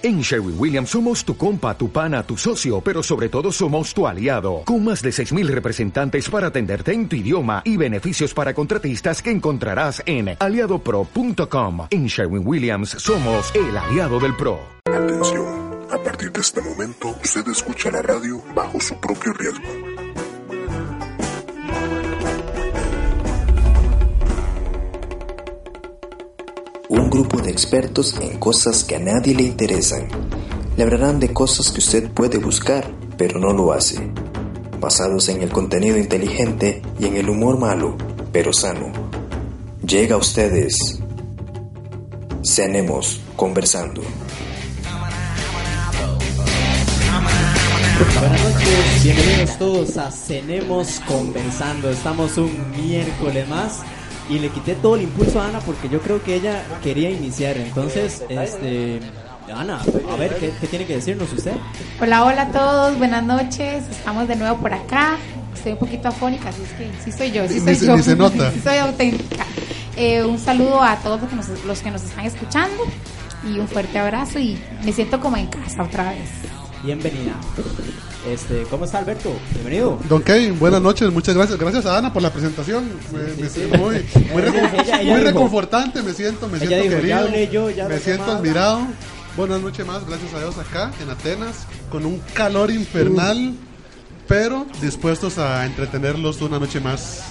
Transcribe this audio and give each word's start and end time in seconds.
En 0.00 0.20
Sherwin 0.20 0.54
Williams 0.56 0.90
somos 0.90 1.24
tu 1.24 1.36
compa, 1.36 1.76
tu 1.76 1.90
pana, 1.90 2.22
tu 2.22 2.36
socio, 2.36 2.80
pero 2.80 3.02
sobre 3.02 3.28
todo 3.28 3.50
somos 3.50 3.92
tu 3.92 4.06
aliado, 4.06 4.62
con 4.64 4.84
más 4.84 5.02
de 5.02 5.10
6.000 5.10 5.48
representantes 5.48 6.30
para 6.30 6.48
atenderte 6.48 6.92
en 6.92 7.08
tu 7.08 7.16
idioma 7.16 7.62
y 7.64 7.76
beneficios 7.76 8.32
para 8.32 8.54
contratistas 8.54 9.20
que 9.20 9.32
encontrarás 9.32 10.00
en 10.06 10.36
aliadopro.com. 10.38 11.88
En 11.90 12.06
Sherwin 12.06 12.46
Williams 12.46 12.90
somos 12.90 13.52
el 13.56 13.76
aliado 13.76 14.20
del 14.20 14.36
PRO. 14.36 14.60
Atención, 14.84 15.88
a 15.90 15.98
partir 16.00 16.30
de 16.30 16.42
este 16.42 16.60
momento 16.60 17.16
usted 17.20 17.48
escucha 17.48 17.90
la 17.90 18.00
radio 18.00 18.40
bajo 18.54 18.80
su 18.80 18.94
propio 19.00 19.32
riesgo. 19.32 19.87
Grupo 27.18 27.42
de 27.42 27.50
expertos 27.50 28.14
en 28.20 28.38
cosas 28.38 28.84
que 28.84 28.94
a 28.94 29.00
nadie 29.00 29.34
le 29.34 29.42
interesan. 29.42 30.06
Le 30.76 30.84
hablarán 30.84 31.18
de 31.18 31.32
cosas 31.32 31.72
que 31.72 31.80
usted 31.80 32.08
puede 32.12 32.38
buscar, 32.38 32.88
pero 33.16 33.40
no 33.40 33.52
lo 33.52 33.72
hace. 33.72 34.08
Basados 34.78 35.28
en 35.28 35.42
el 35.42 35.50
contenido 35.50 35.98
inteligente 35.98 36.80
y 36.96 37.06
en 37.06 37.16
el 37.16 37.28
humor 37.28 37.58
malo, 37.58 37.96
pero 38.30 38.52
sano. 38.52 38.92
Llega 39.84 40.14
a 40.14 40.18
ustedes. 40.18 41.00
Cenemos 42.44 43.20
conversando. 43.34 44.00
Buenas 48.20 48.44
noches, 48.44 49.02
bienvenidos 49.02 49.58
todos 49.58 49.96
a 49.96 50.12
Cenemos 50.12 51.00
Conversando. 51.08 51.90
Estamos 51.90 52.38
un 52.38 52.70
miércoles 52.76 53.48
más 53.48 53.80
y 54.28 54.38
le 54.38 54.50
quité 54.50 54.74
todo 54.74 54.96
el 54.96 55.02
impulso 55.02 55.40
a 55.40 55.46
Ana 55.46 55.60
porque 55.60 55.88
yo 55.88 56.00
creo 56.00 56.22
que 56.22 56.34
ella 56.34 56.62
quería 56.82 57.10
iniciar. 57.10 57.56
Entonces, 57.56 58.22
este, 58.28 59.00
Ana, 59.54 59.80
a 60.12 60.16
ver, 60.16 60.36
¿qué, 60.38 60.52
qué 60.60 60.66
tiene 60.66 60.86
que 60.86 60.96
decirnos 60.96 61.32
usted? 61.32 61.52
Hola, 62.00 62.24
hola 62.24 62.42
a 62.42 62.52
todos, 62.52 62.98
buenas 62.98 63.24
noches. 63.24 63.84
Estamos 63.90 64.28
de 64.28 64.36
nuevo 64.36 64.58
por 64.58 64.72
acá. 64.74 65.16
Estoy 65.54 65.72
un 65.72 65.78
poquito 65.78 66.08
afónica, 66.08 66.50
así 66.50 66.62
es 66.62 66.72
que 66.72 66.90
sí 67.04 67.10
soy 67.16 67.30
yo, 67.32 67.48
sí 67.48 67.54
Ni 67.54 67.60
soy 67.60 67.74
se- 67.74 67.86
yo. 67.86 67.96
ni 67.96 68.02
se 68.02 68.16
nota. 68.16 68.50
Sí 68.54 68.60
soy 68.62 68.76
auténtica. 68.76 69.44
Eh, 69.96 70.22
un 70.22 70.38
saludo 70.38 70.80
a 70.82 70.96
todos 70.96 71.20
los 71.20 71.30
que, 71.30 71.36
nos, 71.36 71.48
los 71.64 71.80
que 71.80 71.90
nos 71.90 72.02
están 72.04 72.24
escuchando 72.26 72.84
y 73.44 73.58
un 73.58 73.66
fuerte 73.66 73.98
abrazo 73.98 74.38
y 74.38 74.56
me 74.84 74.92
siento 74.92 75.18
como 75.20 75.36
en 75.36 75.46
casa 75.46 75.82
otra 75.82 76.10
vez. 76.10 76.28
Bienvenida. 76.84 77.32
Este, 78.26 78.62
¿cómo 78.70 78.84
está 78.84 78.98
Alberto? 78.98 79.32
Bienvenido. 79.52 79.98
Don 80.08 80.22
Kevin, 80.22 80.58
buenas 80.58 80.82
noches, 80.82 81.10
muchas 81.12 81.34
gracias. 81.36 81.58
Gracias 81.58 81.86
a 81.86 81.96
Ana 81.98 82.12
por 82.12 82.20
la 82.22 82.30
presentación. 82.30 82.88
Me, 83.12 83.42
me 83.42 83.48
siento 83.48 83.78
muy, 83.78 83.94
muy, 84.32 84.42
recon- 84.42 84.72
Ella- 84.74 85.00
ella 85.00 85.12
muy 85.12 85.20
dijo- 85.20 85.24
reconfortante, 85.24 86.02
me 86.02 86.12
siento, 86.12 86.48
me 86.48 86.58
siento 86.58 86.76
dijo, 86.76 86.88
querido. 86.96 87.08
ya 87.08 87.18
hablé 87.20 87.48
yo, 87.48 87.70
ya 87.70 87.88
me 87.88 87.98
siento 87.98 88.24
admirado. 88.24 88.80
Buenas 89.36 89.60
noches 89.60 89.86
más, 89.86 90.04
gracias 90.06 90.34
a 90.34 90.40
Dios 90.40 90.58
acá 90.58 90.90
en 91.00 91.08
Atenas, 91.10 91.66
con 91.90 92.04
un 92.04 92.20
calor 92.34 92.70
infernal, 92.72 93.54
pero 94.26 94.66
dispuestos 94.82 95.38
a 95.38 95.64
entretenerlos 95.64 96.42
una 96.42 96.58
noche 96.58 96.80
más. 96.80 97.22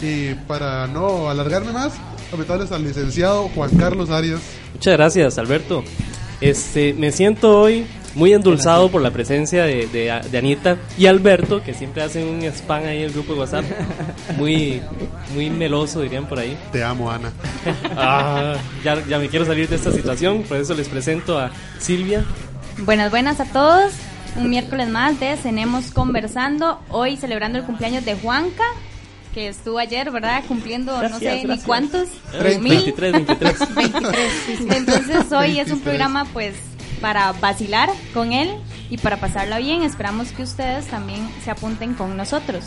Y 0.00 0.34
para 0.46 0.86
no 0.86 1.30
alargarme 1.30 1.72
más, 1.72 1.92
comentarles 2.30 2.70
al 2.70 2.84
licenciado 2.84 3.48
Juan 3.54 3.70
Carlos 3.78 4.10
Arias. 4.10 4.40
Muchas 4.74 4.92
gracias, 4.94 5.38
Alberto. 5.38 5.82
Este, 6.42 6.92
me 6.92 7.10
siento 7.12 7.58
hoy 7.58 7.86
muy 8.14 8.32
endulzado 8.32 8.90
por 8.90 9.02
la 9.02 9.10
presencia 9.10 9.64
de, 9.64 9.86
de- 9.88 10.20
de 10.30 10.38
Anita 10.38 10.76
y 10.96 11.06
Alberto, 11.06 11.62
que 11.62 11.74
siempre 11.74 12.02
hacen 12.02 12.26
un 12.28 12.42
spam 12.44 12.84
ahí 12.84 12.98
en 12.98 13.04
el 13.04 13.12
grupo 13.12 13.34
de 13.34 13.40
WhatsApp. 13.40 13.64
Muy, 14.38 14.80
muy 15.34 15.50
meloso, 15.50 16.00
dirían 16.00 16.26
por 16.26 16.38
ahí. 16.38 16.56
Te 16.72 16.82
amo, 16.84 17.10
Ana. 17.10 17.32
Ah, 17.96 18.54
ya, 18.84 19.04
ya 19.06 19.18
me 19.18 19.28
quiero 19.28 19.44
salir 19.44 19.68
de 19.68 19.76
esta 19.76 19.90
situación, 19.92 20.42
por 20.44 20.56
eso 20.58 20.74
les 20.74 20.88
presento 20.88 21.38
a 21.38 21.50
Silvia. 21.78 22.24
Buenas, 22.78 23.10
buenas 23.10 23.40
a 23.40 23.44
todos. 23.46 23.92
Un 24.36 24.50
miércoles 24.50 24.88
más 24.88 25.20
de 25.20 25.36
Cenemos 25.36 25.92
Conversando. 25.92 26.80
Hoy 26.90 27.16
celebrando 27.16 27.58
el 27.58 27.64
cumpleaños 27.64 28.04
de 28.04 28.16
Juanca, 28.16 28.64
que 29.32 29.48
estuvo 29.48 29.78
ayer, 29.78 30.10
¿verdad? 30.10 30.42
Cumpliendo 30.48 30.92
no 30.92 30.98
Gracias, 31.00 31.40
sé 31.42 31.46
ni 31.46 31.58
cuántos. 31.58 32.08
Eh, 32.32 32.58
mil. 32.60 32.74
23, 32.74 33.12
23. 33.12 33.74
23, 33.76 34.16
sí, 34.46 34.56
sí. 34.56 34.66
Entonces 34.70 35.32
hoy 35.32 35.60
es 35.60 35.66
23. 35.66 35.72
un 35.72 35.80
programa 35.80 36.24
pues 36.32 36.54
para 37.00 37.32
vacilar 37.32 37.90
con 38.12 38.32
él 38.32 38.56
y 38.90 38.98
para 38.98 39.18
pasarla 39.18 39.58
bien. 39.58 39.82
Esperamos 39.82 40.32
que 40.32 40.42
ustedes 40.42 40.86
también 40.86 41.28
se 41.44 41.50
apunten 41.50 41.94
con 41.94 42.16
nosotros. 42.16 42.64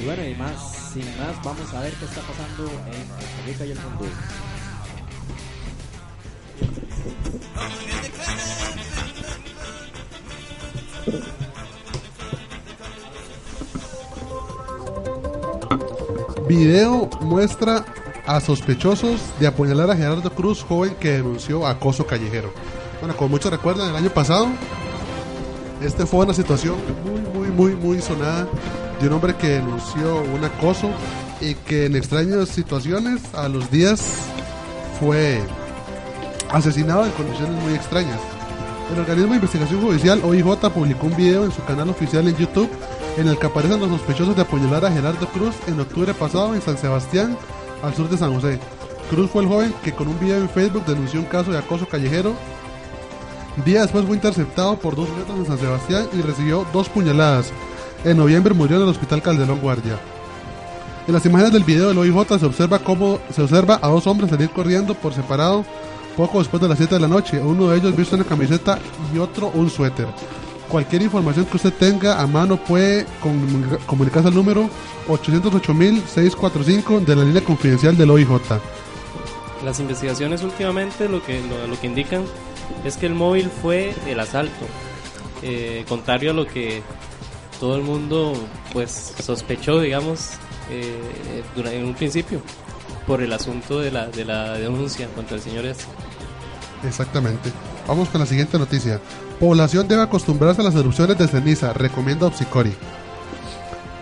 Y 0.00 0.04
bueno, 0.04 0.24
y 0.24 0.34
más, 0.34 0.92
sin 0.92 1.06
más, 1.18 1.42
vamos 1.44 1.72
a 1.74 1.80
ver 1.80 1.92
qué 1.94 2.04
está 2.04 2.20
pasando 2.20 2.64
en 2.64 3.08
Costa 3.08 3.42
Rica 3.46 3.64
y 3.66 3.70
el 3.70 3.78
mundo. 3.80 4.06
Video 16.48 17.08
muestra 17.22 17.84
a 18.26 18.40
sospechosos 18.40 19.20
de 19.38 19.46
apuñalar 19.46 19.90
a 19.90 19.96
Gerardo 19.96 20.30
Cruz, 20.30 20.62
joven 20.62 20.94
que 20.98 21.12
denunció 21.12 21.66
acoso 21.66 22.06
callejero. 22.06 22.52
Bueno, 23.00 23.16
como 23.16 23.30
muchos 23.30 23.50
recuerdan, 23.50 23.90
el 23.90 23.96
año 23.96 24.10
pasado, 24.10 24.48
este 25.82 26.06
fue 26.06 26.24
una 26.24 26.34
situación 26.34 26.76
muy, 27.04 27.48
muy, 27.48 27.48
muy, 27.48 27.76
muy 27.76 28.00
sonada 28.00 28.48
de 29.00 29.08
un 29.08 29.14
hombre 29.14 29.34
que 29.36 29.48
denunció 29.48 30.22
un 30.22 30.44
acoso 30.44 30.90
y 31.40 31.54
que 31.54 31.86
en 31.86 31.96
extrañas 31.96 32.48
situaciones 32.48 33.22
a 33.34 33.48
los 33.48 33.70
días 33.70 34.02
fue 34.98 35.40
asesinado 36.50 37.04
en 37.04 37.12
condiciones 37.12 37.62
muy 37.62 37.74
extrañas. 37.74 38.20
El 38.92 39.00
organismo 39.00 39.30
de 39.30 39.36
investigación 39.36 39.80
judicial 39.80 40.20
OIJ 40.22 40.70
publicó 40.72 41.06
un 41.06 41.16
video 41.16 41.44
en 41.44 41.52
su 41.52 41.64
canal 41.64 41.88
oficial 41.90 42.28
en 42.28 42.36
YouTube 42.36 42.70
en 43.16 43.28
el 43.28 43.38
que 43.38 43.46
aparecen 43.46 43.80
los 43.80 43.90
sospechosos 43.90 44.36
de 44.36 44.42
apuñalar 44.42 44.84
a 44.84 44.90
Gerardo 44.90 45.26
Cruz 45.28 45.54
en 45.66 45.80
octubre 45.80 46.12
pasado 46.14 46.54
en 46.54 46.62
San 46.62 46.76
Sebastián, 46.76 47.36
al 47.82 47.94
sur 47.94 48.08
de 48.08 48.16
San 48.16 48.32
José. 48.34 48.58
Cruz 49.10 49.30
fue 49.30 49.42
el 49.42 49.48
joven 49.48 49.74
que 49.82 49.92
con 49.92 50.08
un 50.08 50.18
video 50.18 50.38
en 50.38 50.48
Facebook 50.48 50.86
denunció 50.86 51.20
un 51.20 51.26
caso 51.26 51.52
de 51.52 51.58
acoso 51.58 51.86
callejero. 51.86 52.34
Día 53.64 53.82
después 53.82 54.04
fue 54.04 54.16
interceptado 54.16 54.76
por 54.78 54.96
dos 54.96 55.08
sujetos 55.08 55.36
en 55.36 55.46
San 55.46 55.58
Sebastián 55.58 56.08
y 56.12 56.22
recibió 56.22 56.66
dos 56.72 56.88
puñaladas. 56.88 57.52
En 58.04 58.16
noviembre 58.16 58.54
murió 58.54 58.76
en 58.76 58.82
el 58.82 58.88
hospital 58.88 59.22
Calderón 59.22 59.60
Guardia. 59.60 59.98
En 61.06 61.12
las 61.12 61.26
imágenes 61.26 61.52
del 61.52 61.64
video 61.64 61.88
del 61.88 61.98
OIJ 61.98 62.38
se 62.38 62.46
observa 62.46 62.78
cómo 62.78 63.20
se 63.30 63.42
observa 63.42 63.78
a 63.80 63.88
dos 63.88 64.06
hombres 64.06 64.30
salir 64.30 64.50
corriendo 64.50 64.94
por 64.94 65.12
separado 65.12 65.64
poco 66.16 66.38
después 66.38 66.62
de 66.62 66.68
las 66.68 66.78
7 66.78 66.94
de 66.94 67.00
la 67.00 67.08
noche. 67.08 67.40
Uno 67.40 67.68
de 67.68 67.76
ellos 67.76 67.94
viste 67.94 68.14
una 68.14 68.24
camiseta 68.24 68.78
y 69.14 69.18
otro 69.18 69.50
un 69.54 69.68
suéter. 69.68 70.06
Cualquier 70.68 71.02
información 71.02 71.44
que 71.46 71.56
usted 71.56 71.72
tenga 71.74 72.20
a 72.20 72.26
mano 72.26 72.56
puede 72.56 73.06
comu- 73.22 73.78
comunicarse 73.86 74.28
al 74.28 74.34
número 74.34 74.68
808.645 75.08 77.04
de 77.04 77.16
la 77.16 77.24
línea 77.24 77.42
confidencial 77.44 77.96
del 77.96 78.10
OIJ. 78.10 78.28
Las 79.64 79.80
investigaciones 79.80 80.42
últimamente 80.42 81.08
lo 81.08 81.22
que, 81.24 81.40
lo, 81.42 81.66
lo 81.66 81.80
que 81.80 81.86
indican 81.86 82.24
es 82.84 82.96
que 82.96 83.06
el 83.06 83.14
móvil 83.14 83.50
fue 83.62 83.94
el 84.06 84.18
asalto. 84.20 84.66
Eh, 85.42 85.84
contrario 85.88 86.30
a 86.30 86.34
lo 86.34 86.46
que 86.46 86.82
todo 87.60 87.76
el 87.76 87.82
mundo 87.82 88.32
pues 88.72 89.14
sospechó, 89.22 89.80
digamos, 89.80 90.30
eh, 90.70 91.42
en 91.56 91.84
un 91.84 91.94
principio, 91.94 92.40
por 93.06 93.22
el 93.22 93.32
asunto 93.32 93.78
de 93.80 93.90
la, 93.90 94.06
de 94.08 94.24
la 94.24 94.54
denuncia 94.54 95.08
contra 95.14 95.36
el 95.36 95.42
señor 95.42 95.66
este. 95.66 95.84
Exactamente. 96.86 97.50
Vamos 97.86 98.08
con 98.08 98.20
la 98.20 98.26
siguiente 98.26 98.58
noticia. 98.58 99.00
Población 99.40 99.88
debe 99.88 100.02
acostumbrarse 100.02 100.60
a 100.60 100.64
las 100.64 100.74
erupciones 100.74 101.18
de 101.18 101.28
ceniza, 101.28 101.72
recomienda 101.72 102.26
Opsicori. 102.26 102.72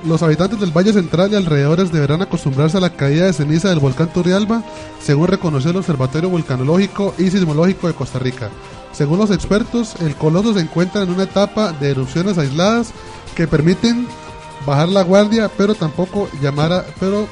Los 0.05 0.23
habitantes 0.23 0.59
del 0.59 0.77
Valle 0.77 0.93
Central 0.93 1.33
y 1.33 1.37
alrededores 1.37 1.93
deberán 1.93 2.23
acostumbrarse 2.23 2.77
a 2.77 2.81
la 2.81 2.91
caída 2.91 3.27
de 3.27 3.33
ceniza 3.33 3.69
del 3.69 3.79
volcán 3.79 4.13
Turrialba, 4.13 4.65
según 5.01 5.29
reconoció 5.29 5.71
el 5.71 5.77
Observatorio 5.77 6.29
Volcanológico 6.29 7.15
y 7.19 7.31
Sismológico 7.31 7.87
de 7.87 7.95
Costa 7.95 8.19
Rica. 8.19 8.51
Según 8.93 9.19
los 9.19 9.31
expertos, 9.31 9.95
el 10.01 10.17
coloso 10.17 10.55
se 10.55 10.61
encuentra 10.61 11.03
en 11.03 11.11
una 11.11 11.23
etapa 11.23 11.73
de 11.73 11.91
erupciones 11.91 12.37
aisladas 12.37 12.93
que 13.37 13.47
permiten 13.47 14.09
bajar 14.67 14.89
la 14.89 15.03
guardia, 15.03 15.51
pero 15.57 15.75
tampoco 15.75 16.29
llamar 16.43 16.85
pero 16.99 17.27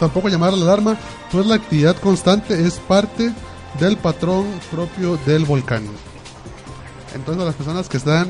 tampoco 0.00 0.28
llamar 0.28 0.52
a 0.52 0.56
la 0.56 0.64
alarma, 0.64 0.96
pues 1.30 1.46
la 1.46 1.54
actividad 1.54 1.96
constante 1.96 2.66
es 2.66 2.74
parte 2.80 3.32
del 3.80 3.96
patrón 3.96 4.46
propio 4.70 5.16
del 5.26 5.44
volcán. 5.44 5.84
Entonces 7.16 7.42
a 7.42 7.46
las 7.46 7.54
personas 7.56 7.88
que 7.88 7.96
están 7.96 8.28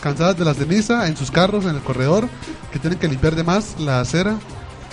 cansadas 0.00 0.38
de 0.38 0.44
la 0.44 0.54
ceniza 0.54 1.06
en 1.08 1.16
sus 1.16 1.30
carros, 1.30 1.64
en 1.66 1.74
el 1.74 1.80
corredor, 1.82 2.28
que 2.72 2.78
tienen 2.78 2.98
que 2.98 3.08
limpiar 3.08 3.34
de 3.36 3.44
más 3.44 3.78
la 3.78 4.00
acera, 4.00 4.36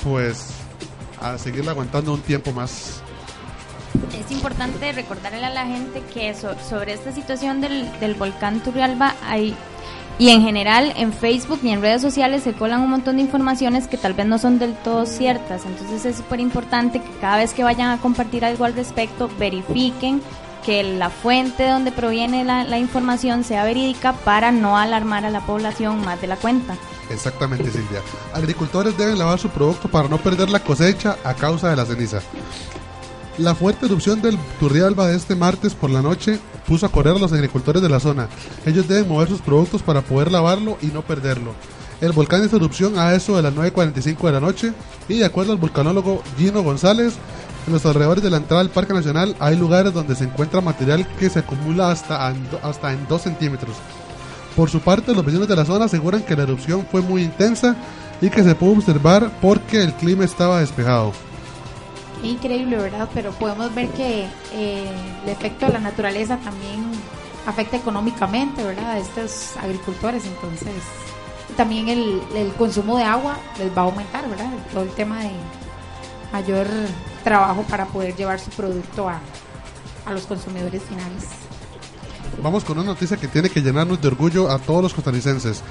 pues 0.03 0.47
a 1.21 1.37
seguirla 1.37 1.71
aguantando 1.71 2.13
un 2.13 2.21
tiempo 2.21 2.51
más. 2.51 2.99
Es 4.19 4.29
importante 4.31 4.91
recordarle 4.91 5.45
a 5.45 5.49
la 5.49 5.65
gente 5.65 6.03
que 6.13 6.33
so- 6.33 6.55
sobre 6.69 6.93
esta 6.93 7.13
situación 7.13 7.61
del, 7.61 7.89
del 7.99 8.15
volcán 8.15 8.59
Turrialba 8.61 9.15
hay 9.25 9.55
y 10.17 10.29
en 10.29 10.41
general 10.43 10.93
en 10.95 11.11
Facebook 11.11 11.59
y 11.63 11.69
en 11.69 11.81
redes 11.81 12.01
sociales 12.01 12.43
se 12.43 12.53
colan 12.53 12.79
un 12.81 12.89
montón 12.89 13.17
de 13.17 13.21
informaciones 13.21 13.87
que 13.87 13.97
tal 13.97 14.13
vez 14.13 14.25
no 14.25 14.37
son 14.37 14.59
del 14.59 14.73
todo 14.73 15.05
ciertas. 15.05 15.65
Entonces 15.65 16.05
es 16.05 16.15
súper 16.17 16.39
importante 16.39 17.01
que 17.01 17.09
cada 17.19 17.37
vez 17.37 17.53
que 17.53 17.63
vayan 17.65 17.89
a 17.91 17.97
compartir 17.97 18.45
algo 18.45 18.63
al 18.65 18.73
respecto 18.75 19.29
verifiquen 19.37 20.21
que 20.65 20.83
la 20.83 21.09
fuente 21.09 21.63
de 21.63 21.69
donde 21.69 21.91
proviene 21.91 22.43
la, 22.43 22.63
la 22.63 22.79
información 22.79 23.43
sea 23.43 23.63
verídica 23.63 24.13
para 24.13 24.51
no 24.51 24.77
alarmar 24.77 25.25
a 25.25 25.29
la 25.29 25.45
población 25.45 26.03
más 26.03 26.19
de 26.21 26.27
la 26.27 26.37
cuenta. 26.37 26.75
Exactamente, 27.09 27.69
Silvia. 27.69 28.01
Agricultores 28.33 28.97
deben 28.97 29.19
lavar 29.19 29.37
su 29.37 29.49
producto 29.49 29.87
para 29.89 30.09
no 30.09 30.17
perder 30.17 30.49
la 30.49 30.59
cosecha 30.59 31.17
a 31.23 31.35
causa 31.35 31.69
de 31.69 31.75
la 31.75 31.85
ceniza. 31.85 32.19
La 33.37 33.53
fuerte 33.53 33.85
erupción 33.85 34.21
del 34.21 34.37
Turrialba 34.59 35.07
de 35.07 35.17
este 35.17 35.35
martes 35.35 35.75
por 35.75 35.89
la 35.89 36.01
noche 36.01 36.39
puso 36.65 36.85
a 36.85 36.89
correr 36.89 37.15
a 37.15 37.19
los 37.19 37.33
agricultores 37.33 37.81
de 37.81 37.89
la 37.89 37.99
zona. 37.99 38.29
Ellos 38.65 38.87
deben 38.87 39.09
mover 39.09 39.27
sus 39.27 39.41
productos 39.41 39.83
para 39.83 40.01
poder 40.01 40.31
lavarlo 40.31 40.77
y 40.81 40.87
no 40.87 41.01
perderlo. 41.01 41.53
El 42.01 42.11
volcán 42.11 42.43
hizo 42.45 42.55
erupción 42.55 42.97
a 42.97 43.13
eso 43.13 43.35
de 43.35 43.41
las 43.41 43.53
9.45 43.53 44.25
de 44.25 44.31
la 44.31 44.39
noche 44.39 44.73
y 45.07 45.19
de 45.19 45.25
acuerdo 45.25 45.51
al 45.51 45.57
vulcanólogo 45.57 46.23
Gino 46.37 46.63
González, 46.63 47.13
en 47.67 47.73
los 47.73 47.85
alrededores 47.85 48.23
de 48.23 48.29
la 48.29 48.37
entrada 48.37 48.61
al 48.61 48.69
Parque 48.69 48.93
Nacional 48.93 49.35
hay 49.39 49.55
lugares 49.55 49.93
donde 49.93 50.15
se 50.15 50.25
encuentra 50.25 50.61
material 50.61 51.07
que 51.19 51.29
se 51.29 51.39
acumula 51.39 51.91
hasta, 51.91 52.27
hasta 52.63 52.93
en 52.93 53.07
2 53.07 53.21
centímetros. 53.21 53.75
Por 54.55 54.69
su 54.69 54.79
parte, 54.79 55.13
los 55.13 55.25
vecinos 55.25 55.47
de 55.47 55.55
la 55.55 55.65
zona 55.65 55.85
aseguran 55.85 56.23
que 56.23 56.35
la 56.35 56.43
erupción 56.43 56.85
fue 56.89 57.01
muy 57.01 57.23
intensa 57.23 57.75
y 58.21 58.29
que 58.29 58.43
se 58.43 58.55
pudo 58.55 58.73
observar 58.73 59.31
porque 59.41 59.81
el 59.81 59.93
clima 59.93 60.23
estaba 60.23 60.59
despejado. 60.59 61.11
Increíble, 62.23 62.77
¿verdad? 62.77 63.09
Pero 63.13 63.31
podemos 63.31 63.73
ver 63.75 63.89
que 63.89 64.25
eh, 64.53 64.89
el 65.23 65.29
efecto 65.29 65.65
de 65.65 65.73
la 65.73 65.79
naturaleza 65.79 66.37
también 66.37 66.91
afecta 67.45 67.77
económicamente, 67.77 68.63
¿verdad? 68.63 68.91
A 68.91 68.97
estos 68.99 69.57
agricultores, 69.57 70.25
entonces 70.25 70.73
también 71.57 71.89
el, 71.89 72.21
el 72.35 72.53
consumo 72.53 72.97
de 72.97 73.03
agua 73.03 73.37
les 73.59 73.75
va 73.75 73.81
a 73.81 73.85
aumentar, 73.85 74.27
¿verdad? 74.29 74.49
Todo 74.71 74.83
el 74.83 74.89
tema 74.91 75.19
de 75.19 75.31
mayor 76.31 76.67
trabajo 77.23 77.63
para 77.69 77.85
poder 77.85 78.15
llevar 78.15 78.39
su 78.39 78.49
producto 78.51 79.09
a, 79.09 79.19
a 80.05 80.13
los 80.13 80.25
consumidores 80.25 80.83
finales. 80.83 81.23
Vamos 82.41 82.63
con 82.63 82.77
una 82.77 82.87
noticia 82.87 83.17
que 83.17 83.27
tiene 83.27 83.49
que 83.49 83.61
llenarnos 83.61 84.01
de 84.01 84.07
orgullo 84.07 84.51
a 84.51 84.59
todos 84.59 84.83
los 84.83 84.93
costarricenses. 84.93 85.61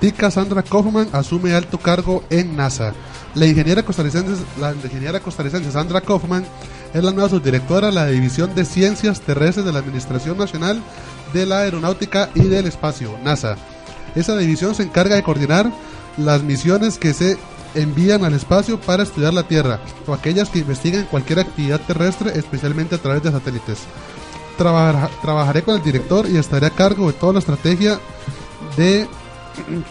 Tika 0.00 0.30
Sandra 0.30 0.62
Kaufman 0.62 1.08
asume 1.12 1.54
alto 1.54 1.78
cargo 1.78 2.24
en 2.30 2.56
NASA. 2.56 2.92
La 3.34 3.46
ingeniera 3.46 3.82
costarricense, 3.82 4.42
la 4.60 4.72
ingeniera 4.72 5.20
costarricense 5.20 5.70
Sandra 5.70 6.00
Kaufman 6.00 6.44
es 6.92 7.02
la 7.02 7.12
nueva 7.12 7.28
subdirectora 7.28 7.88
de 7.88 7.92
la 7.92 8.06
División 8.06 8.54
de 8.54 8.64
Ciencias 8.64 9.20
Terrestres 9.20 9.64
de 9.64 9.72
la 9.72 9.78
Administración 9.78 10.36
Nacional 10.38 10.82
de 11.32 11.46
la 11.46 11.60
Aeronáutica 11.60 12.30
y 12.34 12.44
del 12.44 12.66
Espacio, 12.66 13.16
NASA. 13.24 13.56
Esa 14.14 14.36
división 14.36 14.74
se 14.74 14.82
encarga 14.82 15.16
de 15.16 15.22
coordinar 15.22 15.72
las 16.18 16.42
misiones 16.42 16.98
que 16.98 17.14
se 17.14 17.38
envían 17.74 18.24
al 18.24 18.34
espacio 18.34 18.80
para 18.80 19.02
estudiar 19.02 19.32
la 19.34 19.42
Tierra 19.48 19.80
o 20.06 20.12
aquellas 20.12 20.48
que 20.50 20.60
investigan 20.60 21.06
cualquier 21.10 21.40
actividad 21.40 21.80
terrestre, 21.80 22.32
especialmente 22.38 22.94
a 22.94 22.98
través 22.98 23.22
de 23.22 23.32
satélites. 23.32 23.78
Trabajar- 24.58 25.10
trabajaré 25.22 25.62
con 25.62 25.76
el 25.76 25.82
director 25.82 26.28
y 26.28 26.36
estaré 26.36 26.66
a 26.66 26.70
cargo 26.70 27.06
de 27.06 27.14
toda 27.14 27.34
la 27.34 27.38
estrategia 27.38 27.98
de 28.76 29.08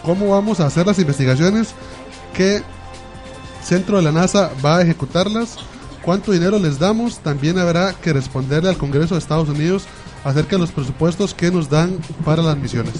cómo 0.02 0.30
vamos 0.30 0.60
a 0.60 0.66
hacer 0.66 0.86
las 0.86 0.98
investigaciones, 0.98 1.74
qué 2.34 2.62
centro 3.64 3.96
de 3.96 4.02
la 4.02 4.12
NASA 4.12 4.50
va 4.64 4.78
a 4.78 4.82
ejecutarlas, 4.82 5.56
cuánto 6.02 6.32
dinero 6.32 6.58
les 6.58 6.78
damos, 6.78 7.18
también 7.18 7.58
habrá 7.58 7.92
que 7.94 8.12
responderle 8.12 8.68
al 8.70 8.76
Congreso 8.78 9.14
de 9.14 9.20
Estados 9.20 9.48
Unidos 9.48 9.84
acerca 10.24 10.56
de 10.56 10.58
los 10.60 10.72
presupuestos 10.72 11.34
que 11.34 11.50
nos 11.50 11.68
dan 11.68 11.98
para 12.24 12.42
las 12.42 12.56
misiones. 12.56 12.94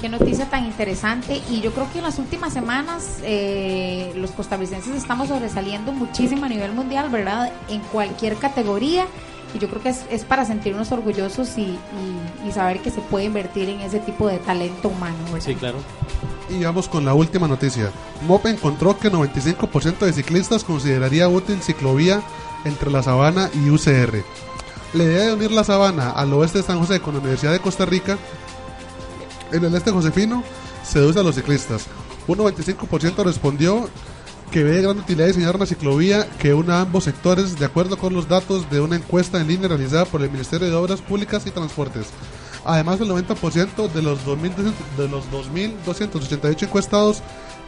Qué 0.00 0.08
noticia 0.08 0.48
tan 0.48 0.64
interesante 0.64 1.40
y 1.50 1.60
yo 1.60 1.72
creo 1.72 1.90
que 1.92 1.98
en 1.98 2.04
las 2.04 2.18
últimas 2.18 2.52
semanas 2.52 3.18
eh, 3.22 4.12
los 4.16 4.30
costarricenses 4.30 4.94
estamos 4.94 5.28
sobresaliendo 5.28 5.92
muchísimo 5.92 6.44
a 6.44 6.48
nivel 6.48 6.72
mundial, 6.72 7.08
¿verdad? 7.10 7.52
En 7.68 7.80
cualquier 7.80 8.36
categoría 8.36 9.06
y 9.54 9.58
yo 9.58 9.68
creo 9.68 9.82
que 9.82 9.88
es, 9.90 10.02
es 10.10 10.24
para 10.24 10.44
sentirnos 10.44 10.92
orgullosos 10.92 11.56
y, 11.58 11.62
y- 11.62 11.78
y 12.48 12.52
saber 12.52 12.80
que 12.80 12.90
se 12.90 13.00
puede 13.00 13.24
invertir 13.26 13.68
en 13.68 13.80
ese 13.80 13.98
tipo 14.00 14.28
de 14.28 14.38
talento 14.38 14.88
humano, 14.88 15.16
¿verdad? 15.32 15.40
Sí, 15.46 15.54
claro. 15.54 15.78
Y 16.48 16.62
vamos 16.62 16.88
con 16.88 17.04
la 17.04 17.14
última 17.14 17.48
noticia. 17.48 17.90
MOP 18.26 18.46
encontró 18.46 18.98
que 18.98 19.10
95% 19.10 19.98
de 19.98 20.12
ciclistas 20.12 20.62
consideraría 20.62 21.28
útil 21.28 21.60
ciclovía 21.62 22.22
entre 22.64 22.90
la 22.90 23.02
Sabana 23.02 23.50
y 23.54 23.70
UCR. 23.70 24.22
La 24.94 25.04
idea 25.04 25.24
de 25.26 25.32
unir 25.34 25.50
la 25.50 25.64
Sabana 25.64 26.10
al 26.10 26.32
oeste 26.32 26.58
de 26.58 26.64
San 26.64 26.78
José 26.78 27.00
con 27.00 27.14
la 27.14 27.20
Universidad 27.20 27.52
de 27.52 27.58
Costa 27.60 27.84
Rica 27.84 28.16
en 29.52 29.64
el 29.64 29.74
este 29.74 29.90
Josefino 29.90 30.42
seduce 30.84 31.20
a 31.20 31.22
los 31.22 31.34
ciclistas. 31.34 31.86
Un 32.26 32.38
95% 32.38 33.24
respondió 33.24 33.88
que 34.50 34.62
ve 34.62 34.82
gran 34.82 34.98
utilidad 34.98 35.26
diseñar 35.26 35.56
una 35.56 35.66
ciclovía 35.66 36.26
que 36.38 36.54
una 36.54 36.80
ambos 36.80 37.04
sectores 37.04 37.58
de 37.58 37.66
acuerdo 37.66 37.98
con 37.98 38.14
los 38.14 38.28
datos 38.28 38.70
de 38.70 38.80
una 38.80 38.96
encuesta 38.96 39.40
en 39.40 39.48
línea 39.48 39.68
realizada 39.68 40.04
por 40.04 40.22
el 40.22 40.30
Ministerio 40.30 40.68
de 40.68 40.74
Obras 40.74 41.00
Públicas 41.00 41.46
y 41.46 41.50
Transportes. 41.50 42.06
Además, 42.64 43.00
el 43.00 43.08
90% 43.08 43.92
de 43.92 44.02
los 44.02 44.24
2.200 44.26 44.72
de 44.96 45.08
los 45.08 45.24
2.288 45.30 46.62
encuestados 46.64 47.22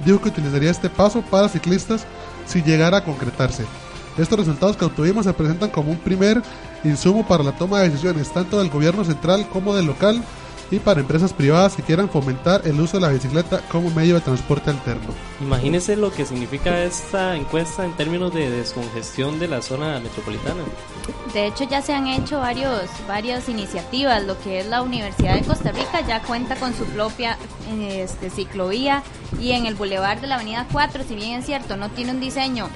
dijo 0.04 0.20
que 0.20 0.28
utilizaría 0.28 0.70
este 0.70 0.90
paso 0.90 1.22
para 1.22 1.48
ciclistas 1.48 2.04
si 2.46 2.62
llegara 2.62 2.98
a 2.98 3.04
concretarse. 3.04 3.64
Estos 4.16 4.40
resultados 4.40 4.76
que 4.76 4.84
obtuvimos 4.84 5.26
se 5.26 5.32
presentan 5.32 5.70
como 5.70 5.92
un 5.92 5.98
primer 5.98 6.42
insumo 6.82 7.26
para 7.26 7.44
la 7.44 7.56
toma 7.56 7.80
de 7.80 7.90
decisiones 7.90 8.32
tanto 8.32 8.58
del 8.58 8.70
gobierno 8.70 9.04
central 9.04 9.48
como 9.48 9.74
del 9.74 9.86
local 9.86 10.22
y 10.70 10.78
para 10.78 11.00
empresas 11.00 11.32
privadas 11.32 11.74
que 11.74 11.82
quieran 11.82 12.08
fomentar 12.08 12.62
el 12.64 12.80
uso 12.80 12.98
de 12.98 13.06
la 13.06 13.12
bicicleta 13.12 13.60
como 13.70 13.90
medio 13.90 14.14
de 14.14 14.20
transporte 14.20 14.70
alterno. 14.70 15.08
Imagínese 15.40 15.96
lo 15.96 16.12
que 16.12 16.26
significa 16.26 16.82
esta 16.82 17.36
encuesta 17.36 17.84
en 17.84 17.92
términos 17.96 18.34
de 18.34 18.50
descongestión 18.50 19.38
de 19.38 19.48
la 19.48 19.62
zona 19.62 19.98
metropolitana. 20.00 20.62
De 21.32 21.46
hecho, 21.46 21.64
ya 21.64 21.82
se 21.82 21.94
han 21.94 22.06
hecho 22.06 22.38
varios, 22.38 22.88
varias 23.06 23.48
iniciativas. 23.48 24.24
Lo 24.24 24.38
que 24.40 24.60
es 24.60 24.66
la 24.66 24.82
Universidad 24.82 25.34
de 25.34 25.42
Costa 25.42 25.72
Rica 25.72 26.00
ya 26.06 26.22
cuenta 26.22 26.56
con 26.56 26.74
su 26.74 26.84
propia 26.86 27.38
este, 27.80 28.30
ciclovía 28.30 29.02
y 29.40 29.52
en 29.52 29.66
el 29.66 29.74
bulevar 29.74 30.20
de 30.20 30.26
la 30.26 30.36
Avenida 30.36 30.66
4, 30.72 31.04
si 31.06 31.14
bien 31.14 31.38
es 31.38 31.46
cierto, 31.46 31.76
no 31.76 31.88
tiene 31.90 32.12
un 32.12 32.20
diseño 32.20 32.68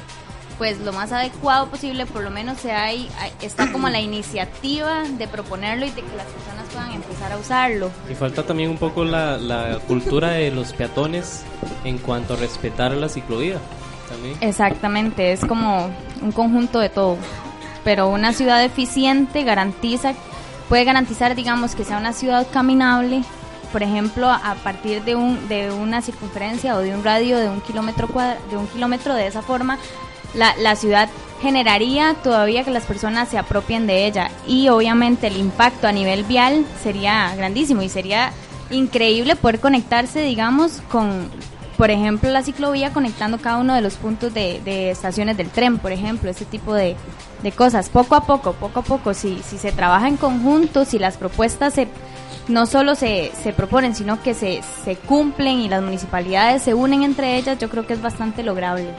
pues 0.63 0.79
lo 0.79 0.93
más 0.93 1.11
adecuado 1.11 1.67
posible, 1.67 2.07
por 2.07 2.23
lo 2.23 2.31
menos 2.31 2.59
se 2.61 2.71
hay, 2.71 3.09
está 3.41 3.73
como 3.73 3.89
la 3.89 3.99
iniciativa 4.01 5.03
de 5.19 5.27
proponerlo 5.27 5.85
y 5.87 5.91
de 5.91 6.03
que 6.03 6.17
las 6.17 6.27
personas 6.27 6.67
puedan 6.73 6.93
empezar 6.93 7.33
a 7.33 7.37
usarlo. 7.37 7.91
Y 8.09 8.15
falta 8.15 8.45
también 8.45 8.71
un 8.71 8.79
poco 8.79 9.03
la, 9.05 9.39
la 9.39 9.81
cultura 9.89 10.29
de 10.31 10.53
los 10.53 10.73
peatones 10.73 11.43
en 11.83 11.99
cuanto 11.99 12.35
a 12.35 12.37
respetar 12.37 12.93
la 12.93 13.09
ciclovía. 13.09 13.57
También. 14.09 14.37
Exactamente, 14.41 15.33
es 15.33 15.41
como 15.45 15.91
un 16.21 16.31
conjunto 16.31 16.79
de 16.79 16.91
todo. 16.91 17.17
Pero 17.83 18.07
una 18.07 18.33
ciudad 18.33 18.63
eficiente 18.63 19.43
garantiza, 19.43 20.15
puede 20.69 20.85
garantizar, 20.85 21.35
digamos, 21.35 21.75
que 21.75 21.83
sea 21.83 21.97
una 21.99 22.13
ciudad 22.13 22.47
caminable, 22.53 23.25
por 23.73 23.83
ejemplo, 23.83 24.31
a 24.31 24.55
partir 24.63 25.03
de 25.03 25.17
un 25.17 25.49
de 25.49 25.73
una 25.73 26.03
circunferencia 26.03 26.77
o 26.77 26.79
de 26.79 26.95
un 26.95 27.03
radio 27.03 27.37
de 27.39 27.49
un 27.49 27.61
kilómetro 27.63 28.07
cuadra- 28.07 28.39
de 28.49 28.57
un 28.57 28.69
kilómetro. 28.69 29.13
De 29.15 29.27
esa 29.27 29.43
forma, 29.43 29.77
la, 30.35 30.55
la 30.57 30.77
ciudad 30.77 31.09
generaría 31.41 32.15
todavía 32.23 32.65
que 32.65 32.71
las 32.71 32.85
personas 32.85 33.29
se 33.29 33.37
apropien 33.37 33.87
de 33.87 34.07
ella 34.07 34.31
y 34.47 34.69
obviamente 34.69 35.27
el 35.27 35.37
impacto 35.37 35.89
a 35.89 35.93
nivel 35.93 36.23
vial 36.23 36.65
sería 36.83 37.35
grandísimo 37.35 37.83
y 37.83 37.89
sería 37.89 38.33
increíble 38.71 39.37
poder 39.37 39.61
conectarse, 39.61 40.23
digamos, 40.23 40.81
con, 40.91 41.29
por 41.77 41.91
ejemplo, 41.91 42.31
la 42.31 42.43
ciclovía 42.43 42.93
conectando 42.93 43.39
cada 43.39 43.59
uno 43.59 43.75
de 43.75 43.81
los 43.81 43.95
puntos 43.95 44.33
de, 44.33 44.91
estaciones 44.91 45.37
del 45.37 45.51
tren, 45.51 45.79
por 45.79 45.93
ejemplo, 45.93 46.31
ese 46.31 46.45
tipo 46.45 46.75
de, 46.75 46.97
de 47.43 47.53
cosas. 47.53 47.89
Poco 47.89 48.15
a 48.15 48.25
poco, 48.25 48.53
poco 48.53 48.81
a 48.81 48.83
poco, 48.83 49.15
si, 49.15 49.41
si 49.43 49.59
se 49.59 49.73
trabaja 49.73 50.09
en 50.09 50.17
conjunto, 50.17 50.85
si 50.85 50.99
las 50.99 51.17
propuestas 51.17 51.75
se, 51.75 51.89
no 52.49 52.67
solo 52.67 52.95
se, 52.95 53.33
se 53.43 53.53
proponen, 53.53 53.95
sino 53.95 54.23
que 54.23 54.35
se, 54.35 54.63
se 54.85 54.97
cumplen 54.97 55.61
y 55.61 55.69
las 55.69 55.83
municipalidades 55.83 56.63
se 56.63 56.75
unen 56.75 57.03
entre 57.03 57.37
ellas, 57.37 57.59
yo 57.59 57.69
creo 57.69 57.87
que 57.87 57.95
es 57.95 58.03
bastante 58.03 58.43
lograble. 58.43 58.91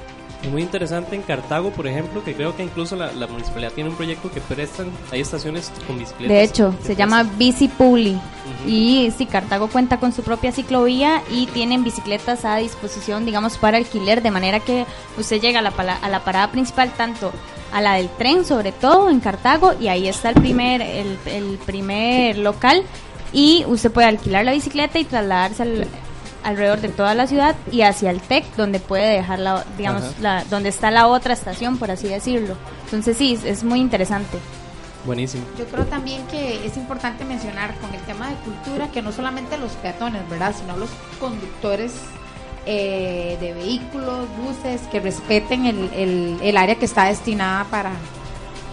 Y 0.44 0.48
muy 0.48 0.62
interesante 0.62 1.16
en 1.16 1.22
Cartago, 1.22 1.72
por 1.72 1.88
ejemplo, 1.88 2.22
que 2.24 2.34
creo 2.34 2.56
que 2.56 2.64
incluso 2.64 2.96
la, 2.98 3.14
la 3.14 3.28
municipalidad 3.28 3.72
tiene 3.72 3.90
un 3.90 3.96
proyecto 3.96 4.30
que 4.30 4.42
prestan, 4.42 4.88
hay 5.12 5.22
estaciones 5.22 5.72
con 5.88 5.98
bicicletas. 5.98 6.28
De 6.28 6.44
hecho, 6.44 6.76
se 6.84 6.96
llama. 6.96 7.24
Bici 7.38 7.70
Publi. 7.70 8.20
Y 8.68 9.12
sí, 9.18 9.26
Cartago 9.26 9.70
cuenta 9.70 10.00
con 10.02 10.12
su 10.12 10.22
propia 10.22 10.52
ciclovía 10.52 11.22
y 11.32 11.46
tienen 11.48 11.84
bicicletas 11.86 12.44
a 12.44 12.58
disposición, 12.58 13.26
digamos, 13.26 13.58
para 13.58 13.78
alquiler, 13.78 14.22
de 14.22 14.32
manera 14.32 14.60
que 14.60 14.86
usted 15.18 15.40
llega 15.40 15.60
a 15.60 15.62
la, 15.62 15.70
a 16.02 16.10
la 16.10 16.20
parada 16.26 16.52
principal, 16.52 16.92
tanto 16.98 17.32
a 17.72 17.80
la 17.82 17.94
del 17.96 18.10
tren, 18.10 18.44
sobre 18.44 18.72
todo 18.74 19.10
en 19.10 19.22
Cartago, 19.22 19.74
y 19.80 19.88
ahí 19.88 20.08
está 20.10 20.30
el 20.30 20.36
primer, 20.36 20.82
el, 20.82 21.18
el 21.26 21.58
primer 21.66 22.38
local, 22.38 22.84
y 23.32 23.64
usted 23.68 23.92
puede 23.92 24.08
alquilar 24.08 24.44
la 24.46 24.52
bicicleta 24.52 25.00
y 25.00 25.06
trasladarse 25.06 25.64
al- 25.64 25.88
alrededor 26.44 26.82
de 26.82 26.90
toda 26.90 27.14
la 27.16 27.28
ciudad 27.28 27.56
y 27.72 27.82
hacia 27.82 28.10
el 28.12 28.20
TEC, 28.22 28.44
donde 28.56 28.80
puede 28.80 29.08
dejar 29.16 29.40
la, 29.40 29.64
digamos, 29.78 30.04
Ajá. 30.04 30.14
la, 30.22 30.44
donde 30.46 30.70
está 30.70 30.92
la 30.92 31.08
otra 31.08 31.34
estación, 31.34 31.78
por 31.78 31.90
así 31.92 32.08
decirlo. 32.08 32.56
Entonces 32.86 33.18
sí, 33.18 33.40
es- 33.46 33.64
muy 33.64 33.80
interesante. 33.80 34.38
Buenísimo. 35.06 35.44
Yo 35.58 35.66
creo 35.66 35.86
también 35.86 36.26
que 36.28 36.66
es 36.66 36.78
importante 36.78 37.26
mencionar 37.26 37.76
con 37.80 37.94
el 37.94 38.00
tema 38.02 38.30
de 38.30 38.36
cultura 38.36 38.88
que 38.90 39.02
no 39.02 39.12
solamente 39.12 39.58
los 39.58 39.72
peatones, 39.74 40.22
¿verdad? 40.30 40.54
Sino 40.58 40.78
los 40.78 40.90
conductores 41.20 41.94
eh, 42.66 43.38
de 43.42 43.54
vehículos, 43.54 44.26
buses, 44.38 44.82
que 44.92 45.02
respeten 45.02 45.66
el, 45.66 45.90
el- 45.94 46.38
el 46.42 46.58
área 46.58 46.76
que 46.76 46.86
está 46.86 47.06
destinada 47.06 47.66
para, 47.66 47.92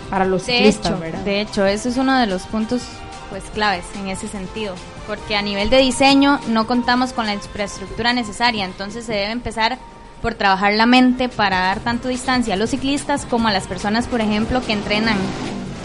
para 0.08 0.24
los 0.24 0.46
De 0.46 0.52
ciclistas, 0.52 0.92
hecho, 0.92 1.00
¿verdad? 1.00 1.18
de 1.20 1.40
hecho, 1.40 1.66
eso 1.66 1.88
es 1.88 1.96
uno 1.96 2.16
de 2.20 2.26
los 2.26 2.42
puntos 2.42 2.82
pues 3.30 3.44
claves 3.54 3.84
en 3.96 4.08
ese 4.08 4.28
sentido, 4.28 4.74
porque 5.06 5.36
a 5.36 5.42
nivel 5.42 5.70
de 5.70 5.78
diseño 5.78 6.40
no 6.48 6.66
contamos 6.66 7.12
con 7.12 7.26
la 7.26 7.34
infraestructura 7.34 8.12
necesaria, 8.12 8.64
entonces 8.64 9.06
se 9.06 9.12
debe 9.12 9.30
empezar 9.30 9.78
por 10.20 10.34
trabajar 10.34 10.74
la 10.74 10.86
mente 10.86 11.28
para 11.28 11.60
dar 11.60 11.80
tanto 11.80 12.08
distancia 12.08 12.54
a 12.54 12.56
los 12.56 12.70
ciclistas 12.70 13.24
como 13.24 13.48
a 13.48 13.52
las 13.52 13.66
personas, 13.66 14.06
por 14.06 14.20
ejemplo, 14.20 14.60
que 14.66 14.72
entrenan 14.72 15.16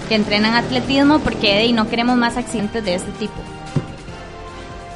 que 0.10 0.16
entrenan 0.16 0.54
atletismo, 0.54 1.20
porque 1.20 1.54
ahí 1.54 1.74
no 1.74 1.90
queremos 1.90 2.16
más 2.18 2.38
accidentes 2.38 2.84
de 2.86 2.96
este 2.96 3.12
tipo. 3.14 3.34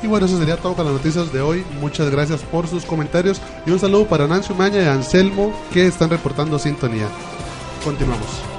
Y 0.01 0.08
bueno, 0.08 0.25
eso 0.25 0.38
sería 0.38 0.58
todo 0.58 0.75
con 0.75 0.86
las 0.86 0.94
noticias 0.94 1.34
de 1.34 1.41
hoy. 1.41 1.65
Muchas 1.82 2.10
gracias 2.10 2.41
por 2.41 2.68
sus 2.68 2.86
comentarios 2.86 3.41
y 3.65 3.72
un 3.72 3.79
saludo 3.79 4.06
para 4.06 4.27
Nancy 4.27 4.53
Maña 4.53 4.82
y 4.82 4.86
Anselmo 4.86 5.51
que 5.74 5.88
están 5.88 6.10
reportando 6.10 6.58
sintonía. 6.58 7.08
Continuamos. 7.84 8.59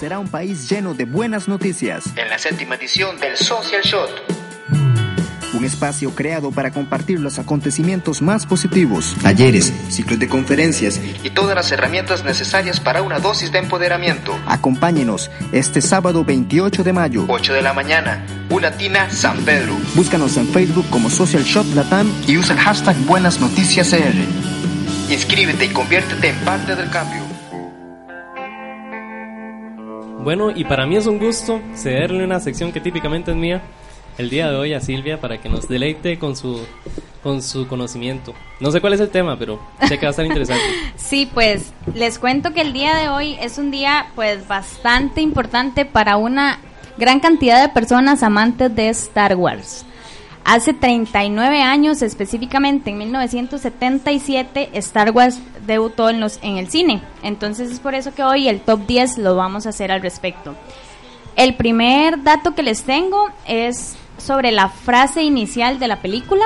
Será 0.00 0.18
un 0.18 0.28
país 0.28 0.66
lleno 0.70 0.94
de 0.94 1.04
buenas 1.04 1.46
noticias. 1.46 2.04
En 2.16 2.30
la 2.30 2.38
séptima 2.38 2.76
edición 2.76 3.20
del 3.20 3.36
Social 3.36 3.82
Shot. 3.82 4.08
Un 5.52 5.64
espacio 5.66 6.14
creado 6.14 6.50
para 6.52 6.70
compartir 6.70 7.20
los 7.20 7.38
acontecimientos 7.38 8.22
más 8.22 8.46
positivos. 8.46 9.14
Talleres, 9.20 9.74
ciclos 9.90 10.18
de 10.18 10.26
conferencias 10.26 10.98
y 11.22 11.28
todas 11.28 11.54
las 11.54 11.70
herramientas 11.70 12.24
necesarias 12.24 12.80
para 12.80 13.02
una 13.02 13.18
dosis 13.18 13.52
de 13.52 13.58
empoderamiento. 13.58 14.34
Acompáñenos 14.46 15.30
este 15.52 15.82
sábado 15.82 16.24
28 16.24 16.82
de 16.82 16.92
mayo. 16.94 17.26
8 17.28 17.52
de 17.52 17.60
la 17.60 17.74
mañana, 17.74 18.24
Ulatina 18.48 19.10
San 19.10 19.36
Pedro. 19.44 19.76
Búscanos 19.94 20.38
en 20.38 20.48
Facebook 20.48 20.88
como 20.88 21.10
Social 21.10 21.42
Shot 21.42 21.74
Latam 21.74 22.10
Y 22.26 22.38
usa 22.38 22.54
el 22.54 22.60
hashtag 22.60 22.96
Buenas 23.04 23.38
Noticias 23.38 23.90
CR. 23.90 25.12
Inscríbete 25.12 25.66
y 25.66 25.68
conviértete 25.68 26.28
en 26.28 26.36
parte 26.36 26.74
del 26.74 26.88
cambio. 26.88 27.29
Bueno, 30.22 30.50
y 30.50 30.64
para 30.64 30.86
mí 30.86 30.96
es 30.96 31.06
un 31.06 31.18
gusto 31.18 31.60
cederle 31.74 32.22
una 32.22 32.40
sección 32.40 32.72
que 32.72 32.80
típicamente 32.80 33.30
es 33.30 33.36
mía 33.36 33.62
el 34.18 34.28
día 34.28 34.50
de 34.50 34.56
hoy 34.56 34.74
a 34.74 34.80
Silvia 34.80 35.18
para 35.18 35.40
que 35.40 35.48
nos 35.48 35.66
deleite 35.66 36.18
con 36.18 36.36
su 36.36 36.60
con 37.22 37.42
su 37.42 37.66
conocimiento. 37.66 38.34
No 38.60 38.70
sé 38.70 38.80
cuál 38.80 38.94
es 38.94 39.00
el 39.00 39.08
tema, 39.08 39.38
pero 39.38 39.60
sé 39.86 39.98
que 39.98 40.06
va 40.06 40.08
a 40.08 40.10
estar 40.10 40.26
interesante. 40.26 40.62
Sí, 40.96 41.28
pues 41.32 41.72
les 41.94 42.18
cuento 42.18 42.52
que 42.52 42.60
el 42.60 42.72
día 42.72 42.94
de 42.94 43.08
hoy 43.08 43.36
es 43.40 43.58
un 43.58 43.70
día 43.70 44.06
pues 44.14 44.46
bastante 44.46 45.20
importante 45.22 45.84
para 45.84 46.16
una 46.16 46.58
gran 46.98 47.20
cantidad 47.20 47.60
de 47.60 47.68
personas 47.70 48.22
amantes 48.22 48.74
de 48.74 48.90
Star 48.90 49.36
Wars. 49.36 49.84
Hace 50.44 50.72
39 50.72 51.62
años, 51.62 52.02
específicamente 52.02 52.90
en 52.90 52.98
1977, 52.98 54.70
Star 54.74 55.10
Wars 55.10 55.38
debutó 55.66 56.08
en, 56.08 56.20
los, 56.20 56.38
en 56.42 56.56
el 56.56 56.70
cine. 56.70 57.02
Entonces 57.22 57.70
es 57.70 57.78
por 57.78 57.94
eso 57.94 58.14
que 58.14 58.24
hoy 58.24 58.48
el 58.48 58.60
top 58.60 58.86
10 58.86 59.18
lo 59.18 59.36
vamos 59.36 59.66
a 59.66 59.68
hacer 59.68 59.92
al 59.92 60.02
respecto. 60.02 60.56
El 61.36 61.54
primer 61.54 62.22
dato 62.22 62.54
que 62.54 62.62
les 62.62 62.82
tengo 62.82 63.28
es 63.46 63.96
sobre 64.18 64.50
la 64.50 64.68
frase 64.68 65.22
inicial 65.22 65.78
de 65.78 65.88
la 65.88 66.00
película. 66.00 66.44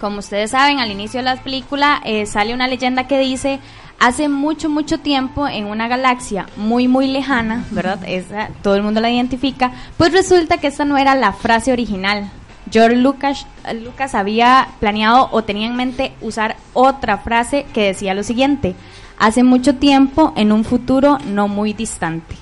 Como 0.00 0.18
ustedes 0.18 0.50
saben, 0.50 0.78
al 0.78 0.90
inicio 0.90 1.20
de 1.20 1.24
la 1.24 1.36
película 1.36 2.00
eh, 2.04 2.26
sale 2.26 2.54
una 2.54 2.68
leyenda 2.68 3.06
que 3.06 3.18
dice, 3.18 3.60
hace 3.98 4.28
mucho, 4.28 4.68
mucho 4.68 4.98
tiempo 4.98 5.48
en 5.48 5.66
una 5.66 5.88
galaxia 5.88 6.46
muy, 6.56 6.86
muy 6.86 7.08
lejana, 7.08 7.64
¿verdad? 7.70 8.00
Esa, 8.06 8.50
todo 8.62 8.76
el 8.76 8.82
mundo 8.82 9.00
la 9.00 9.10
identifica. 9.10 9.72
Pues 9.96 10.12
resulta 10.12 10.58
que 10.58 10.66
esta 10.66 10.84
no 10.84 10.98
era 10.98 11.14
la 11.14 11.32
frase 11.32 11.72
original. 11.72 12.30
George 12.70 12.96
Lucas, 12.96 13.46
Lucas 13.82 14.14
había 14.14 14.68
planeado 14.80 15.28
o 15.32 15.44
tenía 15.44 15.66
en 15.66 15.76
mente 15.76 16.12
usar 16.20 16.56
otra 16.72 17.18
frase 17.18 17.66
que 17.72 17.84
decía 17.84 18.14
lo 18.14 18.22
siguiente, 18.22 18.74
hace 19.18 19.42
mucho 19.42 19.76
tiempo 19.76 20.32
en 20.36 20.52
un 20.52 20.64
futuro 20.64 21.18
no 21.26 21.48
muy 21.48 21.72
distante. 21.72 22.36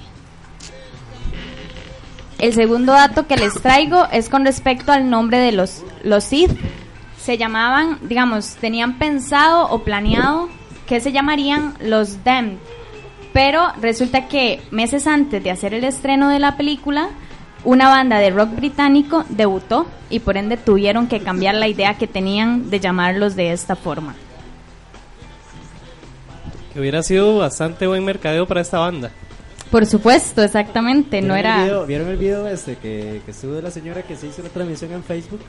El 2.39 2.53
segundo 2.53 2.93
dato 2.93 3.27
que 3.27 3.37
les 3.37 3.55
traigo 3.55 4.07
es 4.13 4.29
con 4.29 4.45
respecto 4.45 4.93
al 4.93 5.09
nombre 5.09 5.39
de 5.39 5.53
los, 5.53 5.83
los 6.03 6.25
Sith. 6.25 6.51
Se 7.19 7.39
llamaban, 7.39 7.99
digamos, 8.03 8.57
tenían 8.57 8.99
pensado 8.99 9.69
o 9.71 9.83
planeado 9.83 10.49
que 10.87 11.01
se 11.01 11.13
llamarían 11.13 11.75
los 11.81 12.23
Damned. 12.25 12.59
Pero 13.33 13.73
resulta 13.81 14.29
que 14.29 14.63
meses 14.71 15.07
antes 15.07 15.43
de 15.43 15.51
hacer 15.51 15.75
el 15.75 15.85
estreno 15.85 16.29
de 16.29 16.39
la 16.39 16.57
película, 16.57 17.09
una 17.65 17.89
banda 17.89 18.19
de 18.19 18.31
rock 18.31 18.55
británico 18.57 19.25
debutó 19.29 19.87
y 20.11 20.21
por 20.21 20.37
ende 20.37 20.57
tuvieron 20.57 21.07
que 21.09 21.21
cambiar 21.21 21.55
la 21.55 21.67
idea 21.69 21.97
que 21.97 22.07
tenían 22.07 22.71
de 22.71 22.81
llamarlos 22.81 23.37
de 23.37 23.53
esta 23.53 23.75
forma. 23.77 24.15
Que 26.73 26.81
hubiera 26.81 27.03
sido 27.03 27.39
bastante 27.39 27.87
buen 27.87 28.05
mercadeo 28.05 28.47
para 28.47 28.61
esta 28.61 28.79
banda. 28.79 29.11
Por 29.71 29.87
supuesto, 29.87 30.43
exactamente, 30.43 31.21
no 31.21 31.35
¿Vieron 31.35 31.39
el 31.39 31.45
era... 31.57 31.65
video- 31.65 31.87
¿Vieron 31.87 32.09
el 32.09 32.17
video 32.17 32.49
este 32.49 32.77
que, 32.77 33.23
que 33.25 33.31
estuvo 33.31 33.55
de 33.55 33.63
la 33.63 33.71
señora 33.71 34.03
que 34.03 34.17
se 34.17 34.27
hizo 34.29 34.43
la 34.43 34.49
transmisión 34.49 34.93
en 34.93 35.03
Facebook? 35.03 35.41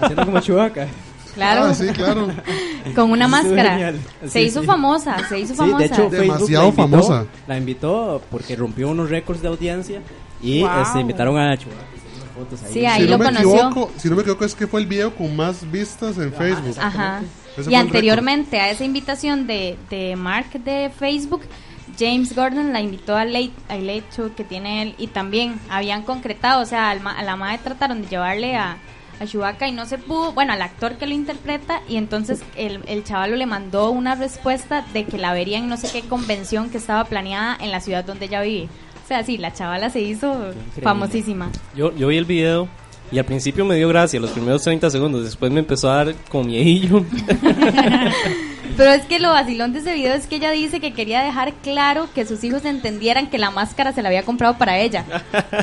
Haciendo 0.00 0.24
como 0.26 0.40
Chewbacca. 0.40 0.86
Claro. 1.32 1.66
Ah, 1.66 1.74
sí, 1.74 1.86
claro. 1.90 2.26
Con 2.96 3.12
una 3.12 3.28
máscara. 3.28 3.70
genial. 3.74 4.00
Se 4.24 4.30
Sí, 4.30 4.38
hizo 4.40 4.62
sí. 4.62 4.66
famosa, 4.66 5.16
se 5.28 5.38
hizo 5.38 5.52
Sí, 5.54 5.58
famosa. 5.58 5.78
de 5.78 5.84
hecho 5.84 5.94
Facebook 6.10 6.20
Demasiado 6.22 6.62
la 6.64 6.68
invitó, 6.68 6.82
famosa. 6.82 7.26
La 7.46 7.56
invitó 7.56 8.22
porque 8.32 8.56
rompió 8.56 8.88
unos 8.88 9.10
récords 9.10 9.40
de 9.40 9.46
audiencia 9.46 10.00
y 10.42 10.62
Wow. 10.62 10.82
este, 10.82 11.00
invitaron 11.00 11.38
a 11.38 11.56
Chewbacca. 11.56 11.84
Unas 12.16 12.30
fotos 12.34 12.62
ahí. 12.64 12.72
Sí, 12.72 12.86
ahí 12.86 13.02
si, 13.02 13.08
lo 13.08 13.18
no 13.18 13.18
me 13.18 13.24
conoció. 13.26 13.54
equivoco, 13.68 13.92
si 13.96 14.08
no 14.08 14.16
me 14.16 14.22
equivoco, 14.22 14.44
es 14.44 14.54
que 14.54 14.66
fue 14.66 14.80
el 14.80 14.86
video 14.86 15.14
con 15.14 15.34
más 15.36 15.70
vistas 15.70 16.18
en 16.18 16.32
Facebook. 16.32 16.76
Ajá. 16.80 17.20
Y 17.68 17.74
anteriormente 17.74 18.60
a 18.60 18.70
esa 18.70 18.84
invitación 18.84 19.46
de, 19.46 19.76
de 19.90 20.16
Mark 20.16 20.50
de 20.52 20.90
Facebook, 20.98 21.42
James 21.98 22.34
Gordon 22.34 22.72
la 22.72 22.80
invitó 22.80 23.16
al 23.16 23.32
late, 23.32 23.52
al 23.68 23.86
late 23.86 24.04
show 24.16 24.32
que 24.34 24.44
tiene 24.44 24.82
él 24.82 24.94
y 24.96 25.08
también 25.08 25.60
habían 25.68 26.02
concretado, 26.02 26.62
o 26.62 26.66
sea, 26.66 26.88
al 26.90 27.00
ma- 27.00 27.18
a 27.18 27.22
la 27.22 27.36
madre 27.36 27.58
trataron 27.62 28.00
de 28.02 28.08
llevarle 28.08 28.56
a, 28.56 28.78
a 29.20 29.26
Chewbacca 29.26 29.68
y 29.68 29.72
no 29.72 29.84
se 29.84 29.98
pudo, 29.98 30.32
bueno, 30.32 30.52
al 30.54 30.62
actor 30.62 30.96
que 30.96 31.06
lo 31.06 31.12
interpreta 31.14 31.82
y 31.88 31.96
entonces 31.96 32.42
el, 32.56 32.80
el 32.86 33.04
chavalo 33.04 33.36
le 33.36 33.44
mandó 33.44 33.90
una 33.90 34.14
respuesta 34.14 34.86
de 34.94 35.04
que 35.04 35.18
la 35.18 35.34
vería 35.34 35.58
en 35.58 35.68
no 35.68 35.76
sé 35.76 35.90
qué 35.92 36.08
convención 36.08 36.70
que 36.70 36.78
estaba 36.78 37.04
planeada 37.04 37.58
en 37.60 37.70
la 37.72 37.80
ciudad 37.80 38.04
donde 38.04 38.26
ella 38.26 38.40
vive. 38.40 38.68
Sea, 39.10 39.24
sí, 39.24 39.38
la 39.38 39.52
chavala 39.52 39.90
se 39.90 40.00
hizo 40.00 40.32
increíble. 40.32 40.82
famosísima. 40.82 41.50
Yo, 41.74 41.92
yo 41.96 42.06
vi 42.06 42.16
el 42.16 42.26
video 42.26 42.68
y 43.10 43.18
al 43.18 43.24
principio 43.24 43.64
me 43.64 43.74
dio 43.74 43.88
gracia, 43.88 44.20
los 44.20 44.30
primeros 44.30 44.62
30 44.62 44.88
segundos, 44.88 45.24
después 45.24 45.50
me 45.50 45.58
empezó 45.58 45.90
a 45.90 46.04
dar 46.04 46.14
como 46.28 46.44
miedillo. 46.44 47.04
Pero 48.76 48.92
es 48.92 49.04
que 49.06 49.18
lo 49.18 49.30
vacilón 49.30 49.72
de 49.72 49.80
ese 49.80 49.94
video 49.94 50.14
es 50.14 50.26
que 50.26 50.36
ella 50.36 50.50
dice 50.50 50.80
que 50.80 50.92
quería 50.92 51.22
dejar 51.22 51.52
claro 51.54 52.08
que 52.14 52.24
sus 52.26 52.42
hijos 52.44 52.64
entendieran 52.64 53.28
que 53.28 53.38
la 53.38 53.50
máscara 53.50 53.92
se 53.92 54.02
la 54.02 54.08
había 54.08 54.22
comprado 54.24 54.56
para 54.58 54.78
ella, 54.78 55.04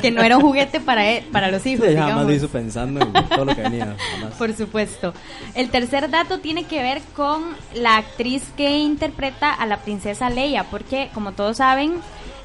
que 0.00 0.10
no 0.10 0.22
era 0.22 0.36
un 0.36 0.42
juguete 0.42 0.80
para 0.80 1.10
e- 1.10 1.22
para 1.32 1.50
los 1.50 1.64
hijos, 1.66 1.86
Ella 1.86 2.08
jamás 2.08 2.26
lo 2.26 2.32
hizo 2.34 2.48
pensando 2.48 3.00
en 3.00 3.12
todo 3.28 3.44
lo 3.44 3.54
que 3.54 3.62
venía. 3.62 3.96
jamás. 4.14 4.34
Por 4.34 4.54
supuesto. 4.54 5.14
El 5.54 5.70
tercer 5.70 6.08
dato 6.10 6.38
tiene 6.38 6.64
que 6.64 6.82
ver 6.82 7.00
con 7.16 7.42
la 7.74 7.96
actriz 7.96 8.42
que 8.56 8.78
interpreta 8.78 9.52
a 9.52 9.66
la 9.66 9.78
princesa 9.78 10.30
Leia, 10.30 10.64
porque 10.64 11.10
como 11.14 11.32
todos 11.32 11.56
saben, 11.58 11.94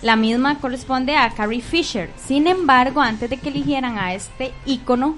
la 0.01 0.15
misma 0.15 0.59
corresponde 0.59 1.15
a 1.15 1.29
Carrie 1.29 1.61
Fisher. 1.61 2.09
Sin 2.25 2.47
embargo, 2.47 2.99
antes 3.01 3.29
de 3.29 3.37
que 3.37 3.49
eligieran 3.49 3.97
a 3.97 4.13
este 4.13 4.53
ícono, 4.65 5.15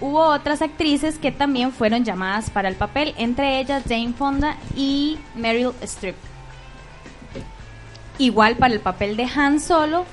hubo 0.00 0.20
otras 0.20 0.62
actrices 0.62 1.18
que 1.18 1.32
también 1.32 1.72
fueron 1.72 2.04
llamadas 2.04 2.50
para 2.50 2.68
el 2.68 2.74
papel, 2.76 3.14
entre 3.18 3.60
ellas 3.60 3.84
Jane 3.88 4.12
Fonda 4.12 4.56
y 4.76 5.18
Meryl 5.34 5.72
Streep. 5.82 6.16
Igual 8.18 8.56
para 8.56 8.74
el 8.74 8.80
papel 8.80 9.16
de 9.16 9.24
Han 9.24 9.60
Solo, 9.60 10.04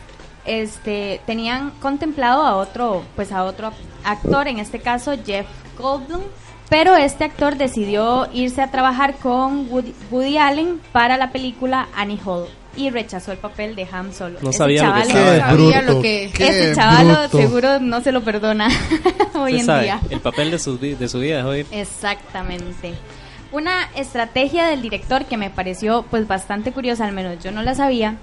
este, 0.45 1.21
tenían 1.25 1.71
contemplado 1.81 2.43
a 2.43 2.55
otro, 2.55 3.03
pues 3.15 3.31
a 3.31 3.43
otro 3.43 3.71
actor, 4.03 4.47
en 4.47 4.59
este 4.59 4.79
caso 4.79 5.15
Jeff 5.25 5.47
Goldblum, 5.77 6.21
pero 6.69 6.95
este 6.95 7.23
actor 7.23 7.55
decidió 7.55 8.27
irse 8.31 8.61
a 8.61 8.71
trabajar 8.71 9.15
con 9.15 9.71
Woody, 9.71 9.93
Woody 10.11 10.37
Allen 10.37 10.81
para 10.91 11.17
la 11.17 11.31
película 11.31 11.87
Annie 11.95 12.19
Hall 12.25 12.47
y 12.77 12.89
rechazó 12.89 13.31
el 13.31 13.37
papel 13.37 13.75
de 13.75 13.87
Han 13.91 14.13
Solo. 14.13 14.39
No 14.41 14.49
Ese 14.49 14.57
sabía 14.59 14.83
lo 14.87 14.93
que 15.03 15.11
sabía 15.11 15.51
bruto. 15.53 15.81
lo 15.93 16.01
que- 16.01 16.31
qué 16.33 16.47
ese 16.47 16.75
chavalo 16.75 17.19
bruto. 17.21 17.37
seguro 17.37 17.79
no 17.79 18.01
se 18.01 18.11
lo 18.11 18.21
perdona 18.23 18.67
hoy 19.35 19.59
en 19.59 19.65
sabe, 19.65 19.83
día. 19.83 19.99
el 20.09 20.19
papel 20.19 20.51
de 20.51 20.59
su, 20.59 20.77
de 20.77 21.07
su 21.07 21.19
vida, 21.19 21.43
joder. 21.43 21.65
Exactamente. 21.71 22.93
Una 23.51 23.89
estrategia 23.95 24.65
del 24.67 24.81
director 24.81 25.25
que 25.25 25.37
me 25.37 25.49
pareció 25.49 26.03
pues 26.09 26.27
bastante 26.27 26.71
curiosa, 26.71 27.05
al 27.05 27.13
menos 27.13 27.41
yo 27.43 27.51
no 27.51 27.63
la 27.63 27.73
sabía, 27.75 28.15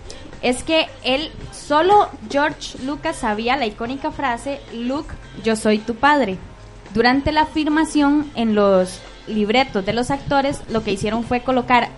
es 0.43 0.63
que 0.63 0.89
él, 1.05 1.31
solo 1.53 2.09
George 2.31 2.77
Lucas 2.85 3.17
sabía 3.17 3.57
la 3.57 3.65
icónica 3.67 4.11
frase, 4.11 4.61
Luke, 4.75 5.15
yo 5.43 5.57
soy 5.57 5.79
tu 5.79 5.95
padre. 5.95 6.37
Durante 6.93 7.33
la 7.33 7.47
filmación 7.47 8.31
en 8.35 8.55
los 8.55 9.01
libretos 9.27 9.87
de 9.87 9.93
los 9.95 10.11
actores, 10.11 10.61
lo 10.69 10.83
que 10.85 10.91
hicieron 10.91 11.25
fue 11.25 11.41
colocar, 11.41 11.89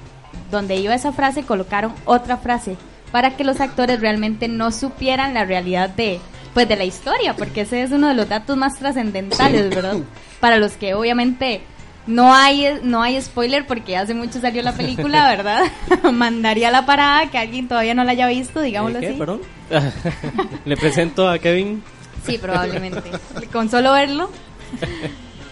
donde 0.50 0.76
iba 0.76 0.94
esa 0.94 1.12
frase, 1.12 1.42
colocaron 1.44 1.92
otra 2.04 2.36
frase, 2.36 2.76
para 3.12 3.36
que 3.36 3.44
los 3.44 3.60
actores 3.60 4.00
realmente 4.00 4.48
no 4.48 4.70
supieran 4.72 5.34
la 5.34 5.44
realidad 5.44 5.88
de, 5.90 6.20
pues 6.52 6.68
de 6.68 6.76
la 6.76 6.84
historia, 6.84 7.34
porque 7.36 7.62
ese 7.62 7.82
es 7.82 7.90
uno 7.92 8.08
de 8.08 8.14
los 8.14 8.28
datos 8.28 8.56
más 8.56 8.78
trascendentales, 8.78 9.70
¿verdad? 9.70 9.96
Para 10.40 10.56
los 10.58 10.72
que 10.72 10.94
obviamente 10.94 11.62
No 12.06 12.34
hay, 12.34 12.80
no 12.82 13.02
hay 13.02 13.18
spoiler 13.22 13.66
porque 13.66 13.96
hace 13.96 14.12
mucho 14.12 14.38
salió 14.38 14.60
la 14.62 14.72
película, 14.74 15.26
¿verdad? 15.36 15.62
Mandaría 16.12 16.70
la 16.70 16.84
parada 16.84 17.30
que 17.30 17.38
alguien 17.38 17.66
todavía 17.66 17.94
no 17.94 18.04
la 18.04 18.12
haya 18.12 18.26
visto, 18.26 18.60
digámoslo 18.60 19.00
¿Qué? 19.00 19.06
así. 19.08 19.16
Perdón. 19.18 19.40
Le 20.66 20.76
presento 20.76 21.28
a 21.30 21.38
Kevin. 21.38 21.82
Sí, 22.26 22.36
probablemente. 22.38 23.10
Con 23.52 23.70
solo 23.70 23.92
verlo. 23.92 24.30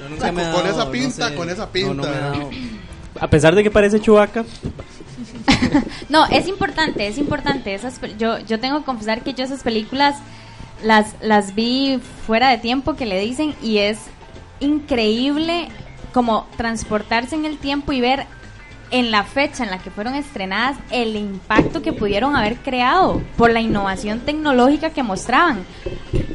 Yo 0.00 0.08
nunca 0.10 0.30
me 0.32 0.42
he 0.42 0.44
Con 0.52 0.64
dado, 0.64 0.74
esa 0.74 0.84
no 0.84 0.90
pinta, 0.90 1.28
sé. 1.28 1.34
con 1.34 1.48
esa 1.50 1.66
No, 1.72 1.94
no 1.94 2.02
me 2.02 2.08
he 2.10 2.48
pinta. 2.50 2.81
A 3.20 3.28
pesar 3.28 3.54
de 3.54 3.62
que 3.62 3.70
parece 3.70 4.00
Chewbacca, 4.00 4.44
No, 6.08 6.26
es 6.26 6.48
importante, 6.48 7.06
es 7.06 7.18
importante. 7.18 7.74
Esas, 7.74 8.00
yo, 8.18 8.38
yo 8.40 8.60
tengo 8.60 8.78
que 8.78 8.84
confesar 8.84 9.22
que 9.22 9.34
yo 9.34 9.44
esas 9.44 9.62
películas 9.62 10.16
las, 10.82 11.14
las 11.20 11.54
vi 11.54 12.00
fuera 12.26 12.50
de 12.50 12.58
tiempo 12.58 12.94
que 12.94 13.06
le 13.06 13.20
dicen 13.20 13.54
y 13.62 13.78
es 13.78 13.98
increíble 14.60 15.68
como 16.12 16.46
transportarse 16.56 17.34
en 17.34 17.44
el 17.44 17.58
tiempo 17.58 17.92
y 17.92 18.00
ver 18.00 18.26
en 18.92 19.10
la 19.10 19.24
fecha 19.24 19.64
en 19.64 19.70
la 19.70 19.78
que 19.78 19.90
fueron 19.90 20.14
estrenadas 20.14 20.76
el 20.90 21.16
impacto 21.16 21.82
que 21.82 21.94
pudieron 21.94 22.36
haber 22.36 22.58
creado 22.58 23.22
por 23.38 23.50
la 23.50 23.60
innovación 23.60 24.20
tecnológica 24.20 24.90
que 24.90 25.02
mostraban. 25.02 25.64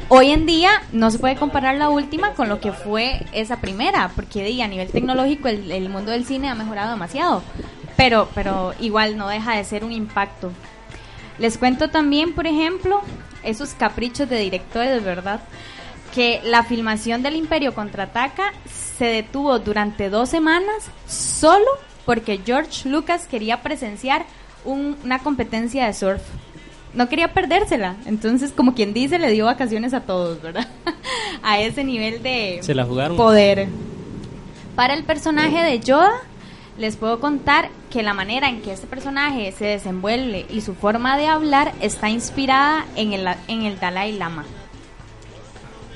Hoy 0.08 0.32
en 0.32 0.44
día 0.44 0.82
no 0.92 1.10
se 1.10 1.20
puede 1.20 1.36
comparar 1.36 1.76
la 1.76 1.88
última 1.88 2.34
con 2.34 2.48
lo 2.48 2.60
que 2.60 2.72
fue 2.72 3.24
esa 3.32 3.60
primera, 3.60 4.10
porque 4.16 4.60
a 4.60 4.66
nivel 4.66 4.90
tecnológico 4.90 5.48
el, 5.48 5.70
el 5.70 5.88
mundo 5.88 6.10
del 6.10 6.24
cine 6.24 6.48
ha 6.48 6.56
mejorado 6.56 6.90
demasiado, 6.90 7.42
pero, 7.96 8.28
pero 8.34 8.74
igual 8.80 9.16
no 9.16 9.28
deja 9.28 9.56
de 9.56 9.64
ser 9.64 9.84
un 9.84 9.92
impacto. 9.92 10.50
Les 11.38 11.58
cuento 11.58 11.90
también, 11.90 12.34
por 12.34 12.48
ejemplo, 12.48 13.02
esos 13.44 13.74
caprichos 13.74 14.28
de 14.28 14.40
directores, 14.40 15.04
¿verdad? 15.04 15.40
Que 16.12 16.40
la 16.42 16.64
filmación 16.64 17.22
del 17.22 17.36
Imperio 17.36 17.72
contraataca 17.72 18.52
se 18.98 19.04
detuvo 19.04 19.60
durante 19.60 20.10
dos 20.10 20.28
semanas 20.28 20.90
solo 21.06 21.68
porque 22.08 22.40
George 22.42 22.88
Lucas 22.88 23.26
quería 23.30 23.60
presenciar 23.60 24.24
un- 24.64 24.96
una 25.04 25.18
competencia 25.18 25.84
de 25.84 25.92
surf. 25.92 26.22
No 26.94 27.06
quería 27.10 27.34
perdérsela. 27.34 27.96
Entonces, 28.06 28.50
como 28.50 28.72
quien 28.72 28.94
dice, 28.94 29.18
le 29.18 29.30
dio 29.30 29.44
vacaciones 29.44 29.92
a 29.92 30.00
todos, 30.00 30.40
¿verdad? 30.40 30.66
a 31.42 31.60
ese 31.60 31.84
nivel 31.84 32.22
de 32.22 32.60
se 32.62 32.74
la 32.74 32.86
jugaron. 32.86 33.14
poder. 33.18 33.68
Para 34.74 34.94
el 34.94 35.04
personaje 35.04 35.58
de 35.62 35.80
Yoda, 35.80 36.12
les 36.78 36.96
puedo 36.96 37.20
contar 37.20 37.68
que 37.90 38.02
la 38.02 38.14
manera 38.14 38.48
en 38.48 38.62
que 38.62 38.72
este 38.72 38.86
personaje 38.86 39.52
se 39.52 39.66
desenvuelve 39.66 40.46
y 40.48 40.62
su 40.62 40.74
forma 40.74 41.18
de 41.18 41.26
hablar 41.26 41.74
está 41.82 42.08
inspirada 42.08 42.86
en 42.96 43.12
el, 43.12 43.28
en 43.48 43.64
el 43.66 43.78
Dalai 43.78 44.12
Lama. 44.16 44.46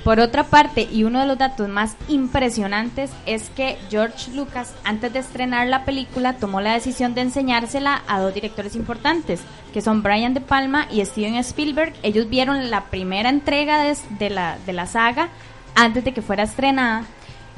Por 0.05 0.19
otra 0.19 0.45
parte, 0.45 0.89
y 0.91 1.05
uno 1.05 1.21
de 1.21 1.27
los 1.27 1.39
datos 1.39 1.69
más 1.69 1.97
impresionantes 2.09 3.13
es 3.25 3.51
que 3.51 3.79
George 3.89 4.33
Lucas, 4.33 4.75
antes 4.83 5.13
de 5.13 5.21
estrenar 5.21 5.69
la 5.69 5.85
película, 5.85 6.33
tomó 6.35 6.61
la 6.61 6.73
decisión 6.73 7.15
de 7.15 7.21
enseñársela 7.21 8.03
a 8.09 8.19
dos 8.19 8.35
directores 8.35 8.75
importantes, 8.75 9.43
que 9.73 9.81
son 9.81 10.03
Brian 10.03 10.35
De 10.35 10.41
Palma 10.41 10.89
y 10.91 11.05
Steven 11.05 11.37
Spielberg. 11.37 11.95
Ellos 12.03 12.29
vieron 12.29 12.69
la 12.69 12.87
primera 12.87 13.29
entrega 13.29 13.81
de, 13.85 13.97
de 14.19 14.31
la, 14.31 14.59
de 14.67 14.73
la 14.73 14.87
saga 14.87 15.29
antes 15.77 16.03
de 16.03 16.13
que 16.13 16.21
fuera 16.21 16.43
estrenada. 16.43 17.05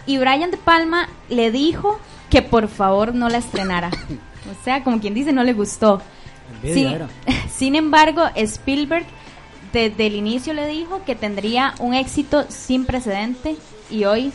Y 0.05 0.19
Brian 0.19 0.51
De 0.51 0.59
Palma 0.59 1.09
le 1.31 1.51
dijo 1.51 1.99
que 2.29 2.43
por 2.43 2.69
favor 2.69 3.15
no 3.15 3.29
la 3.29 3.39
estrenara. 3.39 3.91
O 4.45 4.63
sea, 4.63 4.85
como 4.85 5.01
quien 5.01 5.15
dice, 5.15 5.33
no 5.33 5.43
le 5.43 5.55
gustó. 5.55 6.03
Sin 7.49 7.75
embargo, 7.77 8.25
Spielberg 8.35 9.07
desde 9.75 10.07
el 10.07 10.15
inicio 10.15 10.55
le 10.55 10.67
dijo 10.69 11.03
que 11.05 11.17
tendría 11.17 11.75
un 11.81 11.95
éxito 11.95 12.47
sin 12.49 12.87
precedente 12.87 13.57
y 13.91 14.05
hoy, 14.05 14.33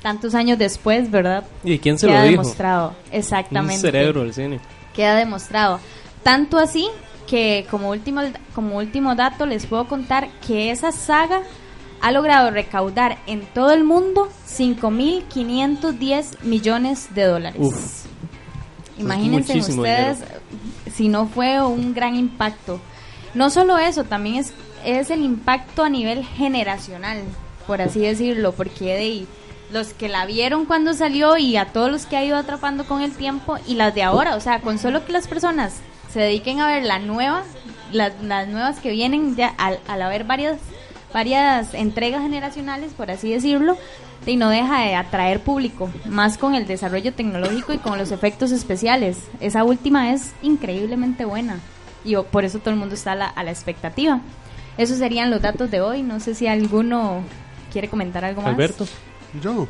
tantos 0.00 0.34
años 0.34 0.58
después, 0.58 1.10
¿verdad? 1.10 1.44
¿Y 1.64 1.78
quién 1.78 1.98
se 1.98 2.06
queda 2.06 2.20
lo 2.20 2.28
dijo? 2.28 2.42
demostrado. 2.42 2.94
Exactamente. 3.10 3.74
Un 3.74 3.80
cerebro 3.80 4.20
del 4.22 4.32
cine. 4.32 4.60
Queda 4.94 5.16
demostrado. 5.16 5.80
Tanto 6.22 6.58
así 6.58 6.86
que 7.26 7.66
como 7.68 7.90
último, 7.90 8.22
como 8.54 8.78
último 8.78 9.16
dato 9.16 9.44
les 9.44 9.66
puedo 9.66 9.88
contar 9.88 10.30
que 10.46 10.70
esa 10.70 10.92
saga 10.92 11.42
ha 12.00 12.12
logrado 12.12 12.50
recaudar 12.50 13.18
en 13.26 13.40
todo 13.54 13.72
el 13.72 13.82
mundo 13.82 14.28
5.510 14.48 16.42
millones 16.42 17.08
de 17.14 17.24
dólares. 17.24 17.60
Uf. 17.60 18.04
Imagínense 18.98 19.58
ustedes 19.58 20.18
si 20.94 21.08
no 21.08 21.26
fue 21.26 21.60
un 21.60 21.92
gran 21.92 22.14
impacto. 22.14 22.78
No 23.34 23.50
solo 23.50 23.78
eso, 23.78 24.04
también 24.04 24.36
es, 24.36 24.52
es 24.84 25.10
el 25.10 25.22
impacto 25.22 25.82
a 25.82 25.88
nivel 25.88 26.24
generacional, 26.24 27.22
por 27.66 27.82
así 27.82 28.00
decirlo, 28.00 28.52
porque 28.52 28.84
de 28.84 29.26
los 29.72 29.92
que 29.92 30.08
la 30.08 30.24
vieron 30.24 30.66
cuando 30.66 30.94
salió 30.94 31.36
y 31.36 31.56
a 31.56 31.66
todos 31.72 31.90
los 31.90 32.06
que 32.06 32.16
ha 32.16 32.24
ido 32.24 32.36
atrapando 32.36 32.84
con 32.84 33.00
el 33.00 33.12
tiempo 33.12 33.58
y 33.66 33.74
las 33.74 33.94
de 33.94 34.04
ahora, 34.04 34.36
o 34.36 34.40
sea, 34.40 34.60
con 34.60 34.78
solo 34.78 35.04
que 35.04 35.12
las 35.12 35.26
personas 35.26 35.80
se 36.12 36.20
dediquen 36.20 36.60
a 36.60 36.68
ver 36.68 36.84
la 36.84 37.00
nueva, 37.00 37.42
las, 37.90 38.12
las 38.22 38.46
nuevas 38.46 38.78
que 38.78 38.92
vienen 38.92 39.34
ya 39.34 39.48
al, 39.58 39.80
al 39.88 40.02
haber 40.02 40.24
varias 40.24 40.58
varias 41.12 41.74
entregas 41.74 42.22
generacionales, 42.22 42.92
por 42.92 43.08
así 43.10 43.30
decirlo, 43.30 43.78
y 44.26 44.36
no 44.36 44.48
deja 44.48 44.80
de 44.80 44.96
atraer 44.96 45.40
público, 45.40 45.88
más 46.06 46.38
con 46.38 46.56
el 46.56 46.66
desarrollo 46.66 47.14
tecnológico 47.14 47.72
y 47.72 47.78
con 47.78 47.98
los 47.98 48.10
efectos 48.10 48.50
especiales. 48.50 49.18
Esa 49.38 49.62
última 49.62 50.12
es 50.12 50.32
increíblemente 50.42 51.24
buena 51.24 51.60
y 52.04 52.16
por 52.16 52.44
eso 52.44 52.58
todo 52.58 52.70
el 52.70 52.76
mundo 52.76 52.94
está 52.94 53.12
a 53.12 53.16
la, 53.16 53.26
a 53.26 53.42
la 53.44 53.50
expectativa. 53.50 54.20
Esos 54.76 54.98
serían 54.98 55.30
los 55.30 55.40
datos 55.42 55.70
de 55.70 55.80
hoy. 55.80 56.02
No 56.02 56.20
sé 56.20 56.34
si 56.34 56.46
alguno 56.46 57.22
quiere 57.72 57.88
comentar 57.88 58.24
algo 58.24 58.42
más. 58.42 58.52
Alberto. 58.52 58.86
Yo. 59.42 59.66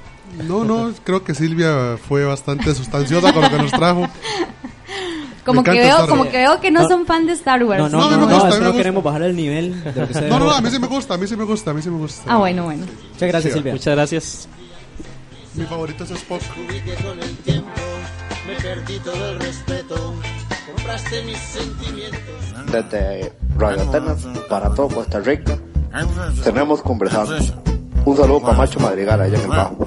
No, 0.46 0.64
no, 0.64 0.92
creo 1.04 1.22
que 1.24 1.34
Silvia 1.34 1.96
fue 2.08 2.24
bastante 2.24 2.74
sustanciosa 2.74 3.32
con 3.32 3.42
lo 3.42 3.50
que 3.50 3.58
nos 3.58 3.70
trajo. 3.70 4.08
Como 5.44 5.60
Me 5.62 5.72
que, 5.72 5.78
veo, 5.78 5.90
Star 5.96 6.08
como 6.08 6.24
que 6.24 6.38
veo 6.38 6.58
que 6.58 6.70
no, 6.70 6.80
No. 6.84 6.88
son 6.88 7.04
fan 7.04 7.26
de 7.26 7.34
Star 7.34 7.62
Wars. 7.64 7.78
No, 7.78 7.88
no, 7.90 7.98
No, 7.98 8.06
a 8.06 8.16
no, 8.16 8.26
me 8.26 8.32
gusta, 8.32 8.48
me 8.48 8.54
no 8.60 8.64
gusta. 8.68 8.76
queremos 8.78 9.04
bajar 9.04 9.22
el 9.24 9.36
nivel 9.36 9.84
de 9.84 9.92
lo 9.92 10.06
que 10.06 10.12
ustedes 10.14 10.30
No, 10.30 10.38
no, 10.38 10.50
a 10.50 10.60
mí 10.62 10.70
sí 10.70 10.78
me 10.78 10.86
gusta, 10.86 11.12
a 11.14 11.18
mí 11.18 11.26
sí 11.26 11.36
me 11.36 11.44
gusta, 11.44 11.70
a 11.70 11.74
mí 11.74 11.82
sí 11.82 11.90
me 11.90 11.98
gusta. 11.98 12.22
Ah, 12.26 12.38
bueno, 12.38 12.64
bueno. 12.64 12.86
Muchas 13.12 13.28
gracias, 13.28 13.52
Sí, 13.52 13.58
Silvia. 13.58 13.72
Muchas 13.74 13.94
gracias. 13.94 14.48
Mi 15.54 15.64
favorito 15.66 16.04
es 16.04 16.12
Spock. 16.12 16.40
Desde 22.72 23.32
Radio 23.56 23.82
Atenas 23.82 24.26
para 24.48 24.74
todo 24.74 24.88
Costa 24.88 25.20
Rica 25.20 25.56
tenemos 26.42 26.82
conversando. 26.82 27.36
Un 28.04 28.16
saludo 28.16 28.40
para 28.40 28.58
Macho 28.58 28.80
Madrigal 28.80 29.20
allá 29.20 29.36
en 29.36 29.42
el 29.42 29.48
bajo. 29.48 29.86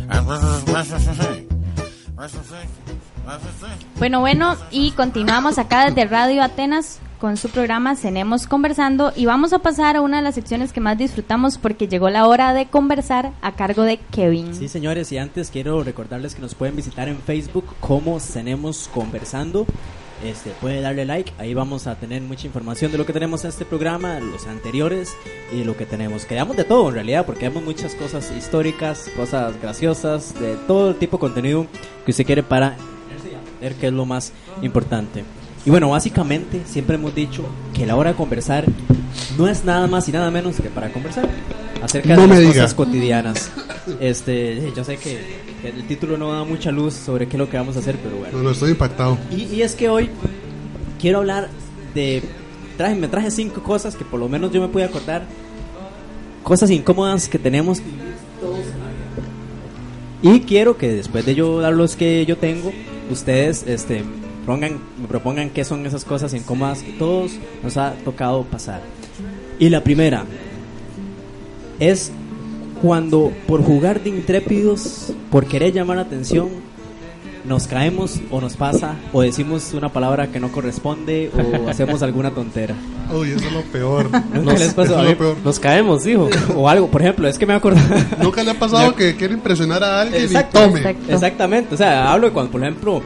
Bueno, 3.97 4.19
bueno, 4.19 4.57
y 4.71 4.91
continuamos 4.91 5.57
acá 5.57 5.85
desde 5.85 6.05
Radio 6.05 6.43
Atenas 6.43 6.99
con 7.19 7.37
su 7.37 7.49
programa 7.49 7.95
Cenemos 7.95 8.47
Conversando 8.47 9.13
y 9.15 9.25
vamos 9.25 9.53
a 9.53 9.59
pasar 9.59 9.95
a 9.95 10.01
una 10.01 10.17
de 10.17 10.23
las 10.23 10.35
secciones 10.35 10.73
que 10.73 10.81
más 10.81 10.97
disfrutamos 10.97 11.59
porque 11.59 11.87
llegó 11.87 12.09
la 12.09 12.27
hora 12.27 12.53
de 12.53 12.65
conversar 12.65 13.31
a 13.43 13.51
cargo 13.51 13.83
de 13.83 13.97
Kevin. 13.97 14.55
Sí, 14.55 14.67
señores, 14.67 15.11
y 15.11 15.19
antes 15.19 15.51
quiero 15.51 15.83
recordarles 15.83 16.33
que 16.33 16.41
nos 16.41 16.55
pueden 16.55 16.75
visitar 16.75 17.07
en 17.07 17.19
Facebook 17.19 17.65
como 17.79 18.19
Tenemos 18.19 18.89
Conversando. 18.91 19.67
Este, 20.23 20.51
puede 20.61 20.81
darle 20.81 21.03
like, 21.05 21.31
ahí 21.39 21.53
vamos 21.55 21.87
a 21.87 21.95
tener 21.95 22.21
mucha 22.21 22.45
información 22.45 22.91
de 22.91 22.97
lo 22.99 23.05
que 23.07 23.13
tenemos 23.13 23.43
en 23.43 23.49
este 23.49 23.65
programa, 23.65 24.19
los 24.19 24.45
anteriores 24.45 25.13
y 25.51 25.63
lo 25.63 25.75
que 25.75 25.87
tenemos. 25.87 26.25
Creamos 26.25 26.55
de 26.57 26.63
todo 26.63 26.89
en 26.89 26.93
realidad, 26.95 27.25
porque 27.25 27.47
hay 27.47 27.51
muchas 27.51 27.95
cosas 27.95 28.31
históricas, 28.37 29.09
cosas 29.15 29.59
graciosas, 29.59 30.39
de 30.39 30.55
todo 30.67 30.93
tipo 30.95 31.17
de 31.17 31.21
contenido 31.21 31.65
que 32.05 32.11
usted 32.11 32.25
quiere 32.25 32.43
para 32.43 32.75
ver 33.59 33.73
qué 33.75 33.87
es 33.87 33.93
lo 33.93 34.05
más 34.05 34.31
importante. 34.61 35.23
Y 35.65 35.69
bueno, 35.71 35.89
básicamente 35.89 36.61
siempre 36.65 36.95
hemos 36.95 37.13
dicho 37.15 37.43
que 37.73 37.85
la 37.87 37.95
hora 37.95 38.11
de 38.11 38.15
conversar 38.15 38.65
no 39.37 39.47
es 39.47 39.63
nada 39.65 39.87
más 39.87 40.07
y 40.07 40.11
nada 40.11 40.29
menos 40.31 40.55
que 40.57 40.69
para 40.69 40.91
conversar 40.91 41.27
acerca 41.83 42.15
No 42.15 42.21
de 42.23 42.27
las 42.27 42.39
diga. 42.39 42.51
cosas 42.53 42.73
cotidianas. 42.75 43.51
Este, 43.99 44.71
yo 44.75 44.83
sé 44.83 44.97
que 44.97 45.19
el 45.63 45.87
título 45.87 46.17
no 46.17 46.31
da 46.31 46.43
mucha 46.43 46.71
luz 46.71 46.93
sobre 46.93 47.27
qué 47.27 47.35
es 47.35 47.39
lo 47.39 47.49
que 47.49 47.57
vamos 47.57 47.75
a 47.75 47.79
hacer, 47.79 47.97
pero 48.03 48.17
bueno. 48.17 48.37
No, 48.37 48.43
no, 48.43 48.51
estoy 48.51 48.71
impactado. 48.71 49.17
Y, 49.31 49.43
y 49.43 49.61
es 49.61 49.75
que 49.75 49.89
hoy 49.89 50.09
quiero 50.99 51.19
hablar 51.19 51.49
de 51.93 52.23
traje, 52.77 52.95
me 52.95 53.07
traje 53.07 53.31
cinco 53.31 53.61
cosas 53.61 53.95
que 53.95 54.05
por 54.05 54.19
lo 54.19 54.27
menos 54.27 54.51
yo 54.51 54.61
me 54.61 54.67
pude 54.67 54.83
acordar, 54.83 55.23
cosas 56.43 56.69
incómodas 56.71 57.27
que 57.27 57.37
tenemos 57.37 57.81
y 60.23 60.41
quiero 60.41 60.77
que 60.77 60.89
después 60.89 61.25
de 61.25 61.33
yo 61.33 61.61
dar 61.61 61.73
los 61.73 61.95
que 61.95 62.25
yo 62.27 62.37
tengo, 62.37 62.71
ustedes 63.09 63.63
este, 63.67 64.03
pongan, 64.45 64.79
me 64.99 65.07
propongan 65.07 65.49
qué 65.49 65.65
son 65.65 65.85
esas 65.85 66.05
cosas 66.05 66.33
incómodas 66.35 66.83
que 66.83 66.91
todos 66.93 67.31
nos 67.63 67.77
ha 67.77 67.93
tocado 68.05 68.43
pasar. 68.43 68.81
Y 69.57 69.69
la 69.69 69.83
primera, 69.83 70.25
es 71.79 72.11
cuando 72.81 73.31
por 73.47 73.63
jugar 73.63 74.01
de 74.01 74.09
intrépidos, 74.09 75.13
por 75.29 75.45
querer 75.45 75.73
llamar 75.73 75.97
la 75.97 76.03
atención, 76.03 76.49
nos 77.43 77.65
caemos 77.65 78.19
o 78.29 78.39
nos 78.39 78.55
pasa 78.55 78.95
o 79.13 79.21
decimos 79.23 79.73
una 79.73 79.89
palabra 79.89 80.27
que 80.27 80.39
no 80.39 80.51
corresponde 80.51 81.31
o 81.65 81.67
hacemos 81.69 82.01
alguna 82.03 82.31
tontera. 82.31 82.75
Uy, 83.11 83.31
eso 83.31 83.45
es 83.47 83.51
lo 83.51 83.61
peor. 83.63 84.09
¿Nunca 84.33 84.53
les 84.53 84.73
pasó? 84.73 84.97
A 84.99 85.03
mí- 85.03 85.15
peor. 85.15 85.35
Nos 85.43 85.59
caemos, 85.59 86.03
dijo. 86.03 86.29
O 86.55 86.69
algo, 86.69 86.87
por 86.87 87.01
ejemplo, 87.01 87.27
es 87.27 87.37
que 87.37 87.45
me 87.45 87.53
acuerdo. 87.53 87.79
Nunca 88.21 88.43
le 88.43 88.51
ha 88.51 88.59
pasado 88.59 88.95
que 88.95 89.15
quiere 89.15 89.33
impresionar 89.33 89.83
a 89.83 90.01
alguien 90.01 90.21
Exacto, 90.23 90.59
y 90.59 90.67
tome. 90.67 90.79
exacto. 90.79 91.13
Exactamente, 91.13 91.75
o 91.75 91.77
sea, 91.77 92.11
hablo 92.13 92.27
de 92.27 92.33
cuando, 92.33 92.51
por 92.51 92.61
ejemplo, 92.61 93.01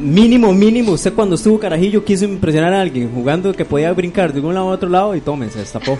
mínimo, 0.00 0.52
mínimo, 0.52 0.92
usted 0.92 1.12
cuando 1.14 1.34
estuvo 1.36 1.58
carajillo 1.58 2.04
quiso 2.04 2.24
impresionar 2.26 2.74
a 2.74 2.80
alguien 2.82 3.10
jugando 3.14 3.52
que 3.54 3.64
podía 3.64 3.92
brincar 3.92 4.32
de 4.32 4.40
un 4.40 4.52
lado 4.54 4.68
a 4.68 4.72
otro 4.72 4.88
lado 4.88 5.14
y 5.16 5.20
tome, 5.20 5.48
se 5.50 5.60
destapó. 5.60 5.96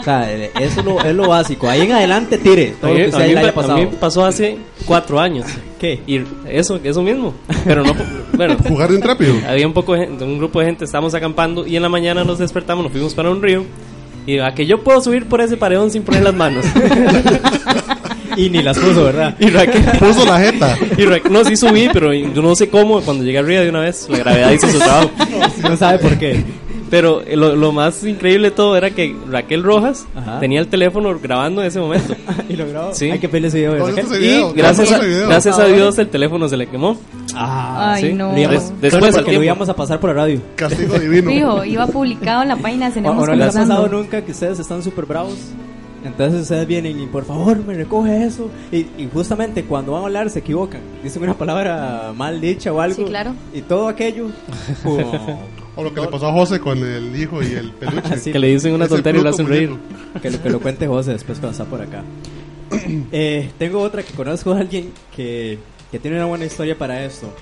O 0.00 0.02
sea, 0.04 0.32
eh, 0.32 0.50
eso 0.60 0.80
es 0.80 0.86
lo, 0.86 1.00
es 1.04 1.14
lo 1.14 1.28
básico. 1.28 1.68
Ahí 1.68 1.82
en 1.82 1.92
adelante 1.92 2.38
tire 2.38 2.74
todo 2.80 2.92
lo 2.92 2.96
mí, 2.98 3.10
que 3.10 3.16
a 3.16 3.18
mí 3.20 3.24
le 3.32 3.38
haya 3.38 3.42
pa- 3.42 3.48
a 3.48 3.54
pasado. 3.62 3.78
mí 3.78 3.88
pasó 4.00 4.24
hace 4.24 4.56
cuatro 4.86 5.20
años. 5.20 5.46
¿Qué? 5.78 6.00
Y 6.06 6.20
eso, 6.48 6.78
eso 6.82 7.02
mismo. 7.02 7.34
Pero 7.64 7.84
no, 7.84 7.92
bueno, 8.34 8.56
Jugar 8.68 8.88
de 8.90 8.96
intrépido. 8.96 9.34
había 9.48 9.66
un 9.66 9.72
poco 9.72 9.94
de 9.94 10.06
gente- 10.06 10.24
un 10.24 10.38
grupo 10.38 10.60
de 10.60 10.66
gente, 10.66 10.84
estábamos 10.84 11.14
acampando 11.14 11.66
y 11.66 11.76
en 11.76 11.82
la 11.82 11.88
mañana 11.88 12.24
nos 12.24 12.38
despertamos, 12.38 12.82
nos 12.84 12.92
fuimos 12.92 13.14
para 13.14 13.30
un 13.30 13.42
río 13.42 13.64
y 14.26 14.38
a 14.38 14.52
que 14.54 14.66
yo 14.66 14.82
puedo 14.82 15.00
subir 15.00 15.26
por 15.26 15.40
ese 15.40 15.56
paredón 15.56 15.90
sin 15.90 16.02
poner 16.02 16.22
las 16.22 16.34
manos. 16.34 16.64
Y 18.36 18.50
ni 18.50 18.62
las 18.62 18.78
puso, 18.78 19.04
¿verdad? 19.04 19.34
y 19.40 19.48
Raquel, 19.48 19.82
Puso 19.98 20.26
la 20.26 20.38
jeta. 20.38 20.76
y 20.98 21.02
Raquel- 21.06 21.30
no, 21.30 21.42
sí 21.42 21.56
subí, 21.56 21.88
pero 21.90 22.12
yo 22.12 22.42
no 22.42 22.54
sé 22.54 22.68
cómo, 22.68 23.00
cuando 23.00 23.24
llegué 23.24 23.38
arriba 23.38 23.62
de 23.62 23.70
una 23.70 23.80
vez, 23.80 24.06
la 24.10 24.18
gravedad 24.18 24.50
hizo 24.52 24.68
su 24.68 24.78
trabajo. 24.78 25.10
No 25.62 25.74
sabe 25.78 25.98
por 26.00 26.18
qué. 26.18 26.44
Pero 26.88 27.20
eh, 27.22 27.36
lo, 27.36 27.56
lo 27.56 27.72
más 27.72 28.04
increíble 28.04 28.50
de 28.50 28.56
todo 28.56 28.76
era 28.76 28.90
que 28.90 29.14
Raquel 29.28 29.62
Rojas 29.64 30.06
Ajá. 30.14 30.38
tenía 30.38 30.60
el 30.60 30.68
teléfono 30.68 31.18
grabando 31.18 31.60
en 31.62 31.66
ese 31.68 31.80
momento. 31.80 32.14
y 32.48 32.54
lo 32.54 32.68
grabó. 32.68 32.94
Sí. 32.94 33.10
Hay 33.10 33.18
que 33.18 33.28
pedirle 33.28 33.48
ese 33.48 33.58
video 33.58 33.76
Y 33.88 34.18
video, 34.20 34.52
gracias 34.54 34.92
a, 34.92 34.98
video. 35.00 35.28
gracias 35.28 35.58
a 35.58 35.64
Dios 35.66 35.98
el 35.98 36.08
teléfono 36.08 36.48
se 36.48 36.56
le 36.56 36.68
quemó. 36.68 36.96
Ah, 37.34 37.94
Ay, 37.94 38.02
sí. 38.08 38.12
no. 38.12 38.32
Des- 38.32 38.72
después 38.80 39.00
Bueno, 39.00 39.16
porque 39.16 39.32
lo 39.32 39.42
íbamos 39.42 39.68
a 39.68 39.74
pasar 39.74 39.98
por 39.98 40.10
la 40.10 40.16
radio. 40.16 40.40
Castigo 40.54 40.98
divino. 40.98 41.30
Fijo, 41.30 41.64
iba 41.64 41.86
publicado 41.88 42.42
en 42.42 42.48
la 42.48 42.56
página 42.56 42.88
O, 42.88 42.92
Tenemos 42.92 43.22
o 43.22 43.26
no 43.26 43.34
les 43.34 43.56
ha 43.56 43.60
pasado 43.60 43.88
nunca 43.88 44.22
que 44.22 44.30
ustedes 44.32 44.58
están 44.60 44.82
súper 44.82 45.06
bravos. 45.06 45.34
Entonces 46.04 46.42
ustedes 46.42 46.68
vienen 46.68 47.00
y 47.00 47.06
por 47.06 47.24
favor 47.24 47.56
me 47.66 47.74
recoge 47.74 48.24
eso. 48.24 48.48
Y, 48.70 48.76
y 48.96 49.08
justamente 49.12 49.64
cuando 49.64 49.90
van 49.92 50.02
a 50.02 50.06
hablar 50.06 50.30
se 50.30 50.38
equivocan. 50.38 50.80
Dicen 51.02 51.20
una 51.24 51.34
palabra 51.34 52.12
mal 52.16 52.40
dicha 52.40 52.72
o 52.72 52.80
algo. 52.80 52.94
Sí, 52.94 53.04
claro. 53.04 53.32
Y 53.52 53.62
todo 53.62 53.88
aquello. 53.88 54.28
pum, 54.84 55.00
O 55.76 55.84
lo 55.84 55.92
que 55.92 56.00
le 56.00 56.08
pasó 56.08 56.28
a 56.28 56.32
José 56.32 56.58
con 56.58 56.78
el 56.78 57.14
hijo 57.20 57.42
y 57.42 57.52
el 57.52 57.70
peluche. 57.72 58.14
Así. 58.14 58.32
Que 58.32 58.38
le 58.38 58.48
dicen 58.48 58.72
una 58.72 58.88
tontería 58.88 59.20
y 59.20 59.24
lo 59.24 59.30
hacen 59.30 59.46
reír. 59.46 59.70
que, 60.22 60.30
lo, 60.30 60.42
que 60.42 60.50
lo 60.50 60.60
cuente 60.60 60.86
José 60.86 61.12
después 61.12 61.38
cuando 61.38 61.52
está 61.52 61.64
por 61.64 61.80
acá. 61.80 62.02
Eh, 63.12 63.50
tengo 63.58 63.80
otra 63.80 64.02
que 64.02 64.12
conozco 64.12 64.52
a 64.52 64.58
alguien 64.58 64.90
que, 65.14 65.58
que 65.90 65.98
tiene 65.98 66.16
una 66.16 66.26
buena 66.26 66.44
historia 66.46 66.76
para 66.76 67.04
esto. 67.04 67.32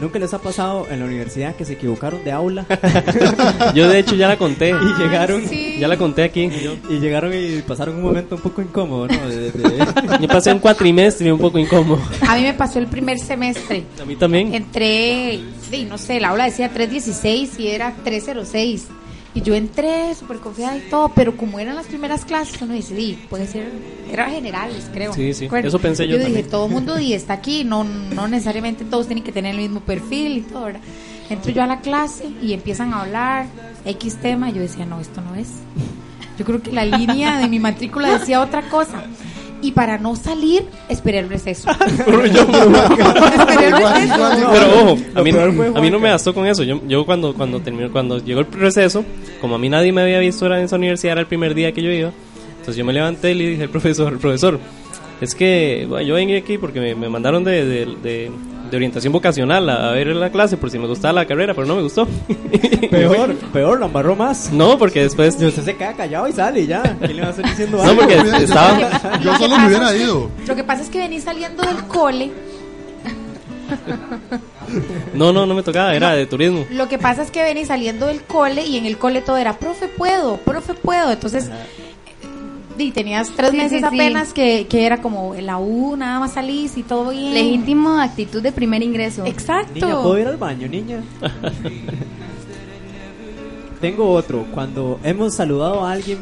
¿Nunca 0.00 0.18
les 0.18 0.32
ha 0.34 0.38
pasado 0.38 0.86
en 0.90 1.00
la 1.00 1.04
universidad 1.06 1.54
que 1.56 1.64
se 1.64 1.74
equivocaron 1.74 2.24
de 2.24 2.32
aula 2.32 2.64
Yo 3.74 3.88
de 3.88 3.98
hecho 3.98 4.14
ya 4.14 4.28
la 4.28 4.36
conté. 4.38 4.70
y 4.70 5.02
llegaron 5.02 5.46
Sí. 5.48 5.76
Ya 5.78 5.88
la 5.88 5.96
conté 5.96 6.22
aquí. 6.24 6.48
Yo, 6.62 6.74
y 6.88 6.98
llegaron 7.00 7.32
y 7.34 7.60
pasaron 7.62 7.96
un 7.96 8.02
momento 8.02 8.36
un 8.36 8.40
poco 8.42 8.62
incómodo, 8.62 9.06
¿no? 9.08 9.28
De- 9.28 9.50
de- 9.52 9.86
yo 10.20 10.28
pasé 10.28 10.52
un 10.52 10.58
cuatrimestre 10.58 11.32
un 11.32 11.38
poco 11.38 11.58
incómodo. 11.58 12.00
A 12.26 12.36
mí 12.36 12.42
me 12.42 12.54
pasó 12.54 12.78
el 12.78 12.86
primer 12.86 13.18
semestre. 13.18 13.84
A 14.00 14.04
mí 14.04 14.16
también. 14.16 14.54
Entré, 14.54 15.40
sí, 15.70 15.84
no 15.88 15.98
sé, 15.98 16.20
la 16.20 16.30
aula 16.30 16.44
decía 16.44 16.68
316 16.70 17.58
y 17.58 17.68
era 17.68 17.94
306. 18.04 18.86
Y 19.32 19.42
yo 19.42 19.54
entré 19.54 20.14
súper 20.14 20.38
confiada 20.38 20.76
y 20.76 20.80
todo, 20.90 21.12
pero 21.14 21.36
como 21.36 21.60
eran 21.60 21.76
las 21.76 21.86
primeras 21.86 22.24
clases, 22.24 22.60
uno 22.62 22.74
dice, 22.74 22.96
sí, 22.96 23.18
puede 23.30 23.46
ser, 23.46 23.70
era 24.10 24.28
generales, 24.28 24.90
creo. 24.92 25.12
Sí, 25.12 25.32
sí, 25.34 25.44
¿Recuerda? 25.44 25.68
eso 25.68 25.78
pensé 25.78 26.08
yo 26.08 26.18
Yo 26.18 26.26
dije, 26.26 26.42
todo 26.42 26.66
el 26.66 26.72
mundo 26.72 26.98
y 26.98 27.12
está 27.14 27.34
aquí, 27.34 27.62
no, 27.62 27.84
no 27.84 28.26
necesariamente 28.26 28.84
todos 28.84 29.06
tienen 29.06 29.22
que 29.22 29.30
tener 29.30 29.54
el 29.54 29.60
mismo 29.60 29.80
perfil 29.80 30.38
y 30.38 30.40
todo, 30.40 30.64
¿verdad? 30.64 30.80
Entro 31.28 31.52
yo 31.52 31.62
a 31.62 31.66
la 31.66 31.80
clase 31.80 32.24
y 32.42 32.54
empiezan 32.54 32.92
a 32.92 33.02
hablar 33.02 33.46
X 33.84 34.16
tema, 34.16 34.50
y 34.50 34.54
yo 34.54 34.62
decía, 34.62 34.84
no, 34.84 35.00
esto 35.00 35.20
no 35.20 35.36
es. 35.36 35.48
Yo 36.36 36.44
creo 36.44 36.60
que 36.60 36.72
la 36.72 36.84
línea 36.84 37.38
de 37.38 37.48
mi 37.48 37.60
matrícula 37.60 38.18
decía 38.18 38.40
otra 38.40 38.62
cosa. 38.62 39.04
Y 39.62 39.72
para 39.72 39.98
no 39.98 40.16
salir, 40.16 40.64
esperé 40.88 41.18
el 41.18 41.28
receso. 41.28 41.70
Esperé 41.86 43.66
el. 43.66 43.74
Pero 44.52 44.80
ojo, 44.82 44.98
a 45.14 45.22
mí, 45.22 45.30
a 45.30 45.80
mí 45.80 45.90
no 45.90 45.98
me 45.98 46.10
bastó 46.10 46.34
con 46.34 46.46
eso. 46.46 46.62
Yo, 46.62 46.80
yo 46.86 47.04
cuando 47.04 47.34
cuando 47.34 47.60
terminó, 47.60 47.90
cuando 47.92 48.18
llegó 48.18 48.40
el 48.40 48.46
receso, 48.52 49.04
como 49.40 49.56
a 49.56 49.58
mí 49.58 49.68
nadie 49.68 49.92
me 49.92 50.02
había 50.02 50.18
visto 50.18 50.46
era 50.46 50.58
en 50.58 50.64
esa 50.64 50.76
universidad, 50.76 51.12
era 51.12 51.20
el 51.22 51.26
primer 51.26 51.54
día 51.54 51.72
que 51.72 51.82
yo 51.82 51.90
iba. 51.90 52.12
Entonces 52.52 52.76
yo 52.76 52.84
me 52.84 52.92
levanté 52.92 53.32
y 53.32 53.34
le 53.34 53.48
dije 53.48 53.62
al 53.64 53.70
profesor, 53.70 54.18
profesor, 54.18 54.60
es 55.20 55.34
que 55.34 55.86
bueno, 55.88 56.06
yo 56.06 56.14
venía 56.14 56.38
aquí 56.38 56.58
porque 56.58 56.80
me, 56.80 56.94
me 56.94 57.08
mandaron 57.08 57.44
de, 57.44 57.64
de, 57.64 57.86
de- 58.02 58.30
de 58.70 58.76
orientación 58.76 59.12
vocacional 59.12 59.68
a, 59.68 59.88
a 59.90 59.92
ver 59.94 60.06
la 60.14 60.30
clase 60.30 60.56
por 60.56 60.70
si 60.70 60.78
me 60.78 60.86
gustaba 60.86 61.12
la 61.12 61.26
carrera, 61.26 61.54
pero 61.54 61.66
no 61.66 61.74
me 61.74 61.82
gustó. 61.82 62.06
peor, 62.90 63.34
peor, 63.52 63.80
lo 63.80 63.86
embarró 63.86 64.14
más. 64.14 64.52
No, 64.52 64.78
porque 64.78 65.02
después... 65.02 65.36
Y 65.40 65.46
usted 65.46 65.64
se 65.64 65.76
queda 65.76 65.92
callado 65.94 66.28
y 66.28 66.32
sale 66.32 66.60
y 66.60 66.66
ya. 66.68 66.80
¿Quién 67.00 67.16
le 67.16 67.22
va 67.22 67.28
a 67.28 67.30
estar 67.30 67.44
diciendo 67.50 67.78
No, 67.78 67.82
algo? 67.82 67.96
porque 68.02 68.14
Yo- 68.16 68.36
estaba... 68.36 69.18
Yo 69.24 69.36
solo 69.38 69.58
me 69.58 69.66
hubiera 69.66 69.96
ido. 69.96 70.30
Lo 70.46 70.54
que 70.54 70.62
pasa 70.62 70.82
es 70.82 70.88
que 70.88 70.98
venís 71.00 71.24
saliendo 71.24 71.64
del 71.64 71.78
cole. 71.88 72.30
No, 75.14 75.32
no, 75.32 75.46
no 75.46 75.54
me 75.54 75.62
tocaba, 75.62 75.94
era 75.94 76.12
de 76.12 76.26
turismo. 76.26 76.64
Lo 76.70 76.88
que 76.88 76.98
pasa 76.98 77.22
es 77.22 77.30
que 77.32 77.42
venís 77.42 77.68
saliendo 77.68 78.06
del 78.06 78.22
cole 78.22 78.64
y 78.64 78.76
en 78.76 78.86
el 78.86 78.98
cole 78.98 79.20
todo 79.20 79.36
era, 79.36 79.58
profe, 79.58 79.88
puedo, 79.88 80.36
profe, 80.36 80.74
puedo. 80.74 81.10
Entonces, 81.10 81.50
y 82.78 82.90
tenías 82.92 83.30
tres 83.36 83.50
Sí, 83.50 83.56
meses 83.56 83.72
sí, 83.72 83.78
sí. 83.78 83.84
apenas 83.84 84.32
que, 84.32 84.66
que 84.68 84.86
era 84.86 85.02
como 85.02 85.34
en 85.34 85.46
la 85.46 85.58
U, 85.58 85.96
nada 85.96 86.18
más 86.20 86.32
salís 86.32 86.76
y 86.76 86.82
todo 86.82 87.10
bien. 87.10 87.34
Legítimo 87.34 87.98
actitud 87.98 88.42
de 88.42 88.52
primer 88.52 88.82
ingreso. 88.82 89.24
Exacto. 89.26 89.74
Niña, 89.74 90.02
¿puedo 90.02 90.18
ir 90.18 90.26
al 90.26 90.36
baño, 90.36 90.68
niña? 90.68 91.02
Tengo 93.80 94.10
otro. 94.10 94.46
Cuando 94.52 95.00
hemos 95.02 95.34
saludado 95.34 95.84
a 95.86 95.92
alguien 95.92 96.18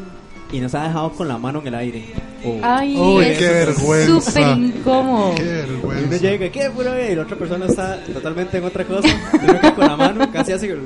y 0.53 0.61
nos 0.61 0.75
ha 0.75 0.85
dejado 0.85 1.11
con 1.13 1.29
la 1.29 1.39
mano 1.39 1.61
en 1.61 1.67
el 1.69 1.75
aire. 1.75 2.05
O 2.45 2.57
Ay, 2.63 2.97
Uy, 2.97 3.25
es 3.25 3.39
qué 3.39 3.49
vergüenza. 3.49 4.31
Súper 4.31 4.59
incómodo. 4.59 5.35
Qué 5.35 5.43
y 5.43 5.47
uno 5.47 5.57
vergüenza. 5.83 6.17
llega, 6.19 6.49
¿qué 6.51 6.71
puro 6.71 6.91
Y 7.11 7.15
la 7.17 7.23
otra 7.23 7.37
persona 7.37 7.67
está 7.67 8.01
totalmente 8.05 8.59
en 8.59 8.65
otra 8.65 8.85
cosa. 8.85 9.09
Uno 9.43 9.61
que 9.61 9.73
con 9.75 9.87
la 9.87 9.97
mano 9.97 10.31
casi 10.33 10.53
hace 10.53 10.71
el, 10.71 10.79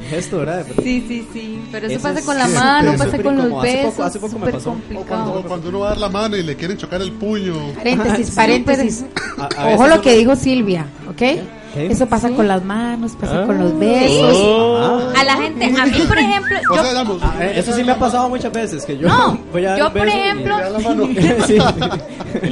el 0.00 0.08
gesto, 0.08 0.38
¿verdad? 0.38 0.66
Sí, 0.82 1.04
sí, 1.08 1.28
sí. 1.32 1.62
Pero 1.70 1.86
eso, 1.86 1.96
Eso 1.96 2.02
pasa 2.02 2.24
con 2.26 2.38
la 2.38 2.48
mano, 2.48 2.92
pasa 2.92 3.10
con 3.22 3.36
los 3.36 3.44
incómodo. 3.46 3.60
Hace 3.62 3.76
besos. 3.76 3.90
poco- 3.92 4.02
hace 4.04 4.18
poco 4.20 4.38
me 4.38 4.52
pasó. 4.52 4.70
O 4.94 5.04
cuando, 5.44 5.68
uno 5.68 5.78
va 5.80 5.86
a 5.86 5.90
dar 5.90 5.98
la 5.98 6.08
mano 6.08 6.36
y 6.36 6.42
le 6.42 6.56
quieren 6.56 6.76
chocar 6.76 7.00
el 7.02 7.12
puño. 7.12 7.54
Paréntesis, 7.74 8.26
Sí, 8.30 8.32
paréntesis. 8.36 9.04
A- 9.38 9.48
a 9.62 9.74
Ojo 9.74 9.86
lo 9.88 10.00
que 10.00 10.16
dijo 10.16 10.34
Silvia, 10.36 10.86
¿ok? 11.08 11.16
¿Qué? 11.16 11.42
Eso 11.74 12.06
pasa 12.06 12.28
con 12.30 12.46
las 12.48 12.62
manos, 12.64 13.12
pasa 13.20 13.46
con 13.46 13.58
los 13.58 13.72
Ah. 13.72 13.76
besos. 13.78 14.36
Oh. 14.36 15.12
A 15.18 15.24
la 15.24 15.36
gente, 15.36 15.64
a 15.66 15.86
mí, 15.86 15.98
por 16.06 16.18
ejemplo, 16.18 16.58
O 16.70 16.74
yo, 16.76 16.82
sea, 16.82 16.90
digamos, 16.90 17.18
Ah, 17.22 17.34
eh, 17.40 17.52
eso 17.56 17.72
sí 17.72 17.82
me 17.84 17.92
ha 17.92 17.98
pasado 17.98 18.28
muchas 18.28 18.52
veces. 18.52 18.84
Que 18.84 18.98
yo 18.98 19.08
No, 19.08 19.38
voy 19.52 19.64
a 19.66 19.76
yo, 19.78 19.92
por 19.92 20.06
ejemplo-. 20.06 20.56
Sí. 21.46 21.58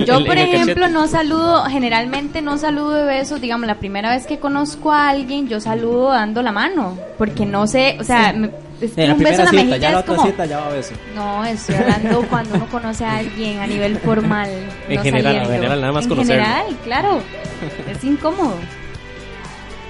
Yo, 0.07 0.19
En- 0.19 0.27
por 0.27 0.37
en 0.37 0.55
ejemplo, 0.55 0.89
no 0.89 1.07
saludo, 1.07 1.65
generalmente 1.65 2.43
no 2.43 2.59
saludo 2.59 2.91
de 2.93 3.05
besos. 3.05 3.41
Digamos, 3.41 3.67
la 3.67 3.77
primera 3.77 4.11
vez 4.11 4.27
que 4.27 4.39
conozco 4.39 4.93
a 4.93 5.09
alguien, 5.09 5.49
yo 5.49 5.61
saludo 5.61 6.11
dando 6.11 6.43
la 6.43 6.53
mano. 6.53 6.99
Porque 7.19 7.47
no 7.47 7.67
sé, 7.67 7.97
o 8.01 8.05
sea, 8.05 8.33
me- 8.33 8.51
es 8.81 8.93
que 8.93 9.03
En 9.03 9.09
la 9.09 9.15
un 9.15 9.21
beso 9.21 9.41
en 9.41 9.45
la 9.45 9.51
cita, 9.51 9.63
mejilla 9.65 9.77
ya 9.93 9.99
es 9.99 10.05
como. 10.07 10.25
cita 10.27 10.47
ya 10.47 10.59
va 10.61 10.67
a 10.67 10.71
beso. 10.71 10.95
No, 11.15 11.45
estoy 11.45 11.75
hablando 11.77 12.23
cuando 12.31 12.55
uno 12.57 12.67
conoce 12.71 13.05
a 13.05 13.17
alguien 13.19 13.59
a 13.61 13.67
nivel 13.67 13.97
formal. 13.99 14.49
En 14.89 14.97
no 14.97 15.03
general, 15.03 15.25
saliendo. 15.35 15.49
en 15.51 15.55
general, 15.57 15.81
nada 15.83 15.93
más 15.93 16.05
En 16.05 16.09
conocerlo. 16.11 16.43
general, 16.45 16.77
claro. 16.85 17.21
Es 17.91 18.05
incómodo. 18.05 18.55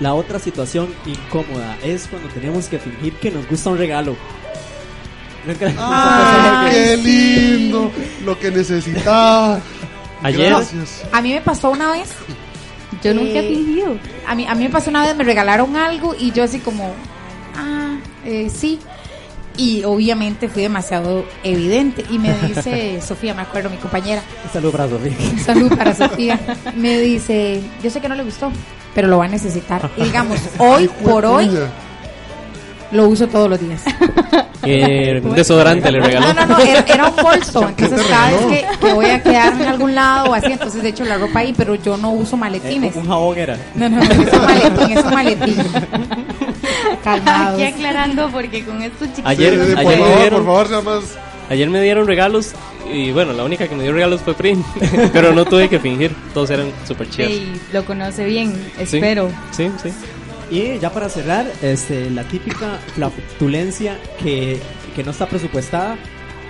La 0.01 0.15
otra 0.15 0.39
situación 0.39 0.89
incómoda 1.07 1.77
es 1.83 2.07
cuando 2.09 2.29
tenemos 2.31 2.67
que 2.67 2.79
fingir 2.79 3.13
que 3.15 3.31
nos 3.31 3.47
gusta 3.49 3.71
un 3.71 3.79
regalo. 3.79 4.17
Pasado 5.47 5.79
¡Ay, 5.79 6.71
qué 6.73 6.97
lindo! 6.97 7.91
Lo 8.25 8.39
que 8.39 8.51
necesitaba. 8.51 9.61
Ayer, 10.23 10.51
Gracias. 10.51 11.03
A 11.13 11.21
mí 11.23 11.33
me 11.33 11.41
pasó 11.41 11.71
una 11.71 11.93
vez. 11.93 12.11
Yo 13.03 13.15
nunca 13.15 13.39
he 13.41 13.47
Eh, 13.47 13.49
fingido. 13.57 13.97
A 14.27 14.35
mí, 14.35 14.47
a 14.47 14.55
mí 14.55 14.65
me 14.65 14.71
pasó 14.71 14.91
una 14.91 15.03
vez, 15.07 15.17
me 15.17 15.25
regalaron 15.25 15.77
algo 15.77 16.15
y 16.19 16.31
yo 16.33 16.45
así 16.45 16.59
como, 16.61 16.93
ah, 17.57 17.97
eh, 18.25 18.51
sí. 18.55 18.79
Y 19.61 19.85
obviamente 19.85 20.49
fui 20.49 20.63
demasiado 20.63 21.27
evidente. 21.45 22.03
Y 22.09 22.19
me 22.19 22.33
dice 22.33 22.99
Sofía, 23.07 23.35
me 23.35 23.43
acuerdo, 23.43 23.69
mi 23.69 23.77
compañera, 23.77 24.23
Un 24.43 24.51
saludo 24.51 24.73
para 24.73 24.89
Sofía. 24.89 25.13
un 25.33 25.39
saludo 25.39 25.77
para 25.77 25.95
Sofía, 25.95 26.41
me 26.77 26.99
dice, 26.99 27.61
yo 27.83 27.91
sé 27.91 28.01
que 28.01 28.09
no 28.09 28.15
le 28.15 28.23
gustó, 28.23 28.51
pero 28.95 29.07
lo 29.09 29.19
va 29.19 29.27
a 29.27 29.29
necesitar. 29.29 29.91
Y 29.99 30.05
digamos, 30.05 30.39
hoy 30.59 30.85
Ay, 30.91 31.05
por 31.05 31.27
hoy 31.27 31.51
lo 32.91 33.09
uso 33.09 33.29
todos 33.29 33.51
los 33.51 33.61
días. 33.61 33.85
eh, 34.63 35.21
un 35.23 35.35
desodorante 35.35 35.93
le 35.93 36.01
regaló. 36.01 36.33
No, 36.33 36.33
no, 36.33 36.47
no, 36.47 36.59
era, 36.59 36.81
era 36.81 37.09
un 37.09 37.17
bolso. 37.17 37.61
¿Quién 37.77 37.77
te 37.77 37.85
Entonces 37.85 38.07
cada 38.09 38.31
vez 38.31 38.47
que, 38.47 38.87
que 38.87 38.93
voy 38.95 39.07
a 39.11 39.23
quedarme 39.23 39.65
en 39.65 39.69
algún 39.69 39.95
lado 39.95 40.31
o 40.31 40.35
así, 40.35 40.53
entonces 40.53 40.83
de 40.83 40.89
hecho 40.89 41.05
la 41.05 41.19
ropa 41.19 41.41
ahí, 41.41 41.53
pero 41.55 41.75
yo 41.75 41.99
no 41.99 42.13
uso 42.13 42.39
maletines. 42.39 42.97
Eh, 42.97 42.99
un 42.99 43.07
jabón 43.09 43.37
era. 43.37 43.59
No, 43.75 43.91
no, 43.91 43.97
no, 43.97 44.03
es 44.05 44.33
un 44.33 44.43
maletín, 44.43 44.99
es 44.99 45.05
un 45.05 45.15
maletín. 45.15 45.57
Calmados. 47.05 47.55
Aquí 47.55 47.65
aclarando 47.65 48.31
porque 48.31 48.65
con 48.65 48.83
estos 48.83 49.09
chiquitos. 49.09 49.31
Ayer- 49.31 49.55
Sí, 49.55 49.61
sí, 49.61 49.67
sí, 49.71 49.75
por 49.77 49.87
ayer 49.93 49.99
me 49.99 50.05
favor, 50.05 50.19
dieron- 50.21 50.45
por 50.45 50.47
favor, 50.47 50.69
sea 50.69 50.81
más. 50.81 51.05
Ayer 51.51 51.69
me 51.71 51.83
dieron 51.83 52.07
regalos 52.07 52.53
Y 52.93 53.13
bueno, 53.13 53.33
la 53.33 53.45
única 53.45 53.69
que 53.69 53.75
me 53.77 53.83
dio 53.85 53.93
regalos 53.93 54.21
fue 54.23 54.35
Prin, 54.35 54.65
pero 55.13 55.33
no 55.33 55.45
tuve 55.45 55.69
que 55.69 55.79
fingir, 55.79 56.13
todos 56.35 56.51
eran 56.51 56.73
super 56.89 57.09
chidos. 57.09 57.31
Ey, 57.31 57.61
lo 57.73 57.85
conoce 57.85 58.25
bien, 58.25 58.53
Sí, 58.79 58.97
espero. 58.97 59.31
Sí, 59.53 59.71
sí. 59.83 59.91
Y 60.51 60.79
ya 60.81 60.91
para 60.91 61.09
cerrar, 61.09 61.47
este, 61.63 62.11
la 62.11 62.25
típica 62.25 62.79
flatulencia 62.95 63.97
que, 64.21 64.59
que 64.97 65.05
no 65.05 65.13
está 65.13 65.27
presupuestada, 65.27 65.97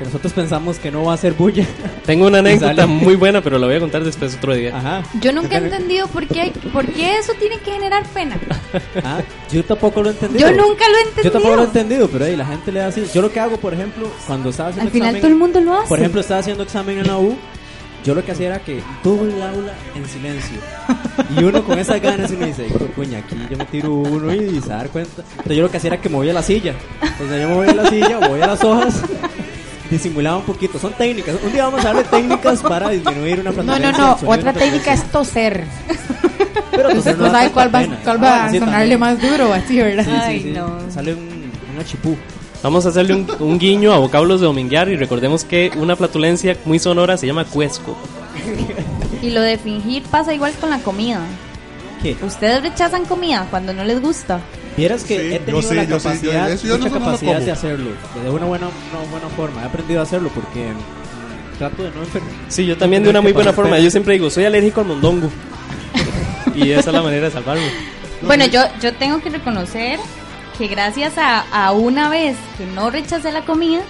que 0.01 0.07
nosotros 0.07 0.33
pensamos 0.33 0.79
que 0.79 0.91
no 0.91 1.05
va 1.05 1.13
a 1.13 1.17
ser 1.19 1.35
bulla. 1.35 1.67
Tengo 2.07 2.27
una 2.27 2.39
anécdota 2.39 2.87
muy 2.87 3.17
buena, 3.17 3.43
pero 3.43 3.59
la 3.59 3.67
voy 3.67 3.77
a 3.77 3.81
contar 3.81 4.03
después 4.03 4.35
otro 4.35 4.55
día. 4.55 4.75
Ajá. 4.77 5.03
Yo 5.21 5.31
nunca 5.33 5.57
he 5.59 5.59
entendido 5.59 6.07
por 6.09 6.27
qué, 6.27 6.53
por 6.73 6.87
qué 6.87 7.19
eso 7.19 7.35
tiene 7.39 7.59
que 7.59 7.71
generar 7.73 8.05
pena. 8.07 8.37
Ah, 9.05 9.21
yo 9.51 9.65
tampoco 9.65 10.03
lo 10.03 10.09
he 10.11 10.13
entendido. 10.13 10.49
Yo 10.51 10.57
nunca 10.57 10.89
lo 10.89 10.97
he 10.97 11.01
entendido. 11.01 11.25
Yo 11.25 11.33
tampoco 11.33 11.57
lo 11.57 11.63
he 11.63 11.67
entendido, 11.67 12.09
pero 12.09 12.25
ahí 12.25 12.37
la 12.37 12.47
gente 12.47 12.73
le 12.73 12.81
da 12.81 12.87
así. 12.89 13.05
Yo 13.13 13.23
lo 13.23 13.31
que 13.33 13.41
hago, 13.41 13.57
por 13.57 13.75
ejemplo, 13.75 14.09
cuando 14.27 14.51
estaba 14.51 14.71
haciendo 14.71 14.89
Al 14.89 14.93
final 14.93 15.09
examen, 15.17 15.21
todo 15.23 15.33
el 15.33 15.39
mundo 15.39 15.61
lo 15.61 15.79
hace. 15.79 15.89
Por 15.89 15.99
ejemplo, 15.99 16.21
estaba 16.21 16.41
haciendo 16.41 16.63
examen 16.63 16.99
en 16.99 17.07
la 17.07 17.19
U. 17.19 17.37
Yo 18.05 18.15
lo 18.15 18.25
que 18.25 18.33
hacía 18.33 18.47
era 18.47 18.59
que 18.61 18.81
todo 19.03 19.25
el 19.27 19.43
aula 19.43 19.75
en 19.95 20.07
silencio. 20.07 20.59
Y 21.37 21.45
uno 21.45 21.63
con 21.65 21.79
esas 21.79 22.01
ganas 22.01 22.31
y 22.31 22.35
uno 22.35 22.47
dice, 22.47 22.67
"Hijo 22.67 22.79
de 22.79 22.87
puña, 22.87 23.19
aquí 23.19 23.37
yo 23.51 23.59
me 23.59 23.67
tiro 23.67 23.93
uno 23.93 24.35
y 24.35 24.61
se 24.61 24.69
da 24.71 24.85
cuenta. 24.85 25.23
Entonces 25.31 25.57
yo 25.57 25.63
lo 25.63 25.71
que 25.71 25.77
hacía 25.77 25.89
era 25.89 26.01
que 26.01 26.09
movía 26.09 26.33
la 26.33 26.43
silla. 26.43 26.75
Entonces 27.03 27.43
yo 27.43 27.49
movía 27.49 27.75
la 27.75 27.91
silla, 27.91 28.21
movía 28.21 28.47
las 28.47 28.65
hojas, 28.65 29.03
disimulaba 29.91 30.39
un 30.39 30.45
poquito. 30.45 30.79
Son 30.79 30.93
técnicas. 30.93 31.37
Un 31.43 31.53
día 31.53 31.65
vamos 31.65 31.85
a 31.85 31.89
hablar 31.91 32.05
de 32.05 32.11
técnicas 32.11 32.61
para 32.63 32.89
disminuir 32.91 33.41
una 33.41 33.51
No, 33.51 33.55
flatulencia 33.55 33.93
no, 33.93 33.99
no. 33.99 34.15
sonido 34.19 34.39
Otra 34.39 34.53
técnica 34.53 34.93
es 34.93 35.05
toser. 35.11 35.65
Pero 36.71 36.89
toser 36.91 37.19
no 37.19 37.25
da 37.25 37.31
sabe 37.31 37.51
cuál 37.51 37.75
va, 37.75 37.85
cuál 38.05 38.23
va 38.23 38.29
Ah, 38.29 38.45
a 38.47 38.51
sí, 38.51 38.59
sonarle 38.59 38.97
también. 38.97 39.01
más 39.01 39.21
duro, 39.21 39.53
así, 39.53 39.79
¿verdad? 39.79 40.05
Sí, 40.05 40.11
sí, 40.11 40.17
Ay, 40.49 40.53
no. 40.55 40.79
Sale 40.91 41.15
un, 41.15 41.51
un 41.75 41.81
achipú. 41.81 42.17
Vamos 42.63 42.85
a 42.87 42.91
hacerle 42.91 43.15
un, 43.15 43.27
un 43.41 43.59
guiño 43.59 43.93
a 43.93 43.99
vocablos 43.99 44.41
de 44.41 44.47
dominguear 44.47 44.89
y 44.91 44.97
recordemos 44.97 45.45
que 45.45 45.71
una 45.77 45.97
flatulencia 45.97 46.57
muy 46.67 46.79
sonora 46.79 47.17
se 47.17 47.27
llama 47.27 47.45
cuesco. 47.47 47.97
Y 49.23 49.31
lo 49.31 49.41
de 49.41 49.59
fingir 49.59 50.03
pasa 50.05 50.33
igual 50.35 50.53
con 50.61 50.71
la 50.71 50.79
comida. 50.79 51.21
¿Qué? 52.03 52.17
Ustedes 52.23 52.63
rechazan 52.63 53.05
comida 53.05 53.47
cuando 53.51 53.73
no 53.73 53.85
les 53.85 54.01
gusta. 54.01 54.41
Vieras 54.77 55.05
que 55.05 55.19
Sí, 55.19 55.35
he 55.35 55.39
tenido 55.41 55.63
sí, 55.63 55.75
la 55.75 55.85
yo 55.85 55.99
sí, 55.99 56.05
yo- 56.07 56.11
capacidad, 56.31 56.59
yo 56.63 56.79
mucha 56.79 56.89
no- 56.91 56.99
capacidad 56.99 57.41
de 57.41 57.51
hacerlo, 57.51 57.91
de 58.23 58.31
una 58.31 58.47
buena, 58.47 58.67
una 58.69 59.11
buena 59.11 59.29
forma. 59.37 59.63
He 59.63 59.67
aprendido 59.67 60.01
a 60.01 60.05
hacerlo 60.05 60.31
porque 60.35 60.69
trato 61.59 61.83
de 61.83 61.91
no 61.91 62.01
enfermar. 62.01 62.31
Sí, 62.49 62.65
yo 62.67 62.77
también 62.79 63.03
de 63.03 63.11
una 63.11 63.21
muy 63.21 63.33
buena 63.33 63.53
forma. 63.53 63.79
Yo 63.79 63.91
siempre 63.91 64.15
digo, 64.15 64.31
soy 64.31 64.45
alérgico 64.45 64.81
al 64.81 64.87
mondongo. 64.87 65.29
y 66.55 66.71
esa 66.71 66.91
es 66.91 66.95
la 66.95 67.03
manera 67.03 67.27
de 67.27 67.33
salvarme. 67.33 67.69
Bueno, 68.23 68.47
yo, 68.47 68.63
yo 68.81 68.95
tengo 68.95 69.21
que 69.21 69.31
reconocer 69.31 69.99
que 70.59 70.67
gracias 70.69 71.19
a, 71.19 71.41
a 71.53 71.73
una 71.73 72.09
vez 72.09 72.37
que 72.59 72.67
no 72.67 72.91
rechacé 72.91 73.33
la 73.33 73.43
comida, 73.45 73.81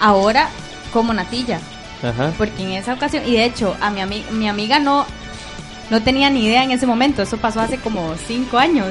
ahora 0.00 0.48
como 0.92 1.12
natilla. 1.12 1.60
Ajá. 2.02 2.32
Porque 2.36 2.62
en 2.62 2.72
esa 2.72 2.94
ocasión, 2.94 3.22
y 3.26 3.32
de 3.32 3.44
hecho, 3.44 3.76
a 3.80 3.90
mi, 3.90 4.00
ami- 4.00 4.28
mi 4.30 4.48
amiga 4.48 4.78
no, 4.78 5.06
no 5.90 6.02
tenía 6.02 6.30
ni 6.30 6.44
idea 6.46 6.62
en 6.64 6.70
ese 6.70 6.86
momento. 6.86 7.22
Eso 7.22 7.36
pasó 7.36 7.60
hace 7.60 7.78
como 7.78 8.14
cinco 8.26 8.58
años 8.58 8.88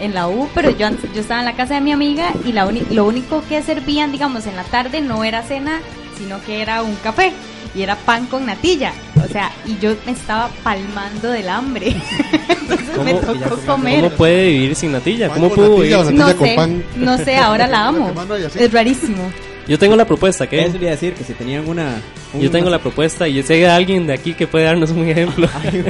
en 0.00 0.14
la 0.14 0.28
U, 0.28 0.48
pero 0.54 0.70
yo, 0.70 0.88
yo 1.14 1.20
estaba 1.20 1.40
en 1.40 1.46
la 1.46 1.54
casa 1.54 1.74
de 1.74 1.80
mi 1.80 1.92
amiga 1.92 2.32
y 2.44 2.52
la 2.52 2.66
uni- 2.66 2.86
lo 2.90 3.04
único 3.04 3.42
que 3.48 3.62
servían, 3.62 4.12
digamos, 4.12 4.46
en 4.46 4.56
la 4.56 4.64
tarde 4.64 5.00
no 5.00 5.24
era 5.24 5.42
cena, 5.42 5.80
sino 6.18 6.42
que 6.44 6.60
era 6.62 6.82
un 6.82 6.94
café 6.96 7.32
y 7.74 7.82
era 7.82 7.96
pan 7.96 8.26
con 8.26 8.44
natilla. 8.46 8.92
O 9.24 9.28
sea, 9.32 9.50
y 9.66 9.78
yo 9.78 9.94
me 10.04 10.12
estaba 10.12 10.48
palmando 10.62 11.30
del 11.30 11.48
hambre. 11.48 11.94
Entonces 12.48 12.88
me 13.04 13.12
¿Cómo- 13.14 13.20
tocó 13.20 13.56
comer. 13.66 14.02
¿Cómo 14.04 14.10
puede 14.16 14.48
vivir 14.48 14.74
sin 14.74 14.92
natilla? 14.92 15.28
¿Cómo 15.30 15.48
pudo 15.50 15.76
vivir 15.76 15.96
sin 16.06 16.16
No 16.16 16.26
natilla 16.26 16.36
con 16.38 16.48
sé, 16.48 16.54
pan. 16.56 16.84
no 16.96 17.16
sé, 17.18 17.36
ahora 17.36 17.66
la 17.66 17.86
amo. 17.88 18.12
Es 18.56 18.72
rarísimo. 18.72 19.30
Yo 19.68 19.78
tengo 19.78 19.94
la 19.96 20.04
propuesta, 20.04 20.48
¿qué? 20.48 20.64
Eso 20.64 20.76
a 20.76 20.80
decir 20.80 21.14
que 21.14 21.24
si 21.24 21.32
tenían 21.34 21.68
una. 21.68 22.00
Yo 22.38 22.50
tengo 22.50 22.68
la 22.70 22.78
propuesta 22.78 23.28
y 23.28 23.42
sé 23.42 23.54
de 23.54 23.68
alguien 23.68 24.06
de 24.06 24.14
aquí 24.14 24.32
que 24.34 24.46
puede 24.46 24.64
darnos 24.64 24.90
un 24.90 25.06
ejemplo. 25.08 25.48
Ay. 25.62 25.84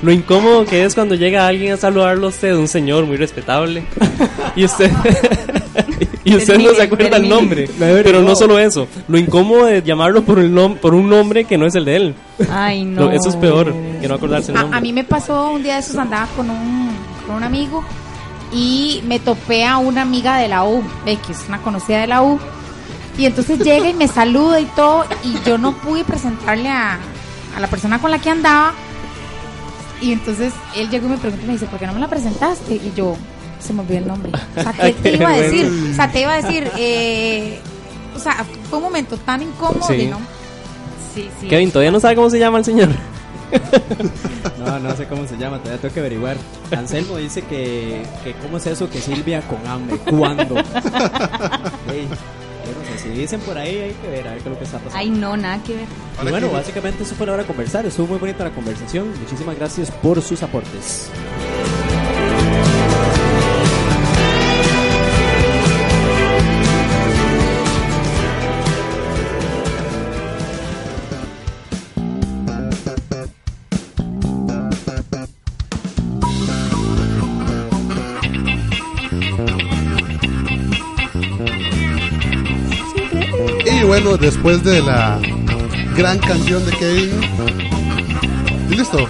Lo 0.00 0.12
incómodo 0.12 0.64
que 0.64 0.84
es 0.84 0.94
cuando 0.94 1.14
llega 1.14 1.46
alguien 1.46 1.72
a 1.72 1.76
saludarlo 1.76 2.26
a 2.26 2.30
usted, 2.30 2.54
un 2.56 2.68
señor 2.68 3.04
muy 3.04 3.16
respetable, 3.16 3.82
y 4.56 4.64
usted 4.64 4.90
y 6.24 6.36
usted 6.36 6.58
no 6.58 6.70
se 6.70 6.74
Termine, 6.76 6.82
acuerda 6.84 7.16
el 7.16 7.28
nombre. 7.28 7.68
Pero 7.78 8.22
no 8.22 8.34
solo 8.36 8.58
eso, 8.58 8.86
lo 9.08 9.18
incómodo 9.18 9.66
de 9.66 9.82
llamarlo 9.82 10.22
por, 10.22 10.38
el 10.38 10.52
nom- 10.54 10.76
por 10.76 10.94
un 10.94 11.08
nombre 11.10 11.44
que 11.44 11.58
no 11.58 11.66
es 11.66 11.74
el 11.74 11.84
de 11.84 11.96
él. 11.96 12.14
Ay, 12.50 12.84
no. 12.84 13.10
eso 13.10 13.28
es 13.28 13.36
peor 13.36 13.74
que 14.00 14.08
no 14.08 14.14
acordarse 14.14 14.52
el 14.52 14.56
A, 14.58 14.60
nombre. 14.62 14.78
a 14.78 14.80
mí 14.80 14.92
me 14.92 15.04
pasó 15.04 15.50
un 15.50 15.62
día 15.62 15.74
de 15.74 15.80
esos, 15.80 15.96
andaba 15.96 16.28
con 16.36 16.48
un, 16.48 16.90
con 17.26 17.36
un 17.36 17.42
amigo 17.44 17.84
y 18.52 19.02
me 19.06 19.18
topé 19.18 19.64
a 19.64 19.78
una 19.78 20.02
amiga 20.02 20.38
de 20.38 20.48
la 20.48 20.64
U, 20.64 20.82
X, 21.06 21.44
una 21.48 21.58
conocida 21.58 22.00
de 22.00 22.06
la 22.06 22.22
U. 22.22 22.38
Y 23.18 23.26
entonces 23.26 23.58
llega 23.60 23.88
y 23.88 23.94
me 23.94 24.08
saluda 24.08 24.58
y 24.60 24.64
todo, 24.66 25.04
y 25.22 25.34
yo 25.46 25.58
no 25.58 25.72
pude 25.76 26.02
presentarle 26.04 26.68
a, 26.70 26.98
a 27.56 27.60
la 27.60 27.66
persona 27.68 28.00
con 28.00 28.10
la 28.10 28.18
que 28.18 28.30
andaba. 28.30 28.72
Y 30.00 30.12
entonces 30.12 30.52
él 30.74 30.88
llegó 30.90 31.06
y 31.06 31.10
me 31.10 31.18
preguntó 31.18 31.44
y 31.44 31.46
me 31.46 31.52
dice, 31.52 31.66
¿por 31.66 31.78
qué 31.78 31.86
no 31.86 31.92
me 31.92 32.00
la 32.00 32.08
presentaste? 32.08 32.74
Y 32.74 32.92
yo, 32.96 33.14
se 33.60 33.72
me 33.72 33.82
olvidó 33.82 33.98
el 33.98 34.06
nombre. 34.08 34.32
O 34.56 34.62
sea, 34.62 34.72
¿qué 34.72 34.92
te 35.02 35.14
iba 35.14 35.28
a 35.30 35.36
decir? 35.36 35.70
O 35.92 35.94
sea, 35.94 36.10
te 36.10 36.20
iba 36.22 36.32
a 36.32 36.42
decir, 36.42 36.70
eh, 36.76 37.60
o 38.16 38.18
sea, 38.18 38.44
fue 38.68 38.78
un 38.78 38.84
momento 38.84 39.16
tan 39.18 39.42
incómodo 39.42 39.86
Sí. 39.86 39.94
y 39.94 40.06
no. 40.06 40.18
Sí, 41.14 41.28
sí. 41.40 41.46
Kevin, 41.48 41.70
todavía 41.70 41.90
no 41.92 42.00
sabe 42.00 42.16
cómo 42.16 42.30
se 42.30 42.38
llama 42.38 42.58
el 42.58 42.64
señor. 42.64 42.88
No, 44.64 44.78
no 44.78 44.96
sé 44.96 45.06
cómo 45.06 45.26
se 45.26 45.36
llama, 45.36 45.58
todavía 45.58 45.80
tengo 45.80 45.92
que 45.92 46.00
averiguar. 46.00 46.36
Anselmo 46.74 47.16
dice 47.16 47.42
que, 47.42 48.02
que 48.24 48.32
cómo 48.34 48.56
es 48.56 48.66
eso 48.66 48.88
que 48.88 49.00
Silvia 49.00 49.42
con 49.42 49.58
hambre, 49.66 49.98
¿cuándo? 49.98 50.56
Ey, 51.90 52.08
yo 52.64 52.72
no 52.78 52.86
sé, 52.86 52.98
si 52.98 53.08
dicen 53.10 53.40
por 53.40 53.56
ahí 53.56 53.76
hay 53.78 53.92
que 53.92 54.08
ver, 54.08 54.28
a 54.28 54.32
ver 54.32 54.42
qué 54.42 54.48
es 54.48 54.52
lo 54.52 54.58
que 54.58 54.64
está 54.64 54.78
pasando. 54.78 54.98
Ay, 54.98 55.10
no, 55.10 55.36
nada 55.36 55.62
que 55.62 55.76
ver. 55.76 55.86
Y 56.24 56.30
bueno, 56.30 56.50
básicamente 56.50 57.02
eso 57.02 57.14
fue 57.14 57.26
la 57.26 57.34
hora 57.34 57.42
de 57.42 57.48
conversar, 57.48 57.86
estuvo 57.86 58.06
muy 58.06 58.18
bonita 58.18 58.44
la 58.44 58.50
conversación, 58.50 59.08
muchísimas 59.20 59.56
gracias 59.56 59.90
por 59.90 60.20
sus 60.22 60.42
aportes. 60.42 61.10
Después 84.20 84.62
de 84.62 84.80
la 84.82 85.18
gran 85.96 86.18
canción 86.18 86.64
de 86.64 86.72
Kevin. 86.72 87.10
¿Y 88.70 88.74
listo? 88.76 89.08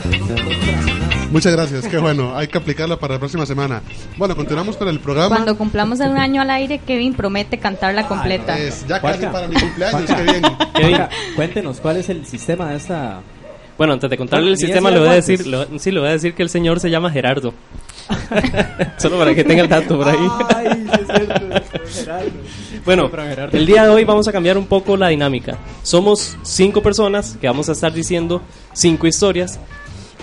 Muchas 1.31 1.53
gracias, 1.53 1.87
qué 1.89 1.99
bueno. 1.99 2.37
Hay 2.37 2.49
que 2.49 2.59
aplicarla 2.59 2.97
para 2.99 3.15
la 3.15 3.19
próxima 3.21 3.45
semana. 3.47 3.83
Bueno, 4.17 4.37
continuamos 4.37 4.77
con 4.77 4.89
el 4.89 5.01
programa. 5.01 5.29
Cuando 5.37 5.57
cumplamos 5.57 6.01
el 6.01 6.11
un 6.11 6.19
año 6.19 6.43
al 6.43 6.51
aire, 6.51 6.79
Kevin 6.87 7.15
promete 7.15 7.59
cantarla 7.59 8.07
completa. 8.07 8.59
Es 8.59 8.87
ya 8.87 9.01
casi 9.01 9.19
Juanca. 9.21 9.33
para 9.33 9.49
mi 9.49 9.57
cumpleaños, 9.57 10.11
qué 10.11 10.23
bien. 10.23 10.43
Kevin. 10.75 10.99
Cuéntenos 11.37 11.81
cuál 11.81 11.97
es 11.99 12.09
el 12.09 12.27
sistema 12.27 12.69
de 12.71 12.77
esta... 12.77 13.21
Bueno, 13.79 13.95
antes 13.95 14.09
de 14.11 14.17
contarle 14.17 14.47
el 14.49 14.53
ni 14.55 14.59
sistema, 14.61 14.91
le 14.91 14.99
voy 15.01 15.09
a 15.09 15.13
decir, 15.13 15.43
voy- 15.45 15.79
sí, 15.79 15.91
le 15.91 16.01
voy 16.01 16.09
a 16.11 16.13
decir 16.13 16.35
que 16.35 16.43
el 16.43 16.49
señor 16.51 16.79
se 16.81 16.91
llama 16.91 17.11
Gerardo. 17.11 17.55
Solo 18.99 19.19
para 19.19 19.35
que 19.35 19.45
tenga 19.45 19.63
el 19.63 19.69
dato 19.69 19.97
por 19.97 20.09
ahí. 20.09 20.29
Ay, 20.55 20.87
sí 20.95 21.01
es 21.01 21.07
cierto, 21.07 21.41
Gerardo. 21.93 22.31
Bueno, 22.85 23.09
el 23.53 23.65
día 23.65 23.85
de 23.85 23.91
hoy 23.91 24.03
vamos 24.03 24.27
a 24.27 24.33
cambiar 24.33 24.59
un 24.59 24.67
poco 24.67 24.97
la 24.97 25.09
dinámica. 25.09 25.57
Somos 25.85 26.37
cinco 26.43 26.83
personas 26.83 27.39
que 27.41 27.47
vamos 27.47 27.69
a 27.69 27.73
estar 27.73 27.93
diciendo 27.93 28.43
cinco 28.73 29.07
historias 29.07 29.61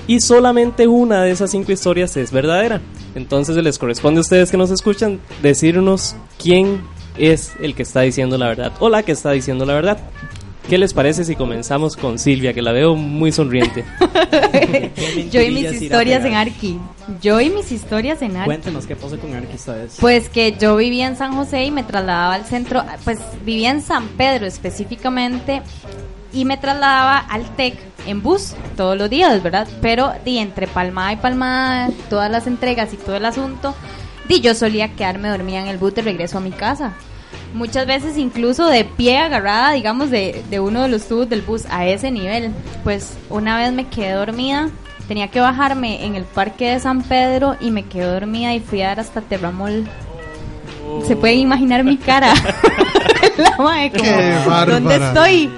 y 0.07 0.19
solamente 0.19 0.85
una 0.87 1.23
de 1.23 1.31
esas 1.31 1.51
cinco 1.51 1.71
historias 1.71 2.17
es 2.17 2.33
verdadera. 2.33 2.81
Entonces 3.15 3.55
les 3.55 3.77
corresponde 3.77 4.17
a 4.17 4.21
ustedes 4.21 4.51
que 4.51 4.57
nos 4.57 4.71
escuchan 4.71 5.21
decirnos 5.41 6.17
quién 6.37 6.81
es 7.17 7.53
el 7.61 7.75
que 7.75 7.83
está 7.83 8.01
diciendo 8.01 8.37
la 8.37 8.47
verdad 8.47 8.73
o 8.79 8.89
la 8.89 9.03
que 9.03 9.13
está 9.13 9.31
diciendo 9.31 9.65
la 9.65 9.75
verdad. 9.75 9.99
¿Qué 10.69 10.77
les 10.77 10.93
parece 10.93 11.23
si 11.23 11.35
comenzamos 11.35 11.95
con 11.95 12.19
Silvia, 12.19 12.53
que 12.53 12.61
la 12.61 12.71
veo 12.71 12.95
muy 12.95 13.31
sonriente? 13.31 13.83
Yo 15.31 15.41
y 15.41 15.49
mis 15.49 15.81
historias 15.81 16.23
en? 16.23 16.35
Arqui. 16.35 16.79
Yo 17.19 17.41
y 17.41 17.49
mis 17.49 17.71
historias 17.71 18.21
en 18.21 18.37
Arqui. 18.37 18.45
Cuéntenos 18.45 18.85
qué 18.85 18.95
pasó 18.95 19.17
con 19.17 19.33
Arqui 19.33 19.55
esta 19.55 19.73
vez. 19.73 19.97
Pues 19.99 20.29
que 20.29 20.51
yo 20.59 20.75
vivía 20.77 21.07
en 21.07 21.15
San 21.15 21.33
José 21.33 21.65
y 21.65 21.71
me 21.71 21.81
trasladaba 21.81 22.35
al 22.35 22.45
centro, 22.45 22.83
pues 23.03 23.17
vivía 23.43 23.71
en 23.71 23.81
San 23.81 24.09
Pedro 24.09 24.45
específicamente 24.45 25.63
y 26.31 26.45
me 26.45 26.55
trasladaba 26.57 27.17
al 27.17 27.49
TEC 27.55 27.75
en 28.05 28.21
bus 28.21 28.53
todos 28.77 28.95
los 28.95 29.09
días, 29.09 29.41
¿verdad? 29.41 29.67
Pero 29.81 30.13
di 30.23 30.37
entre 30.37 30.67
palmada 30.67 31.13
y 31.13 31.15
palmada, 31.15 31.89
todas 32.11 32.29
las 32.29 32.45
entregas 32.45 32.93
y 32.93 32.97
todo 32.97 33.15
el 33.15 33.25
asunto, 33.25 33.73
di 34.27 34.39
yo 34.39 34.53
solía 34.53 34.93
quedarme 34.95 35.29
dormida 35.29 35.61
en 35.61 35.67
el 35.67 35.79
bus 35.79 35.95
de 35.95 36.03
regreso 36.03 36.37
a 36.37 36.41
mi 36.41 36.51
casa. 36.51 36.93
Muchas 37.53 37.87
veces 37.87 38.17
incluso 38.17 38.67
de 38.67 38.85
pie 38.85 39.17
agarrada, 39.17 39.71
digamos, 39.71 40.11
de, 40.11 40.43
de 40.49 40.59
uno 40.59 40.83
de 40.83 40.89
los 40.89 41.07
tubos 41.07 41.29
del 41.29 41.41
bus 41.41 41.65
a 41.69 41.87
ese 41.87 42.11
nivel. 42.11 42.51
Pues 42.83 43.17
una 43.29 43.57
vez 43.57 43.73
me 43.73 43.87
quedé 43.87 44.11
dormida, 44.13 44.69
tenía 45.07 45.29
que 45.29 45.39
bajarme 45.39 46.05
en 46.05 46.15
el 46.15 46.23
parque 46.23 46.71
de 46.71 46.79
San 46.79 47.01
Pedro 47.01 47.55
y 47.59 47.71
me 47.71 47.83
quedé 47.83 48.05
dormida 48.05 48.53
y 48.53 48.59
fui 48.59 48.81
a 48.81 48.89
dar 48.89 48.99
hasta 48.99 49.21
Terramol. 49.21 49.87
Se 51.05 51.15
pueden 51.15 51.39
imaginar 51.39 51.83
mi 51.83 51.97
cara. 51.97 52.33
La 53.37 53.55
mae 53.57 53.91
como. 53.91 54.65
¿dónde 54.65 54.95
estoy? 54.95 55.51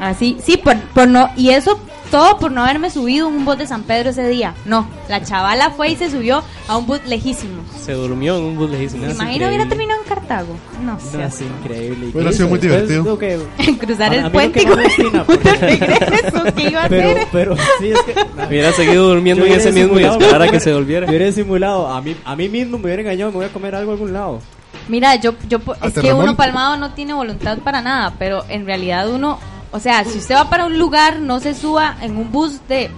Así, 0.00 0.36
sí, 0.42 0.56
por, 0.56 0.78
por 0.90 1.08
no, 1.08 1.30
y 1.36 1.50
eso 1.50 1.80
todo 2.10 2.38
por 2.38 2.50
no 2.52 2.62
haberme 2.62 2.90
subido 2.90 3.28
en 3.28 3.34
un 3.36 3.44
bus 3.44 3.58
de 3.58 3.66
San 3.66 3.82
Pedro 3.82 4.10
ese 4.10 4.26
día. 4.28 4.54
No, 4.64 4.88
la 5.08 5.22
chavala 5.22 5.70
fue 5.70 5.90
y 5.90 5.96
se 5.96 6.10
subió 6.10 6.42
a 6.68 6.76
un 6.76 6.86
bus 6.86 7.00
lejísimo. 7.06 7.62
Se 7.80 7.92
durmió 7.92 8.38
en 8.38 8.44
un 8.44 8.56
bus 8.56 8.70
lejísimo. 8.70 9.06
Me 9.06 9.12
imagino 9.12 9.46
hubiera 9.48 9.68
terminado 9.68 10.00
en 10.02 10.08
Cartago. 10.08 10.56
No 10.84 10.98
sé. 11.00 11.18
No, 11.18 11.24
es 11.26 11.40
increíble. 11.40 12.06
¿Y 12.08 12.10
Hubiera 12.16 12.32
sido 12.32 12.48
muy 12.48 12.58
divertido. 12.58 13.18
que- 13.18 13.38
Cruzar 13.78 14.12
A- 14.12 14.16
el 14.16 14.30
puente 14.30 14.60
que 14.60 14.64
y 14.64 14.68
más 14.68 14.76
me 14.76 14.84
obstina, 14.86 15.24
porque- 15.26 15.52
regreso. 15.54 16.44
¿Qué 16.56 16.62
iba 16.70 16.84
a 16.84 16.88
pero, 16.88 17.10
hacer? 17.10 17.28
pero 17.32 17.56
sí, 17.78 17.90
es 17.90 18.00
que... 18.02 18.14
Hubiera 18.48 18.72
seguido 18.72 19.08
durmiendo 19.08 19.44
en 19.44 19.52
ese 19.52 19.72
mismo 19.72 19.98
y 19.98 20.04
esperar 20.04 20.42
a 20.42 20.48
que 20.48 20.60
se 20.60 20.72
volviera. 20.72 21.06
Hubiera 21.08 21.30
simulado, 21.32 21.88
a 21.88 22.00
mí, 22.00 22.16
a 22.24 22.36
mí 22.36 22.48
mismo 22.48 22.78
me 22.78 22.84
hubiera 22.86 23.02
engañado, 23.02 23.30
me 23.32 23.36
voy 23.38 23.46
a 23.46 23.52
comer 23.52 23.74
algo 23.74 23.90
a 23.90 23.94
algún 23.94 24.12
lado. 24.12 24.40
Mira, 24.88 25.16
yo, 25.16 25.34
yo 25.48 25.58
es 25.82 25.94
que 25.94 26.12
uno 26.12 26.36
palmado 26.36 26.76
no 26.76 26.92
tiene 26.92 27.12
voluntad 27.12 27.58
para 27.58 27.82
nada, 27.82 28.12
pero 28.18 28.44
en 28.48 28.66
realidad 28.66 29.10
uno, 29.10 29.38
o 29.72 29.80
sea, 29.80 30.04
si 30.04 30.18
usted 30.18 30.34
va 30.34 30.48
para 30.50 30.66
un 30.66 30.78
lugar, 30.78 31.20
no 31.20 31.40
se 31.40 31.54
suba 31.54 31.96
en 32.00 32.16
un 32.16 32.30
bus 32.32 32.60
de, 32.68 32.90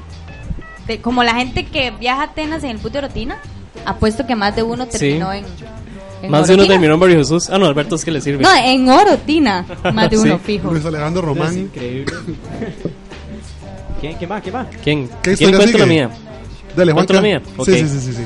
de 0.86 1.00
como 1.00 1.22
la 1.24 1.34
gente 1.34 1.66
que 1.66 1.90
viaja 1.90 2.22
a 2.22 2.24
Atenas 2.26 2.62
en 2.64 2.70
el 2.70 2.78
bus 2.78 2.92
de 2.92 2.98
Orotina, 2.98 3.38
apuesto 3.84 4.26
que 4.26 4.34
más 4.36 4.54
de 4.56 4.62
uno 4.62 4.84
Sí. 4.90 4.98
terminó 4.98 5.32
en, 5.32 5.44
en 6.22 6.30
Más 6.30 6.46
de 6.48 6.54
uno 6.54 6.66
terminó 6.66 6.94
en 6.94 7.00
Barrio 7.00 7.18
Jesús. 7.18 7.48
Ah, 7.50 7.58
no, 7.58 7.66
Alberto 7.66 7.94
es 7.94 8.04
que 8.04 8.10
le 8.10 8.20
sirve. 8.20 8.42
No, 8.42 8.54
en 8.54 8.88
Orotina, 8.88 9.64
más 9.94 10.10
de 10.10 10.16
Sí. 10.18 10.22
uno 10.28 10.38
fijo. 10.38 10.70
Luis 10.70 10.84
Alejandro 10.84 11.22
Es 11.22 11.26
Román. 11.28 11.58
increíble. 11.58 12.12
¿Quién, 14.00 14.16
¿Qué 14.18 14.26
más? 14.26 14.42
¿Qué 14.42 14.52
más? 14.52 14.66
¿Quién? 14.82 15.08
¿Qué 15.22 15.36
¿Quién 15.36 15.54
cuenta 15.56 15.78
la 15.78 15.86
mía? 15.86 16.10
Dale, 16.76 16.92
¿Cuento 16.92 17.12
Juanca. 17.14 17.14
la 17.14 17.40
mía? 17.40 17.42
Sí, 17.64 17.88
sí, 17.88 18.00
sí, 18.00 18.12
sí. 18.12 18.24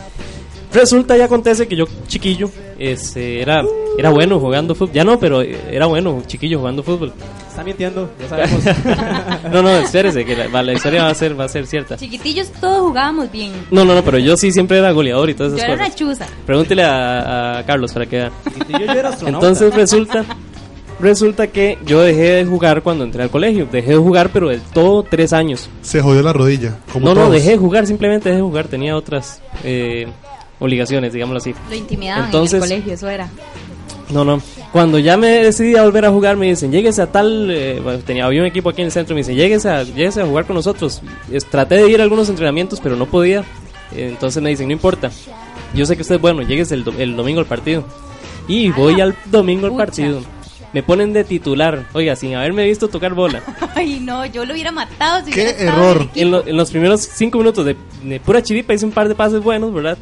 Resulta 0.72 1.16
y 1.16 1.20
acontece 1.20 1.66
que 1.68 1.76
yo, 1.76 1.84
chiquillo, 2.06 2.50
este, 2.78 3.40
era, 3.42 3.62
era 3.98 4.10
bueno 4.10 4.38
jugando 4.40 4.74
fútbol. 4.74 4.92
Ya 4.94 5.04
no, 5.04 5.18
pero 5.18 5.40
era 5.42 5.86
bueno, 5.86 6.22
chiquillo, 6.26 6.58
jugando 6.58 6.82
fútbol. 6.82 7.12
Está 7.52 7.64
mintiendo, 7.64 8.10
ya 8.18 8.28
sabemos. 8.28 8.62
No, 9.52 9.60
no, 9.62 9.68
espérese, 9.70 10.24
que 10.24 10.34
la, 10.34 10.62
la 10.62 10.72
historia 10.72 11.02
va 11.04 11.10
a 11.10 11.14
ser, 11.14 11.38
va 11.38 11.44
a 11.44 11.48
ser 11.48 11.66
cierta. 11.66 11.96
Chiquitillos 11.98 12.50
todos 12.52 12.80
jugábamos 12.80 13.30
bien. 13.30 13.52
No, 13.70 13.84
no, 13.84 13.94
no, 13.94 14.02
pero 14.02 14.16
yo 14.18 14.36
sí 14.38 14.50
siempre 14.52 14.78
era 14.78 14.90
goleador 14.92 15.28
y 15.28 15.34
todas 15.34 15.52
Yo 15.52 15.58
esas 15.58 15.68
era 15.68 15.74
una 15.76 15.84
cosas. 15.84 15.98
chuza. 15.98 16.26
Pregúntele 16.46 16.82
a, 16.82 17.58
a 17.58 17.66
Carlos 17.66 17.92
para 17.92 18.06
que 18.06 18.16
vea. 18.16 18.32
Y 18.68 18.72
yo, 18.72 18.92
era 18.92 19.10
astronauta. 19.10 19.46
Entonces 19.48 19.74
resulta, 19.74 20.24
resulta 20.98 21.46
que 21.48 21.76
yo 21.84 22.00
dejé 22.00 22.22
de 22.36 22.46
jugar 22.46 22.82
cuando 22.82 23.04
entré 23.04 23.22
al 23.22 23.30
colegio. 23.30 23.68
Dejé 23.70 23.90
de 23.90 23.96
jugar, 23.98 24.30
pero 24.32 24.48
del 24.48 24.62
todo 24.62 25.02
tres 25.02 25.34
años. 25.34 25.68
Se 25.82 26.00
jodió 26.00 26.22
la 26.22 26.32
rodilla. 26.32 26.78
Como 26.90 27.06
no, 27.08 27.14
no, 27.14 27.20
todos. 27.22 27.34
dejé 27.34 27.50
de 27.50 27.56
jugar, 27.58 27.86
simplemente 27.86 28.30
dejé 28.30 28.38
de 28.38 28.42
jugar. 28.48 28.68
Tenía 28.68 28.96
otras 28.96 29.42
eh, 29.62 30.06
obligaciones, 30.58 31.12
digámoslo 31.12 31.38
así. 31.38 31.54
Lo 31.68 31.74
intimidaban 31.76 32.24
Entonces- 32.26 32.54
en 32.54 32.62
el 32.62 32.68
colegio, 32.70 32.94
eso 32.94 33.08
era. 33.10 33.28
No, 34.12 34.24
no. 34.24 34.42
Cuando 34.72 34.98
ya 34.98 35.16
me 35.16 35.28
decidí 35.28 35.76
a 35.76 35.84
volver 35.84 36.04
a 36.04 36.10
jugar, 36.10 36.36
me 36.36 36.46
dicen, 36.46 36.70
lléguese 36.72 37.02
a 37.02 37.10
tal. 37.10 37.50
eh, 37.50 37.80
bueno, 37.82 37.98
tenía, 38.00 38.26
había 38.26 38.40
un 38.40 38.46
equipo 38.46 38.68
aquí 38.70 38.82
en 38.82 38.86
el 38.86 38.92
centro, 38.92 39.14
me 39.14 39.20
dicen, 39.20 39.36
lléguese 39.36 39.68
a, 39.68 39.82
lléguese 39.84 40.20
a 40.22 40.26
jugar 40.26 40.44
con 40.46 40.56
nosotros. 40.56 41.00
Es- 41.30 41.46
traté 41.46 41.76
de 41.76 41.90
ir 41.90 42.00
a 42.00 42.04
algunos 42.04 42.28
entrenamientos, 42.28 42.80
pero 42.80 42.96
no 42.96 43.06
podía. 43.06 43.40
Eh, 43.94 44.08
Entonces 44.10 44.42
me 44.42 44.50
dicen, 44.50 44.66
no 44.68 44.72
importa. 44.72 45.10
Yo 45.74 45.86
sé 45.86 45.96
que 45.96 46.02
usted 46.02 46.16
es 46.16 46.20
bueno, 46.20 46.42
lléguese 46.42 46.74
el, 46.74 46.84
do- 46.84 46.94
el 46.98 47.16
domingo 47.16 47.40
al 47.40 47.46
partido. 47.46 47.84
Y 48.48 48.70
voy 48.70 49.00
al 49.00 49.14
domingo 49.30 49.66
al 49.66 49.76
partido. 49.76 50.20
Me 50.74 50.82
ponen 50.82 51.12
de 51.12 51.22
titular, 51.24 51.86
oiga, 51.92 52.16
sin 52.16 52.34
haberme 52.34 52.64
visto 52.64 52.88
tocar 52.88 53.12
bola. 53.12 53.42
Ay, 53.74 54.00
no, 54.00 54.24
yo 54.26 54.44
lo 54.46 54.54
hubiera 54.54 54.72
matado 54.72 55.22
si 55.24 55.30
¡Qué 55.30 55.42
hubiera 55.42 55.58
error! 55.58 56.08
lo- 56.16 56.46
en 56.46 56.56
los 56.56 56.70
primeros 56.70 57.00
cinco 57.02 57.38
minutos 57.38 57.64
de, 57.66 57.76
de 58.02 58.20
pura 58.20 58.42
chiripa 58.42 58.72
hice 58.72 58.86
un 58.86 58.92
par 58.92 59.06
de 59.08 59.14
pases 59.14 59.42
buenos, 59.42 59.72
¿verdad? 59.72 59.98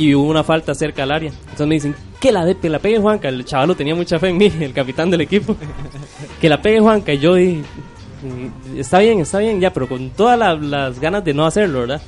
Y 0.00 0.14
hubo 0.14 0.30
una 0.30 0.42
falta 0.42 0.74
cerca 0.74 1.02
al 1.02 1.10
área. 1.10 1.30
Entonces 1.30 1.66
me 1.66 1.74
dicen, 1.74 1.94
que 2.20 2.32
la, 2.32 2.44
de, 2.46 2.56
que 2.56 2.70
la 2.70 2.78
pegue 2.78 2.98
Juanca. 2.98 3.28
El 3.28 3.44
chaval 3.44 3.76
tenía 3.76 3.94
mucha 3.94 4.18
fe 4.18 4.30
en 4.30 4.38
mí, 4.38 4.50
el 4.60 4.72
capitán 4.72 5.10
del 5.10 5.20
equipo. 5.20 5.54
que 6.40 6.48
la 6.48 6.62
pegue 6.62 6.80
Juanca. 6.80 7.12
Y 7.12 7.18
yo 7.18 7.34
dije, 7.34 7.60
"Mm, 8.22 8.78
está 8.78 9.00
bien, 9.00 9.20
está 9.20 9.40
bien, 9.40 9.60
ya, 9.60 9.72
pero 9.74 9.88
con 9.88 10.08
todas 10.10 10.38
la- 10.38 10.54
las 10.54 10.98
ganas 11.00 11.22
de 11.24 11.34
no 11.34 11.44
hacerlo, 11.44 11.80
¿verdad? 11.80 12.00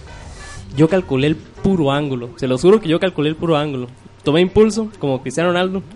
Yo 0.75 0.89
calculé 0.89 1.27
el 1.27 1.37
puro 1.37 1.93
ángulo. 1.93 2.31
Se 2.37 2.47
lo 2.49 2.57
juro 2.57 2.81
que 2.81 2.89
yo 2.89 2.99
calculé 2.99 3.29
el 3.29 3.37
puro 3.37 3.59
ángulo. 3.59 3.89
Tomé 4.23 4.41
impulso, 4.41 4.89
como 4.99 5.21
Cristiano 5.21 5.51
Ronaldo. 5.51 5.83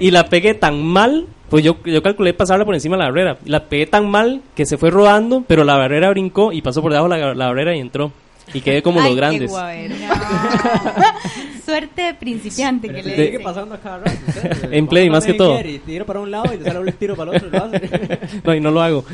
y 0.00 0.10
la 0.10 0.28
pegué 0.28 0.54
tan 0.54 0.82
mal, 0.84 1.26
pues 1.48 1.64
yo, 1.64 1.76
yo 1.84 2.02
calculé 2.02 2.34
pasarla 2.34 2.64
por 2.64 2.74
encima 2.74 2.96
de 2.96 3.02
la 3.04 3.08
barrera. 3.08 3.38
La 3.46 3.64
pegué 3.64 3.86
tan 3.86 4.10
mal 4.10 4.42
que 4.54 4.66
se 4.66 4.76
fue 4.76 4.90
rodando, 4.90 5.44
pero 5.46 5.64
la 5.64 5.76
barrera 5.76 6.10
brincó 6.10 6.52
y 6.52 6.62
pasó 6.62 6.82
por 6.82 6.92
debajo 6.92 7.08
de 7.08 7.18
la, 7.20 7.34
la 7.34 7.46
barrera 7.46 7.74
y 7.74 7.80
entró. 7.80 8.12
Y 8.54 8.60
quedé 8.60 8.82
como 8.82 9.00
Ay, 9.00 9.06
los 9.06 9.14
qué 9.14 9.16
grandes. 9.16 9.50
guavero. 9.50 9.94
Suerte 11.64 12.02
de 12.02 12.14
principiante 12.14 12.88
que 12.88 13.02
le 13.02 13.16
Sigue 13.26 13.40
pasando 13.40 13.74
a 13.74 13.78
cada 13.78 13.98
rato. 13.98 14.10
En 14.70 14.86
play, 14.86 15.10
más 15.10 15.26
que 15.26 15.34
todo. 15.34 15.58
Y 15.60 15.80
tiro 15.80 16.06
para 16.06 16.20
un 16.20 16.30
lado 16.30 16.54
y 16.54 16.58
te 16.58 16.64
sale 16.64 16.78
un 16.78 16.92
tiro 16.92 17.16
para 17.16 17.32
el 17.36 17.44
otro. 17.44 17.50
lo. 17.50 17.66
No, 18.44 18.54
y 18.54 18.60
no 18.60 18.70
lo 18.70 18.80
hago. 18.80 19.04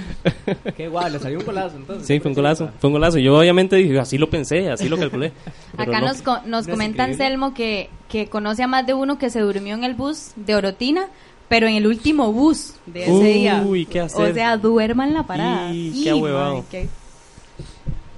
Qué 0.77 0.88
guay, 0.88 1.12
le 1.12 1.18
salió 1.18 1.38
un 1.38 1.47
golazo 1.47 1.77
entonces. 1.77 2.07
Sí, 2.07 2.21
fue 2.21 2.31
un 2.31 2.35
golazo. 2.35 2.71
Fue 2.79 2.88
un 2.88 2.95
golazo. 2.95 3.18
Yo 3.18 3.38
obviamente 3.38 3.77
dije, 3.77 3.99
así 3.99 4.18
lo 4.18 4.29
pensé, 4.29 4.68
así 4.71 4.88
lo 4.88 4.99
calculé. 4.99 5.33
Acá 5.79 6.01
no. 6.01 6.09
nos, 6.09 6.21
co- 6.21 6.40
nos 6.45 6.66
No 6.66 6.73
comentan, 6.75 7.12
increíble. 7.12 7.25
Selmo, 7.33 7.55
que, 7.55 7.88
que 8.11 8.27
conoce 8.27 8.62
a 8.62 8.66
más 8.66 8.87
de 8.87 8.92
uno 8.95 9.18
que 9.18 9.31
se 9.31 9.40
durmió 9.40 9.75
en 9.75 9.85
el 9.85 9.95
bus 9.95 10.33
de 10.37 10.55
Orotina, 10.55 11.07
pero 11.49 11.66
en 11.66 11.77
el 11.77 11.87
último 11.87 12.33
bus 12.33 12.75
de 12.85 13.05
ese 13.05 13.12
Uy, 13.12 13.33
día. 13.33 13.64
¿qué 13.90 14.01
hacer? 14.01 14.31
O 14.31 14.35
sea, 14.35 14.59
duerma 14.59 15.07
en 15.07 15.14
la 15.14 15.23
parada. 15.23 15.73
Y, 15.73 15.92
Y, 16.01 16.05
qué 16.05 16.11
ahuevado. 16.11 16.55
madre, 16.57 16.64
qué- 16.71 16.88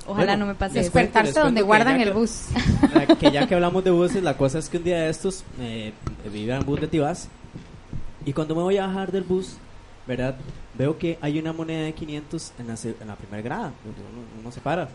Ojalá 0.07 0.33
Bueno, 0.33 0.45
no 0.45 0.53
me 0.53 0.55
pase. 0.55 0.79
Despertarse 0.81 1.39
donde 1.41 1.61
que 1.61 1.67
guardan 1.67 2.01
el 2.01 2.09
que- 2.09 2.15
bus. 2.15 2.47
La- 2.95 3.07
que 3.07 3.31
ya 3.31 3.47
que 3.47 3.55
hablamos 3.55 3.83
de 3.85 3.91
buses, 3.91 4.23
la 4.23 4.37
cosa 4.37 4.59
es 4.59 4.69
que 4.69 4.77
un 4.79 4.85
día 4.85 4.99
de 5.03 5.09
estos 5.11 5.45
eh, 5.61 5.93
vivía 6.33 6.57
en 6.57 6.65
bus 6.67 6.81
de 6.81 6.89
Tibás 6.89 7.29
y 8.27 8.33
cuando 8.33 8.55
me 8.55 8.63
voy 8.63 8.77
a 8.79 8.87
bajar 8.87 9.11
del 9.13 9.23
bus, 9.25 9.57
¿verdad? 10.07 10.37
Veo 10.77 10.99
que 10.99 11.19
hay 11.21 11.39
una 11.39 11.53
moneda 11.53 11.83
de 11.85 11.93
500 11.95 12.53
en 12.59 12.67
la, 12.69 12.75
en 13.01 13.09
la 13.09 13.17
primera 13.17 13.43
grada, 13.43 13.73
uno, 13.85 14.27
uno 14.41 14.51
se 14.53 14.61
para. 14.61 14.89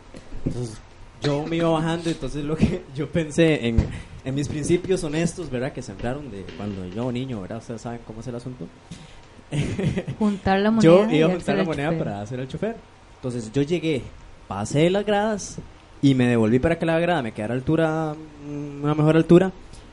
Entonces, 0.45 0.77
yo 1.21 1.43
me 1.45 1.55
iba 1.57 1.69
bajando, 1.69 2.09
entonces 2.09 2.43
lo 2.45 2.55
que 2.55 2.83
yo 2.95 3.07
pensé 3.09 3.67
en, 3.67 3.77
en 4.23 4.35
mis 4.35 4.47
principios 4.47 5.03
honestos, 5.03 5.49
¿verdad? 5.49 5.71
Que 5.73 5.81
sembraron 5.81 6.29
de 6.31 6.43
cuando 6.57 6.85
yo 6.87 7.11
niño, 7.11 7.41
¿verdad? 7.41 7.57
Ustedes 7.59 7.81
saben 7.81 7.99
cómo 8.05 8.19
es 8.21 8.27
el 8.27 8.35
asunto. 8.35 8.67
Juntar 10.19 10.59
la 10.59 10.71
moneda. 10.71 10.83
Yo 10.83 11.09
iba 11.09 11.27
a 11.27 11.31
juntar 11.31 11.57
la 11.57 11.63
moneda 11.63 11.97
para 11.97 12.21
hacer 12.21 12.39
el 12.39 12.47
chofer. 12.47 12.75
Entonces 13.15 13.51
yo 13.51 13.61
llegué, 13.63 14.01
pasé 14.49 14.89
las 14.89 15.05
gradas 15.05 15.59
y 16.01 16.15
me 16.15 16.25
devolví 16.25 16.57
para 16.57 16.79
que 16.79 16.85
la 16.85 16.99
grada 16.99 17.21
me 17.21 17.33
quedara 17.33 17.53
altura, 17.53 18.15
mm, 18.45 18.83
una 18.83 18.95
mejor 18.95 19.15
altura. 19.15 19.51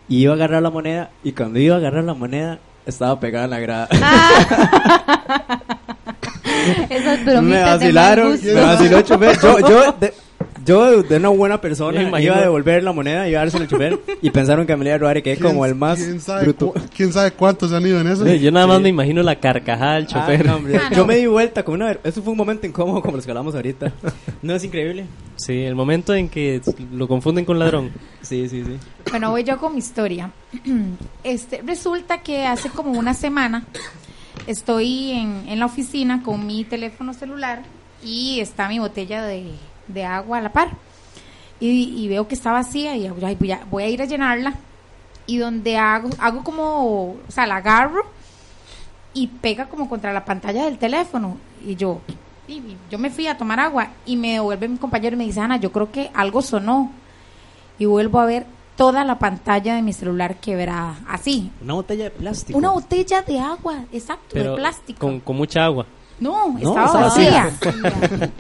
Y 0.09 0.23
iba 0.23 0.33
a 0.33 0.37
agarrar 0.37 0.63
la 0.63 0.71
moneda 0.71 1.11
y 1.23 1.33
cuando 1.33 1.59
iba 1.59 1.75
a 1.75 1.79
agarrar 1.79 2.05
la 2.05 2.15
moneda 2.15 2.59
estaba 2.87 3.21
pegada 3.21 3.45
en 3.45 3.51
la 3.51 3.61
grada. 3.61 3.89
Esas 6.89 7.21
me 7.43 7.61
vacilaron, 7.61 8.39
me 8.43 8.55
vaciló. 8.55 9.01
Yo, 9.03 9.59
yo, 9.69 9.93
de, 10.01 10.15
yo 10.67 11.03
de 11.03 11.17
una 11.17 11.29
buena 11.29 11.61
persona 11.61 12.01
Me 12.01 12.09
imagino. 12.09 12.33
iba 12.33 12.39
a 12.39 12.43
devolver 12.43 12.83
la 12.83 12.93
moneda, 12.93 13.29
iba 13.29 13.41
a 13.41 13.45
dársela 13.45 13.65
al 13.65 13.71
chofer 13.71 13.99
y 14.21 14.31
pensaron 14.31 14.67
que 14.67 14.77
me 14.77 14.85
iba 14.85 14.95
a 14.95 14.99
robar 14.99 15.17
y 15.19 15.23
quedé 15.23 15.37
¿Quién- 15.37 15.49
como 15.49 15.65
el 15.65 15.75
más 15.75 15.99
¿quién 15.99 16.21
sabe, 16.21 16.43
bruto. 16.45 16.75
¿Quién 16.95 17.13
sabe 17.13 17.31
cuántos 17.31 17.73
han 17.73 17.87
ido 17.87 18.01
en 18.01 18.09
eso? 18.09 18.27
Yo 18.27 18.51
nada 18.53 18.67
más 18.67 18.81
me 18.81 18.89
imagino 18.89 19.23
la 19.23 19.39
carcajada 19.41 19.95
del 19.95 20.05
Ah, 20.05 20.07
chofer. 20.09 20.47
no, 20.47 20.57
hombre, 20.57 20.77
Ah, 20.77 20.91
no. 20.91 20.97
Yo 20.97 21.07
me 21.07 21.17
di 21.17 21.27
vuelta 21.27 21.63
como 21.65 21.77
una... 21.77 21.93
Eso 22.05 22.23
fue 22.23 22.33
un 22.33 22.37
momento 22.39 22.67
incómodo 22.67 23.01
como 23.01 23.17
los 23.17 23.25
que 23.25 23.31
hablamos 23.31 23.55
ahorita. 23.55 23.93
¿No 24.43 24.55
es 24.55 24.65
increíble? 24.65 25.07
Sí, 25.37 25.63
el 25.63 25.75
momento 25.75 26.15
en 26.15 26.29
que 26.29 26.61
lo 26.93 27.07
confunden 27.09 27.45
con 27.45 27.59
ladrón. 27.59 27.91
Sí, 28.23 28.49
sí, 28.49 28.63
sí. 28.65 28.77
Bueno, 29.11 29.31
voy 29.31 29.45
yo 29.45 29.59
con 29.59 29.73
mi 29.73 29.79
historia. 29.79 30.31
Este, 31.25 31.61
resulta 31.67 32.19
que 32.23 32.45
hace 32.47 32.71
como 32.71 32.93
una 32.93 33.15
semana 33.15 33.65
estoy 34.47 35.11
en, 35.13 35.45
en 35.49 35.59
la 35.59 35.67
oficina 35.67 36.23
con 36.23 36.47
mi 36.47 36.65
teléfono 36.65 37.15
celular 37.15 37.63
y 38.05 38.41
está 38.41 38.69
mi 38.69 38.79
botella 38.79 39.23
de, 39.25 39.45
de 39.89 40.05
agua 40.05 40.39
a 40.39 40.41
la 40.41 40.53
par. 40.53 40.71
Y, 41.59 42.05
y 42.05 42.09
veo 42.09 42.29
que 42.29 42.35
está 42.35 42.53
vacía 42.53 42.97
y 42.97 43.09
voy, 43.09 43.51
a, 43.53 43.65
voy 43.71 43.83
a 43.83 43.89
ir 43.89 44.03
a 44.03 44.07
llenarla. 44.07 44.55
Y 45.27 45.39
donde 45.39 45.77
hago, 45.77 46.11
hago 46.19 46.45
como, 46.45 47.11
o 47.13 47.17
sea, 47.29 47.47
la 47.47 47.57
agarro 47.57 48.05
y 49.13 49.27
pega 49.29 49.67
como 49.67 49.89
contra 49.89 50.13
la 50.13 50.25
pantalla 50.25 50.67
del 50.67 50.79
teléfono. 50.79 51.39
Y 51.65 51.75
yo, 51.75 52.01
y 52.47 52.63
yo 52.91 52.99
me 52.99 53.11
fui 53.11 53.27
a 53.27 53.37
tomar 53.37 53.59
agua 53.59 53.89
y 54.05 54.17
me 54.17 54.35
devuelve 54.35 54.69
mi 54.69 54.77
compañero 54.77 55.15
y 55.17 55.19
me 55.19 55.25
dice, 55.25 55.41
Ana, 55.41 55.57
yo 55.57 55.73
creo 55.73 55.91
que 55.91 56.11
algo 56.15 56.43
sonó. 56.43 56.93
Y 57.79 57.87
vuelvo 57.87 58.21
a 58.21 58.27
ver 58.27 58.47
toda 58.77 59.05
la 59.05 59.19
pantalla 59.19 59.75
de 59.75 59.83
mi 59.83 59.93
celular 59.93 60.37
quebrada, 60.37 60.97
así. 61.09 61.51
Una 61.63 61.75
botella 61.75 62.05
de 62.05 62.11
plástico. 62.11 62.59
Una 62.59 62.71
botella 62.71 63.23
de 63.23 63.41
agua, 63.41 63.85
exacto, 63.91 64.29
Pero 64.33 64.53
de 64.53 64.57
plástico. 64.59 65.01
Con, 65.01 65.21
con 65.21 65.37
mucha 65.37 65.65
agua. 65.65 65.87
No, 66.19 66.57
estaba 66.59 66.93
vacía. 66.93 67.51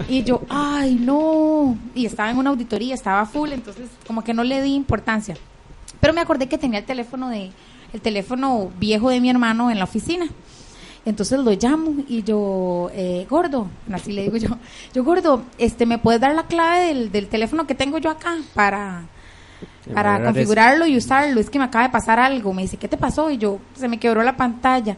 Y 0.08 0.22
yo, 0.22 0.42
ay, 0.48 0.94
no. 0.94 1.76
Y 1.94 2.06
estaba 2.06 2.30
en 2.30 2.38
una 2.38 2.50
auditoría, 2.50 2.94
estaba 2.94 3.26
full, 3.26 3.52
entonces 3.52 3.88
como 4.06 4.24
que 4.24 4.32
no 4.32 4.44
le 4.44 4.62
di 4.62 4.74
importancia. 4.74 5.36
Pero 6.00 6.12
me 6.14 6.20
acordé 6.20 6.48
que 6.48 6.58
tenía 6.58 6.78
el 6.78 6.84
teléfono 6.86 7.28
de 7.28 7.50
el 7.92 8.00
teléfono 8.00 8.70
viejo 8.78 9.10
de 9.10 9.20
mi 9.20 9.30
hermano 9.30 9.70
en 9.70 9.78
la 9.78 9.84
oficina. 9.84 10.26
Entonces 11.04 11.38
lo 11.38 11.52
llamo 11.52 12.02
y 12.08 12.24
yo, 12.24 12.90
eh, 12.92 13.26
gordo, 13.30 13.68
así 13.92 14.10
le 14.10 14.22
digo 14.22 14.36
yo, 14.38 14.48
yo 14.92 15.04
gordo, 15.04 15.44
este, 15.56 15.86
¿me 15.86 15.98
puedes 15.98 16.20
dar 16.20 16.34
la 16.34 16.46
clave 16.48 16.86
del, 16.86 17.12
del 17.12 17.28
teléfono 17.28 17.64
que 17.64 17.76
tengo 17.76 17.98
yo 17.98 18.10
acá 18.10 18.36
para, 18.54 19.04
para 19.94 20.24
configurarlo 20.24 20.84
y 20.84 20.96
usarlo? 20.96 21.38
Es 21.40 21.48
que 21.48 21.60
me 21.60 21.66
acaba 21.66 21.84
de 21.84 21.92
pasar 21.92 22.18
algo. 22.18 22.52
Me 22.52 22.62
dice, 22.62 22.76
¿qué 22.76 22.88
te 22.88 22.96
pasó? 22.96 23.30
Y 23.30 23.38
yo, 23.38 23.60
se 23.76 23.86
me 23.86 24.00
quebró 24.00 24.24
la 24.24 24.36
pantalla. 24.36 24.96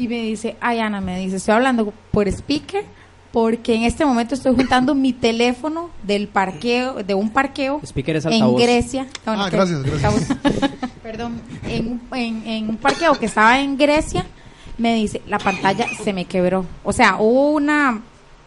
Y 0.00 0.08
me 0.08 0.22
dice, 0.22 0.56
ay 0.60 0.78
Ana, 0.80 1.00
me 1.00 1.18
dice, 1.18 1.36
estoy 1.36 1.54
hablando 1.54 1.92
por 2.10 2.26
speaker 2.28 2.84
porque 3.32 3.74
en 3.74 3.82
este 3.84 4.04
momento 4.04 4.34
estoy 4.34 4.54
juntando 4.56 4.94
mi 4.94 5.12
teléfono 5.12 5.90
del 6.02 6.26
parqueo, 6.26 6.94
de 7.04 7.14
un 7.14 7.30
parqueo 7.30 7.80
Speaker 7.84 8.16
es 8.16 8.24
en. 8.26 8.56
Grecia. 8.56 9.06
No, 9.26 9.36
no, 9.36 9.44
Ah, 9.44 9.50
que- 9.50 9.56
gracias, 9.56 9.82
gracias. 9.82 10.36
Perdón, 11.02 11.40
en, 11.68 12.00
en- 12.12 12.42
en 12.46 12.68
un 12.70 12.76
parqueo 12.76 13.12
que 13.18 13.26
estaba 13.26 13.60
en 13.60 13.76
Grecia, 13.76 14.24
me 14.78 14.94
dice, 14.94 15.20
la 15.28 15.38
pantalla 15.38 15.86
se 16.02 16.12
me 16.12 16.24
quebró. 16.24 16.64
O 16.82 16.92
sea, 16.92 17.16
hubo 17.20 17.50
una 17.52 18.00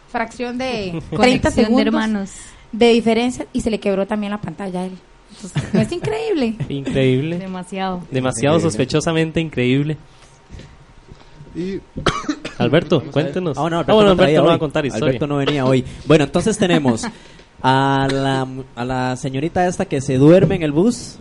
fracción 0.09 0.57
de 0.57 0.99
30 1.11 1.15
Conexión 1.17 1.41
de 1.43 1.51
segundos 1.51 1.85
hermanos. 1.85 2.31
de 2.71 2.89
diferencia 2.93 3.45
y 3.53 3.61
se 3.61 3.69
le 3.69 3.79
quebró 3.79 4.05
también 4.07 4.31
la 4.31 4.41
pantalla 4.41 4.81
a 4.81 4.85
él. 4.87 4.97
Entonces, 5.35 5.73
¿no 5.73 5.79
es 5.81 5.91
increíble? 5.91 6.55
Increíble. 6.67 7.37
Demasiado. 7.39 8.01
Demasiado 8.11 8.55
Increíble. 8.57 8.71
sospechosamente 8.71 9.39
increíble. 9.39 9.97
Y 11.55 11.79
Alberto, 12.57 13.03
cuéntenos. 13.11 13.57
Ah, 13.57 13.69
no, 13.69 13.79
Ah, 13.79 13.93
bueno, 13.93 14.11
Alberto 14.11 14.41
no 14.41 14.47
va 14.47 14.53
a 14.55 14.59
contar 14.59 14.85
historia. 14.85 15.07
Alberto 15.07 15.27
no 15.27 15.37
venía 15.37 15.65
hoy. 15.65 15.83
Bueno, 16.05 16.23
entonces 16.23 16.57
tenemos 16.57 17.05
a 17.61 18.07
la, 18.11 18.47
a 18.75 18.85
la 18.85 19.15
señorita 19.15 19.67
esta 19.67 19.85
que 19.85 20.01
se 20.01 20.17
duerme 20.17 20.55
en 20.55 20.63
el 20.63 20.71
bus. 20.71 21.17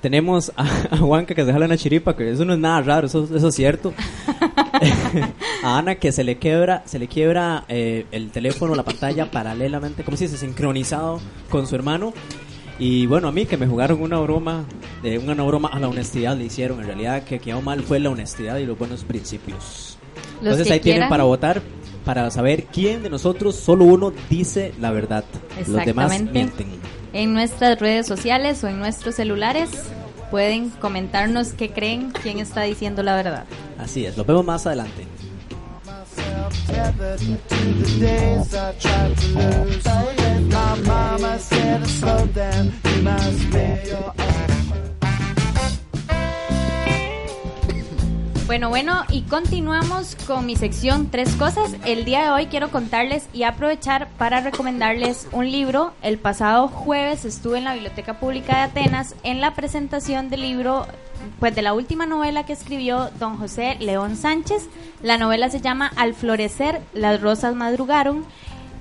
Tenemos 0.00 0.52
a, 0.56 0.64
a 0.90 0.96
Juanca 0.98 1.34
que 1.34 1.44
se 1.44 1.52
jala 1.52 1.64
una 1.64 1.78
chiripa, 1.78 2.14
que 2.14 2.30
eso 2.30 2.44
no 2.44 2.52
es 2.52 2.58
nada 2.58 2.82
raro, 2.82 3.06
eso, 3.06 3.26
eso 3.34 3.48
es 3.48 3.54
cierto. 3.54 3.94
a 5.62 5.78
Ana 5.78 5.96
que 5.96 6.12
se 6.12 6.24
le 6.24 6.36
quiebra, 6.36 6.82
se 6.84 6.98
le 6.98 7.08
quiebra 7.08 7.64
eh, 7.68 8.06
el 8.10 8.30
teléfono, 8.30 8.74
la 8.74 8.82
pantalla 8.82 9.30
paralelamente, 9.30 10.04
como 10.04 10.16
si 10.16 10.28
se 10.28 10.36
sincronizado 10.36 11.20
con 11.50 11.66
su 11.66 11.74
hermano. 11.74 12.12
Y 12.78 13.06
bueno, 13.06 13.28
a 13.28 13.32
mí 13.32 13.46
que 13.46 13.56
me 13.56 13.66
jugaron 13.66 14.02
una 14.02 14.18
broma, 14.18 14.64
de 15.02 15.18
una 15.18 15.34
broma 15.44 15.68
a 15.68 15.78
la 15.78 15.88
honestidad 15.88 16.36
le 16.36 16.44
hicieron. 16.44 16.80
En 16.80 16.86
realidad 16.86 17.24
que 17.24 17.38
quedó 17.38 17.62
mal 17.62 17.82
fue 17.82 18.00
la 18.00 18.10
honestidad 18.10 18.58
y 18.58 18.66
los 18.66 18.78
buenos 18.78 19.04
principios. 19.04 19.98
Los 20.40 20.52
Entonces 20.52 20.70
ahí 20.72 20.80
tienen 20.80 21.08
para 21.08 21.24
votar 21.24 21.62
para 22.04 22.30
saber 22.30 22.64
quién 22.64 23.02
de 23.02 23.10
nosotros, 23.10 23.56
solo 23.56 23.84
uno, 23.84 24.12
dice 24.28 24.74
la 24.80 24.90
verdad. 24.90 25.24
Los 25.66 25.84
demás 25.84 26.20
mienten. 26.20 26.66
En 27.12 27.32
nuestras 27.32 27.78
redes 27.78 28.06
sociales 28.06 28.62
o 28.62 28.68
en 28.68 28.78
nuestros 28.78 29.14
celulares 29.14 29.70
pueden 30.30 30.70
comentarnos 30.70 31.52
qué 31.52 31.70
creen, 31.70 32.12
quién 32.22 32.38
está 32.38 32.62
diciendo 32.62 33.02
la 33.02 33.16
verdad. 33.16 33.44
Así 33.78 34.04
es, 34.04 34.16
los 34.16 34.26
vemos 34.26 34.44
más 34.44 34.66
adelante. 34.66 35.06
Bueno, 48.46 48.68
bueno, 48.68 49.04
y 49.08 49.22
continuamos 49.22 50.16
con 50.26 50.44
mi 50.44 50.54
sección 50.54 51.10
Tres 51.10 51.34
Cosas. 51.34 51.74
El 51.86 52.04
día 52.04 52.24
de 52.24 52.30
hoy 52.30 52.46
quiero 52.46 52.70
contarles 52.70 53.26
y 53.32 53.44
aprovechar 53.44 54.08
para 54.18 54.42
recomendarles 54.42 55.26
un 55.32 55.50
libro. 55.50 55.94
El 56.02 56.18
pasado 56.18 56.68
jueves 56.68 57.24
estuve 57.24 57.58
en 57.58 57.64
la 57.64 57.72
Biblioteca 57.72 58.20
Pública 58.20 58.56
de 58.58 58.62
Atenas 58.64 59.14
en 59.22 59.40
la 59.40 59.54
presentación 59.54 60.28
del 60.28 60.42
libro, 60.42 60.86
pues 61.40 61.54
de 61.54 61.62
la 61.62 61.74
última 61.74 62.06
novela 62.06 62.46
que 62.46 62.52
escribió 62.52 63.10
don 63.18 63.36
José 63.36 63.76
León 63.80 64.16
Sánchez. 64.16 64.68
La 65.02 65.18
novela 65.18 65.50
se 65.50 65.60
llama 65.60 65.90
Al 65.96 66.14
florecer, 66.14 66.80
las 66.92 67.20
rosas 67.20 67.54
madrugaron. 67.54 68.24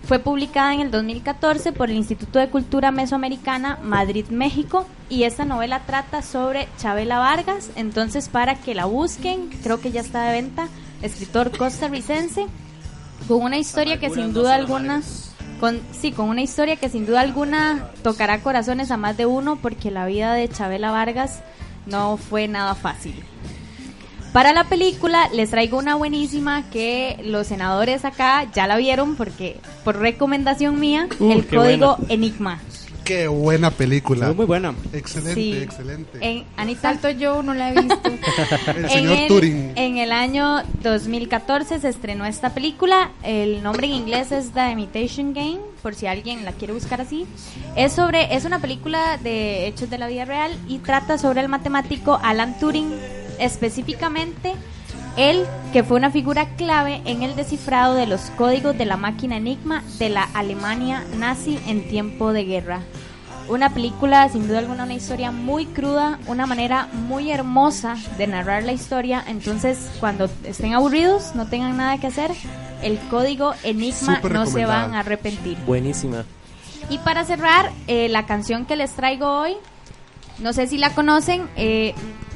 Fue 0.04 0.20
publicada 0.20 0.74
en 0.74 0.82
el 0.82 0.91
2014 0.91 1.72
por 1.72 1.89
el 1.89 1.96
Instituto 1.96 2.38
de 2.38 2.50
Cultura 2.50 2.91
Mesoamericana 2.91 3.80
Madrid, 3.82 4.26
México, 4.30 4.86
y 5.10 5.24
esta 5.24 5.46
novela 5.46 5.82
trata 5.86 6.22
sobre 6.22 6.68
Chabela 6.78 7.20
Vargas, 7.20 7.70
entonces 7.78 8.28
para 8.28 8.56
que 8.56 8.76
la 8.76 8.84
busquen, 8.84 9.50
creo 9.64 9.80
que 9.80 9.91
ya 9.91 10.02
está 10.02 10.24
de 10.26 10.34
venta, 10.34 10.68
escritor 11.02 11.56
costarricense, 11.58 12.48
con 13.30 13.44
una 13.44 13.58
historia 13.58 13.98
que 13.98 14.10
sin 14.10 14.34
duda 14.34 14.56
alguna, 14.56 15.02
con, 15.62 15.80
sí, 15.94 16.12
con 16.12 16.28
una 16.28 16.41
historia 16.41 16.76
que 16.76 16.89
sin 16.89 17.06
duda 17.06 17.22
alguna 17.22 17.88
tocará 18.04 18.41
corazones 18.41 18.91
a 18.91 18.98
más 18.98 19.16
de 19.16 19.26
uno, 19.26 19.56
porque 19.56 19.89
la 19.89 20.06
vida 20.06 20.34
de 20.34 20.50
Chabela 20.50 20.91
Vargas 20.91 21.41
no 21.86 22.17
fue 22.17 22.47
nada 22.47 22.75
fácil. 22.75 23.23
Para 24.31 24.51
la 24.51 24.63
película 24.63 25.29
les 25.31 25.51
traigo 25.51 25.77
una 25.77 25.93
buenísima 25.95 26.67
que 26.71 27.21
los 27.23 27.45
senadores 27.45 28.03
acá 28.03 28.47
ya 28.51 28.65
la 28.65 28.77
vieron 28.77 29.15
porque 29.15 29.59
por 29.84 29.99
recomendación 29.99 30.79
mía, 30.79 31.07
Uh, 31.19 31.31
el 31.31 31.45
código 31.45 31.97
buena. 31.97 32.13
Enigma. 32.13 32.59
Qué 33.04 33.28
buena 33.28 33.72
película. 33.72 34.28
Muy, 34.28 34.36
muy 34.36 34.45
buena. 34.45 34.74
Excelente, 34.93 35.34
Sí. 35.36 35.54
excelente. 35.58 36.18
En, 36.22 36.45
Anita, 36.58 36.82
Salto 36.99 37.43
no 37.43 37.54
la 37.54 37.72
he 37.72 37.82
visto. 37.82 37.99
El 38.76 38.86
en 38.86 38.89
señor 38.89 39.18
el, 39.20 39.28
Turing. 39.28 39.72
en 39.76 39.97
el 39.97 40.12
año 40.12 40.64
2014 40.82 41.80
se 41.80 41.89
estrenó 41.89 42.26
esta 42.26 42.54
película. 42.54 43.12
El 43.24 43.62
nombre 43.64 43.88
en 43.88 43.93
inglés 43.93 44.32
es 44.32 44.51
The 44.51 44.72
Imitation 44.72 45.34
Game, 45.34 45.60
por 45.82 45.95
si 45.95 46.08
alguien 46.08 46.45
la 46.45 46.51
quiere 46.54 46.74
buscar 46.74 47.01
así. 47.01 47.26
Es 47.76 47.93
sobre 47.93 48.36
es 48.36 48.45
una 48.45 48.60
película 48.60 49.18
de 49.18 49.68
hechos 49.68 49.89
de 49.89 49.97
la 49.97 50.08
vida 50.08 50.26
real 50.26 50.51
y 50.68 50.80
trata 50.80 51.18
sobre 51.18 51.41
el 51.41 51.49
matemático 51.49 52.20
Alan 52.24 52.58
Turing, 52.60 52.91
específicamente 53.39 54.54
él 55.18 55.45
que 55.72 55.84
fue 55.84 55.97
una 55.97 56.11
figura 56.11 56.55
clave 56.55 57.01
en 57.05 57.24
el 57.24 57.36
descifrado 57.36 57.95
de 57.95 58.07
los 58.07 58.22
códigos 58.32 58.78
de 58.78 58.86
la 58.86 58.97
máquina 58.97 59.38
Enigma 59.38 59.84
de 59.99 60.09
la 60.09 60.24
Alemania 60.34 61.03
nazi 61.18 61.59
en 61.68 61.88
tiempo 61.88 62.34
de 62.34 62.45
guerra. 62.45 62.82
Una 63.49 63.74
película, 63.74 64.30
sin 64.30 64.47
duda 64.47 64.59
alguna, 64.59 64.86
una 64.86 64.93
historia 64.93 65.32
muy 65.32 65.66
cruda, 65.66 66.18
una 66.28 66.45
manera 66.45 66.88
muy 66.93 67.30
hermosa 67.30 67.97
de 68.18 68.28
narrar 68.28 68.64
la 68.64 68.72
historia. 68.72 69.24
Entonces, 69.28 69.91
cuando 69.99 70.30
estén 70.45 70.74
aburridos, 70.74 71.36
no 71.36 71.47
tengan 71.47 71.76
nada 71.76 71.97
que 71.97 72.07
hacer, 72.07 72.32
el 72.82 72.97
código 73.09 73.53
Enigma 73.64 74.16
Súper 74.16 74.32
no 74.32 74.45
se 74.45 74.66
van 74.66 74.95
a 74.95 75.01
arrepentir. 75.01 75.57
Buenísima. 75.66 76.24
Y 76.89 76.99
para 76.99 77.26
cerrar, 77.26 77.72
eh, 77.88 78.07
la 78.09 78.26
canción 78.26 78.66
que 78.66 78.78
les 78.78 78.91
traigo 78.93 79.28
hoy, 79.28 79.55
no 80.39 80.53
sé 80.53 80.68
si 80.68 80.78
la 80.78 80.91
conocen, 80.95 81.49
eh, 81.57 81.93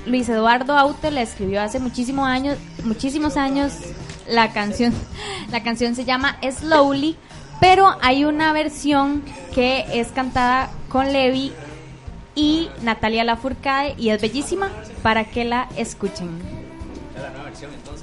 Luis 0.08 0.30
Eduardo 0.30 0.78
Aute 0.78 1.12
la 1.12 1.22
escribió 1.22 1.62
hace 1.62 1.80
muchísimos 1.80 2.28
años, 2.28 2.58
muchísimos 2.84 3.38
años. 3.38 3.74
La 4.28 4.52
canción, 4.54 4.94
la 5.52 5.64
canción 5.64 5.96
se 5.96 6.06
llama 6.06 6.38
Slowly, 6.42 7.18
pero 7.60 7.96
hay 8.02 8.26
una 8.26 8.54
versión 8.54 9.24
que 9.54 9.86
es 9.94 10.10
cantada 10.10 10.70
con 10.90 11.12
Levi 11.12 11.52
y 12.36 12.70
Natalia 12.84 13.24
Lafourcade 13.24 13.96
y 13.98 14.10
es 14.10 14.22
bellísima 14.22 14.70
para 15.04 15.26
que 15.26 15.44
la 15.44 15.68
escuchen. 15.76 16.40
Por 17.86 17.98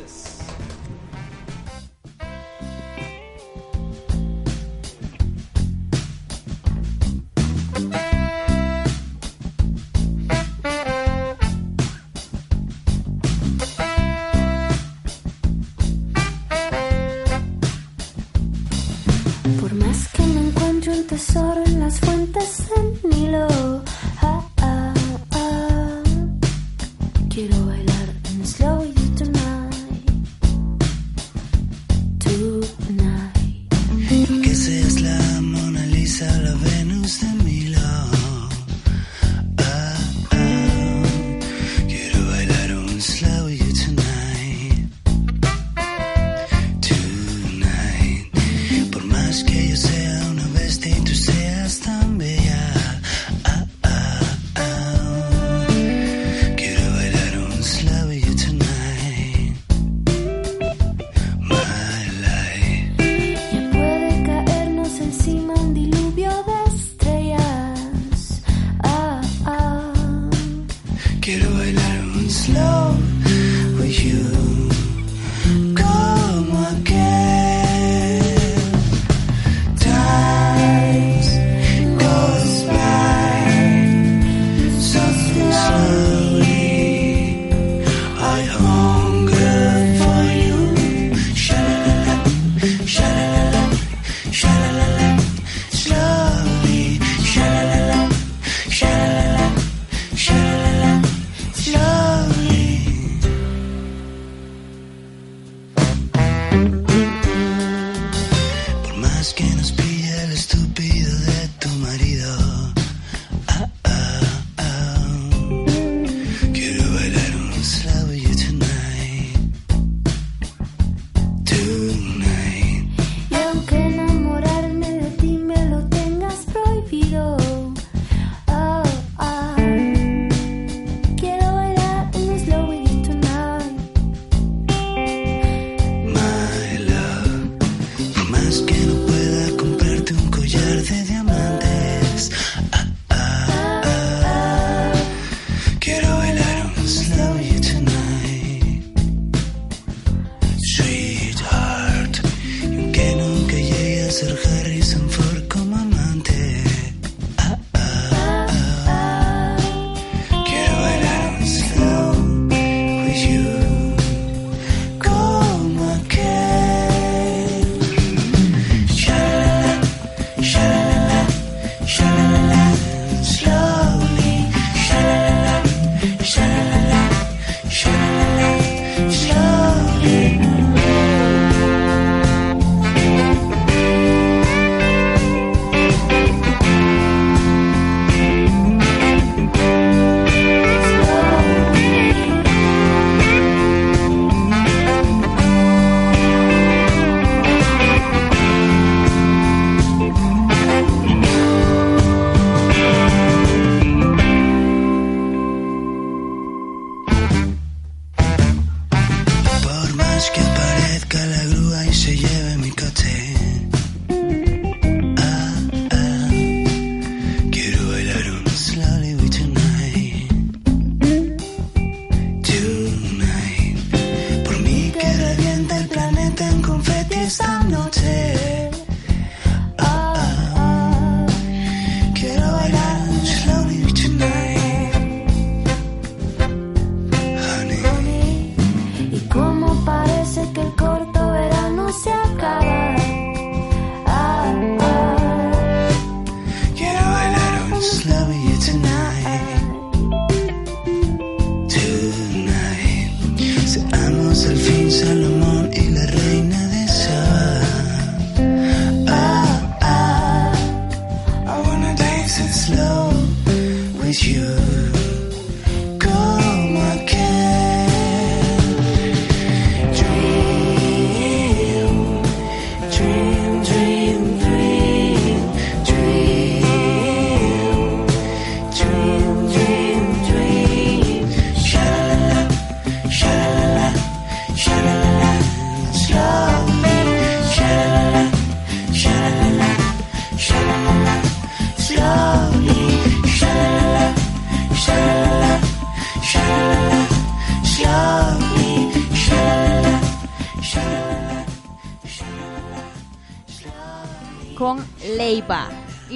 Por 138.54 138.62
más 138.62 138.83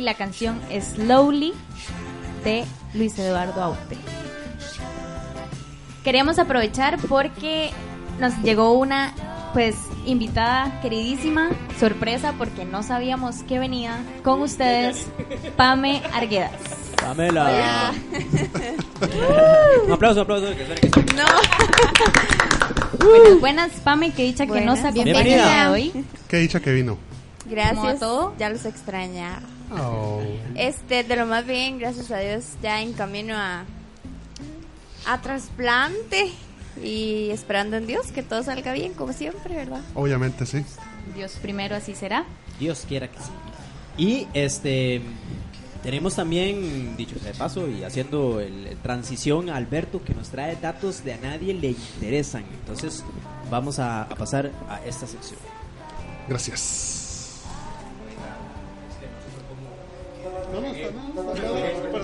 la 0.09 0.14
canción 0.14 0.59
Slowly 0.70 1.52
de 2.42 2.64
Luis 2.94 3.18
Eduardo 3.18 3.62
Aute. 3.62 3.98
Queríamos 6.02 6.38
aprovechar 6.38 6.96
porque 7.11 7.68
nos 8.18 8.34
llegó 8.38 8.72
una 8.72 9.12
pues 9.52 9.74
invitada 10.06 10.80
queridísima, 10.80 11.50
sorpresa 11.78 12.32
porque 12.38 12.64
no 12.64 12.82
sabíamos 12.82 13.42
que 13.42 13.59
venía 13.59 13.98
con 14.24 14.40
ustedes 14.40 15.09
Pame 15.59 16.00
Arguedas. 16.14 16.52
Pamela. 17.02 17.92
un 19.84 19.92
aplauso, 19.92 20.20
un 20.20 20.22
aplauso. 20.22 20.46
sí. 20.54 20.90
Buenas, 22.98 23.40
buenas 23.40 23.70
Pame, 23.84 24.11
que 24.12 24.22
dicha 24.22 24.46
que 24.46 24.62
nos 24.62 24.80
Buenas. 24.80 24.98
acompaña 24.98 25.70
hoy. 25.70 25.92
Qué 26.28 26.38
dicha 26.38 26.61
que 26.61 26.72
vino. 26.72 26.96
Gracias. 27.44 27.74
¿Cómo 27.76 27.88
va 27.88 27.98
todo? 27.98 28.34
Ya 28.38 28.48
los 28.48 28.64
extrañaba. 28.64 29.40
Oh. 29.72 30.20
Este, 30.54 31.04
de 31.04 31.16
lo 31.16 31.26
más 31.26 31.46
bien, 31.46 31.78
gracias 31.78 32.10
a 32.10 32.18
Dios, 32.18 32.44
ya 32.62 32.80
en 32.80 32.92
camino 32.92 33.34
a, 33.36 33.64
a 35.06 35.20
trasplante 35.20 36.30
y 36.82 37.30
esperando 37.30 37.76
en 37.76 37.86
Dios 37.86 38.12
que 38.12 38.22
todo 38.22 38.42
salga 38.42 38.72
bien, 38.72 38.94
como 38.94 39.12
siempre, 39.12 39.54
¿verdad? 39.56 39.80
Obviamente 39.94 40.46
sí. 40.46 40.64
Dios 41.14 41.32
primero, 41.42 41.76
así 41.76 41.94
será. 41.94 42.24
Dios 42.58 42.84
quiera 42.88 43.08
que 43.08 43.18
sí. 43.18 43.30
Y 43.98 44.28
este 44.32 45.02
tenemos 45.82 46.16
también, 46.16 46.96
dicho 46.96 47.18
sea 47.18 47.32
de 47.32 47.38
paso, 47.38 47.68
y 47.68 47.84
haciendo 47.84 48.40
el, 48.40 48.66
el 48.66 48.76
transición 48.78 49.48
a 49.48 49.56
Alberto 49.56 50.02
que 50.02 50.14
nos 50.14 50.28
trae 50.28 50.56
datos 50.56 51.04
de 51.04 51.14
a 51.14 51.16
nadie 51.18 51.54
le 51.54 51.68
interesan. 51.68 52.44
Entonces 52.60 53.04
vamos 53.50 53.78
a, 53.78 54.02
a 54.02 54.08
pasar 54.08 54.50
a 54.68 54.84
esta 54.84 55.06
sección. 55.06 55.38
Gracias. 56.28 56.97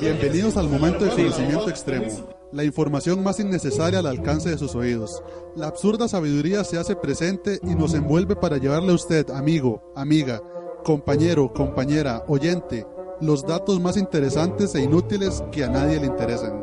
Bienvenidos 0.00 0.56
al 0.56 0.68
momento 0.68 1.04
de 1.04 1.10
conocimiento 1.10 1.68
extremo. 1.68 2.06
La 2.52 2.64
información 2.64 3.22
más 3.22 3.40
innecesaria 3.40 3.98
al 4.00 4.06
alcance 4.06 4.50
de 4.50 4.58
sus 4.58 4.74
oídos. 4.74 5.22
La 5.56 5.66
absurda 5.66 6.08
sabiduría 6.08 6.62
se 6.64 6.78
hace 6.78 6.94
presente 6.94 7.58
y 7.62 7.74
nos 7.74 7.94
envuelve 7.94 8.36
para 8.36 8.58
llevarle 8.58 8.92
a 8.92 8.94
usted, 8.94 9.30
amigo, 9.30 9.92
amiga, 9.96 10.40
compañero, 10.84 11.52
compañera, 11.52 12.24
oyente, 12.28 12.86
los 13.20 13.46
datos 13.46 13.80
más 13.80 13.96
interesantes 13.96 14.74
e 14.74 14.82
inútiles 14.82 15.42
que 15.50 15.64
a 15.64 15.68
nadie 15.68 15.98
le 16.00 16.06
interesan. 16.06 16.62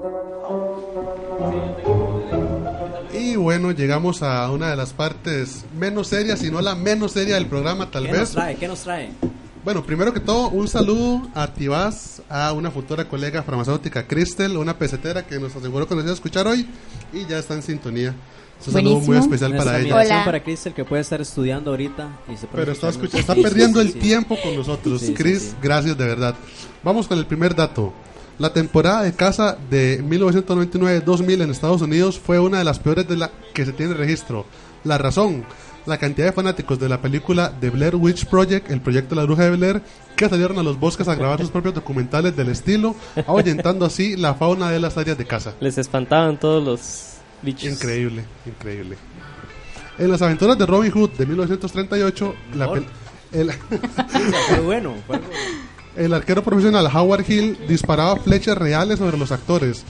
Y 3.14 3.36
bueno, 3.36 3.72
llegamos 3.72 4.22
a 4.24 4.50
una 4.52 4.70
de 4.70 4.76
las 4.76 4.94
partes 4.94 5.66
menos 5.78 6.08
serias, 6.08 6.40
si 6.40 6.52
no 6.52 6.62
la 6.62 6.76
menos 6.76 7.14
seria 7.14 7.36
del 7.36 7.48
programa, 7.48 7.90
tal 7.90 8.06
¿Qué 8.06 8.12
vez. 8.12 8.22
nos 8.22 8.32
trae? 8.32 8.56
¿Qué 8.56 8.68
nos 8.68 8.80
trae? 8.82 9.10
Bueno, 9.64 9.84
primero 9.84 10.12
que 10.12 10.20
todo, 10.20 10.50
un 10.50 10.68
saludo 10.68 11.22
a 11.36 11.48
Tibás, 11.54 12.24
a 12.30 12.52
una 12.54 12.72
futura 12.72 13.08
colega 13.08 13.44
farmacéutica, 13.44 14.08
Cristel, 14.08 14.58
una 14.58 14.76
pesetera 14.78 15.26
que 15.28 15.40
nos 15.40 15.56
aseguró 15.56 15.88
que 15.88 15.94
nos 15.94 16.04
iba 16.04 16.12
a 16.12 16.16
escuchar 16.16 16.48
hoy 16.48 16.68
y 17.14 17.26
ya 17.28 17.38
está 17.38 17.54
en 17.54 17.62
sintonía. 17.62 18.16
Es 18.60 18.68
un 18.68 18.74
saludo 18.74 19.00
muy 19.02 19.18
especial 19.18 19.52
Nuestra 19.52 19.72
para 19.74 19.84
ella. 19.84 19.94
admiración 19.96 20.26
para 20.26 20.44
Crystal 20.44 20.74
que 20.74 20.84
puede 20.84 21.02
estar 21.04 21.22
estudiando 21.22 21.70
ahorita. 21.72 22.10
Y 22.28 22.38
se 22.38 22.48
puede 22.48 22.64
Pero 22.64 22.72
está, 22.72 22.90
escuchar- 22.90 23.20
escucha- 23.20 23.34
está 23.34 23.36
perdiendo 23.36 23.82
sí, 23.82 23.88
el 23.88 23.94
sí. 23.94 24.00
tiempo 24.00 24.36
con 24.42 24.56
nosotros. 24.56 25.00
Sí, 25.02 25.16
sí. 25.16 25.52
gracias 25.62 25.96
de 25.96 26.06
verdad. 26.06 26.36
Vamos 26.84 27.08
con 27.08 27.20
el 27.20 27.28
primer 27.28 27.56
dato. 27.56 27.94
La 28.40 28.54
temporada 28.54 29.04
de 29.04 29.14
caza 29.14 29.58
de 29.70 30.04
1999-2000 30.04 31.42
en 31.44 31.52
Estados 31.52 31.82
Unidos 31.84 32.20
fue 32.20 32.40
una 32.40 32.58
de 32.58 32.64
las 32.64 32.80
peores 32.80 33.08
de 33.08 33.18
la 33.18 33.30
que 33.54 33.66
se 33.66 33.74
tiene 33.74 33.94
registro. 33.94 34.46
La 34.84 34.98
razón, 34.98 35.44
la 35.86 35.98
cantidad 35.98 36.28
de 36.28 36.34
fanáticos 36.34 36.80
de 36.80 36.88
la 36.90 37.02
película 37.02 37.54
The 37.60 37.70
Blair 37.70 37.96
Witch 37.96 38.26
Project, 38.26 38.70
el 38.72 38.82
proyecto 38.82 39.16
de 39.16 39.22
la 39.22 39.26
bruja 39.26 39.44
de 39.44 39.52
Blair, 39.58 39.82
que 40.16 40.30
salieron 40.30 40.60
a 40.60 40.64
los 40.64 40.80
bosques 40.80 41.08
a 41.08 41.16
grabar 41.16 41.40
sus 41.40 41.50
propios 41.50 41.74
documentales 41.74 42.36
del 42.36 42.50
estilo, 42.50 42.96
ahuyentando 43.28 43.86
así 43.86 44.16
la 44.16 44.34
fauna 44.36 44.70
de 44.70 44.80
las 44.80 44.98
áreas 44.98 45.18
de 45.18 45.26
caza. 45.26 45.54
Les 45.60 45.78
espantaban 45.78 46.40
todos 46.40 46.64
los 46.64 47.04
bichos. 47.42 47.72
Increíble, 47.72 48.24
increíble. 48.46 48.98
En 49.98 50.10
las 50.12 50.22
aventuras 50.22 50.58
de 50.58 50.66
Robin 50.66 50.92
Hood 50.92 51.12
de 51.12 51.26
1938, 51.26 52.36
la 52.56 52.68
pel- 52.68 52.86
el, 53.34 53.52
bueno, 54.66 54.94
bueno. 55.08 55.24
el 55.96 56.14
arquero 56.14 56.44
profesional 56.44 56.88
Howard 56.94 57.26
Hill 57.30 57.58
disparaba 57.68 58.16
flechas 58.18 58.58
reales 58.58 59.00
sobre 59.00 59.18
los 59.18 59.32
actores, 59.32 59.84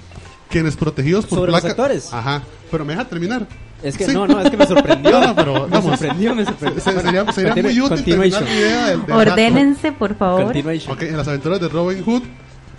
quienes 0.49 0.75
protegidos 0.75 1.25
por 1.25 1.39
¿Sobre 1.39 1.51
los 1.51 1.63
actores? 1.65 2.13
Ajá, 2.13 2.43
pero 2.69 2.83
me 2.85 2.93
deja 2.93 3.05
terminar. 3.07 3.47
Es 3.83 3.97
que 3.97 4.05
Sí. 4.05 4.13
no, 4.13 4.27
no, 4.27 4.39
es 4.41 4.49
que 4.49 4.57
me 4.57 4.65
sorprendió. 4.67 5.11
No, 5.21 5.27
no, 5.27 5.35
pero 5.35 5.53
me 5.67 5.67
vamos. 5.69 5.91
sorprendió, 5.99 6.35
me 6.35 6.45
sorprendió. 6.45 6.81
Se- 6.83 7.01
sería, 7.01 7.31
sería 7.33 7.55
muy 7.55 7.81
útil 7.81 8.03
terminar 8.03 8.43
mi 8.43 8.49
idea 8.51 8.87
del, 8.87 9.05
del 9.05 9.15
Ordénense, 9.15 9.91
por 9.91 10.15
favor. 10.15 10.43
Continuation. 10.43 10.93
Ok, 10.95 11.01
en 11.03 11.17
las 11.17 11.27
aventuras 11.27 11.59
de 11.59 11.67
Robin 11.69 12.03
Hood, 12.03 12.23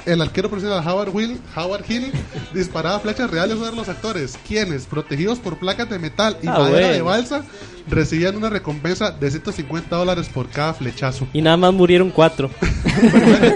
el 0.07 0.21
arquero 0.21 0.49
profesional 0.51 0.87
Howard, 0.87 1.11
Will, 1.15 1.41
Howard 1.57 1.85
Hill 1.89 2.13
disparaba 2.55 2.99
flechas 3.01 3.31
reales 3.31 3.59
sobre 3.59 3.77
los 3.77 3.89
actores, 3.89 4.39
quienes, 4.47 4.87
protegidos 4.87 5.39
por 5.39 5.59
placas 5.59 5.89
de 5.91 5.99
metal 5.99 6.37
y 6.43 6.49
Ah, 6.49 6.59
madera 6.59 6.89
de 6.89 7.03
balsa, 7.03 7.43
recibían 7.89 8.37
una 8.37 8.49
recompensa 8.51 9.11
de 9.11 9.31
150 9.31 9.95
dólares 9.97 10.29
por 10.29 10.49
cada 10.49 10.75
flechazo. 10.75 11.27
Y 11.33 11.43
nada 11.43 11.57
más 11.57 11.73
murieron 11.73 12.11
cuatro. 12.11 12.51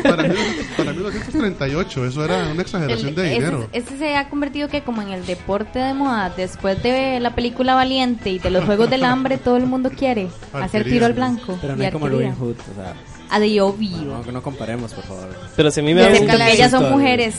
Para, 0.02 0.22
mí- 0.24 0.34
para 0.76 0.92
1938, 0.92 2.06
eso 2.06 2.24
era 2.24 2.48
una 2.50 2.62
exageración 2.62 3.08
El- 3.10 3.14
de 3.14 3.22
dinero. 3.30 3.68
ese 3.72 3.98
se 3.98 4.16
ha 4.16 4.28
convertido 4.28 4.68
que 4.68 4.82
como 4.82 5.02
en 5.02 5.10
el 5.10 5.26
deporte 5.26 5.78
de 5.78 5.94
moda, 5.94 6.32
después 6.36 6.82
de 6.82 7.20
la 7.20 7.34
película 7.34 7.74
Valiente 7.74 8.30
y 8.30 8.38
de 8.38 8.50
los 8.50 8.64
Juegos 8.64 8.88
del 8.90 9.04
Hambre, 9.04 9.36
todo 9.38 9.56
el 9.56 9.66
mundo 9.66 9.90
quiere 9.90 10.28
hacer 10.52 10.84
tiro 10.84 11.06
al 11.06 11.12
blanco. 11.12 11.58
Pero 11.60 11.76
no 11.76 11.82
y 11.82 11.86
hay 11.86 11.92
como. 11.92 12.08
Robin 12.08 12.34
Hood, 12.34 12.56
o 12.56 12.74
sea, 12.74 12.94
Ah, 13.28 13.40
de 13.40 13.60
obvio. 13.60 13.96
no, 14.24 14.32
no 14.32 14.42
comparemos, 14.42 14.92
por 14.92 15.04
favor. 15.04 15.28
Pero 15.56 15.70
si 15.70 15.80
a 15.80 15.82
mí 15.82 15.94
me 15.94 16.04
un- 16.06 16.26
que 16.26 16.52
ellas 16.52 16.70
son 16.70 16.90
mujeres. 16.90 17.34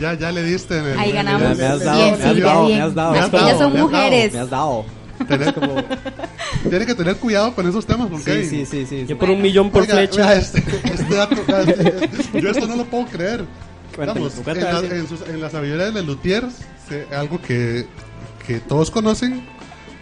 Ya, 0.00 0.14
ya 0.14 0.32
le 0.32 0.42
diste 0.42 0.78
en 0.78 0.86
el. 0.86 0.98
Ahí 0.98 1.12
ganamos. 1.12 1.56
Me 1.58 1.64
has 1.66 1.84
dado, 1.84 1.98
Bien, 2.04 2.18
me 2.18 2.24
has 2.24 2.34
sí, 2.34 2.40
dado, 2.40 2.66
bien. 2.66 2.78
me 2.78 2.84
has 2.84 2.94
dado. 2.94 3.30
Que 3.30 3.36
ellas 3.36 3.58
son 3.58 3.76
mujeres. 3.78 4.32
Me 4.32 4.38
has 4.40 4.50
dado. 4.50 4.84
Tener 5.28 5.52
como- 5.54 5.74
Tiene 6.70 6.86
que 6.86 6.94
tener 6.94 7.16
cuidado 7.16 7.54
con 7.54 7.68
esos 7.68 7.84
temas, 7.84 8.08
porque 8.10 8.42
Sí, 8.44 8.64
sí, 8.64 8.66
sí, 8.66 8.86
sí. 8.86 9.04
Yo 9.06 9.18
por 9.18 9.28
un 9.28 9.42
millón 9.42 9.70
por 9.70 9.82
Oiga, 9.82 9.94
flecha. 9.96 10.34
este, 10.34 10.64
este 10.84 11.14
dato, 11.14 11.34
este- 11.34 12.08
yo 12.40 12.50
esto 12.50 12.66
no 12.66 12.76
lo 12.76 12.84
puedo 12.86 13.04
creer. 13.06 13.44
Vamos, 13.98 14.32
en, 14.46 14.60
la- 14.64 14.78
en 14.80 15.06
sus- 15.08 15.28
en 15.28 15.40
la 15.42 15.50
sabiduría 15.50 15.90
de 15.90 16.02
Luthier, 16.02 16.44
algo 17.14 17.38
que, 17.42 17.86
que 18.46 18.60
todos 18.60 18.90
conocen, 18.90 19.42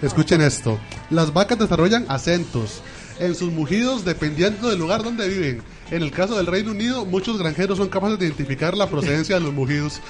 escuchen 0.02 0.40
esto. 0.40 0.78
Las 1.10 1.32
vacas 1.32 1.58
desarrollan 1.58 2.04
acentos 2.08 2.80
en 3.20 3.34
sus 3.34 3.52
mugidos 3.52 4.04
dependiendo 4.04 4.68
del 4.70 4.78
lugar 4.78 5.02
donde 5.02 5.28
viven. 5.28 5.62
En 5.90 6.02
el 6.02 6.10
caso 6.10 6.36
del 6.36 6.46
Reino 6.46 6.70
Unido, 6.72 7.04
muchos 7.06 7.38
granjeros 7.38 7.78
son 7.78 7.88
capaces 7.88 8.18
de 8.18 8.26
identificar 8.26 8.76
la 8.76 8.88
procedencia 8.88 9.36
de 9.36 9.40
los 9.40 9.52
mugidos. 9.54 10.00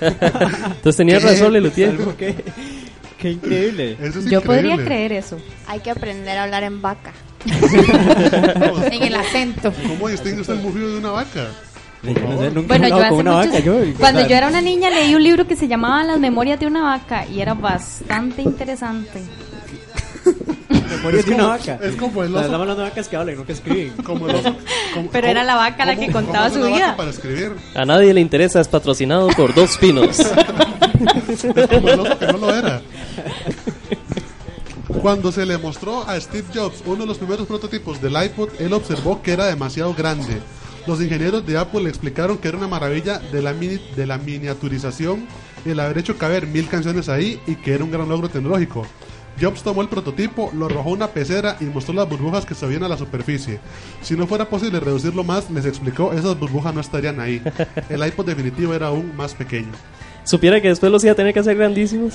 Entonces 0.00 0.96
tenías 0.96 1.22
¿Qué? 1.22 1.30
razón, 1.30 1.52
Lelutier. 1.52 1.96
Que- 2.16 2.34
Qué 3.18 3.30
increíble. 3.32 3.96
Eso 4.02 4.18
es 4.18 4.26
Yo 4.26 4.42
podría 4.42 4.72
increíble. 4.74 4.84
creer 4.84 5.12
eso. 5.12 5.38
Hay 5.66 5.80
que 5.80 5.90
aprender 5.90 6.36
a 6.36 6.44
hablar 6.44 6.64
en 6.64 6.82
vaca. 6.82 7.12
En 7.46 9.02
el 9.02 9.14
acento. 9.14 9.72
¿Cómo 9.88 10.08
distingue 10.08 10.40
usted 10.42 10.54
el 10.54 10.60
mugido 10.60 10.90
de 10.92 10.98
una 10.98 11.10
vaca? 11.12 11.46
Yo 12.02 12.12
no 12.12 12.38
sé, 12.38 12.50
nunca 12.50 12.68
Bueno, 12.68 12.88
yo 12.88 12.96
hace 12.98 13.10
muchos- 13.14 13.34
vaca. 13.46 13.58
Yo, 13.60 13.74
cuando 13.98 14.26
yo 14.28 14.36
era 14.36 14.48
una 14.48 14.60
niña 14.60 14.90
leí 14.90 15.14
un 15.14 15.22
libro 15.22 15.46
que 15.46 15.56
se 15.56 15.66
llamaba 15.66 16.04
Las 16.04 16.20
Memorias 16.20 16.60
de 16.60 16.66
una 16.66 16.82
vaca 16.82 17.26
y 17.26 17.40
era 17.40 17.54
bastante 17.54 18.42
interesante. 18.42 19.22
de 21.12 21.18
una 21.34 21.36
como- 21.36 21.48
vaca. 21.48 21.78
es 21.82 21.96
como 21.96 22.22
el 22.22 22.34
oso. 22.34 22.44
Estamos 22.44 22.60
hablando 22.62 22.82
de 22.82 22.88
vacas 22.90 23.08
que 23.08 23.16
hablan, 23.16 23.36
no 23.36 23.46
que 23.46 23.52
escriben. 23.52 23.92
Como 24.04 24.28
el 24.28 24.36
oso- 24.36 24.56
como- 24.94 25.10
Pero 25.10 25.26
era 25.28 25.44
la 25.44 25.54
vaca 25.56 25.84
la 25.84 25.96
que 25.96 26.06
¿cómo- 26.06 26.24
contaba 26.24 26.46
es 26.48 26.52
su 26.54 26.62
vida. 26.64 26.96
Para 26.96 27.10
escribir. 27.10 27.52
A 27.74 27.84
nadie 27.84 28.12
le 28.14 28.20
interesa, 28.20 28.60
es 28.60 28.68
patrocinado 28.68 29.28
por 29.28 29.54
Dos 29.54 29.76
Pinos. 29.78 30.18
Es 31.28 31.42
como 31.68 31.88
el 31.90 32.00
oso 32.00 32.18
que 32.18 32.26
no 32.26 32.38
lo 32.38 32.54
era. 32.54 32.80
Cuando 35.02 35.30
se 35.32 35.44
le 35.44 35.58
mostró 35.58 36.08
a 36.08 36.18
Steve 36.20 36.46
Jobs 36.54 36.82
uno 36.86 36.98
de 37.02 37.06
los 37.06 37.18
primeros 37.18 37.46
prototipos 37.46 38.00
del 38.00 38.20
iPod, 38.22 38.48
él 38.58 38.72
observó 38.72 39.20
que 39.22 39.32
era 39.32 39.46
demasiado 39.46 39.94
grande. 39.94 40.38
Los 40.86 41.00
ingenieros 41.02 41.44
de 41.44 41.58
Apple 41.58 41.82
le 41.82 41.88
explicaron 41.90 42.38
que 42.38 42.48
era 42.48 42.56
una 42.58 42.68
maravilla 42.68 43.18
de 43.18 43.42
la, 43.42 43.52
mini- 43.52 43.80
de 43.96 44.06
la 44.06 44.18
miniaturización, 44.18 45.26
el 45.64 45.80
haber 45.80 45.98
hecho 45.98 46.16
caber 46.16 46.46
mil 46.46 46.68
canciones 46.68 47.08
ahí 47.08 47.40
y 47.46 47.56
que 47.56 47.74
era 47.74 47.84
un 47.84 47.90
gran 47.90 48.08
logro 48.08 48.28
tecnológico. 48.28 48.86
Jobs 49.40 49.62
tomó 49.62 49.82
el 49.82 49.88
prototipo, 49.88 50.50
lo 50.54 50.66
arrojó 50.66 50.90
a 50.90 50.92
una 50.92 51.08
pecera 51.08 51.56
y 51.60 51.64
mostró 51.64 51.94
las 51.94 52.08
burbujas 52.08 52.46
que 52.46 52.54
se 52.54 52.66
veían 52.66 52.84
a 52.84 52.88
la 52.88 52.96
superficie. 52.96 53.58
Si 54.02 54.16
no 54.16 54.26
fuera 54.26 54.48
posible 54.48 54.80
reducirlo 54.80 55.24
más, 55.24 55.50
les 55.50 55.66
explicó, 55.66 56.12
esas 56.12 56.38
burbujas 56.38 56.74
no 56.74 56.80
estarían 56.80 57.20
ahí. 57.20 57.42
El 57.90 58.06
iPod 58.06 58.26
definitivo 58.26 58.74
era 58.74 58.88
aún 58.88 59.14
más 59.16 59.34
pequeño. 59.34 59.72
Supiera 60.24 60.60
que 60.60 60.68
después 60.68 60.90
los 60.90 61.04
iba 61.04 61.12
a 61.12 61.16
tener 61.16 61.32
que 61.34 61.40
hacer 61.40 61.56
grandísimos. 61.56 62.14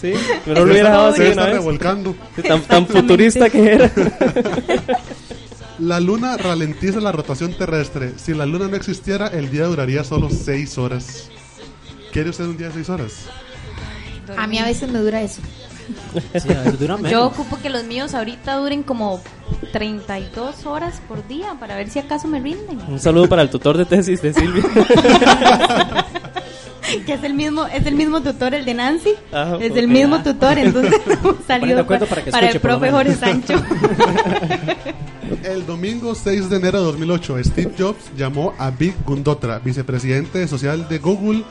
Sí, 0.00 0.12
pero 0.44 0.64
lo 0.64 0.72
hubiera 0.72 0.90
dejado 0.90 1.08
así 1.08 1.16
se 1.18 1.22
de 1.24 1.28
está 1.30 1.42
una 1.42 1.50
vez. 1.50 1.58
revolcando. 1.60 2.14
Tan, 2.46 2.62
tan 2.62 2.86
futurista 2.88 3.50
que 3.50 3.72
era. 3.72 3.90
La 5.78 6.00
luna 6.00 6.36
ralentiza 6.36 7.00
la 7.00 7.12
rotación 7.12 7.52
terrestre. 7.56 8.12
Si 8.16 8.34
la 8.34 8.46
luna 8.46 8.68
no 8.68 8.76
existiera, 8.76 9.28
el 9.28 9.50
día 9.50 9.64
duraría 9.66 10.02
solo 10.04 10.28
6 10.30 10.78
horas. 10.78 11.30
¿Quiere 12.12 12.30
usted 12.30 12.44
un 12.44 12.56
día 12.56 12.68
de 12.68 12.74
6 12.74 12.88
horas? 12.88 13.12
A 14.36 14.46
mí 14.46 14.58
a 14.58 14.64
veces 14.64 14.90
me 14.90 14.98
dura 14.98 15.20
eso. 15.22 15.40
Sí, 16.34 16.52
a 16.52 16.62
veces 16.62 16.78
duran 16.78 16.98
Yo 16.98 17.02
menos. 17.02 17.32
ocupo 17.32 17.58
que 17.62 17.70
los 17.70 17.84
míos 17.84 18.14
ahorita 18.14 18.56
duren 18.56 18.82
como 18.82 19.20
32 19.72 20.66
horas 20.66 21.00
por 21.08 21.26
día 21.26 21.54
para 21.58 21.76
ver 21.76 21.88
si 21.88 21.98
acaso 21.98 22.28
me 22.28 22.40
rinden. 22.40 22.78
Un 22.88 23.00
saludo 23.00 23.28
para 23.28 23.42
el 23.42 23.50
tutor 23.50 23.76
de 23.78 23.84
tesis 23.86 24.20
de 24.20 24.34
Silvia. 24.34 24.62
que 27.06 27.12
es 27.14 27.22
el 27.22 27.34
mismo 27.34 27.66
es 27.66 27.84
el 27.86 27.94
mismo 27.94 28.22
tutor 28.22 28.54
el 28.54 28.64
de 28.64 28.72
Nancy 28.72 29.14
Ah, 29.30 29.58
es 29.60 29.76
el 29.76 29.88
mismo 29.88 30.22
tutor 30.22 30.56
entonces 30.58 30.94
salió 31.46 31.86
para 31.86 32.06
que 32.24 32.30
para 32.30 32.48
el 32.48 32.60
profe 32.60 32.90
menos. 32.90 32.96
Jorge 32.96 33.14
Sancho 33.14 33.62
El 35.44 35.66
domingo 35.66 36.14
6 36.14 36.48
de 36.48 36.56
enero 36.56 36.78
de 36.78 36.84
2008, 36.86 37.44
Steve 37.44 37.72
Jobs 37.78 38.10
llamó 38.16 38.54
a 38.58 38.70
Vic 38.70 38.94
Gundotra, 39.04 39.58
vicepresidente 39.58 40.46
social 40.48 40.88
de 40.88 40.98
Google. 40.98 41.44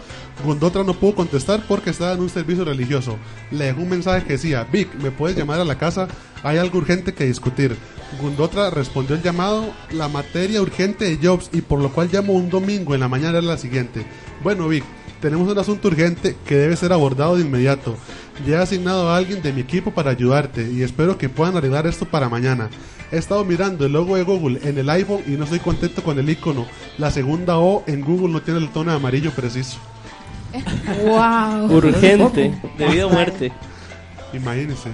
Gundotra 0.44 0.84
no 0.84 0.94
pudo 0.94 1.16
contestar 1.16 1.64
porque 1.68 1.92
estaba 1.92 2.14
en 2.14 2.22
un 2.22 2.30
servicio 2.30 2.66
religioso. 2.66 3.18
Le 3.52 3.66
dejó 3.66 3.82
un 3.82 3.90
mensaje 3.90 4.26
que 4.26 4.34
decía, 4.34 4.64
Vic, 4.72 4.94
¿me 4.96 5.12
puedes 5.12 5.38
llamar 5.38 5.60
a 5.60 5.66
la 5.66 5.78
casa? 5.78 6.08
Hay 6.44 6.58
algo 6.58 6.80
urgente 6.80 7.14
que 7.14 7.26
discutir. 7.26 7.78
Gundotra 8.20 8.70
respondió 8.70 9.16
el 9.16 9.22
llamado, 9.22 9.66
la 9.92 10.08
materia 10.08 10.62
urgente 10.62 11.06
de 11.06 11.20
Jobs 11.26 11.50
y 11.54 11.62
por 11.62 11.80
lo 11.80 11.92
cual 11.92 12.10
llamó 12.10 12.34
un 12.34 12.50
domingo 12.50 12.96
en 12.96 13.02
la 13.02 13.08
mañana 13.08 13.38
era 13.38 13.48
la 13.48 13.58
siguiente. 13.58 14.06
Bueno, 14.44 14.68
Vic, 14.68 14.84
tenemos 15.22 15.52
un 15.52 15.58
asunto 15.58 15.88
urgente 15.88 16.36
que 16.46 16.56
debe 16.56 16.76
ser 16.76 16.94
abordado 16.94 17.36
de 17.36 17.44
inmediato. 17.44 17.96
Ya 18.46 18.58
he 18.58 18.62
asignado 18.62 19.10
a 19.10 19.18
alguien 19.18 19.42
de 19.42 19.54
mi 19.54 19.62
equipo 19.62 19.92
para 19.92 20.12
ayudarte 20.12 20.70
y 20.72 20.84
espero 20.84 21.18
que 21.18 21.30
puedan 21.30 21.58
arreglar 21.58 21.88
esto 21.88 22.06
para 22.06 22.30
mañana. 22.30 22.70
He 23.12 23.18
estado 23.18 23.46
mirando 23.46 23.86
el 23.86 23.94
logo 23.94 24.16
de 24.18 24.24
Google 24.24 24.60
en 24.64 24.78
el 24.78 24.90
iPhone 24.90 25.22
y 25.28 25.32
no 25.32 25.46
estoy 25.46 25.60
contento 25.60 26.04
con 26.04 26.20
el 26.20 26.30
icono. 26.30 26.66
La 26.98 27.10
segunda 27.12 27.58
O 27.58 27.84
en 27.88 28.02
Google 28.02 28.30
no 28.34 28.42
tiene 28.42 28.60
el 28.60 28.70
tono 28.70 28.92
de 28.92 28.98
amarillo 28.98 29.32
preciso. 29.32 29.78
Wow. 31.04 31.72
Urgente, 31.78 32.54
de 32.78 32.88
vida 32.88 33.06
o 33.08 33.10
muerte. 33.10 33.52
Imagínense. 34.34 34.90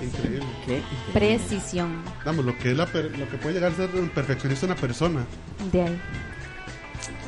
Increíble. 0.00 0.46
¿Qué? 0.64 0.80
precisión 1.12 2.00
Vamos, 2.24 2.44
lo 2.44 2.56
que, 2.56 2.70
es 2.70 2.76
la 2.76 2.86
per- 2.86 3.18
lo 3.18 3.28
que 3.28 3.36
puede 3.36 3.56
llegar 3.56 3.72
a 3.72 3.76
ser 3.76 3.90
un 3.96 4.08
perfeccionista 4.10 4.64
una 4.66 4.76
persona. 4.76 5.24
de 5.72 5.82
ahí 5.82 6.00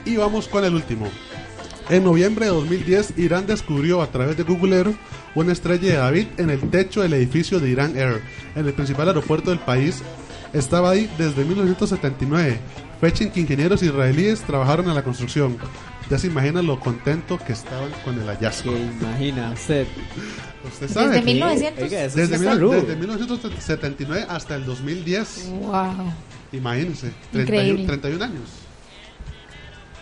Y 0.05 0.17
vamos 0.17 0.47
con 0.47 0.65
el 0.65 0.75
último. 0.75 1.09
En 1.89 2.05
noviembre 2.05 2.47
de 2.47 2.53
2010, 2.53 3.15
Irán 3.19 3.47
descubrió 3.49 4.01
a 4.01 4.07
través 4.07 4.37
de 4.37 4.45
Google 4.45 4.77
Earth 4.77 4.95
una 5.35 5.53
estrella 5.53 5.89
de 5.91 5.97
David 5.97 6.27
en 6.37 6.51
el 6.51 6.61
techo 6.71 7.03
del 7.03 7.13
edificio 7.15 7.59
de 7.59 7.71
Irán 7.71 7.97
Air, 7.99 8.23
en 8.55 8.65
el 8.67 8.73
principal 8.73 9.09
aeropuerto 9.09 9.51
del 9.51 9.59
país. 9.59 10.01
Estaba 10.53 10.91
ahí 10.91 11.09
desde 11.17 11.45
1979, 11.45 12.59
fecha 13.01 13.25
en 13.25 13.31
que 13.31 13.41
ingenieros 13.41 13.83
israelíes 13.83 14.41
trabajaron 14.43 14.89
en 14.89 14.95
la 14.95 15.03
construcción. 15.05 15.57
Ya 16.11 16.19
se 16.19 16.27
imagina 16.27 16.61
lo 16.61 16.81
contento 16.81 17.39
que 17.39 17.53
estaban 17.53 17.91
con 18.05 18.21
el 18.21 18.27
hallazgo. 18.27 18.73
Que 18.73 18.81
imagina 18.81 19.51
usted. 19.53 19.87
Usted 20.67 20.89
sabe. 20.89 21.09
Desde 21.11 21.21
que- 21.25 21.33
1900. 21.35 21.83
Oiga, 21.85 22.05
eso 22.05 22.17
Desde, 22.17 22.37
sí 22.39 22.45
mil- 22.45 22.71
desde 22.71 22.97
1979 22.97 24.27
hasta 24.29 24.57
el 24.57 24.65
2010. 24.67 25.49
Wow. 25.61 26.13
Imagínense. 26.53 27.13
Increíble. 27.33 27.87
31, 27.87 27.87
31 27.87 28.25
años. 28.25 28.49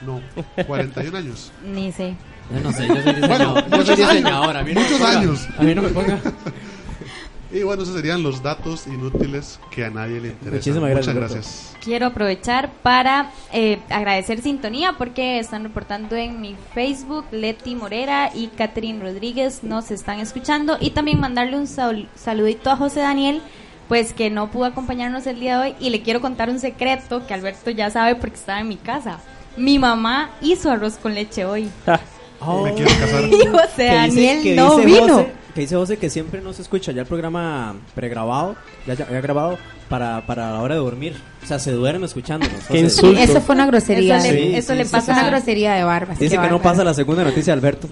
No, 0.07 0.21
41 0.67 1.19
años. 1.19 1.53
Ni 1.75 1.93
sé. 1.93 2.15
Yo 2.55 2.61
no 2.63 2.73
sé, 2.73 2.87
yo 2.89 2.95
soy 3.03 3.13
diseñador. 3.15 3.29
Bueno, 3.29 3.55
yo 3.55 3.69
soy 3.69 3.79
muchos 3.79 3.99
años, 3.99 4.09
diseñador. 4.17 4.57
A 4.57 4.63
mí 4.63 4.73
no 4.75 4.81
me 4.81 4.87
muchos 4.87 5.01
ponga- 5.01 5.19
años. 5.19 5.49
A 5.59 5.63
mí 5.63 5.75
no 5.75 5.83
me 5.83 5.89
ponga. 5.89 6.19
Y 7.51 7.63
bueno, 7.63 7.83
esos 7.83 7.95
serían 7.95 8.23
los 8.23 8.43
datos 8.43 8.87
inútiles 8.87 9.59
que 9.71 9.85
a 9.85 9.91
nadie 9.91 10.21
le 10.21 10.29
interesan. 10.29 10.55
Muchísimas 10.55 10.91
gracias, 10.91 11.15
Muchas 11.15 11.31
gracias. 11.33 11.77
Quiero 11.83 12.07
aprovechar 12.07 12.71
para 12.83 13.31
eh, 13.55 13.79
agradecer 13.89 14.43
sintonía 14.43 14.95
porque 14.99 15.39
están 15.39 15.63
reportando 15.63 16.15
en 16.17 16.41
mi 16.43 16.57
Facebook 16.75 17.25
Leti 17.31 17.75
Morera 17.75 18.31
y 18.35 18.49
Catherine 18.49 19.01
Rodríguez 19.03 19.63
nos 19.63 19.91
están 19.91 20.21
escuchando 20.21 20.77
y 20.79 20.91
también 20.91 21.21
mandarle 21.21 21.57
un 21.57 21.67
sal- 21.67 22.09
saludito 22.15 22.71
a 22.71 22.77
José 22.77 23.01
Daniel 23.01 23.41
pues 23.89 24.13
que 24.13 24.29
no 24.29 24.51
pudo 24.51 24.67
acompañarnos 24.67 25.27
el 25.27 25.41
día 25.41 25.59
de 25.59 25.71
hoy 25.71 25.75
y 25.81 25.89
le 25.89 26.03
quiero 26.03 26.21
contar 26.21 26.51
un 26.51 26.59
secreto 26.61 27.27
que 27.27 27.33
Alberto 27.33 27.71
ya 27.71 27.89
sabe 27.91 28.17
porque 28.17 28.37
estaba 28.37 28.61
en 28.61 28.69
mi 28.69 28.77
casa. 28.77 29.21
Mi 29.57 29.79
mamá 29.79 30.29
hizo 30.43 30.71
arroz 30.71 30.99
con 30.99 31.15
leche 31.15 31.47
hoy. 31.47 31.71
Me 31.87 32.75
quiero 32.75 32.91
casar. 33.01 33.25
Y 33.33 33.47
José 33.47 33.85
Daniel 33.87 34.57
no 34.57 34.77
dice 34.77 34.87
vino. 34.87 35.15
José, 35.15 35.33
que 35.59 35.63
dice 35.63 35.75
José 35.75 35.97
que 35.97 36.09
siempre 36.09 36.41
nos 36.41 36.61
escucha 36.61 36.93
ya 36.93 37.01
el 37.01 37.09
programa 37.09 37.75
pregrabado, 37.97 38.55
ya, 38.87 38.95
ya, 38.95 39.11
ya 39.11 39.21
grabado 39.21 39.59
para, 39.89 40.25
para 40.25 40.53
la 40.53 40.61
hora 40.61 40.75
de 40.77 40.81
dormir. 40.81 41.17
O 41.43 41.47
sea, 41.49 41.59
se 41.59 41.71
duerme 41.73 42.05
escuchándonos. 42.07 42.65
Qué 42.69 42.79
insulto. 42.81 43.19
Eso 43.19 43.41
fue 43.41 43.55
una 43.55 43.65
grosería. 43.67 44.19
Eso 44.19 44.27
le- 44.33 44.39
Sí, 44.51 44.55
eso 44.57 44.73
sí, 44.73 44.79
le 44.79 44.85
sí, 44.85 44.91
pasa 44.93 45.13
Es 45.13 45.19
una 45.19 45.31
grosería 45.31 45.75
de 45.75 45.85
barbas. 45.85 46.19
Dice 46.19 46.37
que 46.39 46.49
no 46.49 46.61
pasa 46.61 46.85
la 46.85 46.93
segunda 46.95 47.25
noticia 47.25 47.53
Alberto. 47.55 47.89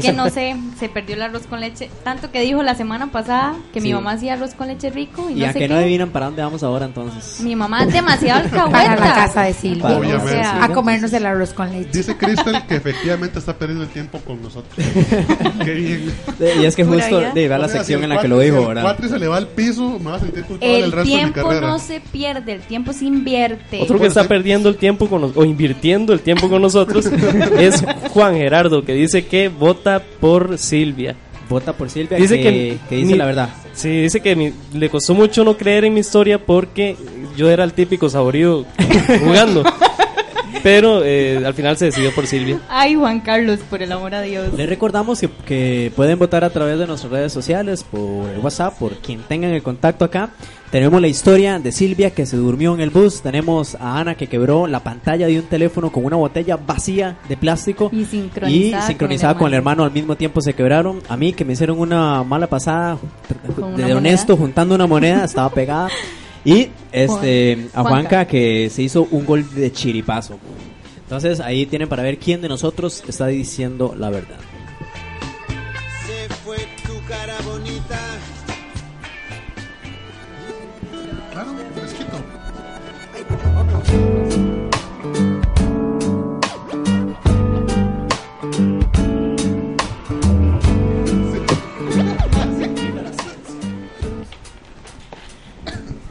Que 0.00 0.12
no 0.12 0.30
sé, 0.30 0.56
se 0.78 0.88
perdió 0.88 1.16
el 1.16 1.22
arroz 1.22 1.46
con 1.48 1.60
leche. 1.60 1.90
Tanto 2.04 2.30
que 2.30 2.40
dijo 2.42 2.62
la 2.62 2.74
semana 2.76 3.10
pasada 3.10 3.56
que 3.72 3.80
mi 3.80 3.88
Sí. 3.88 3.94
mamá 3.94 4.12
hacía 4.12 4.34
arroz 4.34 4.54
con 4.54 4.68
leche 4.68 4.88
rico 4.90 5.28
y, 5.30 5.32
Y 5.32 5.40
no 5.40 5.46
a 5.46 5.52
sé 5.52 5.58
que 5.58 5.66
qué. 5.66 5.68
no 5.74 5.80
adivinan 5.80 6.10
para 6.10 6.26
dónde 6.26 6.42
vamos 6.42 6.62
ahora 6.62 6.86
entonces. 6.86 7.40
Mi 7.40 7.56
mamá 7.56 7.82
es 7.84 7.92
demasiado 7.92 8.44
alcahueta. 8.44 8.70
Para 8.80 8.96
la 8.96 9.14
casa 9.14 9.42
de 9.42 9.52
Silvia. 9.52 9.98
O 10.22 10.28
sea, 10.28 10.64
A 10.64 10.68
comernos 10.72 11.12
el 11.12 11.26
arroz 11.26 11.52
con 11.52 11.72
leche. 11.72 11.90
Dice 11.92 12.16
Crystal 12.16 12.66
que 12.68 12.76
efectivamente 12.76 13.38
está 13.38 13.56
perdiendo 13.56 13.84
el 13.84 13.90
tiempo 13.90 14.18
con 14.20 14.40
nosotros. 14.42 14.72
Qué 15.64 15.72
bien. 15.74 16.12
Y 16.60 16.64
es 16.70 16.76
que 16.76 16.84
justo 16.84 17.20
de 17.20 17.48
ver 17.48 17.60
la 17.60 17.68
sección 17.68 18.02
en 18.02 18.10
el 18.10 18.16
la 18.16 18.22
que 18.22 18.28
lo 18.28 18.38
dijo, 18.38 18.60
el 18.62 18.66
¿verdad? 18.68 18.82
cuatri 18.82 19.08
se 19.08 19.18
le 19.18 19.28
va 19.28 19.36
al 19.36 19.48
piso, 19.48 19.98
me 19.98 20.10
va 20.10 20.16
a 20.16 20.20
sentir 20.20 20.44
culpable 20.44 20.78
el, 20.78 20.84
el 20.84 20.92
resto 20.92 21.08
de 21.10 21.14
mi 21.16 21.20
tiempo 21.32 21.48
carrera. 21.48 21.68
no 21.68 21.78
se 21.78 22.00
pierde, 22.00 22.52
el 22.54 22.60
tiempo 22.62 22.92
se 22.92 23.04
invierte. 23.04 23.80
Otro 23.82 23.98
que 24.00 24.06
está 24.06 24.24
perdiendo 24.24 24.68
el 24.68 24.76
tiempo 24.76 25.06
con 25.08 25.32
o 25.34 25.44
invirtiendo 25.44 26.12
el 26.12 26.20
tiempo 26.20 26.48
con 26.48 26.62
nosotros 26.62 27.06
es 27.58 27.84
Juan 28.10 28.34
Gerardo, 28.36 28.82
que 28.84 28.94
dice 28.94 29.26
que 29.26 29.48
vota 29.48 30.02
por 30.20 30.56
Silvia. 30.58 31.14
Vota 31.48 31.72
por 31.72 31.90
Silvia 31.90 32.16
Dice 32.16 32.36
que, 32.36 32.42
que, 32.44 32.78
que 32.88 32.96
dice 32.96 33.12
mi- 33.12 33.18
la 33.18 33.26
verdad. 33.26 33.48
Sí, 33.72 33.88
dice 34.02 34.20
que 34.20 34.36
mi- 34.36 34.52
le 34.72 34.88
costó 34.88 35.14
mucho 35.14 35.42
no 35.44 35.56
creer 35.56 35.84
en 35.84 35.94
mi 35.94 36.00
historia 36.00 36.38
porque 36.44 36.96
yo 37.36 37.50
era 37.50 37.64
el 37.64 37.72
típico 37.72 38.08
saborido 38.08 38.64
jugando. 39.20 39.64
Pero 40.62 41.02
eh, 41.04 41.42
al 41.44 41.54
final 41.54 41.76
se 41.76 41.86
decidió 41.86 42.14
por 42.14 42.26
Silvia. 42.26 42.58
Ay, 42.68 42.94
Juan 42.94 43.20
Carlos, 43.20 43.60
por 43.68 43.82
el 43.82 43.90
amor 43.92 44.14
a 44.14 44.22
Dios. 44.22 44.52
Les 44.54 44.68
recordamos 44.68 45.20
que, 45.20 45.28
que 45.46 45.92
pueden 45.94 46.18
votar 46.18 46.44
a 46.44 46.50
través 46.50 46.78
de 46.78 46.86
nuestras 46.86 47.12
redes 47.12 47.32
sociales, 47.32 47.84
por 47.84 48.28
el 48.28 48.38
WhatsApp, 48.38 48.78
por 48.78 48.96
quien 48.96 49.20
tengan 49.22 49.52
el 49.52 49.62
contacto 49.62 50.04
acá. 50.04 50.30
Tenemos 50.70 51.00
la 51.00 51.08
historia 51.08 51.58
de 51.58 51.72
Silvia 51.72 52.10
que 52.10 52.26
se 52.26 52.36
durmió 52.36 52.74
en 52.74 52.80
el 52.80 52.90
bus. 52.90 53.22
Tenemos 53.22 53.74
a 53.74 53.98
Ana 53.98 54.14
que 54.14 54.28
quebró 54.28 54.68
la 54.68 54.84
pantalla 54.84 55.26
de 55.26 55.36
un 55.40 55.46
teléfono 55.46 55.90
con 55.90 56.04
una 56.04 56.14
botella 56.14 56.56
vacía 56.56 57.16
de 57.28 57.36
plástico. 57.36 57.90
Y 57.92 58.04
sincronizada, 58.04 58.84
Y 58.84 58.86
sincronizada 58.86 59.34
con 59.34 59.40
con 59.40 59.48
el 59.48 59.54
hermano 59.54 59.82
al 59.82 59.90
mismo 59.90 60.14
tiempo 60.14 60.40
se 60.40 60.54
quebraron. 60.54 61.00
A 61.08 61.16
mí 61.16 61.32
que 61.32 61.44
me 61.44 61.54
hicieron 61.54 61.80
una 61.80 62.22
mala 62.22 62.46
pasada 62.46 62.98
de 63.76 63.94
honesto 63.94 64.34
moneda. 64.34 64.46
juntando 64.46 64.74
una 64.76 64.86
moneda, 64.86 65.24
estaba 65.24 65.50
pegada. 65.50 65.88
Y 66.44 66.68
este 66.92 67.68
a 67.74 67.82
Juanca. 67.82 67.88
Juanca 67.90 68.24
que 68.26 68.70
se 68.70 68.82
hizo 68.82 69.06
un 69.10 69.26
gol 69.26 69.46
de 69.54 69.72
chiripazo. 69.72 70.38
Entonces 71.02 71.40
ahí 71.40 71.66
tienen 71.66 71.88
para 71.88 72.02
ver 72.02 72.18
quién 72.18 72.40
de 72.40 72.48
nosotros 72.48 73.02
está 73.08 73.26
diciendo 73.26 73.94
la 73.98 74.10
verdad. 74.10 74.38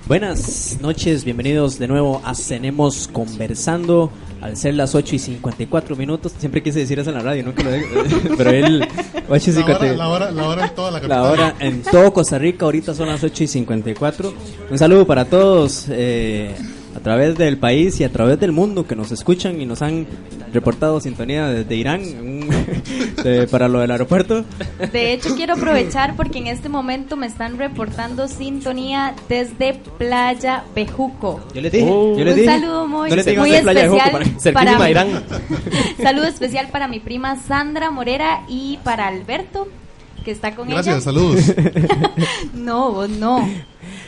Buenas 0.10 0.80
noches, 0.82 1.24
bienvenidos 1.24 1.78
de 1.80 1.88
nuevo 1.88 2.20
a 2.26 2.34
Cenemos 2.36 3.08
Conversando. 3.08 4.12
Al 4.42 4.58
ser 4.58 4.74
las 4.74 4.96
8 4.96 5.16
y 5.16 5.20
54 5.20 5.96
minutos, 5.98 6.32
siempre 6.40 6.64
quise 6.64 6.80
decir 6.80 6.98
eso 6.98 7.10
en 7.12 7.18
la 7.18 7.22
radio, 7.22 7.44
nunca 7.44 7.62
lo 7.62 7.72
digo, 7.74 7.88
pero 8.38 8.50
él, 8.52 8.88
8 9.30 9.52
y 9.52 9.54
La 9.54 9.62
hora, 9.66 9.78
54. 9.86 9.96
la, 9.98 10.08
hora, 10.10 10.32
la 10.32 10.48
hora 10.48 10.66
en 10.68 10.76
toda 10.76 10.92
la 10.92 10.98
La 10.98 11.02
capital. 11.02 11.26
hora 11.32 11.56
en 11.60 11.82
todo 11.84 12.12
Costa 12.14 12.40
Rica, 12.40 12.66
ahorita 12.66 12.94
son 12.96 13.08
las 13.10 13.24
8 13.24 13.44
y 13.44 13.48
54. 13.48 14.34
Un 14.72 14.78
saludo 14.80 15.06
para 15.06 15.26
todos 15.26 15.86
eh, 15.90 16.56
a 16.96 17.00
través 17.02 17.38
del 17.38 17.58
país 17.58 18.00
y 18.00 18.04
a 18.06 18.10
través 18.12 18.40
del 18.40 18.52
mundo 18.54 18.88
que 18.88 18.96
nos 18.96 19.12
escuchan 19.12 19.60
y 19.62 19.66
nos 19.68 19.82
han 19.84 20.08
reportado 20.54 21.00
sintonía 21.02 21.48
desde 21.50 21.76
Irán 21.76 22.02
un- 22.02 22.50
de- 23.24 23.48
para 23.48 23.68
lo 23.68 23.80
del 23.80 23.92
aeropuerto. 23.92 24.44
De 24.92 25.14
hecho, 25.14 25.36
quiero 25.36 25.54
aprovechar 25.56 26.16
porque 26.16 26.40
en 26.40 26.48
este 26.48 26.70
momento 26.70 27.16
me 27.18 27.28
están 27.28 27.58
reportando 27.58 28.28
sintonía 28.28 29.14
desde 29.28 29.74
Playa 29.98 30.64
Bejuco. 30.76 31.40
Yo 31.54 31.62
les 31.62 31.72
dije, 31.72 31.88
Oh. 31.90 32.18
yo 32.18 32.24
les 32.26 32.34
Un 32.36 32.40
dije. 32.42 32.52
saludo 32.60 32.88
muy, 32.88 33.10
no 33.10 33.16
les 33.16 33.38
muy 33.38 33.52
especial 33.54 34.12
para- 34.12 34.26
Cerquísima 34.26 34.54
para, 34.78 34.84
a 34.86 34.90
Irán. 34.90 35.24
saludo 36.02 36.26
especial 36.26 36.68
para 36.72 36.88
mi 36.88 37.00
prima 37.00 37.36
Sandra 37.38 37.92
Morera 37.92 38.42
y 38.48 38.78
para 38.84 39.08
Alberto 39.08 39.68
que 40.24 40.32
está 40.32 40.54
con 40.56 40.68
Gracias, 40.68 40.96
ella. 40.96 41.04
saludos. 41.04 41.42
No, 42.54 42.92
vos 42.92 43.10
no. 43.10 43.48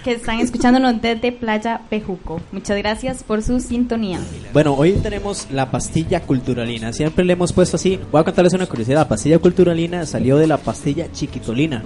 Que 0.04 0.14
están 0.14 0.40
escuchándonos 0.40 1.00
desde 1.00 1.32
Playa 1.32 1.82
Bejuco. 1.92 2.42
Muchas 2.52 2.78
gracias 2.78 3.24
por 3.24 3.44
su 3.44 3.60
sintonía. 3.60 4.20
Bueno, 4.52 4.74
hoy 4.74 4.94
tenemos 4.94 5.48
la 5.52 5.70
pastilla 5.70 6.22
culturalina. 6.22 6.92
Siempre 6.92 7.24
le 7.24 7.34
hemos 7.34 7.54
puesto 7.54 7.76
así. 7.76 8.00
Voy 8.12 8.22
a 8.22 8.24
contarles 8.24 8.54
una 8.54 8.66
curiosidad. 8.66 9.02
La 9.02 9.08
pastilla 9.08 9.38
culturalina 9.38 10.06
salió 10.08 10.38
de 10.38 10.48
la 10.48 10.58
pastilla 10.58 11.12
chiquitolina 11.12 11.84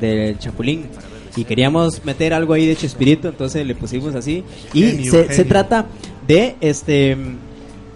del 0.00 0.38
Chapulín. 0.38 0.86
Y 1.36 1.44
queríamos 1.44 2.04
meter 2.04 2.32
algo 2.32 2.54
ahí 2.54 2.66
de 2.66 2.76
Chespirito, 2.76 3.28
entonces 3.28 3.66
le 3.66 3.74
pusimos 3.74 4.14
así. 4.14 4.44
Y 4.72 4.82
Genio, 4.82 5.12
se, 5.12 5.44
trata 5.44 5.86
de 6.26 6.56
este 6.60 7.16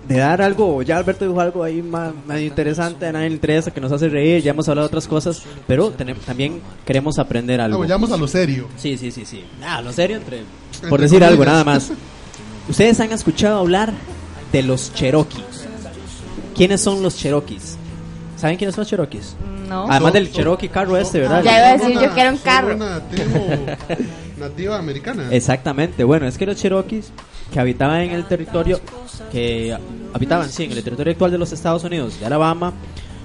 de 0.08 0.18
dar 0.18 0.40
algo, 0.42 0.82
ya 0.82 0.96
Alberto 0.98 1.26
dijo 1.26 1.40
algo 1.40 1.62
ahí 1.64 1.82
más, 1.82 2.12
más 2.26 2.40
interesante, 2.40 3.06
a 3.06 3.12
nadie 3.12 3.28
le 3.28 3.34
interesa, 3.34 3.72
que 3.72 3.80
nos 3.80 3.90
hace 3.90 4.08
reír, 4.08 4.42
ya 4.42 4.52
hemos 4.52 4.68
hablado 4.68 4.86
de 4.86 4.90
otras 4.90 5.08
cosas, 5.08 5.42
pero 5.66 5.92
tenem- 5.96 6.18
también 6.24 6.60
queremos 6.84 7.18
aprender 7.18 7.60
algo. 7.60 7.78
Vamos, 7.78 7.88
vamos 7.90 8.12
a 8.12 8.16
lo 8.16 8.28
serio. 8.28 8.68
Sí, 8.76 8.96
sí, 8.96 9.10
sí, 9.10 9.24
sí. 9.24 9.44
Ah, 9.64 9.80
lo 9.82 9.92
serio 9.92 10.16
entre... 10.16 10.38
Entre 10.74 10.88
Por 10.88 11.00
decir 11.00 11.24
algo, 11.24 11.44
nada 11.44 11.64
más. 11.64 11.90
Ustedes 12.68 12.98
han 13.00 13.12
escuchado 13.12 13.58
hablar 13.58 13.92
de 14.52 14.62
los 14.62 14.92
Cherokees. 14.94 15.66
¿Quiénes 16.54 16.80
son 16.80 17.02
los 17.02 17.16
Cherokees? 17.16 17.76
¿Saben 18.36 18.56
quiénes 18.56 18.74
son 18.74 18.82
los 18.82 18.88
Cherokees? 18.90 19.36
No. 19.68 19.90
Además 19.90 20.12
del 20.12 20.30
Cherokee 20.30 20.68
carro 20.68 20.96
este, 20.96 21.18
¿verdad? 21.20 21.42
Ya 21.42 21.58
iba 21.58 21.68
a 21.70 21.76
decir 21.76 22.00
yo 22.00 22.14
que 22.14 22.20
era 22.20 22.30
un 22.30 22.38
carro. 22.38 22.76
una 22.76 23.00
nativa 24.38 24.78
americana. 24.78 25.28
Exactamente. 25.30 26.04
Bueno, 26.04 26.26
es 26.26 26.38
que 26.38 26.46
los 26.46 26.56
Cherokees 26.56 27.10
que 27.52 27.60
habitaban 27.60 28.02
en 28.02 28.10
el 28.12 28.24
territorio, 28.26 28.80
que 29.30 29.76
habitaban, 30.12 30.50
sí, 30.50 30.64
en 30.64 30.72
el 30.72 30.82
territorio 30.82 31.12
actual 31.12 31.30
de 31.30 31.38
los 31.38 31.52
Estados 31.52 31.84
Unidos, 31.84 32.18
de 32.20 32.26
Alabama, 32.26 32.72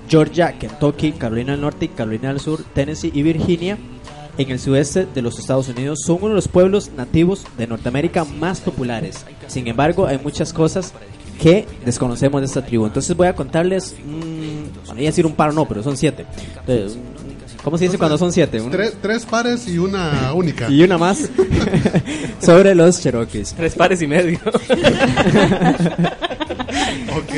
Georgia, 0.07 0.57
Kentucky, 0.57 1.13
Carolina 1.13 1.53
del 1.53 1.61
Norte, 1.61 1.89
Carolina 1.89 2.29
del 2.29 2.39
Sur, 2.39 2.63
Tennessee 2.73 3.11
y 3.13 3.23
Virginia, 3.23 3.77
en 4.37 4.51
el 4.51 4.59
sudeste 4.59 5.05
de 5.05 5.21
los 5.21 5.39
Estados 5.39 5.67
Unidos, 5.67 5.99
son 6.05 6.17
uno 6.19 6.29
de 6.29 6.35
los 6.35 6.47
pueblos 6.47 6.91
nativos 6.95 7.45
de 7.57 7.67
Norteamérica 7.67 8.25
más 8.25 8.61
populares. 8.61 9.25
Sin 9.47 9.67
embargo, 9.67 10.07
hay 10.07 10.17
muchas 10.17 10.53
cosas 10.53 10.93
que 11.41 11.65
desconocemos 11.83 12.39
de 12.41 12.45
esta 12.45 12.63
tribu. 12.63 12.85
Entonces 12.85 13.15
voy 13.17 13.27
a 13.27 13.35
contarles, 13.35 13.95
mm, 14.05 14.91
iba 14.91 14.93
a 14.93 14.95
decir 14.95 15.25
un 15.25 15.33
par, 15.33 15.53
no, 15.53 15.67
pero 15.67 15.81
son 15.81 15.97
siete. 15.97 16.25
Entonces, 16.59 16.97
¿Cómo 17.63 17.77
se 17.77 17.85
dice 17.85 17.97
cuando 17.97 18.17
son 18.17 18.31
siete? 18.31 18.59
Un- 18.59 18.71
Tres, 18.71 18.93
tres 19.01 19.25
pares 19.25 19.67
y 19.67 19.77
una 19.77 20.33
única. 20.35 20.69
y 20.69 20.83
una 20.83 20.97
más 20.97 21.29
sobre 22.41 22.73
los 22.75 22.99
Cherokees. 23.01 23.53
Tres 23.53 23.75
pares 23.75 24.01
y 24.01 24.07
medio. 24.07 24.39
ok. 27.15 27.33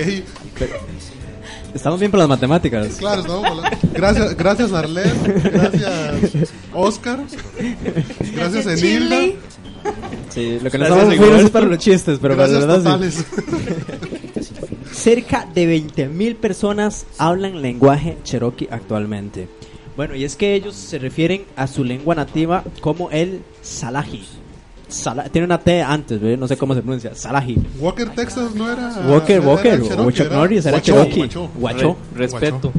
Estamos 1.74 2.00
bien 2.00 2.12
por 2.12 2.20
las 2.20 2.30
matemáticas. 2.30 2.88
Claro, 2.98 3.22
estamos 3.22 3.46
hablando. 3.46 3.78
Gracias, 3.94 4.38
gracias 4.38 4.72
Arlet, 4.74 5.44
gracias 5.54 6.50
Oscar, 6.74 7.20
gracias 8.36 8.66
Enilda, 8.68 9.18
Sí, 10.30 10.60
lo 10.62 10.70
que 10.72 10.78
no 10.78 10.86
Gracias, 10.86 10.90
estamos 10.90 11.10
Rigoberto. 11.10 11.20
buenos 11.26 11.44
es 11.46 11.50
para 11.52 11.66
los 11.66 11.78
chistes, 11.80 12.20
pero 12.22 12.36
para 12.38 12.48
gracias 12.48 12.68
la 12.68 12.78
verdad 12.98 13.10
sí. 13.12 13.24
cerca 14.94 15.48
de 15.54 15.78
20.000 15.80 16.36
personas 16.38 17.06
hablan 17.18 17.62
lenguaje 17.62 18.18
cherokee 18.24 18.68
actualmente. 18.72 19.48
Bueno, 19.96 20.16
y 20.16 20.24
es 20.24 20.36
que 20.36 20.56
ellos 20.56 20.76
se 20.76 20.98
refieren 21.00 21.44
a 21.56 21.68
su 21.68 21.84
lengua 21.84 22.16
nativa 22.16 22.64
como 22.82 23.12
el 23.12 23.42
salahi. 23.62 24.24
Sala- 24.88 25.24
tiene 25.30 25.46
una 25.46 25.60
T 25.60 25.82
antes, 25.82 26.20
¿ve? 26.22 26.38
no 26.38 26.48
sé 26.48 26.56
cómo 26.58 26.76
se 26.76 26.82
pronuncia. 26.82 27.16
Salahi. 27.16 27.58
Walker, 27.80 28.10
Texas 28.10 28.54
no 28.56 28.72
era. 28.72 28.90
Walker, 29.08 29.38
era 29.38 29.48
Walker, 29.48 29.82
Cherokee, 29.82 30.02
o 30.02 30.12
Chuck 30.12 30.26
era 30.28 30.36
Norris, 30.36 30.66
era 30.66 30.72
Guacho, 30.78 30.94
Cherokee. 30.94 31.18
Guacho. 31.20 31.50
Guacho. 31.56 31.98
Re- 32.14 32.20
respeto. 32.28 32.72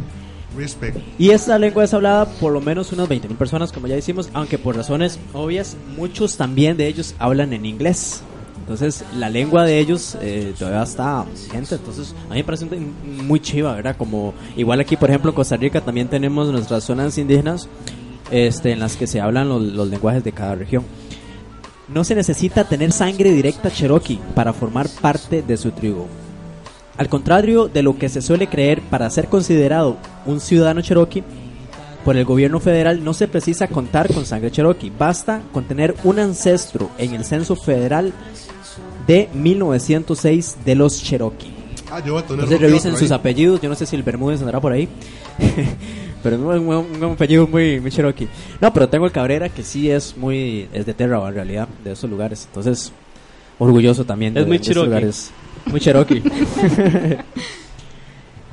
Respect. 0.56 0.96
Y 1.18 1.30
esta 1.30 1.58
lengua 1.58 1.82
es 1.82 1.92
hablada 1.94 2.26
por 2.26 2.52
lo 2.52 2.60
menos 2.60 2.92
unas 2.92 3.08
20.000 3.08 3.36
personas, 3.36 3.72
como 3.72 3.88
ya 3.88 3.96
decimos, 3.96 4.28
aunque 4.34 4.56
por 4.58 4.76
razones 4.76 5.18
obvias, 5.32 5.76
muchos 5.96 6.36
también 6.36 6.76
de 6.76 6.86
ellos 6.86 7.16
hablan 7.18 7.52
en 7.52 7.66
inglés. 7.66 8.22
Entonces, 8.64 9.04
la 9.18 9.28
lengua 9.28 9.66
de 9.66 9.78
ellos 9.78 10.16
eh, 10.22 10.54
todavía 10.58 10.84
está 10.84 11.22
vigente. 11.24 11.74
Entonces, 11.74 12.14
a 12.30 12.32
mí 12.32 12.36
me 12.36 12.44
parece 12.44 12.64
muy 12.64 13.38
chiva, 13.38 13.74
¿verdad? 13.74 13.94
Como 13.94 14.32
igual 14.56 14.80
aquí, 14.80 14.96
por 14.96 15.10
ejemplo, 15.10 15.32
en 15.32 15.34
Costa 15.34 15.58
Rica 15.58 15.82
también 15.82 16.08
tenemos 16.08 16.48
nuestras 16.50 16.82
zonas 16.82 17.18
indígenas 17.18 17.68
este, 18.30 18.72
en 18.72 18.80
las 18.80 18.96
que 18.96 19.06
se 19.06 19.20
hablan 19.20 19.50
los, 19.50 19.60
los 19.60 19.86
lenguajes 19.90 20.24
de 20.24 20.32
cada 20.32 20.54
región. 20.54 20.82
No 21.88 22.04
se 22.04 22.14
necesita 22.14 22.64
tener 22.64 22.90
sangre 22.92 23.32
directa 23.32 23.70
cherokee 23.70 24.18
para 24.34 24.54
formar 24.54 24.88
parte 24.88 25.42
de 25.42 25.58
su 25.58 25.70
tribu. 25.70 26.06
Al 26.96 27.10
contrario 27.10 27.68
de 27.68 27.82
lo 27.82 27.98
que 27.98 28.08
se 28.08 28.22
suele 28.22 28.46
creer, 28.46 28.80
para 28.80 29.10
ser 29.10 29.26
considerado 29.26 29.98
un 30.24 30.40
ciudadano 30.40 30.80
cherokee, 30.80 31.22
por 32.02 32.16
el 32.16 32.24
gobierno 32.24 32.60
federal 32.60 33.02
no 33.02 33.14
se 33.14 33.28
precisa 33.28 33.68
contar 33.68 34.12
con 34.12 34.26
sangre 34.26 34.50
cherokee, 34.50 34.90
basta 34.90 35.42
con 35.52 35.64
tener 35.64 35.94
un 36.04 36.18
ancestro 36.18 36.90
en 36.98 37.14
el 37.14 37.24
censo 37.24 37.56
federal 37.56 38.12
de 39.06 39.28
1906 39.34 40.56
de 40.64 40.74
los 40.74 41.02
cherokee. 41.02 41.52
Ah, 41.90 42.00
yo 42.04 42.14
voy 42.14 42.22
a 42.22 42.26
tener 42.26 42.44
Entonces 42.44 42.60
revisen 42.60 42.96
sus 42.96 43.10
apellidos, 43.10 43.60
yo 43.60 43.68
no 43.68 43.74
sé 43.74 43.86
si 43.86 43.94
el 43.96 44.02
Bermúdez 44.02 44.40
andará 44.40 44.60
por 44.60 44.72
ahí, 44.72 44.88
pero 46.22 46.36
es 46.54 46.60
un, 46.60 46.66
un- 46.68 47.04
un 47.04 47.12
apellido 47.12 47.46
muy, 47.46 47.80
muy 47.80 47.90
cherokee. 47.90 48.26
No, 48.60 48.72
pero 48.72 48.88
tengo 48.88 49.06
el 49.06 49.12
Cabrera 49.12 49.48
que 49.48 49.62
sí 49.62 49.90
es 49.90 50.16
muy, 50.16 50.68
es 50.72 50.86
de 50.86 50.94
Terra 50.94 51.26
en 51.28 51.34
realidad, 51.34 51.68
de 51.84 51.92
esos 51.92 52.08
lugares, 52.10 52.46
entonces 52.48 52.92
orgulloso 53.58 54.04
también 54.04 54.34
de, 54.34 54.40
Es 54.40 54.46
muy 54.46 54.56
de 54.58 54.62
esos 54.62 54.74
cherokee. 54.74 54.86
lugares. 54.88 55.30
Muy 55.66 55.80
cherokee. 55.80 56.22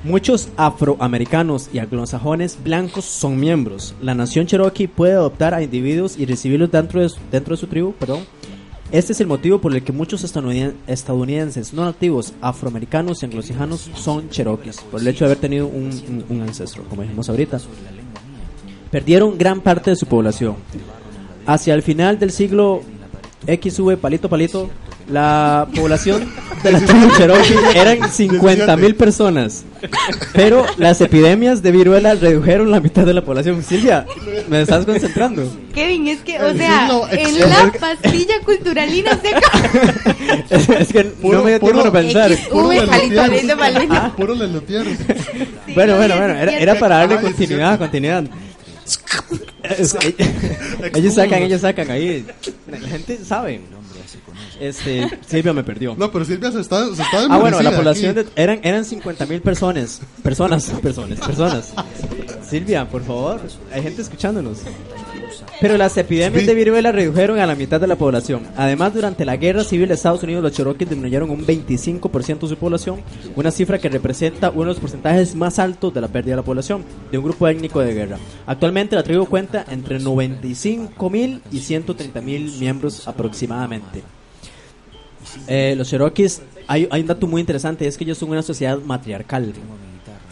Muchos 0.03 0.49
afroamericanos 0.57 1.69
y 1.73 1.79
anglosajones 1.79 2.57
blancos 2.63 3.05
son 3.05 3.39
miembros. 3.39 3.93
La 4.01 4.15
nación 4.15 4.47
cherokee 4.47 4.87
puede 4.87 5.13
adoptar 5.13 5.53
a 5.53 5.61
individuos 5.61 6.17
y 6.17 6.25
recibirlos 6.25 6.71
dentro 6.71 7.01
de, 7.01 7.09
su- 7.09 7.19
dentro 7.31 7.53
de 7.55 7.59
su 7.59 7.67
tribu. 7.67 7.93
Perdón. 7.93 8.21
Este 8.91 9.13
es 9.13 9.21
el 9.21 9.27
motivo 9.27 9.59
por 9.59 9.73
el 9.73 9.83
que 9.83 9.93
muchos 9.93 10.25
estadounid- 10.25 10.73
estadounidenses 10.85 11.73
no 11.73 11.85
nativos, 11.85 12.33
afroamericanos 12.41 13.21
y 13.21 13.25
anglosajones 13.25 13.89
son 13.95 14.29
cherokees, 14.29 14.81
por 14.81 14.99
el 14.99 15.07
hecho 15.07 15.23
de 15.23 15.31
haber 15.31 15.39
tenido 15.39 15.67
un 15.67 16.43
ancestro, 16.45 16.83
como 16.89 17.03
dijimos 17.03 17.29
ahorita. 17.29 17.59
Perdieron 18.91 19.37
gran 19.37 19.61
parte 19.61 19.91
de 19.91 19.95
su 19.95 20.05
población. 20.05 20.55
Hacia 21.45 21.73
el 21.73 21.83
final 21.83 22.19
del 22.19 22.31
siglo 22.31 22.81
XV, 23.45 23.95
palito 23.97 24.27
palito, 24.27 24.69
la 25.11 25.67
población 25.75 26.31
de 26.63 26.71
la 26.71 26.79
tribu 26.85 27.09
Cherokee 27.17 27.55
eran 27.75 28.11
50 28.11 28.77
mil 28.77 28.95
personas. 28.95 29.63
Pero 30.33 30.65
las 30.77 31.01
epidemias 31.01 31.61
de 31.61 31.71
viruela 31.71 32.13
redujeron 32.15 32.71
la 32.71 32.79
mitad 32.79 33.05
de 33.05 33.13
la 33.13 33.23
población. 33.23 33.63
Silvia, 33.63 34.05
¿me 34.47 34.61
estás 34.61 34.85
concentrando? 34.85 35.43
Kevin, 35.73 36.07
es 36.07 36.19
que, 36.19 36.39
o 36.41 36.53
sea, 36.53 36.89
en 37.11 37.39
la 37.39 37.71
pastilla 37.79 38.35
culturalina 38.45 39.19
seca. 39.21 39.41
Es, 40.49 40.69
es 40.69 40.93
que 40.93 41.11
no 41.21 41.43
me 41.43 41.51
dio 41.51 41.59
tiempo 41.59 41.83
de 41.83 41.91
pensar. 41.91 42.31
Ah, 43.89 44.13
Puro 44.15 44.35
lelutier. 44.35 44.85
Bueno, 45.73 45.97
bueno, 45.97 46.17
bueno, 46.17 46.33
era, 46.33 46.57
era 46.57 46.75
para 46.75 46.97
darle 46.97 47.19
continuidad, 47.19 47.77
continuidad. 47.77 48.23
Ellos 50.93 51.13
sacan, 51.13 51.43
ellos 51.43 51.61
sacan 51.61 51.89
ahí. 51.91 52.25
La 52.69 52.79
gente 52.79 53.17
sabe. 53.23 53.61
Este, 54.59 55.07
Silvia 55.27 55.53
me 55.53 55.63
perdió. 55.63 55.95
No, 55.97 56.11
pero 56.11 56.25
Silvia 56.25 56.51
se 56.51 56.61
está, 56.61 56.85
se 56.95 57.01
está 57.01 57.25
Ah, 57.29 57.37
bueno, 57.37 57.61
la 57.61 57.75
población 57.75 58.15
de- 58.15 58.27
eran 58.35 58.59
eran 58.63 58.85
50 58.85 59.25
mil 59.25 59.41
personas, 59.41 60.01
personas, 60.23 60.65
personas, 60.81 61.19
personas. 61.19 61.73
Silvia, 62.47 62.87
por 62.89 63.03
favor, 63.03 63.41
hay 63.73 63.81
gente 63.83 64.01
escuchándonos. 64.01 64.59
Pero 65.61 65.77
las 65.77 65.95
epidemias 65.95 66.47
de 66.47 66.55
viruela 66.55 66.91
redujeron 66.91 67.37
a 67.37 67.45
la 67.45 67.53
mitad 67.53 67.79
de 67.79 67.85
la 67.85 67.95
población. 67.95 68.47
Además, 68.57 68.95
durante 68.95 69.25
la 69.25 69.37
guerra 69.37 69.63
civil 69.63 69.87
de 69.89 69.93
Estados 69.93 70.23
Unidos, 70.23 70.41
los 70.41 70.53
Cherokees 70.53 70.89
disminuyeron 70.89 71.29
un 71.29 71.45
25% 71.45 72.39
de 72.39 72.47
su 72.47 72.57
población, 72.57 73.01
una 73.35 73.51
cifra 73.51 73.77
que 73.77 73.87
representa 73.87 74.49
uno 74.49 74.61
de 74.61 74.67
los 74.69 74.79
porcentajes 74.79 75.35
más 75.35 75.59
altos 75.59 75.93
de 75.93 76.01
la 76.01 76.07
pérdida 76.07 76.31
de 76.31 76.37
la 76.37 76.43
población 76.43 76.83
de 77.11 77.19
un 77.19 77.23
grupo 77.25 77.47
étnico 77.47 77.79
de 77.79 77.93
guerra. 77.93 78.17
Actualmente, 78.47 78.95
la 78.95 79.03
tribu 79.03 79.27
cuenta 79.27 79.63
entre 79.69 79.99
95 79.99 81.09
mil 81.11 81.43
y 81.51 81.59
130 81.59 82.21
mil 82.21 82.51
miembros 82.59 83.07
aproximadamente. 83.07 84.01
Eh, 85.47 85.75
los 85.77 85.87
Cherokees, 85.87 86.41
hay, 86.65 86.87
hay 86.89 87.01
un 87.01 87.07
dato 87.07 87.27
muy 87.27 87.39
interesante, 87.39 87.85
es 87.85 87.99
que 87.99 88.03
ellos 88.03 88.17
son 88.17 88.31
una 88.31 88.41
sociedad 88.41 88.79
matriarcal. 88.79 89.53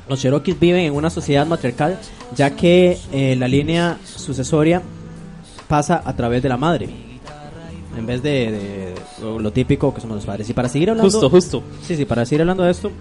Los 0.09 0.21
Cherokees 0.21 0.59
viven 0.59 0.85
en 0.85 0.95
una 0.95 1.11
sociedad 1.11 1.45
matriarcal, 1.45 1.99
ya 2.35 2.55
que 2.55 2.97
eh, 3.11 3.35
la 3.35 3.47
línea 3.47 3.99
sucesoria 4.03 4.81
pasa 5.69 6.01
a 6.03 6.13
través 6.15 6.43
de 6.43 6.49
la 6.49 6.57
madre. 6.57 6.89
En 7.97 8.05
vez 8.05 8.21
de, 8.21 8.51
de 8.51 8.95
lo, 9.21 9.39
lo 9.39 9.51
típico 9.53 9.93
que 9.93 10.01
somos 10.01 10.15
los 10.17 10.25
padres. 10.25 10.49
Y 10.49 10.53
para 10.53 10.67
seguir 10.67 10.89
hablando. 10.89 11.09
Justo, 11.09 11.29
justo. 11.29 11.63
Sí, 11.81 11.95
sí, 11.95 12.03
para 12.05 12.25
seguir 12.25 12.41
hablando 12.41 12.63
de 12.63 12.71
esto. 12.71 12.91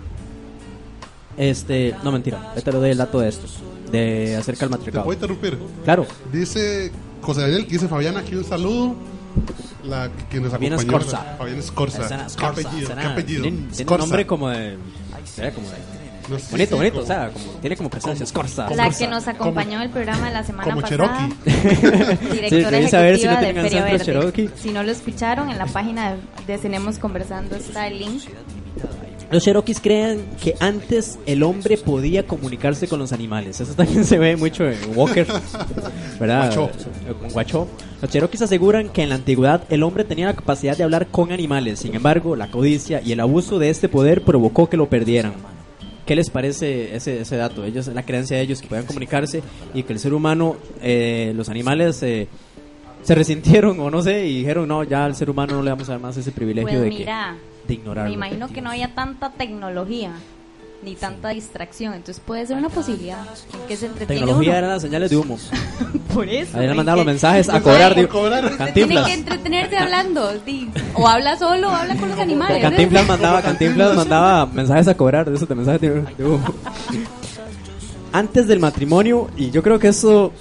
Este. 1.36 1.94
No, 2.02 2.12
mentira. 2.12 2.50
Ahorita 2.50 2.70
le 2.72 2.78
doy 2.78 2.90
el 2.90 2.98
dato 2.98 3.20
de 3.20 3.28
esto. 3.28 3.46
De 3.92 4.36
acerca 4.36 4.60
del 4.60 4.68
¿Te 4.70 4.76
matriarcado. 4.76 5.04
puedo 5.04 5.16
interrumpir? 5.16 5.58
Claro. 5.84 6.06
Dice 6.32 6.92
José 7.22 7.40
Daniel, 7.42 7.64
que 7.66 7.72
dice 7.72 7.88
Fabiana, 7.88 8.20
aquí 8.20 8.34
un 8.34 8.44
saludo. 8.44 8.94
La 9.84 10.10
que 10.30 10.40
nos 10.40 10.50
Fabiana 10.50 10.76
acompañó. 10.76 11.00
Fabiana 11.38 11.60
Escorza. 11.60 12.02
Escena- 12.02 12.22
¿Qué 12.22 12.26
Escorza, 12.32 12.68
apellido? 12.68 12.94
¿Qué 12.94 13.00
apellido? 13.06 13.42
Tiene, 13.42 13.56
tiene 13.58 13.72
un 13.72 13.80
Escorza. 13.80 13.98
nombre 14.04 14.26
como 14.26 14.48
de. 14.48 14.76
será 15.24 15.52
como 15.52 15.68
de- 15.68 15.76
No 16.30 16.38
sé, 16.38 16.46
bonito, 16.50 16.70
sí, 16.70 16.74
bonito. 16.76 16.92
como- 16.94 17.04
o 17.04 17.06
sea, 17.06 17.30
como, 17.30 17.44
tiene 17.60 17.76
como 17.76 17.90
presencia. 17.90 18.24
Escorza. 18.24 18.68
La 18.74 18.90
que 18.90 19.06
nos 19.08 19.26
acompañó 19.28 19.76
en 19.78 19.82
el 19.82 19.90
programa 19.90 20.30
la 20.30 20.44
semana 20.44 20.64
como 20.70 20.80
pasada. 20.82 21.28
Sí, 21.44 21.50
Directora 22.32 23.16
si 23.16 23.24
no 23.26 23.32
de 23.32 23.36
tienen 23.38 23.62
Feria 23.64 23.84
Verde. 23.84 24.04
Cherokee. 24.04 24.50
Si 24.56 24.70
no 24.70 24.82
lo 24.82 24.90
escucharon, 24.90 25.50
en 25.50 25.58
la 25.58 25.66
página 25.66 26.12
de, 26.14 26.18
de 26.46 26.58
Cenemos 26.58 26.98
Conversando 26.98 27.56
está 27.56 27.86
el 27.86 27.98
link. 27.98 28.22
Los 29.30 29.44
Cherokees 29.44 29.80
creen 29.80 30.24
que 30.42 30.54
antes 30.58 31.18
el 31.26 31.42
hombre 31.42 31.76
podía 31.76 32.26
comunicarse 32.26 32.88
con 32.88 32.98
los 32.98 33.12
animales. 33.12 33.60
Eso 33.60 33.74
también 33.74 34.06
se 34.06 34.16
ve 34.16 34.36
mucho 34.36 34.66
en 34.66 34.78
Walker, 34.96 35.26
¿verdad? 36.20 36.50
Guachó. 37.34 37.68
Los 38.00 38.10
Cherokees 38.10 38.40
aseguran 38.42 38.88
que 38.88 39.02
en 39.02 39.10
la 39.10 39.16
antigüedad 39.16 39.64
el 39.68 39.82
hombre 39.82 40.04
tenía 40.04 40.26
la 40.26 40.32
capacidad 40.34 40.76
de 40.78 40.84
hablar 40.84 41.08
con 41.08 41.30
animales. 41.30 41.80
Sin 41.80 41.94
embargo, 41.94 42.36
la 42.36 42.50
codicia 42.50 43.02
y 43.04 43.12
el 43.12 43.20
abuso 43.20 43.58
de 43.58 43.68
este 43.68 43.90
poder 43.90 44.22
provocó 44.22 44.70
que 44.70 44.78
lo 44.78 44.88
perdieran. 44.88 45.34
¿Qué 46.08 46.16
les 46.16 46.30
parece 46.30 46.96
ese, 46.96 47.20
ese 47.20 47.36
dato? 47.36 47.66
Ellos, 47.66 47.86
la 47.88 48.02
creencia 48.02 48.38
de 48.38 48.42
ellos 48.42 48.62
que 48.62 48.66
puedan 48.66 48.86
comunicarse 48.86 49.42
y 49.74 49.82
que 49.82 49.92
el 49.92 49.98
ser 49.98 50.14
humano, 50.14 50.56
eh, 50.80 51.34
los 51.36 51.50
animales 51.50 52.02
eh, 52.02 52.28
se 53.02 53.14
resintieron 53.14 53.78
o 53.78 53.90
no 53.90 54.00
sé 54.00 54.26
y 54.26 54.38
dijeron 54.38 54.68
no, 54.68 54.84
ya 54.84 55.04
al 55.04 55.14
ser 55.14 55.28
humano 55.28 55.56
no 55.56 55.62
le 55.62 55.68
vamos 55.68 55.86
a 55.90 55.92
dar 55.92 56.00
más 56.00 56.16
ese 56.16 56.32
privilegio 56.32 56.70
Pues 56.78 56.80
de, 56.80 56.88
mira, 56.88 57.36
que, 57.60 57.68
de 57.68 57.74
ignorarlo. 57.74 58.08
me 58.08 58.14
imagino 58.14 58.48
que 58.48 58.62
no 58.62 58.70
haya 58.70 58.94
tanta 58.94 59.32
tecnología 59.32 60.12
ni 60.82 60.94
tanta 60.94 61.30
distracción, 61.30 61.94
entonces 61.94 62.22
puede 62.24 62.46
ser 62.46 62.56
una 62.56 62.68
posibilidad 62.68 63.18
en 63.52 63.66
que 63.66 63.76
se 63.76 63.86
entretiene 63.86 64.20
Tecnología 64.20 64.50
uno. 64.50 64.58
eran 64.58 64.70
las 64.70 64.82
señales 64.82 65.10
de 65.10 65.16
humo. 65.16 65.36
Por 66.14 66.28
eso. 66.28 66.60
¿en 66.60 66.76
mandaban 66.76 66.98
los 66.98 67.06
mensajes 67.06 67.48
a 67.48 67.60
cobrar. 67.62 67.94
digo, 67.94 68.08
Usted 68.20 68.74
tiene 68.74 69.04
que 69.04 69.12
entretenerse 69.14 69.76
hablando, 69.76 70.30
sí. 70.46 70.70
o 70.94 71.08
habla 71.08 71.36
solo 71.36 71.68
o 71.68 71.72
habla 71.72 71.96
con 71.96 72.08
los 72.08 72.18
animales. 72.18 72.58
¿eh? 72.58 72.60
Cantinflas 72.62 73.06
mandaba, 73.06 73.42
Cantinflas 73.42 73.96
mandaba 73.96 74.46
mensajes 74.46 74.88
a 74.88 74.96
cobrar 74.96 75.28
de 75.28 75.36
esos 75.36 75.48
de 75.48 75.54
mensajes 75.54 75.80
de, 75.80 75.90
de 76.02 76.24
humo. 76.24 76.44
Antes 78.12 78.46
del 78.46 78.58
matrimonio, 78.60 79.28
y 79.36 79.50
yo 79.50 79.62
creo 79.62 79.78
que 79.78 79.88
eso 79.88 80.32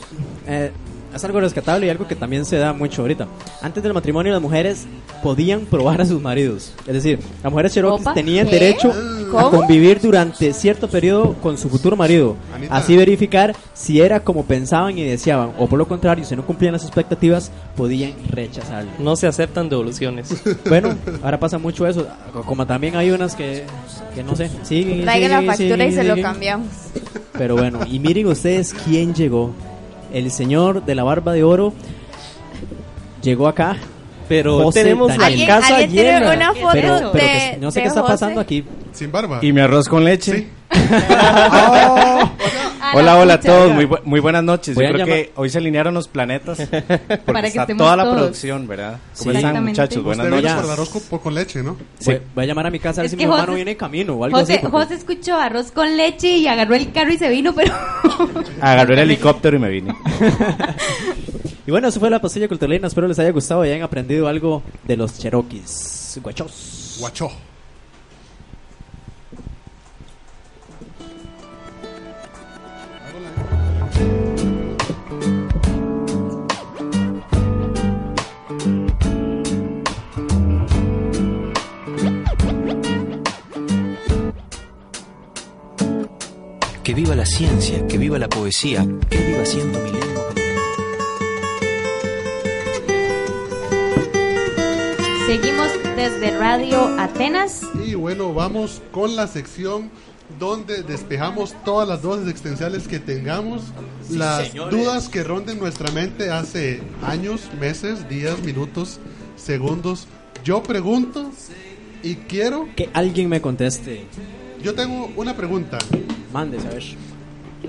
eh, 0.47 0.71
es 1.17 1.25
algo 1.25 1.39
rescatable 1.39 1.87
y 1.87 1.89
algo 1.89 2.07
que 2.07 2.15
también 2.15 2.45
se 2.45 2.57
da 2.57 2.73
mucho 2.73 3.01
ahorita. 3.01 3.27
Antes 3.61 3.83
del 3.83 3.93
matrimonio 3.93 4.31
las 4.31 4.41
mujeres 4.41 4.87
podían 5.21 5.65
probar 5.65 6.01
a 6.01 6.05
sus 6.05 6.21
maridos. 6.21 6.73
Es 6.85 6.93
decir, 6.93 7.19
las 7.43 7.51
mujeres 7.51 7.73
cherokees 7.73 8.13
tenían 8.13 8.47
¿qué? 8.47 8.59
derecho 8.59 8.93
¿Cómo? 9.31 9.47
a 9.47 9.51
convivir 9.51 9.99
durante 9.99 10.53
cierto 10.53 10.87
periodo 10.89 11.33
con 11.41 11.57
su 11.57 11.69
futuro 11.69 11.95
marido. 11.95 12.35
Anita. 12.55 12.75
Así 12.75 12.95
verificar 12.95 13.55
si 13.73 14.01
era 14.01 14.21
como 14.21 14.45
pensaban 14.45 14.97
y 14.97 15.03
deseaban. 15.03 15.51
O 15.57 15.67
por 15.67 15.77
lo 15.77 15.87
contrario, 15.87 16.23
si 16.25 16.35
no 16.35 16.45
cumplían 16.45 16.73
las 16.73 16.83
expectativas, 16.83 17.51
podían 17.75 18.13
rechazarlo. 18.29 18.91
No 18.99 19.15
se 19.15 19.27
aceptan 19.27 19.69
devoluciones. 19.69 20.33
Bueno, 20.67 20.97
ahora 21.23 21.39
pasa 21.39 21.57
mucho 21.57 21.87
eso. 21.87 22.07
Como 22.45 22.65
también 22.65 22.95
hay 22.95 23.11
unas 23.11 23.35
que, 23.35 23.63
que 24.13 24.23
no 24.23 24.35
sé, 24.35 24.49
siguen 24.63 24.99
y 24.99 25.01
Traiga 25.03 25.27
la 25.29 25.39
siguen 25.39 25.43
y 25.43 25.47
factura 25.47 25.85
y 25.85 25.89
siguen 25.91 26.07
se 26.07 26.15
lo 26.15 26.21
cambiamos. 26.21 26.67
Pero 27.37 27.55
bueno, 27.55 27.79
y 27.89 27.99
miren 27.99 28.27
ustedes 28.27 28.73
quién 28.85 29.13
llegó. 29.13 29.53
El 30.13 30.31
señor 30.31 30.83
de 30.85 30.95
la 30.95 31.03
barba 31.03 31.33
de 31.33 31.43
oro 31.43 31.73
llegó 33.21 33.47
acá 33.47 33.77
Pero 34.29 34.63
José 34.63 34.83
tenemos 34.83 35.09
la 35.17 35.23
Daniel. 35.25 35.47
casa 35.47 35.67
¿Alguien 35.75 35.91
tiene 35.91 36.19
llena. 36.19 36.33
una 36.33 36.53
foto 36.53 36.69
Pero, 36.73 36.95
de, 36.95 37.01
pero 37.11 37.13
que- 37.25 37.57
no 37.61 37.71
sé 37.71 37.81
qué 37.81 37.87
está 37.87 38.01
José? 38.01 38.13
pasando 38.13 38.41
aquí. 38.41 38.63
Sin 38.93 39.11
barba. 39.11 39.39
Y 39.41 39.51
mi 39.51 39.61
arroz 39.61 39.87
con 39.87 40.03
leche. 40.03 40.31
Sí. 40.37 40.47
Hola, 42.93 43.17
hola 43.17 43.33
a 43.35 43.39
todos, 43.39 43.71
muy, 43.73 43.85
bu- 43.85 44.01
muy 44.03 44.19
buenas 44.19 44.43
noches. 44.43 44.75
Voy 44.75 44.85
Yo 44.85 44.93
creo 44.93 45.05
llamar- 45.05 45.15
que 45.25 45.31
hoy 45.35 45.49
se 45.49 45.57
alinearon 45.57 45.93
los 45.93 46.07
planetas 46.07 46.57
porque 46.69 47.17
Para 47.25 47.41
que 47.41 47.47
está 47.47 47.61
estemos 47.61 47.83
toda 47.83 47.95
la 47.97 48.03
todos. 48.03 48.15
producción, 48.17 48.67
¿verdad? 48.67 48.97
¿Cómo 49.17 49.31
Sí. 49.31 49.37
están 49.37 49.65
muchachos? 49.65 50.03
Buenas 50.03 50.27
noches. 50.27 50.53
por 50.53 50.65
el 50.65 50.71
arroz 50.71 50.89
con, 51.09 51.19
con 51.19 51.35
leche, 51.35 51.63
¿no? 51.63 51.77
Voy, 52.05 52.21
voy 52.35 52.43
a 52.43 52.47
llamar 52.47 52.67
a 52.67 52.71
mi 52.71 52.79
casa 52.79 53.01
a 53.01 53.03
ver 53.03 53.05
Es 53.05 53.11
si 53.11 53.17
que 53.17 53.23
mi 53.23 53.23
hermano 53.25 53.43
José- 53.47 53.55
viene 53.55 53.71
en 53.71 53.77
camino 53.77 54.13
o 54.13 54.23
algo 54.23 54.37
José, 54.39 54.53
así. 54.53 54.61
porque- 54.61 54.77
José 54.77 54.93
escuchó 54.95 55.35
arroz 55.39 55.71
con 55.71 55.97
leche 55.97 56.37
y 56.37 56.47
agarró 56.47 56.75
el 56.75 56.91
carro 56.91 57.11
y 57.13 57.17
se 57.17 57.29
vino, 57.29 57.53
pero 57.53 57.73
Agarré 58.61 58.93
el 58.93 58.99
helicóptero 59.01 59.57
y 59.57 59.59
me 59.59 59.69
vine. 59.69 59.95
Y 61.65 61.71
bueno, 61.71 61.89
eso 61.89 61.99
fue 61.99 62.09
la 62.09 62.21
pastilla 62.21 62.47
culturalina. 62.47 62.87
Espero 62.87 63.09
les 63.09 63.19
haya 63.19 63.31
gustado 63.31 63.65
y 63.65 63.69
hayan 63.69 63.81
aprendido 63.83 64.29
algo 64.29 64.63
de 64.85 64.95
los 64.95 65.17
Cherokees. 65.19 66.17
Guachos. 66.23 66.95
Guachó. 67.01 67.29
Que 86.87 86.93
viva 86.93 87.15
la 87.15 87.25
ciencia, 87.25 87.85
que 87.85 87.97
viva 87.97 88.17
la 88.17 88.29
poesía, 88.29 88.87
que 89.09 89.17
viva 89.17 89.45
siendo 89.45 89.77
mi 89.81 89.91
lengua. 89.91 90.33
seguimos 95.27 95.67
desde 95.97 96.37
Radio 96.37 96.79
Atenas. 96.97 97.63
Y 97.85 97.95
bueno, 97.95 98.33
vamos 98.33 98.81
con 98.93 99.17
la 99.17 99.27
sección 99.27 99.91
donde 100.39 100.81
despejamos 100.81 101.53
todas 101.65 101.89
las 101.89 102.01
dudas 102.01 102.21
existenciales 102.21 102.87
que 102.87 102.99
tengamos, 102.99 103.63
las 104.09 104.47
señores. 104.47 104.79
dudas 104.79 105.09
que 105.09 105.25
ronden 105.25 105.59
nuestra 105.59 105.91
mente 105.91 106.31
hace 106.31 106.81
años, 107.03 107.49
meses, 107.59 108.07
días, 108.07 108.39
minutos, 108.43 109.01
segundos. 109.35 110.07
Yo 110.45 110.63
pregunto 110.63 111.33
y 112.01 112.15
quiero, 112.15 112.69
Que 112.77 112.89
alguien 112.93 113.27
me 113.27 113.41
conteste. 113.41 114.07
Yo 114.61 114.73
tengo 114.73 115.09
una 115.15 115.35
pregunta. 115.35 115.77
Mandes, 116.33 116.65
a 116.65 116.69
ver. 116.69 116.83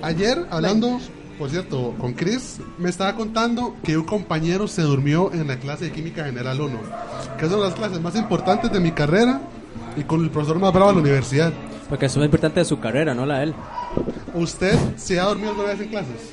Ayer, 0.02 0.46
hablando, 0.50 0.98
por 1.38 1.50
cierto, 1.50 1.94
con 1.98 2.14
Chris, 2.14 2.58
me 2.78 2.88
estaba 2.88 3.14
contando 3.14 3.76
que 3.82 3.96
un 3.96 4.04
compañero 4.04 4.68
se 4.68 4.82
durmió 4.82 5.32
en 5.32 5.46
la 5.46 5.58
clase 5.58 5.86
de 5.86 5.92
Química 5.92 6.24
General 6.24 6.60
1, 6.60 6.78
que 7.38 7.46
es 7.46 7.52
una 7.52 7.62
de 7.62 7.68
las 7.68 7.74
clases 7.74 8.00
más 8.00 8.16
importantes 8.16 8.70
de 8.70 8.80
mi 8.80 8.92
carrera 8.92 9.40
y 9.96 10.02
con 10.02 10.22
el 10.22 10.30
profesor 10.30 10.58
más 10.58 10.72
bravo 10.72 10.88
de 10.90 10.96
la 10.96 11.02
universidad. 11.02 11.52
Porque 11.88 12.06
eso 12.06 12.20
es 12.20 12.26
importante 12.26 12.60
de 12.60 12.64
su 12.64 12.78
carrera, 12.78 13.14
no 13.14 13.24
la 13.24 13.38
de 13.38 13.44
él. 13.44 13.54
¿Usted 14.34 14.76
se 14.96 15.18
ha 15.18 15.24
dormido 15.24 15.50
alguna 15.50 15.68
vez 15.68 15.80
en 15.80 15.88
clases? 15.88 16.32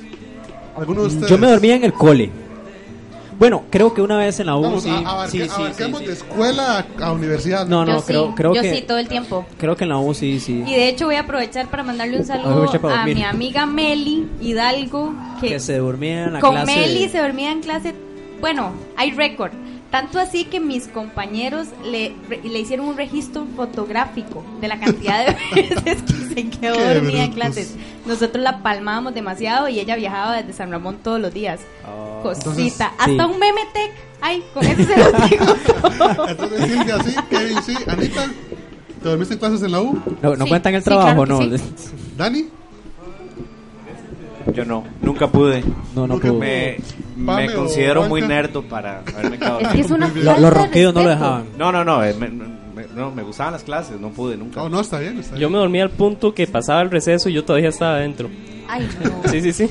¿Alguno 0.76 1.02
de 1.02 1.06
ustedes? 1.08 1.30
Yo 1.30 1.38
me 1.38 1.50
dormía 1.50 1.76
en 1.76 1.84
el 1.84 1.92
cole. 1.94 2.30
Bueno, 3.38 3.64
creo 3.70 3.92
que 3.92 4.00
una 4.02 4.16
vez 4.16 4.40
en 4.40 4.46
la 4.46 4.56
U. 4.56 4.62
Vamos, 4.62 4.82
sí, 4.82 4.90
sí, 4.90 5.38
sí, 5.38 5.48
sí, 5.48 5.62
abarquemos 5.62 6.00
sí. 6.00 6.06
de 6.06 6.12
escuela 6.12 6.86
a, 6.98 7.04
a 7.04 7.12
universidad. 7.12 7.66
No, 7.66 7.84
no, 7.84 7.98
yo 7.98 8.04
creo, 8.04 8.26
sí, 8.28 8.32
creo 8.34 8.54
yo 8.54 8.62
que. 8.62 8.74
sí, 8.74 8.82
todo 8.82 8.98
el 8.98 9.08
tiempo. 9.08 9.44
Creo 9.58 9.76
que 9.76 9.84
en 9.84 9.90
la 9.90 9.98
U 9.98 10.14
sí, 10.14 10.40
sí. 10.40 10.64
Y 10.66 10.74
de 10.74 10.88
hecho 10.88 11.06
voy 11.06 11.16
a 11.16 11.20
aprovechar 11.20 11.68
para 11.68 11.82
mandarle 11.82 12.18
un 12.18 12.24
saludo 12.24 12.70
a 12.88 13.04
mi 13.04 13.22
amiga 13.22 13.66
Meli 13.66 14.26
Hidalgo, 14.40 15.14
que, 15.40 15.48
Que 15.48 15.60
se 15.60 15.78
dormía 15.78 16.24
en 16.24 16.32
la 16.34 16.40
con 16.40 16.52
clase. 16.52 16.76
Meli 16.76 17.08
se 17.08 17.18
dormía 17.18 17.52
en 17.52 17.60
clase. 17.60 17.94
Bueno, 18.40 18.72
hay 18.96 19.12
récord. 19.12 19.52
Tanto 19.90 20.18
así 20.18 20.44
que 20.44 20.58
mis 20.58 20.88
compañeros 20.88 21.68
le, 21.84 22.12
hicieron 22.54 22.86
un 22.86 22.96
registro 22.96 23.46
fotográfico 23.54 24.44
de 24.60 24.68
la 24.68 24.80
cantidad 24.80 25.26
de 25.26 25.36
veces 25.62 26.02
que 26.02 26.34
se 26.34 26.50
quedó 26.50 26.74
dormida 26.74 27.24
en 27.24 27.32
clases. 27.32 27.76
Nosotros 28.04 28.42
la 28.42 28.62
palmábamos 28.62 29.14
demasiado 29.14 29.68
y 29.68 29.78
ella 29.78 29.96
viajaba 29.96 30.36
desde 30.36 30.52
San 30.52 30.70
Ramón 30.70 30.98
todos 31.02 31.20
los 31.20 31.32
días. 31.32 31.60
Cosita. 32.28 32.50
Entonces, 32.50 32.80
Hasta 32.98 33.06
sí. 33.06 33.32
un 33.32 33.38
meme 33.38 33.60
tech. 33.72 33.92
Ay, 34.20 34.42
con 34.54 34.64
eso 34.64 34.82
se 34.82 34.96
lo 34.96 35.26
digo 35.28 35.44
todo. 36.16 36.28
Entonces, 36.28 36.70
Silvia, 36.70 36.98
sí, 37.04 37.14
Kevin, 37.30 37.62
sí, 37.62 37.74
Anita, 37.86 38.30
¿te 39.02 39.08
dormiste 39.08 39.34
en 39.34 39.40
clases 39.40 39.62
en 39.62 39.72
la 39.72 39.80
U? 39.82 40.00
No, 40.22 40.36
no 40.36 40.44
Sí, 40.44 40.48
cuentan 40.50 40.74
el 40.74 40.80
sí, 40.80 40.84
trabajo, 40.86 41.24
claro 41.24 41.40
no. 41.48 41.56
sí. 41.58 41.64
¿Dani? 42.16 42.46
Yo 44.54 44.64
no, 44.64 44.84
nunca 45.02 45.26
pude. 45.28 45.60
No, 45.94 46.06
no 46.06 46.14
Nunca 46.14 46.28
pudo. 46.28 46.38
Me, 46.40 46.78
me 47.16 47.52
considero 47.52 48.04
muy 48.08 48.22
nerdo 48.22 48.62
para 48.62 49.00
haberme 49.00 49.38
quedado. 49.38 49.60
Es 49.60 49.68
que 49.68 49.80
es 49.80 49.90
una 49.90 50.08
Lo- 50.08 50.38
los 50.38 50.52
ronquidos 50.52 50.94
no 50.94 51.02
lo 51.02 51.08
dejaban. 51.10 51.44
No, 51.58 51.72
no, 51.72 51.84
no, 51.84 52.02
eh, 52.04 52.14
me, 52.18 52.28
me- 52.28 52.86
no, 52.94 53.10
me 53.10 53.22
gustaban 53.22 53.52
las 53.52 53.64
clases, 53.64 54.00
no 54.00 54.10
pude 54.10 54.36
nunca. 54.36 54.62
Oh, 54.62 54.68
no, 54.68 54.80
está 54.80 54.98
bien, 55.00 55.18
está 55.18 55.32
bien. 55.32 55.42
Yo 55.42 55.50
me 55.50 55.58
dormía 55.58 55.82
al 55.82 55.90
punto 55.90 56.32
que 56.32 56.46
pasaba 56.46 56.80
el 56.82 56.90
receso 56.90 57.28
y 57.28 57.32
yo 57.34 57.44
todavía 57.44 57.68
estaba 57.70 57.96
adentro. 57.96 58.30
Ay, 58.68 58.88
no. 59.02 59.30
Sí, 59.30 59.40
sí, 59.42 59.52
sí. 59.52 59.68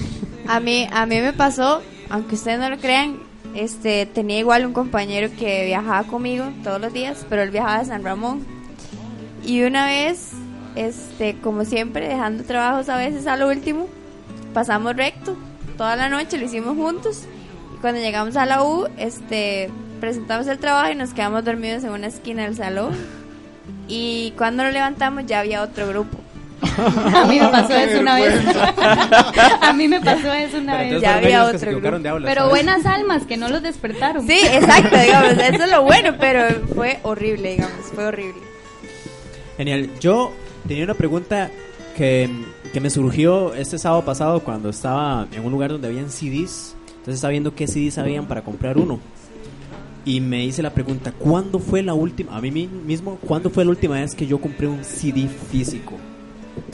A 0.47 0.59
mí, 0.59 0.87
a 0.91 1.05
mí 1.05 1.21
me 1.21 1.31
pasó, 1.33 1.81
aunque 2.09 2.35
ustedes 2.35 2.59
no 2.59 2.69
lo 2.69 2.77
crean, 2.77 3.17
este, 3.55 4.05
tenía 4.05 4.39
igual 4.39 4.65
un 4.65 4.73
compañero 4.73 5.29
que 5.37 5.65
viajaba 5.65 6.07
conmigo 6.07 6.45
todos 6.63 6.81
los 6.81 6.93
días, 6.93 7.25
pero 7.29 7.41
él 7.41 7.51
viajaba 7.51 7.77
a 7.77 7.85
San 7.85 8.03
Ramón. 8.03 8.45
Y 9.45 9.63
una 9.63 9.85
vez, 9.85 10.31
este, 10.75 11.37
como 11.39 11.65
siempre, 11.65 12.07
dejando 12.07 12.43
trabajos 12.43 12.89
a 12.89 12.97
veces 12.97 13.27
a 13.27 13.37
lo 13.37 13.47
último, 13.47 13.87
pasamos 14.53 14.95
recto 14.95 15.37
toda 15.77 15.95
la 15.95 16.09
noche, 16.09 16.37
lo 16.37 16.45
hicimos 16.45 16.75
juntos. 16.75 17.23
Y 17.75 17.77
cuando 17.79 17.99
llegamos 18.01 18.35
a 18.35 18.45
la 18.45 18.63
U, 18.63 18.87
este, 18.97 19.69
presentamos 19.99 20.47
el 20.47 20.59
trabajo 20.59 20.91
y 20.91 20.95
nos 20.95 21.13
quedamos 21.13 21.43
dormidos 21.45 21.83
en 21.83 21.91
una 21.91 22.07
esquina 22.07 22.43
del 22.43 22.55
salón. 22.55 22.95
Y 23.87 24.33
cuando 24.37 24.63
nos 24.63 24.73
levantamos 24.73 25.25
ya 25.25 25.39
había 25.39 25.61
otro 25.61 25.87
grupo. 25.87 26.17
A 26.61 27.25
mí 27.27 27.39
me 27.39 27.47
pasó 27.49 27.73
eso 27.75 27.99
una 27.99 28.15
vez. 28.15 28.33
A 29.61 29.73
mí 29.73 29.87
me 29.87 29.99
pasó 30.01 30.33
eso 30.33 30.57
una 30.57 30.77
vez. 30.77 31.01
Ya 31.01 31.15
había 31.17 31.45
otro 31.45 31.71
grupo. 31.79 31.99
de 31.99 32.09
aula, 32.09 32.27
Pero 32.27 32.41
¿sabes? 32.41 32.49
buenas 32.51 32.85
almas 32.85 33.25
que 33.25 33.37
no 33.37 33.49
los 33.49 33.61
despertaron. 33.61 34.25
Sí, 34.25 34.39
exacto, 34.51 34.97
digamos, 34.97 35.31
eso 35.33 35.63
es 35.63 35.71
lo 35.71 35.83
bueno, 35.83 36.15
pero 36.19 36.65
fue 36.73 36.99
horrible, 37.03 37.51
digamos, 37.51 37.77
fue 37.93 38.05
horrible. 38.05 38.41
Genial. 39.57 39.89
Yo 39.99 40.31
tenía 40.67 40.83
una 40.83 40.93
pregunta 40.95 41.49
que, 41.95 42.29
que 42.73 42.79
me 42.81 42.89
surgió 42.89 43.53
este 43.53 43.77
sábado 43.77 44.03
pasado 44.03 44.39
cuando 44.41 44.69
estaba 44.69 45.27
en 45.31 45.45
un 45.45 45.51
lugar 45.51 45.71
donde 45.71 45.87
habían 45.87 46.09
CDs. 46.09 46.75
Entonces 46.87 47.15
estaba 47.15 47.31
viendo 47.31 47.53
qué 47.53 47.67
CDs 47.67 47.97
habían 47.97 48.25
para 48.25 48.41
comprar 48.41 48.77
uno. 48.77 48.99
Y 50.03 50.19
me 50.21 50.43
hice 50.43 50.61
la 50.61 50.69
pregunta, 50.71 51.11
¿cuándo 51.11 51.57
fue 51.59 51.81
la 51.81 51.93
última, 51.95 52.35
a 52.37 52.41
mí 52.41 52.51
mi- 52.51 52.67
mismo, 52.67 53.17
cuándo 53.25 53.49
fue 53.49 53.63
la 53.65 53.71
última 53.71 53.95
vez 53.95 54.13
que 54.13 54.27
yo 54.27 54.39
compré 54.39 54.67
un 54.67 54.83
CD 54.83 55.27
físico? 55.51 55.93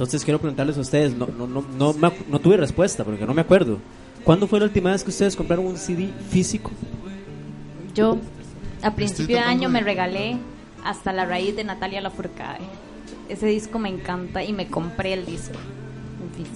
Entonces 0.02 0.26
quiero 0.26 0.40
preguntarles 0.40 0.76
a 0.80 0.82
ustedes, 0.82 1.14
no, 1.14 1.28
no, 1.28 1.46
no, 1.46 1.64
no, 1.78 1.94
me 1.94 2.12
no 2.28 2.40
tuve 2.40 2.58
respuesta 2.58 3.04
porque 3.04 3.24
no 3.24 3.36
me 3.36 3.42
acuerdo. 3.42 3.78
¿Cuándo 4.24 4.48
fue 4.48 4.58
la 4.60 4.66
última 4.66 4.92
vez 4.92 5.04
que 5.04 5.12
ustedes 5.12 5.36
compraron 5.36 5.68
un 5.68 5.78
CD 5.78 6.10
físico? 6.32 6.72
Yo 7.94 8.18
a 8.82 8.96
principio 8.96 9.36
de 9.38 9.44
año 9.44 9.70
me 9.70 9.82
regalé 9.82 10.38
hasta 10.84 11.14
la 11.14 11.26
raíz 11.26 11.56
de 11.56 11.64
Natalia 11.66 12.02
Lafourcade. 12.02 12.62
Ese 13.30 13.46
disco 13.46 13.78
me 13.78 13.90
encanta 13.90 14.44
y 14.44 14.54
me 14.54 14.66
compré 14.66 15.14
el 15.14 15.24
disco. 15.24 15.54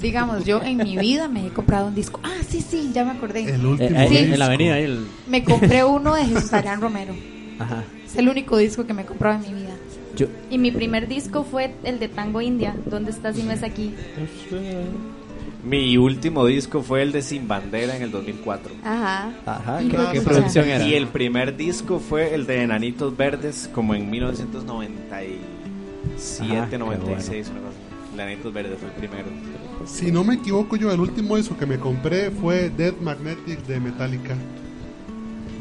Digamos, 0.01 0.43
yo 0.43 0.63
en 0.63 0.77
mi 0.77 0.97
vida 0.97 1.27
me 1.27 1.45
he 1.45 1.49
comprado 1.49 1.85
un 1.89 1.93
disco. 1.93 2.19
Ah, 2.23 2.41
sí, 2.49 2.61
sí, 2.61 2.89
ya 2.95 3.05
me 3.05 3.11
acordé. 3.11 3.43
El 3.43 3.61
Eh, 3.61 3.67
último. 3.67 3.99
eh, 3.99 4.07
Sí. 4.09 4.17
En 4.17 4.39
la 4.39 4.45
avenida, 4.47 4.79
el... 4.79 5.05
Me 5.27 5.43
compré 5.43 5.83
uno 5.83 6.15
de 6.15 6.25
Jesús 6.25 6.51
Adrián 6.51 6.81
Romero. 6.81 7.13
Ajá. 7.59 7.83
Es 8.03 8.15
el 8.15 8.27
único 8.27 8.57
disco 8.57 8.87
que 8.87 8.93
me 8.95 9.03
he 9.03 9.05
comprado 9.05 9.35
en 9.45 9.53
mi 9.53 9.61
vida. 9.61 9.75
Yo, 10.15 10.27
Y 10.49 10.57
mi 10.57 10.71
primer 10.71 11.07
disco 11.07 11.43
fue 11.43 11.73
el 11.83 11.99
de 11.99 12.07
Tango 12.07 12.41
India. 12.41 12.75
¿Dónde 12.85 13.11
estás 13.11 13.35
si 13.35 13.43
no 13.43 13.51
es 13.51 13.63
aquí? 13.63 13.93
Mi 15.63 15.97
último 15.97 16.45
disco 16.45 16.83
fue 16.83 17.01
el 17.01 17.11
de 17.11 17.21
Sin 17.23 17.47
Bandera 17.47 17.95
en 17.95 18.03
el 18.03 18.11
2004. 18.11 18.71
Ajá. 18.83 19.31
ajá, 19.45 19.81
Y 19.81 19.89
¿qué, 19.89 20.21
producción 20.21 20.69
era? 20.69 20.85
Y 20.85 20.93
el 20.93 21.07
primer 21.07 21.57
disco 21.57 21.99
fue 21.99 22.35
el 22.35 22.45
de 22.45 22.61
Enanitos 22.61 23.17
Verdes, 23.17 23.67
como 23.73 23.95
en 23.95 24.09
1997, 24.09 25.39
Ajá, 26.53 26.69
qué 26.69 26.77
96, 26.77 27.49
una 27.49 27.59
cosa. 27.61 27.69
así. 27.69 28.13
El 28.13 28.19
Enanitos 28.19 28.53
Verdes 28.53 28.77
fue 28.79 28.89
el 28.89 28.95
primero. 28.95 29.25
Si 29.85 30.11
no 30.11 30.23
me 30.23 30.35
equivoco, 30.35 30.75
yo 30.75 30.91
el 30.91 30.99
último 30.99 31.35
disco 31.35 31.57
que 31.57 31.65
me 31.65 31.79
compré 31.79 32.29
fue 32.29 32.69
Dead 32.69 32.93
Magnetic 33.01 33.65
de 33.65 33.79
Metallica. 33.79 34.35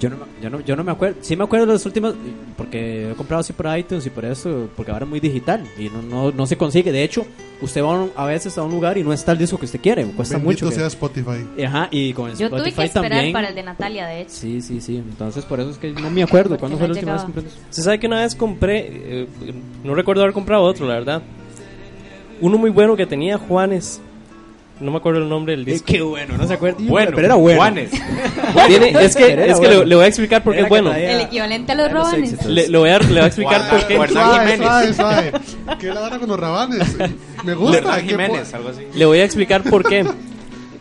Yo 0.00 0.10
no, 0.10 0.16
me- 0.16 0.24
yo, 0.42 0.50
no, 0.50 0.60
yo 0.60 0.76
no 0.76 0.84
me 0.84 0.92
acuerdo. 0.92 1.16
Sí 1.22 1.36
me 1.36 1.44
acuerdo 1.44 1.66
de 1.66 1.72
los 1.74 1.86
últimos, 1.86 2.14
porque 2.56 3.10
he 3.10 3.14
comprado 3.14 3.40
así 3.40 3.52
por 3.52 3.66
iTunes 3.78 4.04
y 4.06 4.10
por 4.10 4.24
eso, 4.24 4.68
porque 4.76 4.90
ahora 4.92 5.04
es 5.04 5.10
muy 5.10 5.20
digital 5.20 5.64
y 5.78 5.88
no, 5.88 6.02
no, 6.02 6.30
no 6.32 6.46
se 6.46 6.56
consigue. 6.56 6.90
De 6.92 7.02
hecho, 7.04 7.24
usted 7.62 7.82
va 7.82 7.94
a, 7.96 8.02
un- 8.02 8.10
a 8.16 8.26
veces 8.26 8.58
a 8.58 8.62
un 8.62 8.72
lugar 8.72 8.98
y 8.98 9.04
no 9.04 9.12
está 9.12 9.32
el 9.32 9.38
disco 9.38 9.56
que 9.58 9.66
usted 9.66 9.80
quiere, 9.80 10.04
cuesta 10.06 10.36
Bendito 10.36 10.64
mucho. 10.66 10.74
sea 10.74 10.82
que- 10.84 10.88
Spotify. 10.88 11.62
Ajá, 11.64 11.88
y 11.90 12.12
con 12.12 12.26
Yo 12.34 12.46
Spotify 12.46 12.48
tuve 12.50 12.74
que 12.74 12.84
esperar 12.86 13.10
también. 13.10 13.32
para 13.32 13.48
el 13.48 13.54
de 13.54 13.62
Natalia, 13.62 14.06
de 14.06 14.20
hecho. 14.22 14.30
Sí, 14.32 14.60
sí, 14.60 14.80
sí. 14.80 14.96
Entonces, 14.96 15.44
por 15.44 15.60
eso 15.60 15.70
es 15.70 15.78
que 15.78 15.92
no 15.92 16.10
me 16.10 16.22
acuerdo 16.22 16.50
Porque 16.50 16.60
cuándo 16.60 16.78
fue 16.78 16.88
la 16.88 16.94
última 16.94 17.12
vez 17.12 17.22
que 17.22 17.32
compré. 17.32 17.44
Se 17.70 17.82
sabe 17.82 17.98
que 18.00 18.06
una 18.06 18.20
vez 18.20 18.34
compré, 18.34 18.86
eh, 19.22 19.26
no 19.84 19.94
recuerdo 19.94 20.22
haber 20.22 20.34
comprado 20.34 20.62
otro, 20.64 20.86
la 20.86 20.94
verdad. 20.94 21.22
Uno 22.40 22.58
muy 22.58 22.70
bueno 22.70 22.96
que 22.96 23.06
tenía 23.06 23.38
Juanes, 23.38 24.00
No 24.80 24.90
me 24.90 24.96
acuerdo 24.96 25.20
el 25.22 25.28
nombre 25.28 25.54
del 25.54 25.64
disco. 25.64 25.86
qué 25.86 26.02
bueno, 26.02 26.36
no 26.36 26.46
se 26.48 26.54
acuerda. 26.54 26.78
Bueno, 26.80 27.12
pero 27.14 27.26
era 27.26 27.34
bueno. 27.36 27.58
Juanes. 27.60 27.90
Tiene- 28.66 28.90
es 29.04 29.14
que, 29.14 29.32
era 29.32 29.46
es 29.46 29.54
que 29.60 29.66
bueno. 29.66 29.80
le, 29.82 29.86
le 29.86 29.94
voy 29.94 30.04
a 30.04 30.08
explicar 30.08 30.42
por 30.42 30.52
qué 30.54 30.60
es 30.62 30.68
bueno. 30.68 30.92
que 30.92 31.12
El 31.14 31.20
equivalente 31.20 31.72
a 31.72 31.74
los 31.76 31.92
robanes. 31.92 32.44
Le, 32.46 32.68
le 32.68 32.78
voy 32.78 32.90
a, 32.90 32.98
le 32.98 33.06
voy 33.06 33.18
a 33.18 33.26
explicar 33.26 33.70
por 33.70 33.86
qué. 33.86 34.92
Suave. 34.94 35.32
¿Qué 35.80 35.86
la 35.86 36.02
hora 36.02 36.18
con 36.18 36.28
los 36.28 36.38
rabanes? 36.40 36.96
Me 37.44 37.54
gusta. 37.54 37.78
Hernán 37.78 38.00
¿qué 38.02 38.08
Jiménez, 38.10 38.52
algo 38.54 38.68
así. 38.70 38.82
Le 38.94 39.06
voy 39.06 39.18
a 39.20 39.24
explicar 39.24 39.62
por 39.62 39.88
qué. 39.88 40.04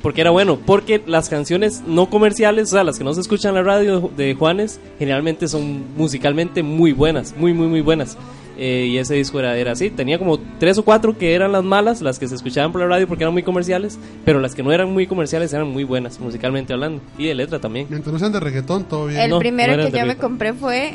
Porque 0.02 0.22
era 0.22 0.32
bueno. 0.32 0.60
Porque 0.66 1.02
las 1.06 1.30
canciones 1.30 1.84
no 1.86 2.10
comerciales, 2.10 2.70
o 2.70 2.72
sea, 2.76 2.84
las 2.84 2.98
que 2.98 3.04
no 3.04 3.14
se 3.14 3.22
escuchan 3.22 3.50
en 3.50 3.56
la 3.56 3.64
radio 3.64 4.12
de 4.18 4.34
Juanes, 4.34 4.80
generalmente 5.00 5.48
son 5.48 5.96
musicalmente 5.96 6.64
muy 6.64 6.92
buenas. 6.94 7.36
Muy, 7.38 7.54
muy, 7.54 7.68
muy 7.68 7.82
buenas. 7.82 8.18
Eh, 8.58 8.88
y 8.90 8.98
ese 8.98 9.16
disco 9.16 9.40
era, 9.40 9.58
era 9.58 9.72
así. 9.72 9.90
Tenía 9.90 10.20
como 10.20 10.40
tres 10.60 10.78
o 10.78 10.84
cuatro 10.84 11.18
que 11.18 11.34
eran 11.34 11.52
las 11.52 11.64
malas, 11.64 12.02
las 12.02 12.20
que 12.20 12.28
se 12.28 12.36
escuchaban 12.36 12.72
por 12.72 12.82
la 12.82 12.88
radio 12.88 13.08
porque 13.08 13.24
eran 13.24 13.34
muy 13.34 13.44
comerciales. 13.44 13.98
Pero 14.26 14.40
las 14.40 14.56
que 14.56 14.64
no 14.64 14.72
eran 14.72 14.92
muy 14.92 15.08
comerciales 15.08 15.54
eran 15.54 15.68
muy 15.70 15.84
buenas, 15.84 16.20
musicalmente 16.20 16.74
hablando. 16.74 17.02
Y 17.18 17.28
de 17.28 17.36
letra 17.36 17.60
también. 17.60 17.88
Mientras 17.90 18.14
no 18.14 18.20
sean 18.20 18.32
de 18.32 18.40
reggaetón, 18.40 18.86
todo 18.86 19.08
bien. 19.08 19.22
El 19.22 19.30
No, 19.30 19.40
primero 19.40 19.76
no 19.78 19.90
que 19.90 19.98
yo 19.98 20.06
me 20.06 20.18
compré 20.18 20.54
fue 20.54 20.94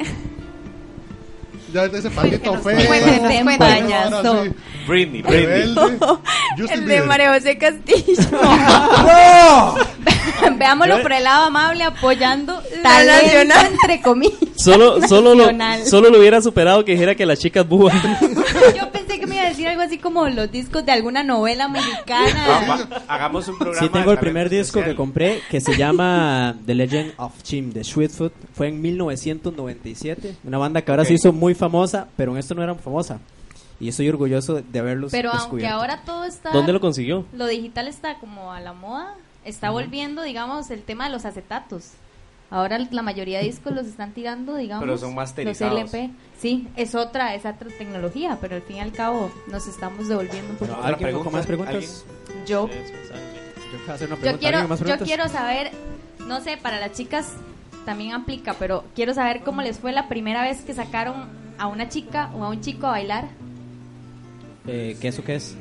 Ya 1.73 1.85
ese 1.85 2.11
patito 2.11 2.53
feo. 2.55 2.61
cuente, 2.63 3.39
Ahora 3.39 3.59
payaso. 3.59 4.45
Britney, 4.87 5.23
Britney. 5.23 5.75
El 6.71 6.87
de. 6.87 7.03
María 7.03 7.35
José 7.35 7.59
Castillo. 7.59 8.23
Veámoslo 10.59 10.97
Yo- 10.97 11.03
por 11.03 11.13
el 11.13 11.25
lado 11.25 11.45
amable, 11.47 11.85
apoyando 11.85 12.63
La 12.83 13.05
nacional. 13.05 13.67
entre 13.83 14.01
comillas. 14.01 14.39
Solo, 14.57 15.07
solo, 15.07 15.35
lo, 15.35 15.47
solo 15.85 16.11
lo 16.11 16.19
hubiera 16.19 16.41
superado 16.41 16.85
que 16.85 16.93
dijera 16.93 17.15
que 17.15 17.25
las 17.27 17.39
chicas 17.39 17.67
búho. 17.69 17.91
Yo 18.77 18.91
decir 19.59 19.69
algo 19.69 19.83
así 19.83 19.99
como 19.99 20.29
los 20.29 20.51
discos 20.51 20.85
de 20.87 20.93
alguna 20.93 21.23
novela 21.23 21.69
mexicana. 21.69 22.47
va- 22.69 23.03
hagamos 23.09 23.47
un 23.49 23.59
programa. 23.59 23.87
Sí, 23.87 23.93
tengo 23.93 24.13
el 24.13 24.19
primer 24.19 24.49
disco 24.49 24.83
que 24.83 24.95
compré 24.95 25.41
que 25.51 25.61
se 25.61 25.77
llama 25.77 26.57
The 26.67 26.75
Legend 26.75 27.13
of 27.19 27.33
Jim 27.45 27.73
de 27.73 27.85
Sweetfoot. 27.85 28.33
Fue 28.55 28.69
en 28.69 28.81
1997. 28.81 30.37
Una 30.45 30.59
banda 30.59 30.83
que 30.83 30.91
ahora 30.91 31.05
se 31.05 31.15
hizo 31.15 31.33
muy 31.33 31.55
famosa, 31.55 32.09
pero 32.17 32.33
en 32.33 32.39
esto 32.39 32.55
no 32.55 32.63
era 32.63 32.75
famosa. 32.75 33.19
Y 33.81 33.89
estoy 33.89 34.09
orgulloso 34.09 34.61
de 34.61 34.79
haberlos 34.79 35.13
Pero 35.13 35.31
aunque 35.33 35.67
ahora 35.67 36.03
todo 36.05 36.25
está. 36.25 36.51
¿Dónde 36.51 36.73
lo 36.73 36.81
consiguió? 36.81 37.25
Lo 37.33 37.47
digital 37.47 37.87
está 37.89 38.15
como 38.19 38.53
a 38.53 38.61
la 38.61 38.73
moda. 38.73 39.15
Está 39.45 39.71
volviendo, 39.71 40.23
digamos, 40.23 40.71
el 40.71 40.83
tema 40.83 41.05
de 41.07 41.11
los 41.11 41.25
acetatos. 41.25 41.93
Ahora 42.51 42.79
la 42.79 43.03
mayoría 43.03 43.39
de 43.39 43.45
discos 43.45 43.75
los 43.75 43.87
están 43.87 44.13
tirando, 44.13 44.57
digamos. 44.57 44.83
Pero 44.83 44.97
son 44.97 45.09
Los 45.09 45.17
masterizados. 45.17 45.81
LP. 45.81 46.11
Sí, 46.39 46.67
es 46.77 46.95
otra, 46.95 47.35
es 47.35 47.45
otra 47.45 47.69
tecnología, 47.77 48.39
pero 48.41 48.57
al 48.57 48.63
fin 48.63 48.77
y 48.77 48.81
al 48.81 48.93
cabo 48.93 49.31
nos 49.49 49.67
estamos 49.69 50.09
devolviendo 50.09 50.53
un 50.53 50.57
poquito. 50.57 50.83
¿Alguien 50.83 51.11
pregunta, 51.11 51.31
más 51.31 51.47
preguntas? 51.47 51.75
¿alguien? 51.75 52.47
Yo, 52.47 52.69
Yo 52.69 53.79
quiero 53.79 53.93
hacer 53.93 54.13
una 54.13 54.17
yo 54.23 54.39
quiero, 54.39 54.59
¿Alguien 54.59 54.69
más 54.71 54.81
yo 54.81 55.05
quiero 55.05 55.29
saber, 55.29 55.73
no 56.27 56.41
sé, 56.41 56.57
para 56.57 56.81
las 56.81 56.93
chicas 56.93 57.35
también 57.85 58.13
aplica, 58.13 58.55
pero 58.55 58.85
quiero 58.95 59.13
saber 59.13 59.43
cómo 59.43 59.61
les 59.61 59.79
fue 59.79 59.93
la 59.93 60.09
primera 60.09 60.43
vez 60.43 60.63
que 60.63 60.73
sacaron 60.73 61.29
a 61.59 61.67
una 61.67 61.89
chica 61.89 62.31
o 62.35 62.45
a 62.45 62.49
un 62.49 62.61
chico 62.63 62.87
a 62.87 62.91
bailar. 62.91 63.29
Eh, 64.67 64.97
¿Qué 65.01 65.09
eso 65.09 65.23
qué 65.25 65.37
es? 65.37 65.57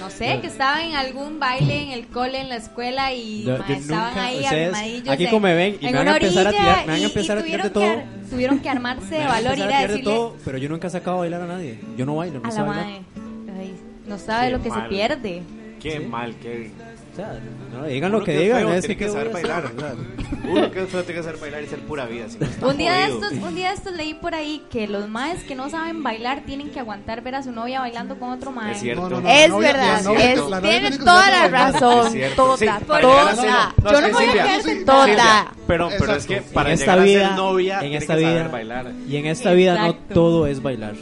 No 0.00 0.10
sé, 0.10 0.38
que 0.40 0.48
estaban 0.48 0.80
en 0.82 0.94
algún 0.96 1.38
baile 1.40 1.82
en 1.82 1.90
el 1.90 2.06
cole, 2.08 2.40
en 2.40 2.48
la 2.48 2.56
escuela 2.56 3.12
y 3.12 3.44
Yo- 3.44 3.58
ma, 3.58 3.66
yo 3.68 3.74
estaban 3.74 4.08
nunca- 4.08 4.24
ahí 4.26 4.44
armadillos. 4.44 5.08
aquí 5.08 5.24
en- 5.24 5.30
como 5.30 5.40
me 5.40 5.54
ven 5.54 5.76
y 5.80 5.84
me 5.86 5.92
van 5.92 6.08
a 6.08 6.12
empezar 6.16 6.46
a 6.46 6.50
tirar- 6.50 6.86
me 6.86 6.92
van 6.92 7.00
a 7.00 7.04
empezar 7.04 7.36
y 7.38 7.40
a 7.40 7.44
tirar 7.44 7.62
de 7.62 7.70
tuvieron 7.70 7.70
que 7.70 7.70
todo. 7.70 7.84
ar- 8.24 8.28
tuvieron 8.30 8.58
que 8.60 8.68
armarse 8.68 9.04
de 9.06 9.10
Me 9.20 9.24
van 9.24 9.28
a 9.28 9.32
valor 9.34 9.58
y 9.58 9.60
a 9.60 9.64
a 9.64 9.66
tirar 9.68 9.80
de 9.82 9.88
decirle 9.88 10.04
todo, 10.12 10.36
pero 10.44 10.58
yo 10.58 10.68
nunca 10.68 10.86
he 10.88 10.90
sacado 10.90 11.16
a 11.16 11.20
bailar 11.20 11.40
a 11.42 11.46
nadie. 11.46 11.78
Yo 11.96 12.04
no 12.06 12.16
bailo, 12.16 12.40
no 12.40 12.48
a 12.48 12.50
sé 12.52 12.58
la 12.58 12.64
bailar. 12.64 12.86
Ay, 12.86 13.74
no 14.06 14.18
sabe 14.18 14.46
Qué 14.46 14.52
lo 14.52 14.62
que 14.62 14.70
se 14.70 14.76
mal. 14.76 14.88
pierde. 14.88 15.42
Qué 15.80 16.00
mal, 16.00 16.34
qué. 16.42 16.70
O 17.14 17.16
sea, 17.16 17.38
no, 17.72 17.84
digan 17.84 18.10
Uno 18.10 18.18
lo 18.18 18.24
que 18.24 18.34
es 18.34 18.40
digan, 18.42 18.58
feo 18.58 18.72
es 18.74 18.80
tiene 18.80 18.96
que 18.96 19.04
que 19.04 19.10
saber 19.12 19.30
bailar. 19.30 19.70
Uno 20.50 20.70
que 20.72 20.82
es 20.82 20.88
feo 20.88 21.04
tiene 21.04 21.20
que 21.20 21.24
saber 21.24 21.40
bailar 21.40 21.62
y 21.62 21.66
ser 21.68 21.78
pura 21.80 22.06
vida. 22.06 22.26
si 22.28 22.38
no 22.60 22.68
Un 22.68 22.76
día 22.76 22.92
de 22.92 23.04
estos, 23.04 23.32
un 23.34 23.54
día 23.54 23.68
de 23.68 23.74
estos 23.76 23.92
leí 23.94 24.14
por 24.14 24.34
ahí 24.34 24.64
que 24.68 24.88
los 24.88 25.08
maes 25.08 25.44
que 25.44 25.54
no 25.54 25.70
saben 25.70 26.02
bailar 26.02 26.42
tienen 26.44 26.70
que 26.70 26.80
aguantar 26.80 27.22
ver 27.22 27.36
a 27.36 27.44
su 27.44 27.52
novia 27.52 27.78
bailando 27.78 28.18
con 28.18 28.30
otro 28.32 28.50
mae. 28.50 28.72
Es 28.72 28.80
cierto. 28.80 29.02
No, 29.02 29.10
no, 29.10 29.20
no, 29.20 29.28
Es 29.28 29.48
novia- 29.48 29.72
verdad, 29.72 29.98
es- 30.00 30.04
la 30.04 30.10
novia 30.10 30.60
tiene 30.60 30.80
tiene 30.80 30.90
que 30.90 31.04
toda 31.04 31.30
la 31.30 31.48
razón, 31.48 32.06
Es 32.08 32.12
cierto, 32.14 32.36
toda, 32.36 32.56
sí, 32.56 32.66
toda. 32.84 33.30
Yo 33.30 33.90
es 33.92 34.00
no 34.00 34.06
que 34.08 34.12
voy 34.12 34.24
a 34.38 34.60
Silvia, 34.62 34.84
toda. 34.84 35.52
Pero, 35.68 35.90
pero 35.96 36.14
es 36.16 36.26
que 36.26 36.40
para 36.42 36.72
en 36.72 36.78
llegar 36.78 36.98
esta 36.98 37.02
a 37.02 37.04
vida, 37.04 37.28
ser 37.28 37.36
novia, 37.36 37.74
en 37.74 37.80
tiene 37.80 37.96
esta 37.98 38.14
que 38.16 38.22
saber 38.22 38.38
vida, 38.42 38.48
bailar. 38.48 38.92
y 39.08 39.16
en 39.16 39.26
esta 39.26 39.52
vida 39.52 39.86
no 39.86 39.94
todo 39.94 40.46
es 40.48 40.60
bailar. 40.60 40.94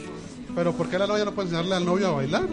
Pero 0.55 0.73
¿por 0.73 0.87
qué 0.89 0.99
la 0.99 1.07
novia 1.07 1.25
no 1.25 1.31
puede 1.31 1.47
enseñarle 1.47 1.75
al 1.75 1.85
novio 1.85 2.07
a 2.09 2.11
bailar? 2.11 2.43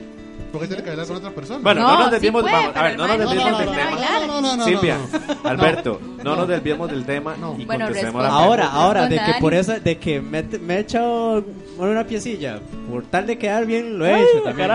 ¿Por 0.52 0.60
qué 0.62 0.66
tiene 0.68 0.82
que 0.82 0.88
bailar 0.90 1.06
con 1.06 1.16
otra 1.16 1.30
persona? 1.30 1.60
Bueno, 1.62 1.80
no, 1.82 1.88
No, 1.88 1.94
nos 1.98 2.04
sí 2.06 2.10
desviemos, 2.12 2.42
puede, 2.42 2.54
vamos, 2.54 2.70
a 2.70 2.72
pero 2.74 2.84
ver, 2.86 2.96
no 2.98 3.06
nos 3.08 3.18
desviemos 3.18 3.58
del 3.58 3.68
tema. 3.70 3.90
bailar. 3.90 4.26
No, 4.26 4.40
no, 4.40 4.56
no, 4.56 4.64
Silvia. 4.64 4.96
Alberto, 5.44 6.00
no, 6.18 6.24
No. 6.24 6.36
nos 6.36 6.48
desviemos 6.48 6.90
del 6.90 7.04
tema 7.06 7.36
y 7.58 7.64
Bueno, 7.64 7.84
contestemos 7.86 8.22
la. 8.22 8.28
Ahora, 8.28 8.66
ahora, 8.72 9.06
de 9.06 9.16
que 9.16 9.34
por 9.40 9.54
eso, 9.54 9.78
de 9.78 9.98
que 9.98 10.20
me, 10.20 10.42
me 10.42 10.76
he 10.76 10.80
echado 10.80 11.44
una 11.78 12.04
piecilla, 12.04 12.60
por 12.90 13.04
tal 13.04 13.26
de 13.26 13.38
quedar 13.38 13.64
bien, 13.66 13.98
lo 13.98 14.06
he 14.06 14.20
hecho 14.22 14.42
también. 14.44 14.68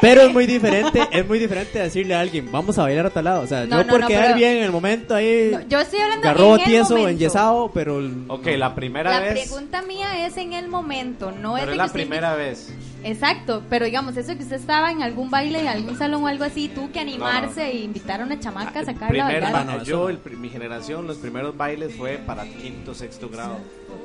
Pero 0.00 0.22
es 0.22 0.32
muy 0.32 0.46
diferente, 0.46 1.00
es 1.10 1.26
muy 1.26 1.38
diferente 1.38 1.78
decirle 1.78 2.14
a 2.14 2.20
alguien, 2.20 2.50
vamos 2.52 2.78
a 2.78 2.82
bailar 2.82 3.06
a 3.06 3.10
tal 3.10 3.24
lado. 3.24 3.42
O 3.42 3.46
sea, 3.46 3.64
No, 3.64 3.78
yo 3.78 3.84
no, 3.84 3.90
por 3.92 4.00
no, 4.02 4.06
quedar 4.06 4.24
pero- 4.26 4.36
bien 4.36 4.56
en 4.58 4.64
el 4.64 4.70
momento 4.72 5.14
ahí, 5.14 5.50
No, 5.52 5.60
yo 5.68 5.80
estoy 5.80 6.00
hablando 6.00 6.22
garrobo 6.24 6.54
en 6.56 6.60
el 6.60 6.66
tieso, 6.66 6.90
momento. 6.90 7.08
enyesado, 7.10 7.70
pero... 7.72 7.98
el- 8.00 8.24
Ok, 8.28 8.46
la 8.56 8.74
primera 8.74 9.10
La 9.10 9.20
vez. 9.20 9.48
pregunta 9.48 9.80
mía 9.82 10.26
es 10.26 10.36
en 10.36 10.52
el 10.52 10.68
momento, 10.68 11.32
no 11.32 11.56
es 11.56 11.62
Pero 11.62 11.72
es 11.72 11.78
la 11.78 11.88
primera 11.88 12.34
vez. 12.34 12.72
Exacto, 13.06 13.62
pero 13.70 13.84
digamos, 13.86 14.16
eso 14.16 14.36
que 14.36 14.42
usted 14.42 14.56
estaba 14.56 14.90
en 14.90 15.00
algún 15.02 15.30
baile, 15.30 15.60
en 15.60 15.68
algún 15.68 15.96
salón 15.96 16.24
o 16.24 16.26
algo 16.26 16.42
así, 16.44 16.68
tuvo 16.68 16.90
que 16.90 16.98
animarse 17.00 17.64
e 17.70 17.78
invitar 17.84 18.20
a 18.20 18.24
una 18.24 18.40
chamaca 18.40 18.80
a 18.80 18.84
sacarla 18.84 19.06
a 19.26 19.28
Primer, 19.28 19.42
bailar. 19.42 19.66
ba- 19.66 19.82
yo, 19.84 20.08
el 20.08 20.18
mi 20.38 20.48
generación, 20.48 21.06
los 21.06 21.18
primeros 21.18 21.56
bailes 21.56 21.94
fue 21.94 22.18
para 22.26 22.44
quinto, 22.44 22.94
sexto 22.94 23.28
grado. 23.28 23.58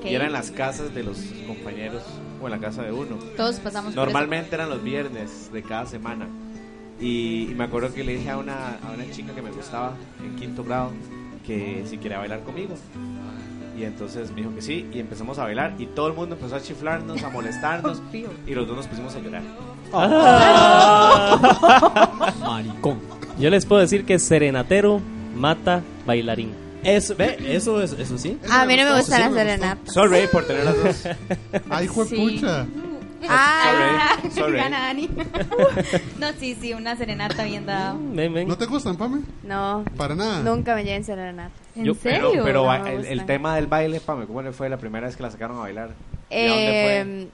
Y 0.04 0.14
eran 0.14 0.32
las 0.32 0.52
casas 0.52 0.94
de 0.94 1.04
los 1.04 1.18
compañeros 1.48 2.04
o 2.42 2.46
en 2.46 2.52
la 2.52 2.60
casa 2.60 2.84
de 2.84 2.92
uno. 2.92 3.16
Todos 3.38 3.60
pasamos 3.60 3.94
por 3.94 4.04
Normalmente 4.04 4.54
eran 4.56 4.70
los 4.70 4.84
viernes 4.84 5.52
de 5.52 5.64
cada 5.64 5.86
semana. 5.88 6.28
Y, 7.00 7.48
y 7.50 7.56
me 7.56 7.64
acuerdo 7.64 7.92
que 7.94 8.04
le 8.04 8.18
dije 8.18 8.30
a 8.30 8.38
una, 8.38 8.78
a 8.78 8.92
una 8.94 9.10
chica 9.12 9.34
que 9.34 9.42
me 9.42 9.50
gustaba 9.52 9.94
en 10.24 10.36
quinto 10.36 10.64
grado 10.64 10.92
que 11.46 11.84
si 11.90 11.98
quería 11.98 12.20
bailar 12.20 12.42
conmigo. 12.44 12.76
Y 13.82 13.86
entonces 13.86 14.30
me 14.30 14.42
dijo 14.42 14.54
que 14.54 14.62
sí, 14.62 14.88
y 14.94 15.00
empezamos 15.00 15.40
a 15.40 15.44
bailar. 15.46 15.74
Y 15.80 15.88
todo 15.88 16.06
el 16.08 16.14
mundo 16.14 16.36
empezó 16.36 16.56
a 16.56 16.62
chiflarnos, 16.62 17.24
a 17.24 17.30
molestarnos. 17.32 18.00
y 18.14 18.54
los 18.54 18.68
dos 18.68 18.78
nos 18.78 18.88
pusimos 18.88 19.16
a 19.16 19.20
llorar. 19.20 19.42
Maricón. 22.40 23.00
Yo 23.40 23.50
les 23.50 23.66
puedo 23.66 23.82
decir 23.82 24.06
que 24.06 24.20
serenatero 24.20 25.02
mata 25.36 25.82
bailarín. 26.06 26.54
Eso, 26.84 27.16
ve, 27.16 27.38
eso, 27.48 27.82
es- 27.82 27.94
eso 27.94 28.18
sí. 28.18 28.38
A 28.52 28.66
mí 28.66 28.76
no 28.76 28.84
me 28.86 28.92
me 28.92 28.98
gustó. 28.98 29.16
serenatas. 29.16 29.94
Sorry 29.94 30.28
por 30.32 30.46
tener 30.46 30.66
las 30.66 30.84
dos. 30.84 31.04
Ay, 31.70 31.88
juepucha. 31.88 32.66
Ay, 33.28 34.00
Sorry, 34.24 34.32
sorry. 34.36 34.58
Gana 34.58 34.80
Dani. 34.82 35.08
no, 36.20 36.28
sí, 36.40 36.58
sí, 36.60 36.74
una 36.74 36.96
serenata 36.96 37.44
bien 37.44 37.68
dada. 37.68 37.94
¿No 37.94 38.58
te 38.58 38.66
gustan, 38.66 38.98
Pame? 38.98 39.22
no, 39.44 39.84
Para 39.96 40.16
nada. 40.16 40.40
nunca 40.42 40.74
me 40.74 40.84
lleven 40.84 41.04
serenatas. 41.04 41.52
¿En 41.76 41.86
Yo- 41.86 41.94
serio? 41.96 42.32
Pero, 42.32 42.44
pero 42.44 42.66
No 42.66 42.88
el, 42.88 42.94
el 42.94 43.08
gustan. 43.10 43.26
tema 43.28 43.56
del 43.56 43.68
baile, 43.68 44.00
Pame, 44.02 44.26
¿cómo 44.26 44.42
le 44.42 44.52
fue 44.52 44.70
la 44.70 44.78
primera 44.78 45.08
vez 45.08 45.16
que 45.16 45.24
la 45.24 45.32
sacaron 45.32 45.58
a 45.58 45.62
bailar? 45.62 45.92
¿Y 46.30 46.36
a 46.36 46.48
dónde 46.50 46.66
fue? 46.66 46.98
Eh, 47.00 47.28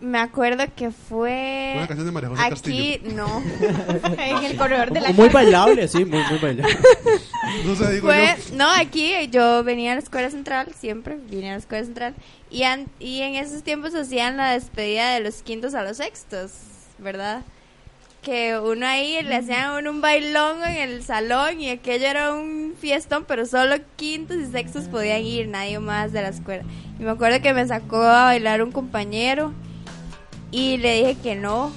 me 0.00 0.18
acuerdo 0.18 0.64
que 0.74 0.90
fue 0.90 1.72
Una 1.76 1.86
canción 1.86 2.06
de 2.06 2.12
María 2.12 2.30
José 2.30 2.42
aquí, 2.44 3.00
no, 3.14 3.42
en 4.18 4.44
el 4.44 4.56
corredor 4.56 4.90
de 4.92 5.00
la 5.02 5.08
Muy 5.12 5.26
casa. 5.26 5.38
bailable, 5.40 5.88
sí, 5.88 6.04
muy, 6.06 6.22
muy 6.30 6.38
bailable. 6.42 6.74
No 7.66 7.74
sé, 7.74 7.92
digo 7.94 8.06
fue, 8.08 8.34
yo. 8.48 8.56
no, 8.56 8.70
aquí 8.70 9.12
yo 9.30 9.62
venía 9.62 9.92
a 9.92 9.94
la 9.96 10.00
escuela 10.00 10.30
central, 10.30 10.68
siempre 10.78 11.18
vine 11.28 11.50
a 11.50 11.52
la 11.52 11.58
escuela 11.58 11.84
central, 11.84 12.14
y, 12.50 12.62
an- 12.62 12.86
y 12.98 13.20
en 13.20 13.34
esos 13.34 13.62
tiempos 13.62 13.94
hacían 13.94 14.38
la 14.38 14.52
despedida 14.52 15.12
de 15.12 15.20
los 15.20 15.42
quintos 15.42 15.74
a 15.74 15.82
los 15.82 15.98
sextos, 15.98 16.52
¿verdad? 16.98 17.42
Que 18.22 18.58
uno 18.58 18.86
ahí 18.86 19.22
le 19.22 19.36
hacían 19.36 19.64
a 19.64 19.78
uno 19.78 19.90
un 19.90 20.00
bailón 20.00 20.62
en 20.62 20.90
el 20.90 21.02
salón 21.02 21.60
y 21.60 21.70
aquello 21.70 22.06
era 22.06 22.34
un 22.34 22.74
fiestón, 22.78 23.24
pero 23.26 23.46
solo 23.46 23.76
quintos 23.96 24.36
y 24.36 24.46
sextos 24.46 24.84
podían 24.84 25.22
ir, 25.22 25.48
nadie 25.48 25.78
más 25.78 26.12
de 26.12 26.22
la 26.22 26.28
escuela. 26.28 26.64
Y 26.98 27.02
me 27.02 27.10
acuerdo 27.10 27.40
que 27.40 27.54
me 27.54 27.66
sacó 27.66 28.02
a 28.02 28.24
bailar 28.24 28.62
un 28.62 28.72
compañero 28.72 29.54
y 30.50 30.76
le 30.76 30.96
dije 30.96 31.16
que 31.22 31.34
no. 31.34 31.72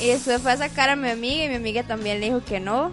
Y 0.00 0.08
después 0.08 0.42
fue 0.42 0.52
a 0.52 0.56
sacar 0.56 0.90
a 0.90 0.96
mi 0.96 1.08
amiga 1.08 1.44
y 1.44 1.48
mi 1.48 1.54
amiga 1.54 1.82
también 1.82 2.20
le 2.20 2.26
dijo 2.26 2.42
que 2.44 2.60
no. 2.60 2.92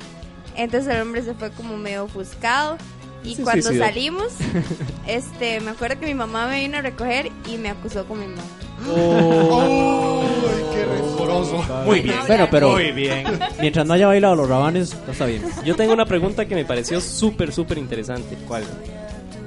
Entonces 0.56 0.94
el 0.94 1.02
hombre 1.02 1.24
se 1.24 1.34
fue 1.34 1.52
como 1.52 1.78
medio 1.78 2.06
ofuscado. 2.06 2.78
Y 3.24 3.36
cuando 3.38 3.74
salimos, 3.74 4.34
este, 5.08 5.60
me 5.60 5.72
acuerdo 5.72 6.00
que 6.00 6.06
mi 6.06 6.14
mamá 6.14 6.48
me 6.48 6.62
vino 6.62 6.78
a 6.78 6.82
recoger 6.82 7.32
y 7.48 7.58
me 7.58 7.70
acusó 7.70 8.06
con 8.06 8.20
mi 8.20 8.28
mamá. 8.28 8.44
¡Ay, 8.88 10.64
qué 10.74 10.85
Muy 11.86 12.00
bien. 12.02 12.16
Bueno, 12.28 12.48
pero 12.52 12.72
Muy 12.72 12.92
bien. 12.92 13.26
mientras 13.60 13.86
no 13.86 13.94
haya 13.94 14.08
bailado 14.08 14.36
los 14.36 14.48
rabanes, 14.50 14.96
no 15.06 15.12
está 15.12 15.26
bien. 15.26 15.44
Yo 15.66 15.76
tengo 15.76 15.94
una 15.94 16.06
pregunta 16.06 16.46
que 16.46 16.56
me 16.56 16.66
pareció 16.66 17.02
súper, 17.02 17.52
súper 17.52 17.78
interesante. 17.78 18.38
¿Cuál? 18.48 18.64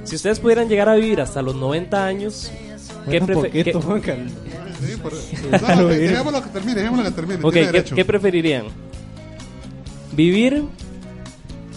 Si 0.03 0.15
ustedes 0.15 0.39
pudieran 0.39 0.67
llegar 0.69 0.89
a 0.89 0.95
vivir 0.95 1.21
hasta 1.21 1.41
los 1.41 1.55
90 1.55 2.05
años, 2.05 2.51
¿qué, 3.09 3.19
Un 3.19 3.27
prefe- 3.27 3.33
poquito, 3.35 3.79
qué- 3.79 3.85
Juan 3.85 4.01
Carlos. 4.05 4.31
Sí, 4.85 4.95
por- 5.01 5.13
No, 5.61 5.75
no, 5.81 5.87
dejémoslo 5.89 6.41
que 6.41 6.49
termine, 6.49 6.75
dejémoslo 6.75 7.03
que 7.05 7.11
termine. 7.11 7.39
ok, 7.43 7.51
tiene 7.53 7.67
¿qué, 7.67 7.71
derecho. 7.73 7.95
qué 7.95 8.05
preferirían? 8.05 8.65
Vivir 10.13 10.63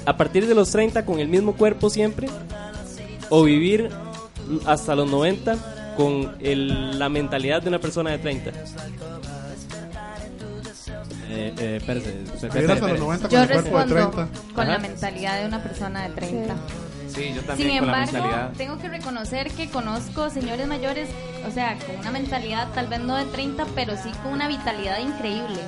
a 0.07 0.17
partir 0.17 0.47
de 0.47 0.55
los 0.55 0.71
30 0.71 1.05
con 1.05 1.21
el 1.21 1.29
mismo 1.29 1.55
cuerpo 1.55 1.91
siempre 1.91 2.29
o 3.29 3.43
vivir 3.45 3.89
hasta 4.67 4.95
los 4.95 5.11
90 5.11 5.95
con 5.97 6.33
el- 6.41 6.99
la 6.99 7.09
mentalidad 7.09 7.61
de 7.63 7.69
una 7.69 7.79
persona 7.79 8.11
de 8.11 8.19
30. 8.19 8.51
Eh, 11.33 11.55
eh, 11.59 11.77
espérese, 11.81 12.09
espérese, 12.23 12.49
Vivir 12.49 12.71
hasta 12.71 12.73
espérese. 12.75 12.89
los 12.91 13.01
90 13.01 13.29
Yo 13.29 13.47
respondo 13.47 13.95
30. 13.95 14.29
con 14.55 14.69
la 14.69 14.79
mentalidad 14.79 15.41
de 15.41 15.47
una 15.47 15.63
persona 15.63 16.03
de 16.09 16.15
30. 16.15 16.55
Sí, 17.15 17.33
yo 17.35 17.43
también 17.43 17.69
Sin 17.71 17.79
con 17.79 17.89
la 17.89 17.93
embargo, 18.05 18.13
mentalidad. 18.13 18.53
tengo 18.57 18.79
que 18.79 18.89
reconocer 18.89 19.51
que 19.51 19.69
conozco 19.69 20.31
señores 20.31 20.67
mayores, 20.67 21.09
o 21.47 21.51
sea, 21.51 21.77
con 21.79 21.97
una 21.97 22.11
mentalidad 22.11 22.69
tal 22.75 22.87
vez 22.87 23.01
no 23.01 23.17
de 23.17 23.25
30, 23.27 23.67
pero 23.75 23.95
sí 24.03 24.11
con 24.23 24.33
una 24.33 24.49
vitalidad 24.49 24.99
increíble. 24.99 25.59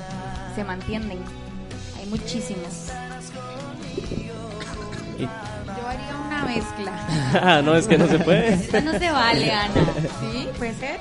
Se 0.55 0.63
mantienen. 0.63 1.19
Hay 1.99 2.05
muchísimos. 2.07 2.87
Yo 5.19 5.87
haría 5.87 6.15
una 6.27 6.43
mezcla. 6.45 6.91
Ah, 7.41 7.61
no, 7.61 7.75
es 7.75 7.87
que 7.87 7.97
no 7.97 8.07
se 8.07 8.17
puede. 8.19 8.55
No 8.81 8.91
se 8.97 9.11
vale, 9.11 9.51
Ana. 9.51 9.73
¿Sí? 10.31 10.47
¿Puede 10.57 10.73
ser? 10.75 10.99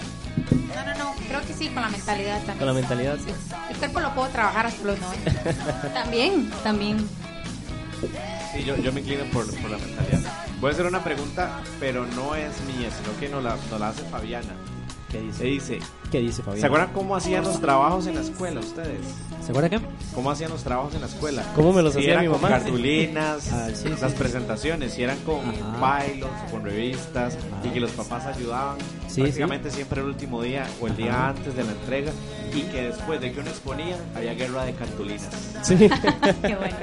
No, 0.85 0.95
no, 0.95 1.05
no. 1.05 1.15
Creo 1.29 1.41
que 1.47 1.55
sí, 1.55 1.69
con 1.69 1.83
la 1.83 1.89
mentalidad 1.89 2.37
también. 2.39 2.59
Con 2.59 2.67
la 2.67 2.73
mentalidad, 2.75 3.17
sí. 3.19 3.33
El 3.71 3.77
cuerpo 3.77 4.01
lo 4.01 4.15
puedo 4.15 4.29
trabajar 4.29 4.67
hasta 4.67 4.85
los 4.85 4.99
90. 5.01 5.93
También, 5.95 6.51
también. 6.63 7.09
Sí, 8.53 8.65
yo, 8.65 8.77
yo 8.77 8.93
me 8.93 9.01
inclino 9.01 9.25
por, 9.33 9.47
por 9.61 9.71
la 9.71 9.79
mentalidad. 9.79 10.21
Voy 10.61 10.71
a 10.71 10.73
hacer 10.73 10.87
una 10.87 11.03
pregunta, 11.03 11.61
pero 11.81 12.07
no 12.07 12.35
es 12.35 12.53
mía, 12.63 12.89
sino 12.91 13.19
que 13.19 13.29
nos 13.29 13.43
la, 13.43 13.57
nos 13.71 13.81
la 13.81 13.89
hace 13.89 14.03
Fabiana. 14.05 14.55
¿Qué 15.15 15.21
dice? 15.21 15.39
Se 15.39 15.45
dice, 15.45 15.79
¿Qué 16.11 16.19
dice 16.21 16.43
Fabián? 16.43 16.61
¿se 16.61 16.67
acuerdan 16.67 16.91
cómo 16.93 17.15
hacían 17.17 17.45
los 17.45 17.61
trabajos 17.61 18.07
en 18.09 18.17
la 18.17 18.21
escuela 18.23 18.61
ustedes? 18.61 18.99
¿Se 19.45 19.51
acuerda 19.51 19.69
qué? 19.71 19.81
¿Cómo 20.15 20.31
hacían 20.31 20.51
los 20.51 20.63
trabajos 20.65 20.95
en 20.95 21.03
la 21.03 21.07
escuela? 21.07 21.43
¿Cómo 21.55 21.73
me 21.73 21.83
los 21.83 21.93
Si 21.93 21.99
hacía 22.01 22.13
eran 22.13 22.25
mi 22.27 22.33
con 22.33 22.41
mamá? 22.43 22.57
cartulinas, 22.59 23.49
Ah, 23.53 23.69
sí, 23.75 23.89
las 24.01 24.11
sí. 24.13 24.17
presentaciones, 24.19 24.95
si 24.95 25.03
eran 25.03 25.19
con 25.19 25.41
Ajá. 25.49 26.05
pylons, 26.07 26.51
con 26.51 26.65
revistas, 26.65 27.37
y 27.63 27.69
que 27.69 27.79
los 27.81 27.91
papás 27.93 28.27
ayudaban 28.27 28.77
Sí, 29.07 29.21
prácticamente 29.21 29.71
siempre 29.71 30.01
el 30.01 30.09
último 30.09 30.43
día 30.43 30.67
o 30.81 30.87
el 30.89 30.97
día 30.97 31.13
Ajá. 31.15 31.29
antes 31.29 31.55
de 31.55 31.63
la 31.63 31.73
entrega, 31.73 32.11
y 32.55 32.63
que 32.63 32.83
después 32.85 33.21
de 33.21 33.33
que 33.33 33.41
uno 33.41 33.51
exponía, 33.51 33.97
había 34.17 34.35
guerra 34.35 34.65
de 34.65 34.73
cartulinas. 34.75 35.29
Sí. 35.63 35.77
Qué 35.77 35.89
bueno. 36.57 36.77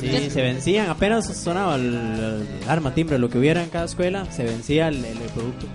Sí, 0.00 0.30
se 0.30 0.42
vencían, 0.42 0.90
apenas 0.90 1.26
sonaba 1.36 1.76
el, 1.76 1.94
el 1.94 2.46
arma, 2.68 2.92
timbre, 2.94 3.18
lo 3.18 3.28
que 3.30 3.38
hubiera 3.38 3.62
en 3.62 3.70
cada 3.70 3.84
escuela, 3.86 4.30
se 4.32 4.44
vencía 4.44 4.88
el, 4.88 4.96
el- 5.04 5.16
el 5.22 5.28
producto. 5.30 5.66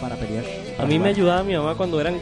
Para 0.00 0.16
pelear. 0.16 0.44
A 0.78 0.84
mí 0.84 0.98
me 0.98 1.10
ayudaba 1.10 1.42
mi 1.42 1.54
mamá 1.54 1.74
cuando 1.74 2.00
eran, 2.00 2.18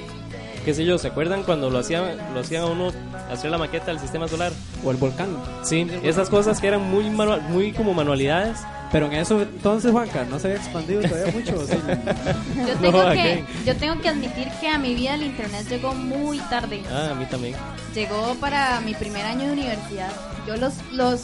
qué 0.64 0.74
sé 0.74 0.84
yo, 0.84 0.98
¿se 0.98 1.08
acuerdan 1.08 1.42
cuando 1.42 1.70
lo 1.70 1.78
hacían, 1.78 2.16
lo 2.34 2.40
hacían 2.40 2.62
a 2.62 2.66
uno 2.66 2.90
hacer 3.30 3.50
la 3.50 3.58
maqueta 3.58 3.86
del 3.86 3.98
sistema 3.98 4.28
solar? 4.28 4.52
O 4.84 4.90
el 4.90 4.96
volcán. 4.96 5.36
Sí, 5.62 5.86
esas 6.02 6.28
cosas 6.28 6.60
que 6.60 6.68
eran 6.68 6.82
muy 6.90 7.08
manual, 7.10 7.42
muy 7.42 7.72
como 7.72 7.94
manualidades. 7.94 8.58
Pero 8.92 9.06
en 9.06 9.14
eso 9.14 9.40
entonces, 9.40 9.90
Juanca, 9.90 10.26
no 10.28 10.38
se 10.38 10.48
había 10.48 10.60
expandido 10.60 11.00
todavía 11.00 11.32
mucho. 11.32 11.52
Yo 11.66 12.74
tengo, 12.78 13.02
No, 13.04 13.10
que, 13.12 13.44
yo 13.64 13.76
tengo 13.76 13.98
que 14.02 14.08
admitir 14.10 14.48
que 14.60 14.68
a 14.68 14.76
mi 14.76 14.94
vida 14.94 15.14
el 15.14 15.22
internet 15.22 15.66
llegó 15.70 15.94
muy 15.94 16.38
tarde. 16.40 16.82
Ah, 16.92 17.08
a 17.12 17.14
mí 17.14 17.24
también. 17.24 17.54
Llegó 17.94 18.34
para 18.34 18.80
mi 18.82 18.92
primer 18.92 19.24
año 19.24 19.46
de 19.46 19.52
universidad. 19.52 20.10
Yo 20.46 20.56
los, 20.56 20.74
los, 20.92 21.22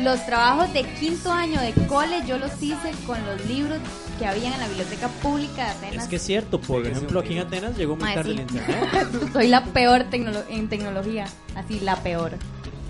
los 0.00 0.24
trabajos 0.26 0.72
de 0.72 0.84
quinto 0.84 1.32
año 1.32 1.60
de 1.60 1.72
cole, 1.86 2.22
yo 2.26 2.38
los 2.38 2.50
hice 2.62 2.92
con 3.06 3.18
los 3.26 3.44
libros 3.46 3.78
que 4.18 4.26
habían 4.26 4.52
en 4.52 4.60
la 4.60 4.68
biblioteca 4.68 5.08
pública 5.22 5.64
de 5.64 5.70
Atenas. 5.70 6.04
es 6.04 6.08
que 6.10 6.16
es 6.16 6.22
cierto, 6.22 6.60
por 6.60 6.86
ejemplo, 6.86 7.20
aquí 7.20 7.34
en 7.34 7.40
Atenas 7.46 7.76
llegó 7.76 7.96
muy 7.96 8.12
tarde 8.12 8.32
el 8.32 8.40
internet. 8.40 9.08
Soy 9.32 9.48
la 9.48 9.64
peor 9.64 10.04
tecnolo- 10.10 10.44
en 10.48 10.68
tecnología. 10.68 11.26
Así, 11.54 11.80
la 11.80 11.96
peor. 11.96 12.32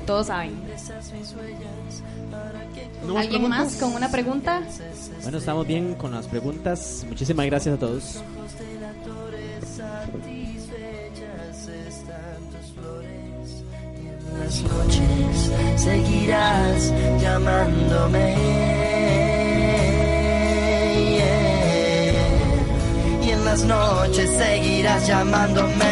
Todos 0.06 0.26
saben. 0.28 0.60
¿No 3.06 3.14
más 3.14 3.24
¿Alguien 3.24 3.48
más 3.48 3.74
con 3.76 3.94
una 3.94 4.10
pregunta? 4.10 4.62
Bueno, 5.22 5.38
estamos 5.38 5.66
bien 5.66 5.94
con 5.94 6.12
las 6.12 6.26
preguntas. 6.26 7.04
Muchísimas 7.08 7.46
gracias 7.46 7.74
a 7.76 7.78
todos. 7.78 8.22
Las 14.38 14.62
noches 14.62 15.50
seguirás 15.76 16.92
llamándome. 17.20 18.36
yeah. 21.16 23.26
Y 23.26 23.30
en 23.30 23.44
las 23.44 23.64
noches 23.64 24.30
seguirás 24.30 25.06
llamándome. 25.06 25.90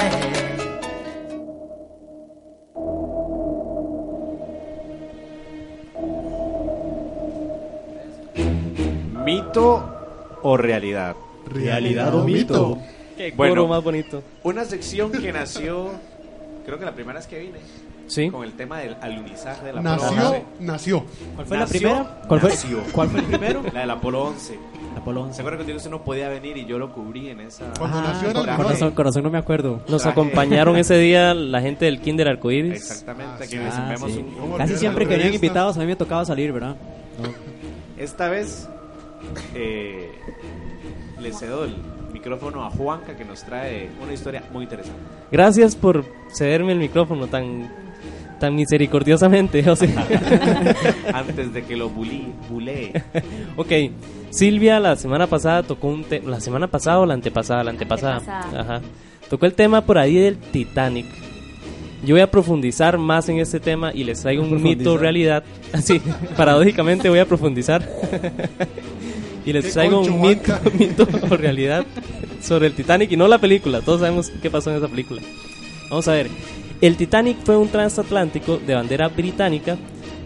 ¿Mito 9.25 10.39
o 10.43 10.57
realidad? 10.57 11.17
¿Realidad 11.47 12.15
o 12.15 12.25
mito? 12.25 12.79
Qué 13.17 13.33
Bueno. 13.37 13.67
más 13.67 13.83
bonito. 13.83 14.23
Una 14.45 14.65
sección 14.65 15.11
que 15.11 15.33
nació, 15.33 15.91
creo 16.65 16.79
que 16.79 16.85
la 16.85 16.95
primera 16.95 17.19
vez 17.19 17.27
que 17.27 17.39
vine, 17.41 17.59
Sí. 18.09 18.31
con 18.31 18.43
el 18.45 18.53
tema 18.55 18.79
del 18.79 18.97
alunizaje 19.01 19.67
del 19.67 19.79
Apolo 19.79 19.97
Nació, 19.97 20.29
11. 20.31 20.45
nació. 20.61 21.05
¿Cuál 21.37 21.47
fue 21.47 21.57
Nació, 21.59 21.89
la 21.89 21.95
primera? 21.95 22.21
¿Cuál 22.27 22.41
fue, 22.41 22.51
nació. 22.51 22.79
¿Cuál 22.93 23.09
fue 23.11 23.21
el 23.21 23.27
primero? 23.27 23.63
La 23.73 23.81
del 23.81 23.91
Apolo 23.91 24.23
11. 24.25 24.59
Apolo 24.97 25.21
¿Se 25.21 25.27
11. 25.29 25.41
acuerdan 25.43 25.67
que 25.67 25.75
usted 25.75 25.91
no 25.91 26.03
podía 26.03 26.29
venir 26.29 26.57
y 26.57 26.65
yo 26.67 26.79
lo 26.79 26.93
cubrí 26.93 27.29
en 27.29 27.41
esa... 27.41 27.67
Cuando 27.79 28.01
nació 28.03 28.31
era 28.31 28.41
el 28.41 28.45
traje? 28.45 28.51
mejor. 28.59 28.65
Corazón, 28.67 28.91
corazón, 28.93 29.23
no 29.25 29.31
me 29.31 29.39
acuerdo. 29.39 29.83
Nos 29.89 30.03
Traje- 30.03 30.11
acompañaron 30.13 30.77
ese 30.77 30.97
día 30.99 31.35
la 31.35 31.61
gente 31.61 31.85
del 31.85 32.01
Kinder 32.01 32.27
Arcoiris. 32.29 32.73
Exactamente, 32.75 33.45
Ah, 33.45 33.47
que 33.49 33.59
Ah, 33.59 33.97
sí. 33.99 34.03
un- 34.05 34.25
un- 34.25 34.35
¿Cómo 34.35 34.57
Casi 34.57 34.63
olvidar 34.73 34.79
siempre 34.79 35.05
la 35.05 35.09
que 35.11 35.17
venían 35.17 35.35
invitados 35.35 35.77
a 35.77 35.81
mí 35.81 35.87
me 35.87 35.97
tocaba 35.97 36.25
salir, 36.25 36.51
¿verdad? 36.53 36.77
Esta 37.97 38.29
vez 38.29 38.69
eh, 39.55 40.11
le 41.21 41.33
cedo 41.33 41.65
el 41.65 41.75
micrófono 42.13 42.65
a 42.65 42.71
Juanca 42.71 43.17
que 43.17 43.25
nos 43.25 43.43
trae 43.45 43.91
una 44.03 44.13
historia 44.13 44.43
muy 44.53 44.65
interesante. 44.65 44.99
Gracias 45.31 45.77
por 45.77 46.05
cederme 46.33 46.73
el 46.73 46.79
micrófono 46.79 47.27
tan, 47.27 47.71
tan 48.39 48.55
misericordiosamente. 48.55 49.69
o 49.71 49.77
sea. 49.77 49.89
Antes 51.15 51.53
de 51.53 51.65
que 51.65 51.77
lo 51.77 51.89
bulí, 51.89 52.33
bulee. 52.49 52.93
ok, 53.57 53.73
Silvia 54.31 54.81
la 54.81 54.97
semana 54.97 55.27
pasada 55.27 55.63
tocó 55.63 55.89
un 55.89 56.05
tema. 56.05 56.31
¿La 56.31 56.41
semana 56.41 56.67
pasada 56.67 57.01
o 57.01 57.07
la 57.07 57.15
antepasada? 57.15 57.65
La 57.65 57.71
antepasada. 57.71 58.17
Antepasada. 58.17 58.61
Ajá. 58.61 58.81
Tocó 59.29 59.47
el 59.47 59.55
tema 59.55 59.83
por 59.83 59.99
ahí 59.99 60.17
del 60.17 60.39
Titanic. 60.39 61.07
Yo 62.05 62.15
voy 62.15 62.21
a 62.21 62.31
profundizar 62.31 62.97
más 62.97 63.29
en 63.29 63.41
este 63.41 63.59
tema 63.59 63.93
y 63.93 64.05
les 64.05 64.21
traigo 64.23 64.43
un 64.43 64.63
mito 64.63 64.97
realidad. 64.97 65.43
Así, 65.73 66.01
paradójicamente 66.37 67.09
voy 67.09 67.19
a 67.19 67.27
profundizar. 67.27 67.87
y 69.45 69.53
les 69.53 69.73
traigo 69.73 70.01
un 70.01 70.21
mito, 70.21 70.57
mito 70.79 71.09
o 71.29 71.37
realidad 71.37 71.85
sobre 72.41 72.69
el 72.69 72.75
Titanic 72.75 73.11
y 73.13 73.17
no 73.17 73.27
la 73.27 73.39
película. 73.39 73.81
Todos 73.81 74.01
sabemos 74.01 74.31
qué 74.41 74.51
pasó 74.51 74.71
en 74.71 74.77
esa 74.77 74.89
película. 74.89 75.21
Vamos 75.91 76.07
a 76.07 76.13
ver. 76.13 76.29
El 76.81 76.97
Titanic 76.97 77.39
fue 77.45 77.57
un 77.57 77.69
transatlántico 77.69 78.59
de 78.59 78.75
bandera 78.75 79.09
británica 79.09 79.77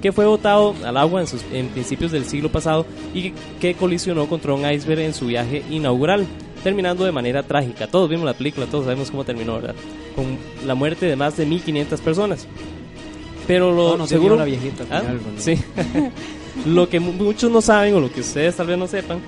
que 0.02 0.12
fue 0.12 0.26
botado 0.26 0.74
al 0.84 0.96
agua 0.96 1.20
en, 1.20 1.26
sus, 1.26 1.42
en 1.52 1.68
principios 1.68 2.10
del 2.12 2.24
siglo 2.24 2.50
pasado 2.50 2.84
y 3.14 3.22
que, 3.22 3.32
que 3.60 3.74
colisionó 3.74 4.26
contra 4.26 4.52
un 4.52 4.68
iceberg 4.70 5.00
en 5.00 5.14
su 5.14 5.26
viaje 5.26 5.62
inaugural, 5.70 6.26
terminando 6.64 7.04
de 7.04 7.12
manera 7.12 7.42
trágica. 7.44 7.86
Todos 7.86 8.10
vimos 8.10 8.26
la 8.26 8.34
película, 8.34 8.66
todos 8.66 8.84
sabemos 8.84 9.10
cómo 9.10 9.24
terminó, 9.24 9.54
¿verdad? 9.54 9.74
Con 10.16 10.36
la 10.66 10.74
muerte 10.74 11.06
de 11.06 11.16
más 11.16 11.36
de 11.36 11.46
1500 11.46 12.00
personas. 12.00 12.46
Pero 13.46 13.72
lo 13.72 13.92
No, 13.92 13.98
no 13.98 14.06
se 14.06 14.14
seguro 14.16 14.36
la 14.36 14.44
viejita 14.44 14.84
¿Ah? 14.90 15.00
final, 15.00 15.18
bueno. 15.18 15.38
Sí. 15.40 15.56
lo 16.66 16.88
que 16.88 17.00
mu- 17.00 17.12
muchos 17.12 17.50
no 17.50 17.60
saben 17.62 17.94
o 17.94 18.00
lo 18.00 18.12
que 18.12 18.20
ustedes 18.20 18.56
tal 18.56 18.66
vez 18.66 18.76
no 18.78 18.86
sepan 18.86 19.20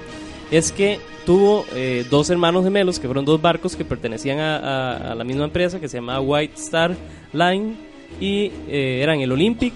es 0.57 0.73
que 0.73 0.99
tuvo 1.27 1.65
eh, 1.75 2.05
dos 2.11 2.31
hermanos 2.31 2.65
gemelos 2.65 2.99
que 2.99 3.07
fueron 3.07 3.25
dos 3.25 3.41
barcos 3.41 3.77
que 3.77 3.85
pertenecían 3.85 4.39
a, 4.41 5.15
la 5.15 5.25
misma 5.25 5.45
empresa 5.45 5.81
que 5.81 5.89
se 5.89 5.97
llamaba 5.99 6.21
White 6.21 6.55
Star 6.57 6.97
Line 7.33 7.75
y 8.21 8.53
eh, 8.69 9.01
eran 9.03 9.21
el 9.21 9.33
Olympic 9.33 9.73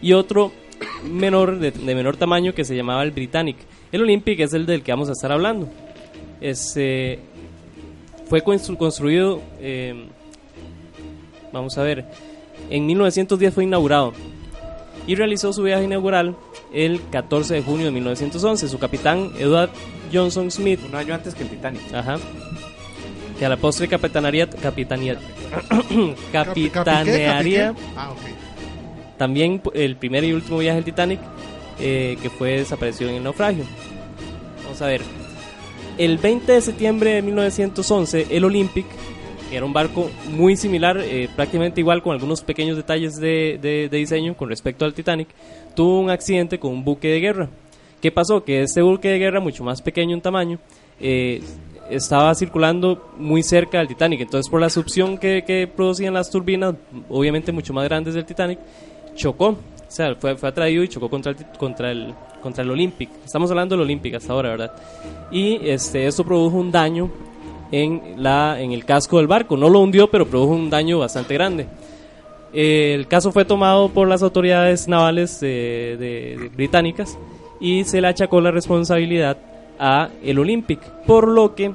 y 0.00 0.12
otro 0.12 0.50
menor 1.04 1.58
de, 1.58 1.72
menor 1.94 2.16
tamaño 2.16 2.54
que 2.54 2.64
se 2.64 2.74
llamaba 2.74 3.02
el 3.02 3.10
Britannic. 3.10 3.56
El 3.92 4.02
Olympic 4.02 4.40
es 4.40 4.52
el 4.54 4.66
del 4.66 4.82
que 4.82 4.92
vamos 4.92 5.08
a 5.08 5.12
estar 5.12 5.30
hablando. 5.32 5.68
Este 6.40 7.20
fue 8.26 8.42
constru- 8.44 8.76
construido, 8.76 9.40
eh, 9.60 10.06
vamos 11.52 11.76
a 11.78 11.82
ver, 11.82 12.04
en 12.70 12.86
1910 12.86 13.54
fue 13.54 13.64
inaugurado 13.64 14.12
y 15.06 15.14
realizó 15.14 15.52
su 15.52 15.62
viaje 15.62 15.84
inaugural 15.84 16.36
el 16.72 17.00
14 17.10 17.54
de 17.54 17.62
junio 17.62 17.86
de 17.86 17.92
1911. 17.92 18.68
Su 18.68 18.78
capitán, 18.78 19.32
Edward 19.38 19.70
Johnson 20.12 20.50
Smith, 20.50 20.80
Un 20.88 20.94
año 20.94 21.14
antes 21.14 21.34
que 21.34 21.42
el 21.44 21.48
Titanic. 21.50 21.80
ajá, 21.94 22.18
que 23.38 23.44
a 23.46 23.48
la 23.48 23.56
postre 23.56 23.86
capitanaría, 23.88 24.48
capitanía, 24.48 25.14
Capi- 26.32 26.70
capitanearía. 26.70 27.74
Ah, 27.96 28.10
ok. 28.12 28.18
también 29.16 29.60
el 29.74 29.96
primer 29.96 30.24
y 30.24 30.32
último 30.32 30.58
viaje 30.58 30.76
del 30.76 30.84
Titanic 30.84 31.20
eh, 31.80 32.16
que 32.22 32.30
fue 32.30 32.58
desaparecido 32.58 33.10
en 33.10 33.16
el 33.16 33.22
naufragio. 33.24 33.64
Vamos 34.64 34.82
a 34.82 34.86
ver. 34.86 35.00
El 35.96 36.18
20 36.18 36.52
de 36.52 36.60
septiembre 36.60 37.10
de 37.14 37.22
1911, 37.22 38.26
el 38.30 38.44
Olympic 38.44 38.86
Era 39.50 39.64
un 39.64 39.72
barco 39.72 40.10
muy 40.30 40.56
similar, 40.56 40.98
eh, 40.98 41.28
prácticamente 41.34 41.80
igual, 41.80 42.02
con 42.02 42.12
algunos 42.12 42.42
pequeños 42.42 42.76
detalles 42.76 43.16
de, 43.16 43.58
de- 43.62 43.88
de 43.88 43.96
diseño 43.96 44.36
con 44.36 44.48
respecto 44.50 44.84
al 44.84 44.92
Titanic. 44.94 45.28
Tuvo 45.74 46.00
un 46.00 46.10
accidente 46.10 46.58
con 46.58 46.72
un 46.72 46.84
buque 46.84 47.08
de 47.08 47.20
guerra. 47.20 47.48
¿Qué 48.00 48.12
pasó? 48.12 48.44
Que 48.44 48.62
este 48.62 48.80
buque 48.80 49.08
de 49.08 49.18
guerra, 49.18 49.40
mucho 49.40 49.64
más 49.64 49.82
pequeño 49.82 50.14
en 50.14 50.20
tamaño, 50.20 50.58
eh, 51.00 51.42
estaba 51.90 52.34
circulando 52.34 53.10
muy 53.16 53.42
cerca 53.42 53.78
del 53.78 53.88
Titanic. 53.88 54.20
Entonces, 54.20 54.48
por 54.50 54.60
la 54.60 54.70
succión 54.70 55.18
que, 55.18 55.42
que 55.44 55.66
producían 55.66 56.14
las 56.14 56.30
turbinas, 56.30 56.74
obviamente 57.08 57.50
mucho 57.50 57.72
más 57.72 57.84
grandes 57.84 58.14
del 58.14 58.24
Titanic, 58.24 58.58
chocó. 59.14 59.48
O 59.48 59.90
sea, 59.90 60.14
fue, 60.14 60.36
fue 60.36 60.48
atraído 60.48 60.84
y 60.84 60.88
chocó 60.88 61.08
contra 61.08 61.32
el, 61.32 61.38
contra 61.58 61.90
el, 61.90 62.14
contra 62.42 62.62
el 62.62 62.70
Olympic. 62.70 63.08
Estamos 63.24 63.50
hablando 63.50 63.74
del 63.74 63.82
Olympic 63.82 64.14
hasta 64.14 64.32
ahora, 64.32 64.50
¿verdad? 64.50 64.72
Y 65.30 65.58
este, 65.68 66.06
esto 66.06 66.24
produjo 66.24 66.56
un 66.56 66.70
daño 66.70 67.10
en, 67.72 68.22
la, 68.22 68.60
en 68.60 68.72
el 68.72 68.84
casco 68.84 69.16
del 69.16 69.26
barco. 69.26 69.56
No 69.56 69.68
lo 69.68 69.80
hundió, 69.80 70.08
pero 70.08 70.26
produjo 70.26 70.52
un 70.52 70.70
daño 70.70 70.98
bastante 70.98 71.34
grande. 71.34 71.66
Eh, 72.52 72.92
el 72.94 73.08
caso 73.08 73.32
fue 73.32 73.44
tomado 73.44 73.88
por 73.88 74.06
las 74.08 74.22
autoridades 74.22 74.88
navales 74.88 75.38
eh, 75.42 76.50
británicas 76.54 77.18
y 77.60 77.84
se 77.84 78.00
le 78.00 78.08
achacó 78.08 78.40
la 78.40 78.50
responsabilidad 78.50 79.36
a 79.78 80.08
el 80.22 80.38
Olympic, 80.38 80.80
por 81.06 81.28
lo 81.28 81.54
que 81.54 81.72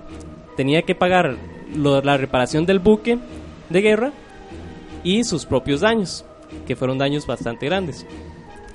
tenía 0.57 0.81
que 0.84 0.95
pagar 0.95 1.35
lo- 1.76 2.01
la 2.01 2.18
reparación 2.18 2.65
del 2.65 2.80
buque 2.80 3.18
de 3.69 3.81
guerra 3.81 4.11
y 5.03 5.23
sus 5.23 5.45
propios 5.45 5.81
daños, 5.81 6.26
que 6.68 6.76
fueron 6.76 6.97
daños 6.97 7.26
bastante 7.26 7.65
grandes. 7.65 8.05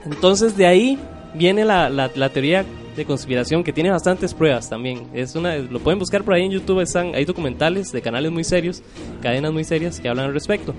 Entonces 0.05 0.57
de 0.57 0.67
ahí 0.67 0.99
viene 1.35 1.65
la, 1.65 1.89
la- 1.91 2.11
la 2.15 2.29
teoría 2.31 2.65
de 2.97 3.05
conspiración 3.05 3.63
que 3.63 3.73
tiene 3.73 3.91
bastantes 3.91 4.35
pruebas 4.35 4.69
también. 4.69 5.07
Es 5.15 5.35
una, 5.37 5.57
lo 5.57 5.79
pueden 5.79 5.99
buscar 6.01 6.25
por 6.25 6.35
ahí 6.35 6.45
en 6.45 6.51
YouTube, 6.51 6.81
están, 6.81 7.15
hay 7.15 7.25
documentales 7.25 7.93
de 7.93 8.03
canales 8.03 8.33
muy 8.33 8.43
serios, 8.45 8.83
cadenas 9.23 9.53
muy 9.53 9.63
serias 9.65 10.01
que 10.01 10.09
hablan 10.09 10.27
al 10.27 10.33
respecto. 10.35 10.75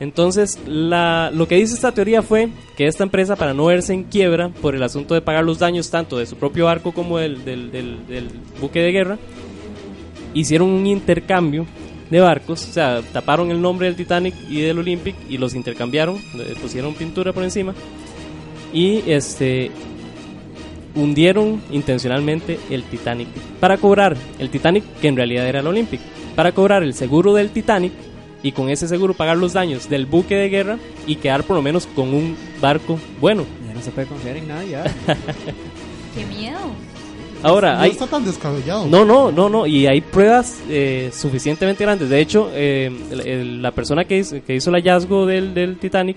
Entonces, 0.00 0.58
la- 0.66 1.30
lo 1.34 1.48
que 1.48 1.56
dice 1.56 1.74
esta 1.74 1.92
teoría 1.92 2.22
fue 2.22 2.48
que 2.76 2.86
esta 2.86 3.02
empresa, 3.02 3.34
para 3.34 3.52
no 3.52 3.64
verse 3.66 3.92
en 3.92 4.04
quiebra 4.04 4.48
por 4.48 4.74
el 4.76 4.82
asunto 4.82 5.14
de 5.14 5.20
pagar 5.20 5.44
los 5.44 5.58
daños 5.58 5.90
tanto 5.90 6.18
de 6.18 6.26
su 6.26 6.36
propio 6.36 6.66
barco 6.66 6.92
como 6.92 7.18
del, 7.18 7.36
buque 8.60 8.80
de 8.80 8.92
guerra, 8.92 9.18
hicieron 10.34 10.68
un 10.70 10.86
intercambio 10.86 11.66
de 12.10 12.20
barcos, 12.20 12.66
o 12.68 12.72
sea, 12.72 13.02
taparon 13.12 13.50
el 13.50 13.60
nombre 13.60 13.86
del 13.86 13.96
Titanic 13.96 14.34
y 14.48 14.60
del 14.60 14.78
Olympic 14.78 15.16
y 15.28 15.36
los 15.36 15.54
intercambiaron, 15.54 16.16
pusieron 16.62 16.94
pintura 16.94 17.32
por 17.32 17.42
encima 17.44 17.74
y 18.72 19.02
este 19.10 19.70
hundieron 20.94 21.60
intencionalmente 21.70 22.58
el 22.70 22.82
Titanic 22.84 23.28
para 23.60 23.76
cobrar 23.76 24.16
el 24.38 24.48
Titanic 24.50 24.84
que 25.00 25.08
en 25.08 25.16
realidad 25.16 25.46
era 25.46 25.60
el 25.60 25.66
Olympic, 25.66 26.00
para 26.34 26.52
cobrar 26.52 26.82
el 26.82 26.94
seguro 26.94 27.34
del 27.34 27.50
Titanic 27.50 27.92
y 28.42 28.52
con 28.52 28.68
ese 28.70 28.86
seguro 28.88 29.14
pagar 29.14 29.36
los 29.36 29.52
daños 29.52 29.88
del 29.88 30.06
buque 30.06 30.34
de 30.36 30.48
guerra 30.48 30.78
y 31.06 31.16
quedar 31.16 31.44
por 31.44 31.56
lo 31.56 31.62
menos 31.62 31.86
con 31.86 32.14
un 32.14 32.36
barco 32.60 32.98
bueno. 33.20 33.44
Ya 33.66 33.74
no 33.74 33.82
se 33.82 33.90
puede 33.90 34.06
confiar 34.06 34.36
en 34.36 34.48
nadie, 34.48 34.70
ya. 34.70 34.84
Qué 36.14 36.24
miedo. 36.26 36.58
Ahora, 37.42 37.74
no 37.76 37.80
hay, 37.82 37.90
está 37.92 38.06
tan 38.08 38.24
descabellado. 38.24 38.86
No, 38.86 39.04
no, 39.04 39.30
no, 39.30 39.48
no. 39.48 39.66
Y 39.66 39.86
hay 39.86 40.00
pruebas 40.00 40.58
eh, 40.68 41.10
suficientemente 41.12 41.84
grandes. 41.84 42.08
De 42.10 42.20
hecho, 42.20 42.50
eh, 42.52 42.90
el- 43.12 43.20
el- 43.20 43.62
la 43.62 43.70
persona 43.70 44.04
que 44.04 44.18
hizo, 44.18 44.42
que 44.44 44.56
hizo 44.56 44.70
el 44.70 44.76
hallazgo 44.76 45.24
del, 45.24 45.54
del 45.54 45.78
Titanic, 45.78 46.16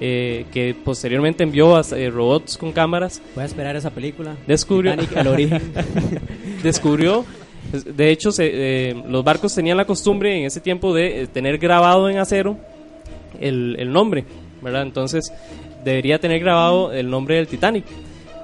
eh, 0.00 0.44
que 0.52 0.76
posteriormente 0.84 1.42
envió 1.42 1.74
a, 1.76 1.82
eh, 1.96 2.10
robots 2.10 2.58
con 2.58 2.72
cámaras, 2.72 3.22
Voy 3.34 3.42
a 3.44 3.46
esperar 3.46 3.76
esa 3.76 3.90
película. 3.90 4.36
descubrió, 4.46 4.92
Titanic, 4.96 5.16
el 5.16 5.26
origen. 5.28 5.72
descubrió, 6.62 7.24
de 7.72 8.10
hecho, 8.10 8.32
se- 8.32 8.50
eh, 8.90 9.02
los 9.08 9.22
barcos 9.24 9.54
tenían 9.54 9.76
la 9.76 9.84
costumbre 9.84 10.36
en 10.38 10.44
ese 10.46 10.60
tiempo 10.60 10.94
de 10.94 11.22
eh, 11.22 11.26
tener 11.26 11.58
grabado 11.58 12.08
en 12.08 12.18
acero 12.18 12.56
el, 13.40 13.76
el 13.78 13.92
nombre, 13.92 14.24
¿verdad? 14.62 14.82
Entonces, 14.82 15.32
debería 15.84 16.18
tener 16.18 16.40
grabado 16.40 16.92
el 16.92 17.08
nombre 17.10 17.36
del 17.36 17.46
Titanic. 17.46 17.84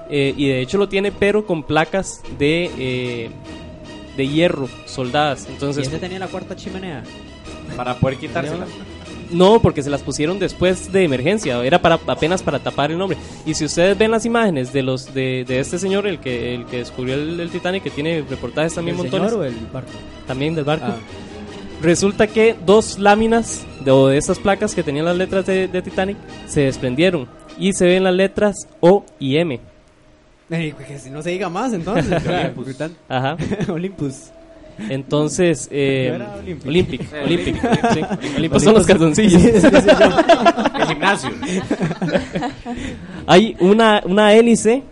Eh, 0.09 0.33
y 0.37 0.47
de 0.49 0.61
hecho 0.61 0.77
lo 0.77 0.87
tiene, 0.87 1.11
pero 1.11 1.45
con 1.47 1.63
placas 1.63 2.21
de, 2.37 2.69
eh, 2.77 3.29
de 4.15 4.27
hierro 4.27 4.69
soldadas. 4.85 5.47
¿Y 5.49 5.53
Entonces, 5.53 5.87
ese 5.87 5.97
tenía 5.97 6.19
la 6.19 6.27
cuarta 6.27 6.55
chimenea? 6.55 7.03
Para 7.75 7.95
poder 7.97 8.17
quitársela. 8.17 8.65
No, 9.35 9.61
porque 9.61 9.83
se 9.83 9.89
las 9.89 10.01
pusieron 10.01 10.39
después 10.39 10.91
de 10.91 11.03
emergencia, 11.03 11.63
era 11.63 11.81
para 11.81 11.99
apenas 12.07 12.41
para 12.41 12.59
tapar 12.59 12.91
el 12.91 12.97
nombre. 12.97 13.17
Y 13.45 13.53
si 13.53 13.65
ustedes 13.65 13.97
ven 13.97 14.11
las 14.11 14.25
imágenes 14.25 14.71
de 14.73 14.81
los 14.83 15.13
de, 15.13 15.45
de 15.47 15.59
este 15.59 15.77
señor, 15.77 16.07
el 16.07 16.19
que 16.19 16.55
el 16.55 16.65
que 16.65 16.77
descubrió 16.77 17.15
el, 17.15 17.39
el 17.39 17.49
Titanic, 17.49 17.83
que 17.83 17.89
tiene 17.89 18.23
reportajes 18.29 18.73
también 18.73 18.95
¿El 18.95 19.03
montones, 19.03 19.29
señor 19.31 19.45
o 19.45 19.47
el 19.47 19.55
barco? 19.71 19.91
también 20.25 20.55
del 20.55 20.63
barco. 20.63 20.87
Ah. 20.87 20.97
Resulta 21.81 22.27
que 22.27 22.55
dos 22.65 22.97
láminas 22.97 23.65
de, 23.83 23.91
o 23.91 24.07
de 24.07 24.17
estas 24.17 24.39
placas 24.39 24.73
que 24.73 24.83
tenían 24.83 25.05
las 25.05 25.17
letras 25.17 25.45
de, 25.45 25.67
de 25.67 25.81
Titanic 25.81 26.17
se 26.47 26.61
desprendieron 26.61 27.27
y 27.57 27.73
se 27.73 27.85
ven 27.85 28.03
las 28.03 28.13
letras 28.13 28.67
O 28.79 29.05
y 29.19 29.37
M. 29.37 29.59
Ey, 30.49 30.73
que 30.73 30.99
si 30.99 31.09
no 31.09 31.21
se 31.21 31.31
diga 31.31 31.49
más 31.49 31.73
entonces. 31.73 32.23
Olympus. 32.27 32.75
Ajá. 33.09 33.37
Olympus. 33.71 34.31
Entonces, 34.89 35.67
eh, 35.71 36.11
era 36.15 36.35
Olympic. 36.35 36.67
Olympic, 37.23 37.61
Sí, 37.93 38.01
Olympic, 38.37 38.59
son 38.59 38.73
los 38.73 38.85
calzoncillos. 38.85 39.41
Sí, 39.41 39.51
sí, 39.53 39.59
sí, 39.61 39.69
El 40.79 40.87
gimnasio. 40.87 41.29
Hay 43.27 43.55
una, 43.59 44.01
una 44.05 44.33
hélice 44.33 44.83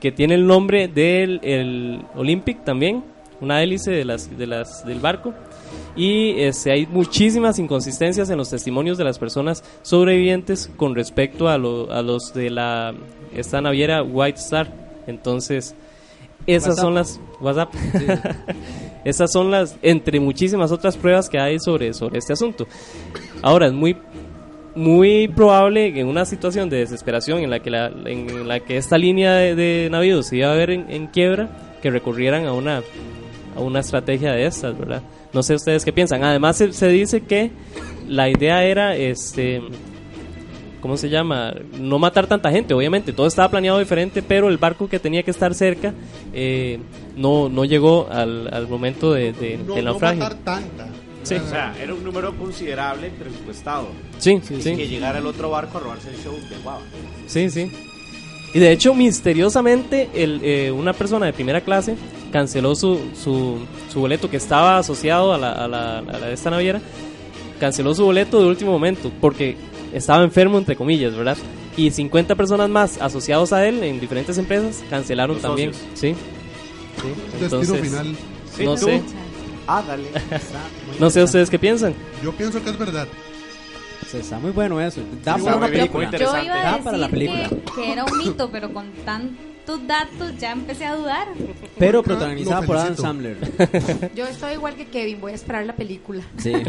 que 0.00 0.12
tiene 0.12 0.34
el 0.34 0.46
nombre 0.46 0.88
del 0.88 1.40
el 1.42 2.02
Olympic 2.14 2.64
también, 2.64 3.02
una 3.40 3.62
hélice 3.62 3.90
de 3.90 4.04
las, 4.04 4.36
de 4.36 4.46
las, 4.46 4.84
del 4.84 5.00
barco. 5.00 5.34
Y 5.96 6.40
este, 6.40 6.72
hay 6.72 6.86
muchísimas 6.86 7.58
inconsistencias 7.58 8.30
en 8.30 8.38
los 8.38 8.50
testimonios 8.50 8.96
de 8.98 9.04
las 9.04 9.18
personas 9.18 9.62
sobrevivientes 9.82 10.70
con 10.76 10.94
respecto 10.94 11.48
a, 11.48 11.58
lo- 11.58 11.92
a 11.92 12.02
los 12.02 12.32
de 12.34 12.50
la 12.50 12.94
esta 13.34 13.60
naviera 13.60 14.02
White 14.02 14.38
Star. 14.40 14.72
Entonces, 15.06 15.74
esas 16.46 16.70
WhatsApp. 16.70 16.84
son 16.84 16.94
las 16.94 17.20
WhatsApp. 17.40 17.74
esas 19.04 19.30
son 19.32 19.50
las 19.50 19.76
entre 19.82 20.20
muchísimas 20.20 20.72
otras 20.72 20.96
pruebas 20.96 21.28
que 21.28 21.38
hay 21.38 21.58
sobre 21.58 21.92
sobre 21.94 22.18
este 22.18 22.32
asunto. 22.32 22.66
Ahora 23.42 23.66
es 23.66 23.72
muy 23.72 23.96
muy 24.74 25.28
probable 25.28 25.92
que 25.92 26.00
en 26.00 26.08
una 26.08 26.24
situación 26.24 26.70
de 26.70 26.78
desesperación 26.78 27.40
en 27.40 27.50
la 27.50 27.60
que 27.60 27.70
la, 27.70 27.88
en 27.88 28.46
la 28.46 28.60
que 28.60 28.76
esta 28.76 28.96
línea 28.96 29.34
de, 29.34 29.54
de 29.54 29.88
navíos 29.90 30.28
se 30.28 30.36
iba 30.36 30.52
a 30.52 30.54
ver 30.54 30.70
en, 30.70 30.90
en 30.90 31.08
quiebra 31.08 31.48
que 31.82 31.90
recurrieran 31.90 32.46
a 32.46 32.52
una 32.52 32.82
a 33.56 33.60
una 33.60 33.80
estrategia 33.80 34.32
de 34.32 34.46
estas, 34.46 34.78
¿verdad? 34.78 35.02
No 35.32 35.42
sé 35.42 35.54
ustedes 35.54 35.84
qué 35.84 35.92
piensan. 35.92 36.22
Además 36.24 36.56
se, 36.56 36.72
se 36.72 36.88
dice 36.88 37.22
que 37.22 37.50
la 38.08 38.28
idea 38.28 38.64
era 38.64 38.96
este 38.96 39.60
¿cómo 40.80 40.96
se 40.96 41.08
llama? 41.08 41.54
No 41.78 41.98
matar 41.98 42.26
tanta 42.26 42.50
gente, 42.50 42.74
obviamente, 42.74 43.12
todo 43.12 43.26
estaba 43.26 43.48
planeado 43.50 43.78
diferente, 43.78 44.22
pero 44.22 44.48
el 44.48 44.58
barco 44.58 44.88
que 44.88 44.98
tenía 44.98 45.22
que 45.22 45.30
estar 45.30 45.54
cerca 45.54 45.92
eh, 46.32 46.78
no, 47.16 47.48
no 47.48 47.64
llegó 47.64 48.08
al, 48.10 48.52
al 48.52 48.66
momento 48.68 49.12
de, 49.12 49.32
de- 49.32 49.58
No, 49.58 49.74
del 49.74 49.84
no 49.84 49.90
naufragio. 49.92 50.20
matar 50.24 50.38
tanta. 50.38 50.88
Sí. 51.22 51.34
O 51.34 51.46
sea, 51.48 51.74
era 51.80 51.92
un 51.92 52.02
número 52.02 52.34
considerable 52.36 53.10
presupuestado. 53.10 53.88
Sí, 54.18 54.40
sí, 54.42 54.62
sí. 54.62 54.74
Que 54.74 54.88
llegara 54.88 55.18
el 55.18 55.26
otro 55.26 55.50
barco 55.50 55.76
a 55.76 55.80
robarse 55.82 56.08
el 56.08 56.16
show 56.16 56.34
de 56.34 56.56
guava. 56.62 56.80
Sí, 57.26 57.50
sí. 57.50 57.70
Y 58.54 58.58
de 58.58 58.72
hecho, 58.72 58.94
misteriosamente, 58.94 60.08
el, 60.14 60.40
eh, 60.42 60.72
una 60.72 60.92
persona 60.92 61.26
de 61.26 61.32
primera 61.32 61.60
clase 61.60 61.94
canceló 62.32 62.74
su, 62.74 62.98
su, 63.14 63.58
su 63.92 64.00
boleto 64.00 64.28
que 64.30 64.38
estaba 64.38 64.78
asociado 64.78 65.32
a, 65.34 65.38
la, 65.38 65.52
a, 65.52 65.68
la, 65.68 65.98
a 65.98 66.02
la 66.02 66.26
de 66.26 66.32
esta 66.34 66.50
naviera. 66.50 66.80
Canceló 67.60 67.94
su 67.94 68.04
boleto 68.04 68.40
de 68.40 68.46
último 68.48 68.72
momento 68.72 69.12
porque 69.20 69.56
estaba 69.92 70.22
enfermo, 70.24 70.58
entre 70.58 70.76
comillas, 70.76 71.16
¿verdad? 71.16 71.36
Y 71.76 71.90
50 71.90 72.34
personas 72.34 72.68
más 72.68 73.00
asociados 73.00 73.52
a 73.52 73.66
él 73.66 73.82
en 73.84 74.00
diferentes 74.00 74.36
empresas 74.38 74.82
cancelaron 74.90 75.36
Los 75.36 75.42
también. 75.42 75.72
socios. 75.74 75.98
Sí. 75.98 76.14
Destino 77.40 77.74
final. 77.76 78.12
no 78.12 78.76
Sí, 78.76 78.84
tú. 78.84 78.90
sé. 78.90 79.02
Ah, 79.66 79.82
dale. 79.86 80.08
No 80.98 81.08
sé 81.10 81.22
ustedes 81.22 81.48
qué 81.48 81.58
piensan. 81.58 81.94
Yo 82.22 82.32
pienso 82.32 82.62
que 82.62 82.70
es 82.70 82.78
verdad. 82.78 83.06
Sí, 84.10 84.16
está 84.18 84.38
muy 84.40 84.50
bueno 84.50 84.80
eso. 84.80 85.00
Da 85.24 85.36
Sí, 85.38 85.44
para 85.44 85.56
una 85.56 85.68
película. 85.68 86.10
Yo 86.10 86.18
iba 86.42 86.54
a 86.54 86.78
Da 86.78 86.78
para 86.82 86.96
la 86.98 87.06
decir 87.08 87.28
película. 87.28 87.48
que, 87.48 87.80
que 87.82 87.92
era 87.92 88.04
un 88.04 88.18
mito, 88.18 88.50
pero 88.50 88.72
con 88.72 88.90
tantos 89.04 89.86
datos 89.86 90.32
ya 90.40 90.50
empecé 90.52 90.86
a 90.86 90.96
dudar. 90.96 91.28
Pero 91.78 92.02
protagonizada 92.02 92.62
por 92.62 92.76
Adam. 92.76 92.96
Sandler. 92.96 93.36
Yo 94.16 94.26
estoy 94.26 94.54
igual 94.54 94.74
que 94.74 94.86
Kevin, 94.86 95.20
voy 95.20 95.32
a 95.32 95.34
esperar 95.36 95.64
la 95.64 95.76
película. 95.76 96.22
Sí. 96.38 96.52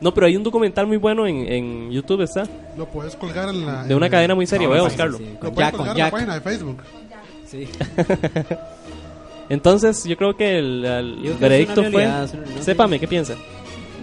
No, 0.00 0.14
pero 0.14 0.26
hay 0.26 0.36
un 0.36 0.42
documental 0.42 0.86
muy 0.86 0.96
bueno 0.96 1.26
en, 1.26 1.36
en 1.46 1.90
YouTube, 1.90 2.22
¿está? 2.22 2.44
Lo 2.76 2.86
puedes 2.86 3.16
colgar 3.16 3.48
en 3.50 3.66
la. 3.66 3.84
De 3.84 3.94
una 3.94 4.06
en- 4.06 4.12
cadena 4.12 4.34
muy 4.34 4.46
seria, 4.46 4.64
No, 4.66 4.70
voy 4.70 4.78
a 4.78 4.82
no, 4.82 4.88
buscarlo. 4.88 5.18
Sí, 5.18 5.24
Lo 5.34 5.40
con 5.40 5.54
puedes 5.54 5.66
Jack, 5.70 5.76
con 5.76 5.86
colgar 5.86 5.96
en 5.96 5.98
la 5.98 6.04
Jack. 6.04 6.12
página 6.12 6.34
de 6.34 6.40
Facebook. 6.40 6.82
Sí. 7.46 7.68
Entonces, 9.48 10.04
yo 10.04 10.16
creo 10.16 10.36
que 10.36 10.58
el, 10.58 10.84
el 10.84 11.12
creo 11.14 11.22
que 11.24 11.30
es 11.32 11.40
veredicto 11.40 11.80
una 11.80 11.90
fue... 11.90 12.04
es 12.04 12.34
no 12.34 12.46
sé. 12.58 12.62
Sépame, 12.62 13.00
¿qué 13.00 13.08
piensa? 13.08 13.34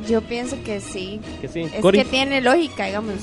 Yo 0.07 0.21
pienso 0.21 0.57
que 0.63 0.79
sí. 0.81 1.19
Que 1.41 1.47
sí. 1.47 1.61
Es 1.61 1.81
Cori. 1.81 1.99
que 1.99 2.05
tiene 2.05 2.41
lógica, 2.41 2.85
digamos. 2.85 3.15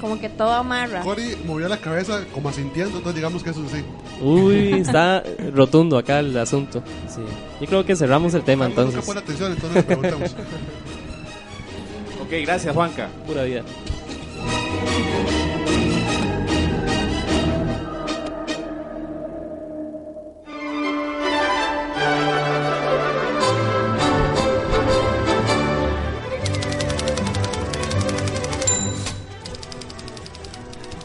como 0.00 0.20
que 0.20 0.28
todo 0.28 0.52
amarra. 0.52 1.00
Cory 1.00 1.36
movió 1.46 1.68
la 1.68 1.78
cabeza 1.78 2.22
como 2.32 2.50
asintiendo, 2.50 2.98
entonces 2.98 3.14
digamos 3.16 3.42
que 3.42 3.50
eso 3.50 3.60
sí. 3.72 3.82
Uy, 4.22 4.74
está 4.74 5.22
rotundo 5.54 5.96
acá 5.96 6.20
el 6.20 6.36
asunto. 6.36 6.82
Sí. 7.08 7.20
Yo 7.60 7.66
creo 7.66 7.84
que 7.86 7.96
cerramos 7.96 8.34
el 8.34 8.42
tema 8.42 8.68
Nunca 8.68 8.82
entonces. 8.82 9.06
pone 9.06 9.20
atención, 9.20 9.52
entonces 9.52 9.74
le 9.76 9.82
preguntamos. 9.84 10.36
Ok, 12.28 12.34
gracias 12.42 12.74
Juanca. 12.74 13.08
Pura 13.26 13.42
vida. 13.42 13.62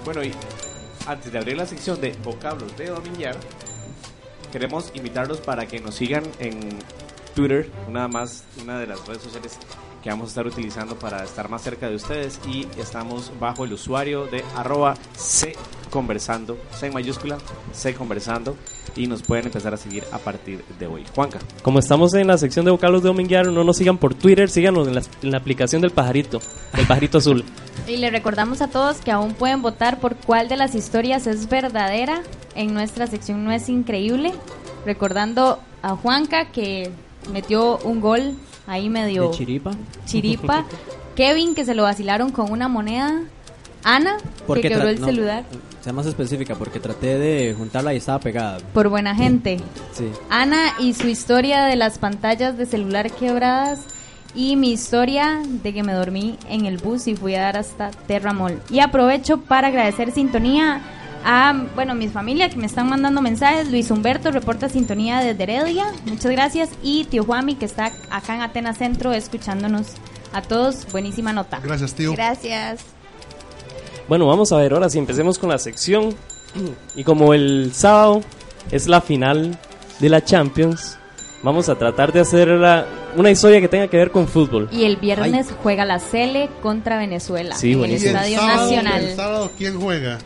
Bueno, 0.03 0.25
y 0.25 0.33
antes 1.07 1.31
de 1.31 1.39
abrir 1.39 1.55
la 1.55 1.65
sección 1.65 2.01
de 2.01 2.11
vocablos 2.21 2.75
de 2.75 2.87
dominguear, 2.87 3.37
queremos 4.51 4.91
invitarlos 4.93 5.39
para 5.39 5.65
que 5.67 5.79
nos 5.79 5.95
sigan 5.95 6.23
en 6.39 6.79
Twitter, 7.33 7.71
una 7.87 8.09
más, 8.09 8.43
una 8.61 8.77
de 8.77 8.87
las 8.87 9.07
redes 9.07 9.23
sociales 9.23 9.57
que 10.03 10.09
vamos 10.09 10.25
a 10.25 10.29
estar 10.29 10.45
utilizando 10.45 10.99
para 10.99 11.23
estar 11.23 11.49
más 11.49 11.61
cerca 11.61 11.89
de 11.89 11.95
ustedes 11.95 12.39
y 12.45 12.67
estamos 12.77 13.31
bajo 13.39 13.63
el 13.63 13.71
usuario 13.71 14.25
de 14.25 14.43
arroba 14.53 14.95
C 15.15 15.55
conversando, 15.89 16.57
C 16.71 16.87
en 16.87 16.93
mayúscula, 16.93 17.37
C 17.71 17.93
conversando 17.93 18.57
y 18.97 19.07
nos 19.07 19.23
pueden 19.23 19.45
empezar 19.45 19.73
a 19.73 19.77
seguir 19.77 20.03
a 20.11 20.17
partir 20.17 20.63
de 20.77 20.87
hoy. 20.87 21.05
Juanca. 21.15 21.39
Como 21.61 21.79
estamos 21.79 22.13
en 22.15 22.27
la 22.27 22.37
sección 22.37 22.65
de 22.65 22.71
vocablos 22.71 23.01
de 23.01 23.07
Dominguear, 23.07 23.47
no 23.47 23.63
nos 23.63 23.77
sigan 23.77 23.97
por 23.97 24.13
Twitter, 24.13 24.49
síganos 24.49 24.87
en 24.89 24.95
la, 24.95 25.03
en 25.21 25.31
la 25.31 25.37
aplicación 25.37 25.81
del 25.81 25.91
pajarito, 25.91 26.41
el 26.77 26.85
pajarito 26.85 27.19
azul. 27.19 27.45
Y 27.87 27.97
le 27.97 28.09
recordamos 28.11 28.61
a 28.61 28.69
todos 28.69 28.97
que 28.97 29.11
aún 29.11 29.33
pueden 29.33 29.61
votar 29.61 29.99
por 29.99 30.15
cuál 30.15 30.47
de 30.47 30.55
las 30.55 30.73
historias 30.73 31.27
es 31.27 31.49
verdadera 31.49 32.23
en 32.55 32.73
nuestra 32.73 33.07
sección 33.07 33.43
No 33.43 33.51
es 33.51 33.67
Increíble. 33.67 34.31
Recordando 34.85 35.59
a 35.81 35.95
Juanca 35.95 36.51
que 36.51 36.91
metió 37.31 37.79
un 37.79 37.99
gol 37.99 38.37
ahí 38.67 38.89
medio 38.89 39.29
De 39.29 39.37
chiripa. 39.37 39.71
chiripa. 40.05 40.65
Kevin 41.15 41.53
que 41.55 41.65
se 41.65 41.75
lo 41.75 41.83
vacilaron 41.83 42.31
con 42.31 42.51
una 42.51 42.67
moneda. 42.67 43.21
Ana 43.83 44.17
que 44.53 44.61
quebró 44.61 44.87
el 44.87 45.01
no, 45.01 45.07
celular 45.07 45.43
Sea 45.81 45.91
más 45.91 46.05
específica, 46.05 46.55
porque 46.55 46.79
traté 46.79 47.17
de 47.19 47.53
juntarla 47.53 47.93
y 47.93 47.97
estaba 47.97 48.19
pegada. 48.19 48.59
por 48.73 48.87
buena 48.87 49.13
gente. 49.13 49.59
Sí. 49.91 50.09
Ana 50.29 50.73
y 50.79 50.93
su 50.93 51.07
historia 51.09 51.65
de 51.65 51.75
las 51.75 51.97
pantallas 51.97 52.57
de 52.57 52.65
celular 52.65 53.11
quebradas 53.11 53.81
y 54.35 54.55
mi 54.55 54.71
historia 54.71 55.41
de 55.45 55.73
que 55.73 55.83
me 55.83 55.91
dormí 55.93 56.37
en 56.49 56.65
el 56.65 56.77
bus 56.77 57.07
y 57.07 57.15
fui 57.15 57.35
a 57.35 57.41
dar 57.41 57.57
hasta 57.57 57.91
Terramol. 57.91 58.61
Y 58.69 58.79
aprovecho 58.79 59.41
para 59.41 59.67
agradecer 59.67 60.11
sintonía 60.11 60.81
a, 61.25 61.53
bueno, 61.75 61.95
mi 61.95 62.07
familia 62.07 62.49
que 62.49 62.57
me 62.57 62.65
están 62.65 62.89
mandando 62.89 63.21
mensajes. 63.21 63.69
Luis 63.71 63.89
Humberto 63.91 64.31
reporta 64.31 64.69
sintonía 64.69 65.19
desde 65.21 65.43
Heredia, 65.43 65.85
muchas 66.05 66.31
gracias. 66.31 66.69
Y 66.81 67.05
tío 67.05 67.23
Juami 67.23 67.55
que 67.55 67.65
está 67.65 67.91
acá 68.09 68.35
en 68.35 68.41
Atenas 68.41 68.77
Centro 68.77 69.13
escuchándonos 69.13 69.87
a 70.33 70.41
todos. 70.41 70.87
Buenísima 70.91 71.31
nota. 71.33 71.59
Gracias, 71.63 71.93
tío. 71.93 72.13
Gracias. 72.13 72.81
Bueno, 74.07 74.27
vamos 74.27 74.51
a 74.51 74.57
ver, 74.57 74.73
ahora 74.73 74.89
sí, 74.89 74.99
empecemos 74.99 75.39
con 75.39 75.49
la 75.49 75.57
sección. 75.57 76.13
Y 76.95 77.03
como 77.03 77.33
el 77.33 77.71
sábado 77.73 78.21
es 78.71 78.87
la 78.87 79.01
final 79.01 79.57
de 79.99 80.09
la 80.09 80.23
Champions, 80.23 80.97
vamos 81.41 81.67
a 81.69 81.75
tratar 81.75 82.11
de 82.13 82.19
hacer 82.19 82.47
la- 82.49 82.85
una 83.15 83.31
historia 83.31 83.59
que 83.61 83.67
tenga 83.67 83.87
que 83.87 83.97
ver 83.97 84.11
con 84.11 84.27
fútbol. 84.27 84.67
Y 84.71 84.83
el 84.83 84.97
viernes 84.97 85.47
juega 85.63 85.85
la 85.85 85.99
Cele 85.99 86.49
contra 86.61 86.97
Venezuela 86.97 87.55
Sí, 87.55 87.67
en 87.67 87.73
el 87.73 87.77
buenísimo. 87.79 88.11
Y 88.11 88.15
el 88.15 88.15
Estadio 88.17 88.37
sábado, 88.39 88.61
Nacional. 88.71 89.03
El 89.03 89.15
sábado, 89.15 89.51
¿quién 89.57 89.79
juega? 89.79 90.19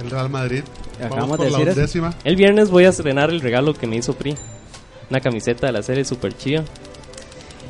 El 0.00 0.10
Real 0.10 0.28
Madrid. 0.30 0.62
Acabamos 0.96 1.18
Vamos 1.20 1.38
de 1.38 1.44
por 1.44 1.52
la 1.52 1.58
decir 1.58 1.72
undécima. 1.74 2.14
El 2.24 2.36
viernes 2.36 2.70
voy 2.70 2.84
a 2.84 2.90
estrenar 2.90 3.30
el 3.30 3.40
regalo 3.40 3.74
que 3.74 3.86
me 3.86 3.96
hizo 3.96 4.14
Pri. 4.14 4.34
Una 5.10 5.20
camiseta 5.20 5.66
de 5.66 5.72
la 5.72 5.82
serie 5.82 6.04
super 6.04 6.36
chida. 6.36 6.64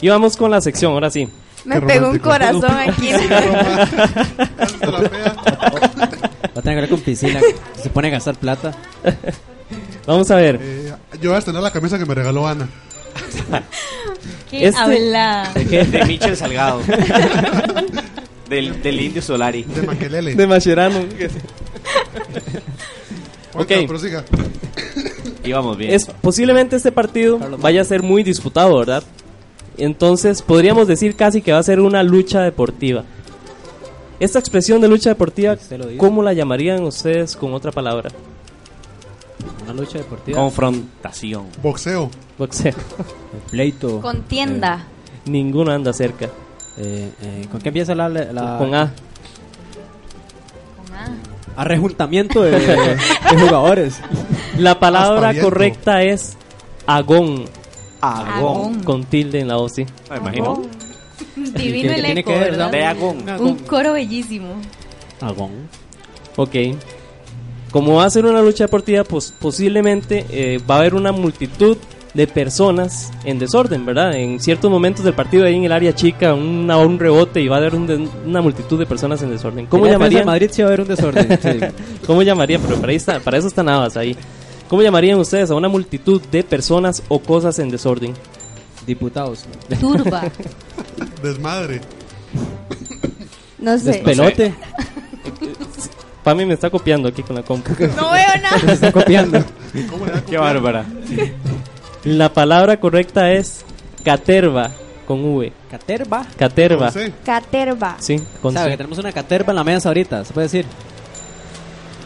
Y 0.01 0.09
vamos 0.09 0.37
con 0.37 0.51
la 0.51 0.61
sección, 0.61 0.93
ahora 0.93 1.11
sí. 1.11 1.29
Me 1.65 1.81
pegó 1.81 2.11
un 2.11 2.19
corazón 2.19 2.65
aquí. 2.89 3.09
Va 6.55 6.61
a 6.61 6.63
tener 6.63 6.77
que 6.77 6.81
ver 6.83 6.89
con 6.89 7.01
piscina. 7.01 7.41
Se 7.83 7.91
pone 7.91 8.09
a 8.09 8.11
gastar 8.13 8.37
plata. 8.37 8.73
Vamos 10.07 10.31
a 10.31 10.37
ver. 10.37 10.59
Eh, 10.63 10.93
yo 11.21 11.31
voy 11.31 11.37
a 11.37 11.39
estrenar 11.39 11.63
la 11.63 11.71
camisa 11.73 11.99
que 11.99 12.05
me 12.05 12.15
regaló 12.15 12.47
Ana. 12.47 12.69
¿Qué 14.51 14.67
Este- 14.69 14.79
habla? 14.81 15.51
De 15.55 16.05
Michel 16.07 16.37
Salgado. 16.37 16.81
del, 18.49 18.83
del 18.83 19.01
Indio 19.01 19.23
Solari. 19.23 19.63
De 19.65 19.83
Maquelele. 19.83 20.35
De 20.35 20.47
Mascherano. 20.47 21.01
Ok. 23.55 23.73
prosiga. 23.87 24.25
Íbamos 25.45 25.77
bien. 25.77 25.93
Es, 25.93 26.07
posiblemente 26.07 26.77
este 26.77 26.91
partido 26.93 27.39
vaya 27.59 27.83
a 27.83 27.85
ser 27.85 28.03
muy 28.03 28.23
disputado, 28.23 28.79
¿verdad? 28.79 29.03
Entonces 29.77 30.43
podríamos 30.43 30.89
decir 30.89 31.17
casi 31.17 31.43
que 31.43 31.53
va 31.53 31.59
a 31.59 31.63
ser 31.63 31.81
una 31.81 32.03
lucha 32.03 32.41
deportiva. 32.43 33.05
Esta 34.21 34.39
expresión 34.39 34.81
de 34.81 34.89
lucha 34.89 35.11
deportiva. 35.11 35.57
¿cómo 35.99 36.23
la 36.23 36.33
llamarían 36.33 36.83
ustedes 36.85 37.37
con 37.37 37.53
otra 37.53 37.73
palabra? 37.73 38.11
Una 39.65 39.75
lucha 39.75 39.99
deportiva. 39.99 40.39
Confrontación. 40.39 41.47
Boxeo. 41.63 42.11
Boxeo. 42.39 42.75
Pleito. 43.51 44.01
Contienda. 44.01 44.87
Ninguno 45.27 45.73
anda 45.73 45.93
cerca. 45.93 46.27
Eh, 46.77 47.11
eh, 47.23 47.47
¿Con 47.51 47.61
qué 47.61 47.69
empieza 47.69 47.95
la, 47.95 48.09
la- 48.09 48.59
Con 48.59 48.75
A. 48.75 48.93
A. 51.57 51.63
Arrejuntamiento 51.63 52.43
de, 52.43 52.59
de 52.59 52.97
jugadores. 53.41 54.01
La 54.59 54.79
palabra 54.79 55.33
correcta 55.41 56.03
es 56.03 56.37
agón. 56.87 57.45
Agón. 58.01 58.83
Con 58.85 59.05
tilde 59.05 59.41
en 59.41 59.49
la 59.49 59.59
O, 59.59 59.69
sí. 59.69 59.87
Me 60.11 60.17
imagino. 60.17 60.63
Divino 61.37 61.89
¿Qué 61.91 61.95
el 61.97 62.05
tiene 62.05 62.21
eco, 62.21 62.31
que 62.31 62.39
ver, 62.39 62.51
¿verdad? 62.53 62.71
De 62.71 62.85
Agón. 62.85 63.25
Un 63.41 63.57
coro 63.59 63.93
bellísimo. 63.93 64.49
Agón. 65.21 65.69
Ok. 66.37 66.55
Como 67.71 67.95
va 67.95 68.05
a 68.05 68.11
ser 68.11 68.27
una 68.27 68.41
lucha 68.41 68.65
deportiva, 68.65 69.05
pues 69.05 69.33
posiblemente 69.33 70.27
eh, 70.31 70.61
va 70.69 70.77
a 70.77 70.79
haber 70.79 70.95
una 70.95 71.13
multitud 71.13 71.77
de 72.15 72.27
personas 72.29 73.11
en 73.25 73.39
desorden, 73.41 73.85
¿verdad? 73.85 74.15
En 74.15 74.39
ciertos 74.41 74.71
momentos 74.71 75.05
del 75.05 75.15
partido 75.15 75.45
ahí 75.47 75.57
en 75.57 75.65
el 75.65 75.73
área 75.73 75.93
chica, 75.95 76.33
una, 76.35 76.79
un 76.79 76.99
rebote 76.99 77.41
y 77.41 77.49
va 77.49 77.57
a 77.57 77.59
haber 77.59 77.75
un 77.75 77.87
de- 77.89 78.09
una 78.25 78.41
multitud 78.41 78.79
de 78.79 78.87
personas 78.87 79.21
en 79.23 79.31
desorden. 79.31 79.67
¿Cómo 79.67 79.87
llamarían? 79.87 80.25
Madrid 80.25 80.49
sí 80.53 80.63
va 80.63 80.67
a 80.67 80.69
haber 80.69 80.81
un 80.83 80.89
desorden. 80.89 81.39
sí. 81.43 81.59
¿Cómo 82.07 82.23
llamarían? 82.23 82.61
Pero 82.63 82.77
para, 82.77 82.91
ahí 82.91 82.97
está- 82.97 83.19
para 83.21 83.37
eso 83.39 83.49
están 83.49 83.67
Navas 83.67 83.97
ahí. 83.97 84.17
¿Cómo 84.69 84.81
llamarían 84.83 85.19
ustedes 85.19 85.51
a 85.51 85.55
una 85.57 85.69
multitud 85.69 86.23
de 86.31 86.43
personas 86.45 87.03
o 87.09 87.19
cosas 87.19 87.59
en 87.59 87.69
desorden? 87.69 88.15
Diputados. 88.87 89.45
Turba. 89.81 90.23
Desmadre. 91.23 91.81
No 93.59 93.77
sé. 93.79 93.85
Despelote. 93.93 94.55
Pami 96.23 96.47
me 96.47 96.55
está 96.55 96.71
copiando 96.71 97.09
aquí 97.09 97.23
con 97.23 97.37
la 97.37 97.43
compu. 97.43 97.71
No 97.73 98.11
veo 98.13 98.43
nada. 98.43 98.59
Se 98.61 98.73
está 98.73 98.93
copiando. 98.93 99.45
¿Cómo 99.91 100.07
le 100.07 100.23
Qué 100.23 100.39
bárbara. 100.39 100.85
La 102.05 102.33
palabra 102.33 102.79
correcta 102.79 103.33
es 103.33 103.65
caterva 104.05 104.71
con 105.07 105.25
V. 105.25 105.53
Caterva. 105.71 106.27
Caterva. 106.37 106.91
Con 106.93 107.03
C. 107.03 107.13
Caterva. 107.25 107.97
Sí, 107.99 108.21
con 108.43 108.53
Sabe 108.55 108.67
C. 108.67 108.71
que 108.73 108.77
tenemos 108.79 108.99
una 108.99 109.13
caterva 109.13 109.51
en 109.53 109.57
la 109.57 109.65
mesa 109.65 109.89
ahorita, 109.89 110.25
se 110.25 110.33
puede 110.33 110.47
decir. 110.47 110.67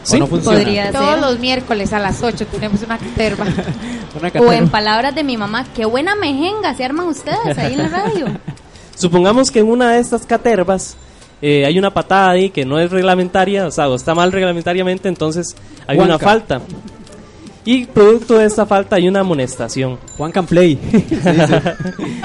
Sí, 0.03 0.15
¿O 0.15 0.19
no 0.19 0.27
funciona? 0.27 0.57
Podría 0.57 0.91
Todos 0.91 1.09
ser. 1.15 1.19
los 1.21 1.39
miércoles 1.39 1.91
a 1.93 1.99
las 1.99 2.23
8 2.23 2.45
tenemos 2.47 2.81
una 2.83 2.97
caterva. 2.97 3.45
Una 4.17 4.29
O 4.29 4.31
caterva. 4.31 4.55
en 4.55 4.69
palabras 4.69 5.13
de 5.13 5.23
mi 5.23 5.37
mamá, 5.37 5.65
qué 5.75 5.85
buena 5.85 6.15
mejenga 6.15 6.73
se 6.73 6.83
arman 6.83 7.07
ustedes 7.07 7.57
ahí 7.57 7.73
en 7.73 7.79
la 7.83 7.89
radio. 7.89 8.25
Supongamos 8.95 9.51
que 9.51 9.59
en 9.59 9.67
una 9.67 9.91
de 9.91 9.99
estas 9.99 10.25
catervas 10.25 10.95
eh, 11.41 11.65
hay 11.65 11.77
una 11.77 11.93
patada 11.93 12.31
ahí 12.31 12.49
que 12.49 12.65
no 12.65 12.79
es 12.79 12.89
reglamentaria, 12.89 13.67
o 13.67 13.71
sea, 13.71 13.87
o 13.87 13.95
está 13.95 14.15
mal 14.15 14.31
reglamentariamente, 14.31 15.07
entonces 15.09 15.55
hay 15.85 15.99
una 15.99 16.17
falta. 16.17 16.61
Y 17.65 17.85
producto 17.85 18.37
de 18.37 18.45
esta 18.45 18.65
falta 18.65 18.95
hay 18.95 19.07
una 19.07 19.19
amonestación. 19.19 19.97
Juan 20.17 20.31
Can 20.31 20.45
Play. 20.45 20.79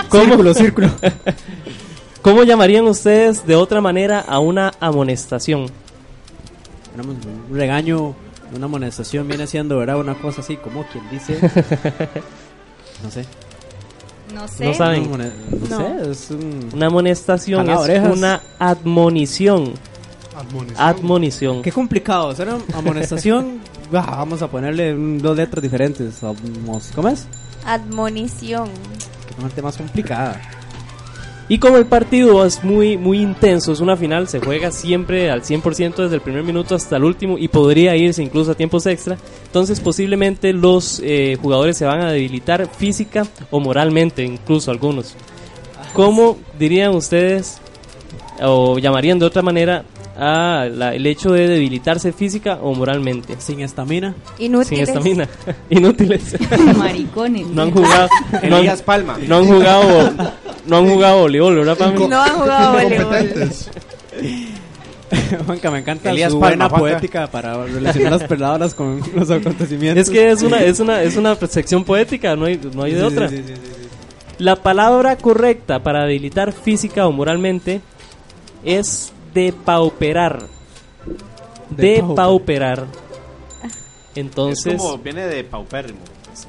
¿Cómo? 0.08 0.24
Círculo, 0.24 0.54
círculo. 0.54 0.90
¿Cómo 2.22 2.42
llamarían 2.44 2.86
ustedes 2.86 3.46
de 3.46 3.54
otra 3.56 3.80
manera 3.80 4.20
a 4.20 4.38
una 4.38 4.72
amonestación? 4.80 5.66
Tenemos 6.92 7.16
un 7.26 7.54
regaño, 7.56 8.14
una 8.54 8.64
amonestación 8.66 9.28
viene 9.28 9.46
siendo, 9.46 9.76
¿verdad? 9.78 9.98
Una 9.98 10.14
cosa 10.14 10.40
así, 10.40 10.56
como 10.56 10.84
quien 10.86 11.04
dice. 11.10 11.38
No 13.02 13.10
sé. 13.10 13.26
No 14.34 14.48
sé. 14.48 14.64
No 14.64 14.72
saben. 14.72 15.10
No, 15.10 15.18
No. 15.18 16.04
sé, 16.04 16.10
es 16.10 16.30
un. 16.30 16.70
Una 16.72 16.86
amonestación 16.86 17.68
es 17.68 17.76
orejas. 17.78 18.16
una 18.16 18.40
admonición. 18.58 19.74
Admonición. 20.34 20.80
Admonición. 20.80 21.62
Qué 21.62 21.70
complicado, 21.72 22.30
hacer 22.30 22.48
una 22.48 22.62
amonestación. 22.78 23.60
ah, 23.98 24.16
vamos 24.16 24.42
a 24.42 24.48
ponerle 24.48 24.94
dos 25.18 25.36
letras 25.36 25.62
diferentes. 25.62 26.20
¿Cómo 26.94 27.08
es? 27.08 27.26
Admonición. 27.64 28.68
Que 29.28 29.48
tema 29.54 29.68
más 29.68 29.76
complicada. 29.76 30.40
Y 31.46 31.58
como 31.58 31.76
el 31.76 31.84
partido 31.84 32.44
es 32.46 32.64
muy, 32.64 32.96
muy 32.96 33.20
intenso, 33.20 33.72
es 33.72 33.80
una 33.80 33.98
final, 33.98 34.28
se 34.28 34.40
juega 34.40 34.70
siempre 34.70 35.30
al 35.30 35.42
100% 35.42 35.96
desde 35.96 36.14
el 36.14 36.22
primer 36.22 36.42
minuto 36.42 36.74
hasta 36.74 36.96
el 36.96 37.04
último 37.04 37.36
y 37.36 37.48
podría 37.48 37.94
irse 37.96 38.22
incluso 38.22 38.52
a 38.52 38.54
tiempos 38.54 38.86
extra. 38.86 39.18
Entonces 39.44 39.78
posiblemente 39.80 40.54
los 40.54 41.02
eh, 41.04 41.36
jugadores 41.40 41.76
se 41.76 41.84
van 41.84 42.00
a 42.00 42.10
debilitar 42.10 42.66
física 42.66 43.26
o 43.50 43.60
moralmente, 43.60 44.24
incluso 44.24 44.70
algunos. 44.70 45.14
¿Cómo 45.92 46.38
dirían 46.58 46.94
ustedes 46.94 47.60
o 48.40 48.78
llamarían 48.78 49.18
de 49.18 49.26
otra 49.26 49.42
manera 49.42 49.84
a 50.16 50.66
la- 50.72 50.94
el 50.94 51.06
hecho 51.06 51.32
de 51.32 51.48
debilitarse 51.48 52.12
física 52.12 52.58
o 52.62 52.74
moralmente? 52.74 53.34
Sin 53.38 53.60
estamina. 53.60 54.14
Inútiles. 54.38 54.68
Sin 54.88 54.96
estamina. 54.96 55.28
Inútiles. 55.70 56.36
Maricones. 56.76 57.46
No 57.48 57.62
han 57.62 57.70
jugado. 57.70 58.08
No 58.32 58.38
han, 58.56 58.60
Elías 58.62 58.82
Palma. 58.82 59.18
No 59.26 59.36
han 59.38 59.46
jugado. 59.46 60.12
No 60.66 60.76
han 60.78 60.88
jugado 60.88 61.18
voleibol, 61.20 61.56
¿verdad, 61.56 61.76
Pami? 61.76 62.06
No 62.06 62.22
han 62.22 62.30
jugado 62.32 62.72
voleibol. 62.72 63.48
Juanca, 65.46 65.70
me 65.70 65.78
encanta 65.78 66.10
Elías 66.10 66.32
su 66.32 66.40
Palma, 66.40 66.66
buena 66.66 66.68
Juanca. 66.68 66.98
poética 66.98 67.26
para 67.30 67.64
relacionar 67.64 68.12
las 68.12 68.24
palabras 68.24 68.74
con 68.74 69.00
los 69.14 69.30
acontecimientos. 69.30 70.04
Es 70.08 70.10
que 70.10 70.30
es 70.30 70.42
una, 70.42 70.62
es 70.62 70.80
una, 70.80 71.02
es 71.02 71.16
una 71.16 71.36
sección 71.36 71.84
poética, 71.84 72.34
no 72.36 72.46
hay, 72.46 72.58
no 72.74 72.82
hay 72.82 72.92
de 72.94 73.00
Sí, 73.00 73.06
otra. 73.06 73.28
sí, 73.28 73.36
sí, 73.38 73.42
sí, 73.46 73.54
sí. 73.54 73.88
La 74.38 74.56
palabra 74.56 75.16
correcta 75.16 75.82
para 75.82 76.04
debilitar 76.04 76.52
física 76.52 77.06
o 77.06 77.12
moralmente 77.12 77.80
es 78.64 79.12
depauperar. 79.34 80.46
Depauperar. 81.70 82.86
Entonces, 84.14 84.74
Es 84.74 84.80
como 84.82 84.98
viene 84.98 85.22
de 85.26 85.42
paupérrimo. 85.42 85.98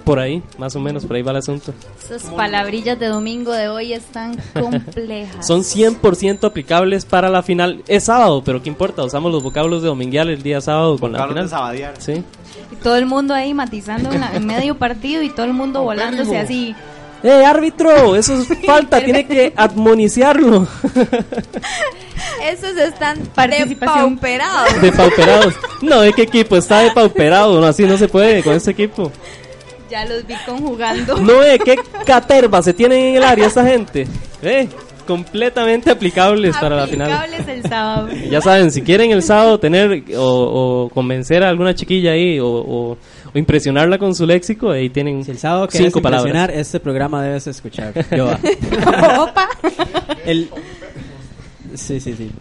por 0.04 0.20
ahí, 0.20 0.44
más 0.60 0.76
o 0.76 0.80
menos, 0.80 1.04
por 1.06 1.16
ahí 1.16 1.24
va 1.24 1.32
el 1.32 1.38
asunto. 1.38 1.74
Esas 2.00 2.24
palabrillas 2.32 3.00
de 3.00 3.08
domingo 3.08 3.52
de 3.54 3.70
hoy 3.70 3.94
están 3.94 4.38
complejas. 4.54 5.46
Son 5.48 5.62
100% 5.62 6.44
aplicables 6.46 7.06
para 7.06 7.30
la 7.30 7.42
final. 7.42 7.84
Es 7.88 8.04
sábado, 8.04 8.44
pero 8.46 8.62
¿qué 8.62 8.70
importa? 8.70 9.04
Usamos 9.04 9.32
los 9.32 9.42
vocablos 9.42 9.82
de 9.82 9.88
domingueal 9.88 10.30
el 10.30 10.44
día 10.44 10.62
sábado 10.62 11.00
con 11.00 11.12
la 11.12 11.20
Vocablos 11.20 11.36
de 11.36 11.42
final. 11.48 11.50
sabadear. 11.50 11.94
Sí. 12.00 12.24
Y 12.72 12.76
todo 12.78 12.98
el 12.98 13.08
mundo 13.08 13.34
ahí 13.34 13.54
matizando 13.56 14.12
en, 14.12 14.22
la- 14.22 14.36
en 14.36 14.46
medio 14.46 14.76
partido 14.78 15.24
y 15.24 15.30
todo 15.30 15.46
el 15.48 15.54
mundo 15.54 15.82
volándose 15.82 16.38
así. 16.38 16.76
¡Eh, 17.26 17.44
árbitro! 17.46 18.16
Eso 18.16 18.40
es 18.40 18.48
falta, 18.66 19.02
tiene 19.04 19.26
que 19.26 19.52
admoniciarlo. 19.56 20.68
Esos 22.44 22.78
están 22.78 23.18
depauperados. 23.70 24.82
Depauperados. 24.82 25.54
No, 25.82 26.02
¿de 26.02 26.14
qué 26.14 26.24
equipo? 26.24 26.56
Está 26.58 26.80
depauperado. 26.82 27.60
No, 27.60 27.66
así 27.66 27.84
no 27.84 27.98
se 27.98 28.08
puede 28.08 28.44
con 28.44 28.54
este 28.54 28.72
equipo. 28.72 29.12
Ya 29.90 30.06
los 30.06 30.26
vi 30.28 30.36
conjugando. 30.46 31.18
No, 31.18 31.40
¿de 31.42 31.58
qué 31.60 31.78
caterva 32.06 32.62
se 32.62 32.74
tienen 32.74 33.00
en 33.00 33.16
el 33.16 33.24
área 33.24 33.48
esta 33.48 33.66
gente? 33.66 34.08
Eh, 34.42 34.68
completamente 35.08 35.90
aplicables 35.92 36.56
para 36.58 36.76
la 36.76 36.88
final. 36.88 37.12
Aplicables 37.12 37.48
el 37.48 37.70
sábado. 37.70 38.10
Ya 38.30 38.42
saben, 38.42 38.72
si 38.72 38.82
quieren 38.82 39.12
el 39.12 39.24
sábado 39.24 39.60
tener 39.60 40.04
o, 40.18 40.86
o 40.86 40.90
convencer 40.90 41.44
a 41.44 41.50
alguna 41.50 41.74
chiquilla 41.76 42.12
ahí 42.12 42.40
o, 42.40 42.48
o- 42.48 42.98
o 43.36 43.38
impresionarla 43.38 43.98
con 43.98 44.16
su 44.16 44.26
léxico, 44.26 44.72
ahí 44.72 44.90
tienen 44.90 45.24
Si 45.26 45.32
el 45.32 45.38
sábado 45.38 45.68
cinco 45.70 46.02
palabras. 46.02 46.26
impresionar, 46.28 46.52
este 46.52 46.80
programa 46.80 47.22
debes 47.22 47.46
escuchar. 47.48 47.94
Yo, 48.16 48.32
Opa. 49.20 49.50
el... 50.26 50.50
Sí, 51.74 52.00
sí, 52.00 52.14
sí. 52.14 52.32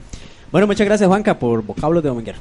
Bueno, 0.52 0.68
muchas 0.68 0.86
gracias, 0.86 1.08
Juanca, 1.08 1.36
por 1.36 1.62
vocablos 1.64 2.00
de 2.02 2.08
dominguero. 2.10 2.38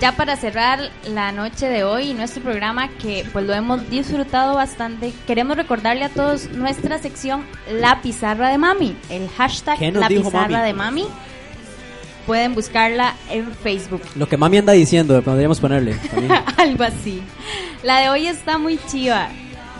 Ya 0.00 0.12
para 0.12 0.36
cerrar 0.36 0.90
la 1.06 1.32
noche 1.32 1.68
de 1.68 1.84
hoy 1.84 2.10
y 2.10 2.14
nuestro 2.14 2.42
programa 2.42 2.88
que 2.88 3.26
pues 3.32 3.44
lo 3.44 3.54
hemos 3.54 3.88
disfrutado 3.90 4.54
bastante. 4.54 5.12
Queremos 5.26 5.56
recordarle 5.56 6.04
a 6.04 6.08
todos 6.08 6.50
nuestra 6.50 6.98
sección 6.98 7.44
La 7.70 8.00
Pizarra 8.00 8.48
de 8.50 8.58
Mami, 8.58 8.96
el 9.10 9.28
hashtag 9.28 9.78
¿Qué 9.78 9.92
nos 9.92 10.00
La 10.00 10.08
Pizarra 10.08 10.48
Mami? 10.48 10.66
de 10.66 10.72
Mami. 10.72 11.06
Pueden 12.26 12.54
buscarla 12.54 13.14
en 13.30 13.52
Facebook. 13.54 14.02
Lo 14.14 14.28
que 14.28 14.36
mami 14.36 14.58
anda 14.58 14.74
diciendo, 14.74 15.22
podríamos 15.22 15.60
ponerle. 15.60 15.98
Algo 16.58 16.84
así. 16.84 17.22
La 17.82 18.00
de 18.00 18.10
hoy 18.10 18.26
está 18.26 18.58
muy 18.58 18.78
chiva. 18.86 19.28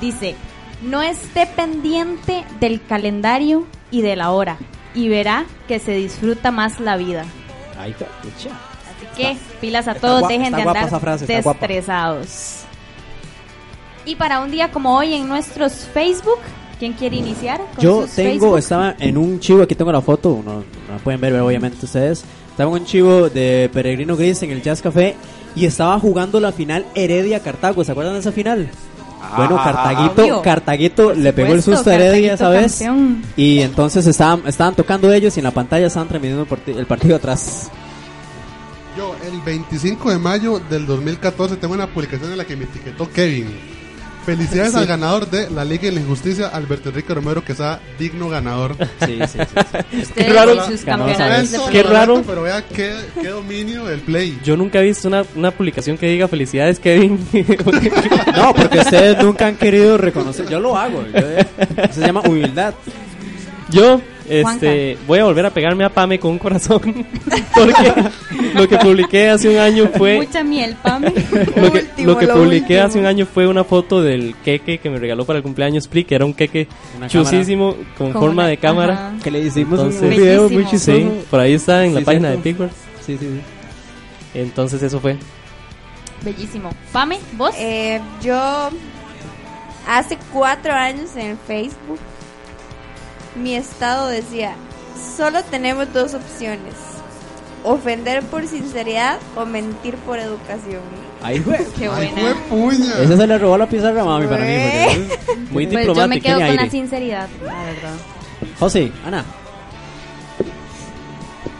Dice, 0.00 0.34
no 0.82 1.02
esté 1.02 1.46
pendiente 1.46 2.44
del 2.58 2.82
calendario 2.82 3.66
y 3.90 4.00
de 4.02 4.16
la 4.16 4.30
hora 4.30 4.56
y 4.94 5.08
verá 5.08 5.44
que 5.66 5.78
se 5.78 5.92
disfruta 5.92 6.50
más 6.50 6.80
la 6.80 6.96
vida. 6.96 7.24
Pucha. 8.22 8.50
Así 8.50 8.67
que 9.18 9.36
pilas 9.60 9.88
a 9.88 9.94
todos, 9.94 10.28
dejen 10.28 10.52
de 10.52 10.62
andar 10.62 11.00
frase, 11.00 11.26
desestresados. 11.26 12.60
Y 14.04 14.14
para 14.16 14.40
un 14.40 14.50
día 14.50 14.70
como 14.70 14.96
hoy 14.96 15.12
en 15.12 15.28
nuestros 15.28 15.86
Facebook, 15.92 16.38
¿quién 16.78 16.94
quiere 16.94 17.16
iniciar? 17.16 17.60
con 17.74 17.84
Yo 17.84 18.02
sus 18.02 18.12
tengo, 18.12 18.30
Facebook? 18.30 18.58
estaba 18.58 18.94
en 18.98 19.18
un 19.18 19.38
chivo, 19.40 19.62
aquí 19.62 19.74
tengo 19.74 19.92
la 19.92 20.00
foto, 20.00 20.40
no, 20.42 20.54
no 20.54 20.64
la 20.90 20.98
pueden 21.04 21.20
ver 21.20 21.34
obviamente 21.40 21.84
ustedes. 21.84 22.24
Estaba 22.50 22.74
en 22.74 22.82
un 22.82 22.86
chivo 22.86 23.28
de 23.28 23.70
Peregrino 23.72 24.16
Gris 24.16 24.42
en 24.42 24.50
el 24.50 24.62
Jazz 24.62 24.80
Café 24.80 25.14
y 25.54 25.66
estaba 25.66 25.98
jugando 26.00 26.40
la 26.40 26.52
final 26.52 26.86
Heredia-Cartago. 26.94 27.84
¿Se 27.84 27.92
acuerdan 27.92 28.14
de 28.14 28.20
esa 28.20 28.32
final? 28.32 28.68
bueno, 29.36 29.56
ah, 29.58 29.64
Cartaguito, 29.64 30.22
obvio. 30.22 30.42
Cartaguito 30.42 31.12
le 31.12 31.32
pegó 31.32 31.52
el 31.52 31.62
susto 31.62 31.90
a 31.90 31.94
Heredia 31.94 32.36
Cartaguito 32.36 32.66
esa 32.66 32.90
vez. 32.90 33.32
Y 33.36 33.60
entonces 33.60 34.06
estaban, 34.06 34.42
estaban 34.46 34.74
tocando 34.74 35.12
ellos 35.12 35.36
y 35.36 35.40
en 35.40 35.44
la 35.44 35.50
pantalla 35.50 35.86
estaban 35.86 36.08
transmitiendo 36.08 36.46
el 36.66 36.86
partido 36.86 37.16
atrás. 37.16 37.70
El 39.32 39.40
25 39.42 40.10
de 40.10 40.18
mayo 40.18 40.60
del 40.70 40.86
2014, 40.86 41.56
tengo 41.56 41.74
una 41.74 41.86
publicación 41.86 42.30
en 42.32 42.38
la 42.38 42.44
que 42.44 42.56
me 42.56 42.64
etiquetó 42.64 43.10
Kevin. 43.10 43.46
Felicidades 44.24 44.72
Sí. 44.72 44.78
al 44.78 44.86
ganador 44.86 45.28
de 45.30 45.48
la 45.50 45.64
Liga 45.64 45.84
de 45.84 45.92
la 45.92 46.00
Injusticia, 46.00 46.48
Alberto 46.48 46.90
Enrique 46.90 47.14
Romero, 47.14 47.42
que 47.42 47.54
sea 47.54 47.80
digno 47.98 48.28
ganador. 48.28 48.76
Sí, 49.06 49.18
sí, 49.26 49.38
sí. 49.38 49.98
Ustedes 50.02 50.34
raro. 50.34 50.66
sus 50.66 50.80
Qué 51.70 51.82
raro. 51.82 52.22
Pero 52.26 52.42
vea 52.42 52.62
qué, 52.66 52.94
qué 53.20 53.28
dominio 53.28 53.84
del 53.86 54.00
play. 54.00 54.38
Yo 54.44 54.56
nunca 54.56 54.80
he 54.80 54.84
visto 54.84 55.08
una, 55.08 55.24
una 55.34 55.50
publicación 55.50 55.96
que 55.96 56.06
diga 56.08 56.28
felicidades, 56.28 56.78
Kevin. 56.78 57.18
No, 58.36 58.54
porque 58.54 58.78
ustedes 58.80 59.22
nunca 59.22 59.46
han 59.46 59.56
querido 59.56 59.96
reconocer. 59.98 60.46
Yo 60.48 60.60
lo 60.60 60.76
hago. 60.76 61.02
yo- 61.12 61.18
eso 61.82 61.92
se 61.94 62.00
llama 62.02 62.20
humildad. 62.20 62.74
Yo, 63.70 64.00
este, 64.28 64.98
voy 65.06 65.18
a 65.18 65.24
volver 65.24 65.46
a 65.46 65.50
pegarme 65.50 65.84
a 65.84 65.88
Pame 65.88 66.18
con 66.18 66.32
un 66.32 66.38
corazón. 66.38 66.80
Porque 67.54 67.92
lo 68.54 68.68
que 68.68 68.76
publiqué 68.78 69.28
hace 69.30 69.48
un 69.48 69.56
año 69.58 69.88
fue. 69.96 70.18
Mucha 70.18 70.42
miel, 70.44 70.76
Pame. 70.82 71.12
Lo 71.56 71.72
que, 71.72 71.78
Último, 71.80 72.06
lo 72.12 72.18
que 72.18 72.26
lo 72.26 72.34
publiqué 72.34 72.62
último. 72.74 72.82
hace 72.86 72.98
un 72.98 73.06
año 73.06 73.26
fue 73.26 73.46
una 73.46 73.64
foto 73.64 74.02
del 74.02 74.34
queque 74.44 74.78
que 74.78 74.90
me 74.90 74.98
regaló 74.98 75.24
para 75.24 75.38
el 75.38 75.42
cumpleaños 75.42 75.84
Split, 75.84 76.06
que 76.08 76.14
era 76.14 76.24
un 76.24 76.34
queque 76.34 76.68
Una 76.96 77.08
chusísimo 77.08 77.74
con 77.96 78.12
Con 78.12 78.22
forma 78.22 78.42
una- 78.42 78.46
de 78.46 78.56
cámara. 78.58 78.92
ajá. 78.94 79.12
Que 79.22 79.30
le 79.30 79.40
hicimos 79.40 79.80
un 79.80 79.86
Entonces- 79.86 80.10
video 80.10 80.42
muy 80.48 80.56
Bellísimo. 80.58 80.70
chistoso. 80.70 80.98
Sí, 80.98 81.26
por 81.30 81.40
ahí 81.40 81.54
está 81.54 81.84
en 81.84 81.94
la 81.94 82.00
Sí, 82.00 82.06
página 82.06 82.28
cierto. 82.28 82.42
de 82.44 82.50
Picworld. 82.50 82.72
Sí, 83.04 83.16
sí, 83.18 83.26
sí. 83.26 83.40
Entonces 84.34 84.82
eso 84.82 85.00
fue. 85.00 85.16
Bellísimo. 86.22 86.70
Pame, 86.92 87.18
vos. 87.36 87.54
Eh, 87.58 88.00
yo 88.22 88.70
hace 89.86 90.18
cuatro 90.32 90.72
años 90.72 91.10
en 91.16 91.38
Facebook 91.46 91.98
mi 93.38 93.54
estado 93.54 94.08
decía 94.08 94.54
solo 95.16 95.42
tenemos 95.44 95.92
dos 95.92 96.14
opciones 96.14 96.74
ofender 97.64 98.22
por 98.24 98.46
sinceridad 98.46 99.18
o 99.36 99.44
mentir 99.46 99.94
por 99.96 100.18
educación 100.18 100.82
Ahí 101.20 101.40
fue. 101.40 101.56
Qué 101.78 101.88
Ay, 101.88 102.12
buena. 102.12 102.20
fue 102.20 102.34
puña. 102.48 102.94
Ese 103.02 103.16
se 103.16 103.26
le 103.26 103.38
robó 103.38 103.58
la 103.58 103.68
pizarra 103.68 104.02
a 104.02 104.04
mami 104.04 104.28
para 104.28 104.44
mí. 104.44 105.08
Muy 105.50 105.66
Pues 105.66 105.70
yo 105.72 105.78
diplomático. 105.80 106.08
me 106.08 106.20
quedo 106.20 106.38
con 106.46 106.54
la 106.56 106.70
sinceridad, 106.70 107.28
la 107.44 107.64
verdad. 107.64 107.94
José, 108.60 108.92
Ana. 109.04 109.24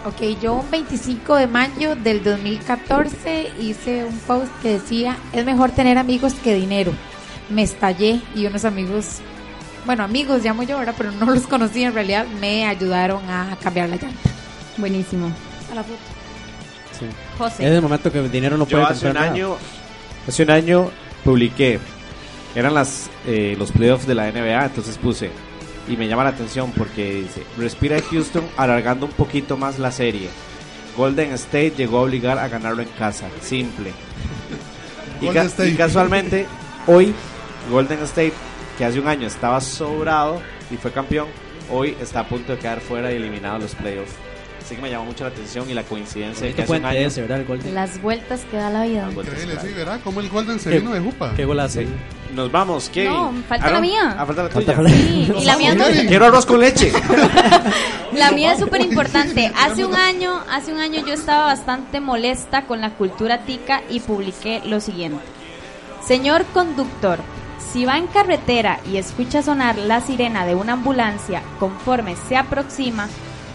Ok, 0.07 0.39
yo 0.41 0.55
un 0.55 0.71
25 0.71 1.35
de 1.35 1.47
mayo 1.49 1.97
del 1.97 2.23
2014 2.23 3.51
hice 3.61 4.05
un 4.05 4.17
post 4.21 4.47
que 4.63 4.75
decía, 4.75 5.17
es 5.33 5.45
mejor 5.45 5.73
tener 5.73 5.99
amigos 5.99 6.35
que 6.35 6.55
dinero. 6.55 6.93
Me 7.51 7.63
estallé 7.63 8.21
y 8.35 8.47
unos 8.47 8.65
amigos, 8.65 9.17
bueno, 9.87 10.05
amigos 10.05 10.43
llamo 10.43 10.63
yo 10.63 10.77
ahora, 10.79 10.93
pero 10.97 11.11
no 11.13 11.27
los 11.27 11.47
conocí 11.47 11.83
en 11.83 11.95
realidad, 11.95 12.27
me 12.41 12.67
ayudaron 12.67 13.23
a 13.31 13.57
cambiar 13.63 13.89
la 13.89 13.97
llanta. 13.97 14.31
Buenísimo. 14.77 15.31
A 15.73 15.75
la 15.75 15.83
foto. 15.83 15.99
José. 17.39 17.65
Es 17.67 17.73
el 17.73 17.83
momento 17.83 18.11
que 18.11 18.19
el 18.19 18.31
dinero 18.31 18.57
no 18.57 18.67
Yo 18.67 18.79
puede 18.81 18.93
hace 18.93 19.07
un 19.09 19.15
nada. 19.15 19.31
año, 19.31 19.57
hace 20.27 20.43
un 20.43 20.51
año 20.51 20.91
publiqué, 21.25 21.79
eran 22.57 22.75
las 22.75 23.09
eh, 23.27 23.55
los 23.59 23.71
playoffs 23.71 24.07
de 24.07 24.15
la 24.17 24.31
NBA, 24.33 24.65
entonces 24.65 24.99
puse 24.99 25.31
y 25.89 25.97
me 25.97 26.09
llama 26.09 26.25
la 26.25 26.31
atención 26.31 26.73
porque 26.77 27.15
dice 27.15 27.45
respira 27.57 27.99
Houston 28.11 28.45
alargando 28.57 29.07
un 29.07 29.13
poquito 29.13 29.57
más 29.57 29.79
la 29.79 29.93
serie. 29.93 30.29
Golden 30.97 31.33
State 31.35 31.75
llegó 31.77 31.99
a 31.99 32.03
obligar 32.03 32.39
a 32.39 32.49
ganarlo 32.49 32.83
en 32.83 32.89
casa, 32.99 33.27
simple. 33.41 33.93
Y, 35.21 35.29
ca- 35.29 35.45
State. 35.45 35.71
y 35.71 35.75
casualmente 35.77 36.47
hoy 36.89 37.15
Golden 37.71 38.01
State 38.03 38.33
que 38.79 38.85
hace 38.85 38.99
un 39.01 39.09
año 39.09 39.27
estaba 39.27 39.61
sobrado 39.61 40.41
y 40.71 40.77
fue 40.77 40.93
campeón, 40.93 41.27
hoy 41.71 41.97
está 42.01 42.21
a 42.21 42.29
punto 42.29 42.53
de 42.53 42.59
quedar 42.59 42.81
fuera 42.81 43.13
y 43.13 43.17
eliminado 43.17 43.57
en 43.57 43.63
los 43.63 43.75
playoffs. 43.75 44.13
Así 44.65 44.77
que 44.77 44.83
me 44.83 44.91
llamó 44.91 45.07
mucho 45.07 45.25
la 45.25 45.31
atención 45.31 45.69
y 45.71 45.75
la 45.75 45.83
coincidencia 45.83 46.47
de 46.47 46.53
que 46.53 46.63
hace 46.63 46.73
un 46.77 46.85
año... 46.85 46.99
ese, 47.01 47.23
¿verdad? 47.23 47.41
El 47.41 47.47
Golden. 47.47 47.75
Las 47.75 48.03
vueltas 48.03 48.43
que 48.51 48.59
da 48.59 48.69
la 48.71 48.85
vida. 48.85 49.09
Increíble, 49.11 49.57
sí, 49.63 49.69
¿verdad? 49.73 49.99
Como 50.05 50.21
el 50.21 50.29
Golden 50.29 50.61
se 50.61 50.69
Qué- 50.71 50.79
vino 50.81 50.93
de 50.93 51.01
Jupa. 51.01 51.33
Qué 51.35 51.45
golazo. 51.47 51.81
Nos 52.35 52.53
vamos, 52.53 52.91
Kevin. 52.91 53.13
No, 53.13 53.33
falta 53.49 53.71
la 53.71 53.81
mía. 53.81 54.15
Ah, 54.19 54.27
falta 54.27 54.43
la 54.43 54.49
Falta 54.51 54.75
tuya. 54.75 54.83
la- 54.83 54.91
Sí, 54.91 55.33
y 55.41 55.45
la 55.47 55.57
mía 55.57 55.75
Quiero 56.07 56.27
arroz 56.27 56.45
con 56.47 56.61
leche. 56.61 56.93
La 58.13 58.31
mía 58.33 58.53
es 58.53 58.59
súper 58.59 58.81
importante. 58.81 59.53
Hace 59.57 59.85
un 59.85 59.95
año, 59.95 60.41
hace 60.51 60.73
un 60.73 60.81
año 60.81 61.05
yo 61.07 61.13
estaba 61.13 61.45
bastante 61.47 62.01
molesta 62.01 62.63
con 62.63 62.81
la 62.81 62.91
cultura 62.95 63.39
tica 63.45 63.83
y 63.91 64.01
publiqué 64.01 64.61
lo 64.65 64.81
siguiente. 64.81 65.21
Señor 66.07 66.45
conductor, 66.47 67.19
si 67.73 67.85
va 67.85 67.99
en 67.99 68.07
carretera 68.07 68.81
y 68.90 68.97
escucha 68.97 69.43
sonar 69.43 69.77
la 69.77 70.01
sirena 70.01 70.47
de 70.47 70.55
una 70.55 70.74
ambulancia 70.74 71.43
conforme 71.59 72.16
se 72.16 72.36
aproxima, 72.36 73.09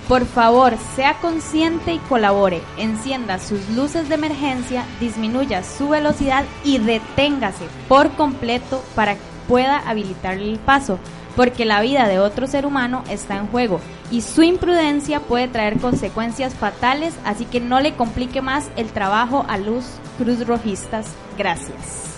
por 0.08 0.26
favor, 0.26 0.76
sea 0.96 1.16
consciente 1.22 1.94
y 1.94 2.00
colabore. 2.00 2.62
Encienda 2.78 3.40
sus 3.40 3.70
luces 3.70 4.10
de 4.10 4.16
emergencia, 4.16 4.86
disminuya 5.00 5.64
su 5.64 5.90
velocidad 5.90 6.46
y 6.64 6.78
deténgase 6.78 7.66
por 7.88 8.12
completo 8.12 8.84
para 8.96 9.16
que 9.16 9.22
pueda 9.48 9.78
habilitarle 9.80 10.52
el 10.52 10.60
paso, 10.60 11.00
porque 11.36 11.66
la 11.66 11.82
vida 11.82 12.08
de 12.08 12.20
otro 12.20 12.48
ser 12.48 12.66
humano 12.66 13.04
está 13.10 13.38
en 13.38 13.48
juego 13.48 13.80
y 14.12 14.22
su 14.22 14.44
imprudencia 14.44 15.22
puede 15.22 15.48
traer 15.48 15.80
consecuencias 15.80 16.54
fatales, 16.54 17.16
así 17.26 17.46
que 17.46 17.60
no 17.60 17.80
le 17.80 17.96
complique 17.96 18.42
más 18.42 18.70
el 18.76 18.92
trabajo 18.92 19.46
a 19.48 19.58
los 19.58 19.86
cruz 20.18 20.46
rojistas. 20.46 21.08
Gracias. 21.38 22.13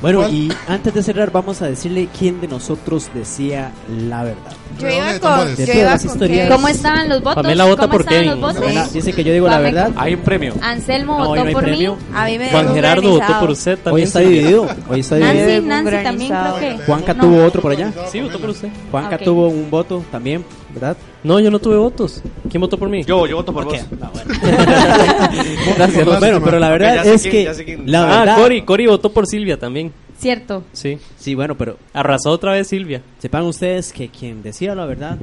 Bueno, 0.00 0.28
y 0.28 0.52
antes 0.68 0.94
de 0.94 1.02
cerrar, 1.02 1.32
vamos 1.32 1.60
a 1.60 1.66
decirle 1.66 2.08
quién 2.16 2.40
de 2.40 2.46
nosotros 2.46 3.10
decía 3.12 3.72
la 4.08 4.22
verdad. 4.22 4.52
Yo 4.78 4.88
iba 4.88 5.12
de 5.12 5.18
con, 5.18 5.30
tambores. 5.30 5.58
yo 5.58 5.66
De 5.66 5.78
iba 5.80 5.90
las 5.90 6.02
con 6.02 6.10
historias. 6.12 6.38
Kevin. 6.44 6.52
¿Cómo 6.56 6.68
estaban 6.68 7.08
los 7.08 7.18
votos? 7.20 7.34
Pamela 7.42 7.64
vota 7.64 7.82
¿Cómo 7.82 7.92
por 7.92 8.00
estaban 8.02 8.22
Kevin. 8.24 8.30
los 8.30 8.40
votos? 8.40 8.60
Pamela 8.62 8.88
dice 8.92 9.12
que 9.12 9.24
yo 9.24 9.32
digo 9.32 9.48
la 9.48 9.54
Pame- 9.56 9.62
verdad. 9.64 9.92
Hay 9.96 10.14
un 10.14 10.20
premio. 10.20 10.54
Anselmo 10.62 11.18
No, 11.18 11.30
hoy 11.30 11.38
votó 11.38 11.40
no 11.42 11.48
hay 11.48 11.54
por 11.54 11.64
premio. 11.64 11.96
mí. 11.96 12.02
A 12.14 12.24
mí 12.26 12.38
me 12.38 12.50
Juan 12.50 12.62
dejó 12.62 12.74
Gerardo 12.76 13.10
votó 13.10 13.40
por 13.40 13.50
usted 13.50 13.78
también. 13.78 13.94
Hoy 13.94 14.02
está 14.02 14.18
Silvia. 14.20 14.36
dividido. 14.38 14.68
Hoy 14.88 15.00
está 15.00 15.16
Nancy, 15.18 15.36
dividido. 15.38 15.62
Nancy 15.66 15.96
también 16.04 16.30
creo 16.32 16.58
que. 16.60 16.84
Juanca 16.84 17.14
No. 17.14 17.20
tuvo 17.24 17.44
otro 17.44 17.62
por 17.62 17.72
allá. 17.72 17.92
Sí, 18.12 18.20
votó 18.20 18.38
por 18.38 18.50
usted. 18.50 18.68
Juanca 18.92 19.16
Ok. 19.16 19.22
tuvo 19.24 19.48
un 19.48 19.68
voto 19.68 20.04
también, 20.12 20.44
¿verdad? 20.72 20.96
No, 21.24 21.40
yo 21.40 21.50
no 21.50 21.58
tuve 21.58 21.76
votos. 21.76 22.22
¿Quién 22.50 22.60
votó 22.60 22.76
por 22.78 22.88
mí? 22.88 23.04
Yo, 23.04 23.26
yo 23.26 23.36
voto 23.36 23.52
por 23.52 23.64
Ok. 23.64 23.72
vos. 23.72 23.98
No, 24.00 24.10
bueno. 24.10 24.34
Gracias. 25.76 26.20
Bueno, 26.20 26.40
pero 26.44 26.58
la 26.58 26.68
verdad 26.70 27.06
es 27.06 27.22
quién- 27.22 27.54
que 27.54 27.64
quién. 27.64 27.90
la 27.90 28.04
ah, 28.04 28.18
verdad. 28.20 28.36
Cory. 28.38 28.62
Cory 28.62 28.86
votó 28.86 29.12
por 29.12 29.26
Silvia 29.26 29.58
también. 29.58 29.92
Cierto. 30.18 30.64
Sí. 30.72 30.98
Sí, 31.16 31.34
bueno, 31.34 31.56
pero 31.56 31.76
Arrasó 31.92 32.30
otra 32.30 32.52
vez 32.52 32.66
Silvia. 32.68 33.02
sepan 33.18 33.44
ustedes 33.44 33.92
que 33.92 34.08
quien 34.08 34.42
decía 34.42 34.74
la 34.74 34.84
verdad 34.84 35.16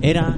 era 0.00 0.34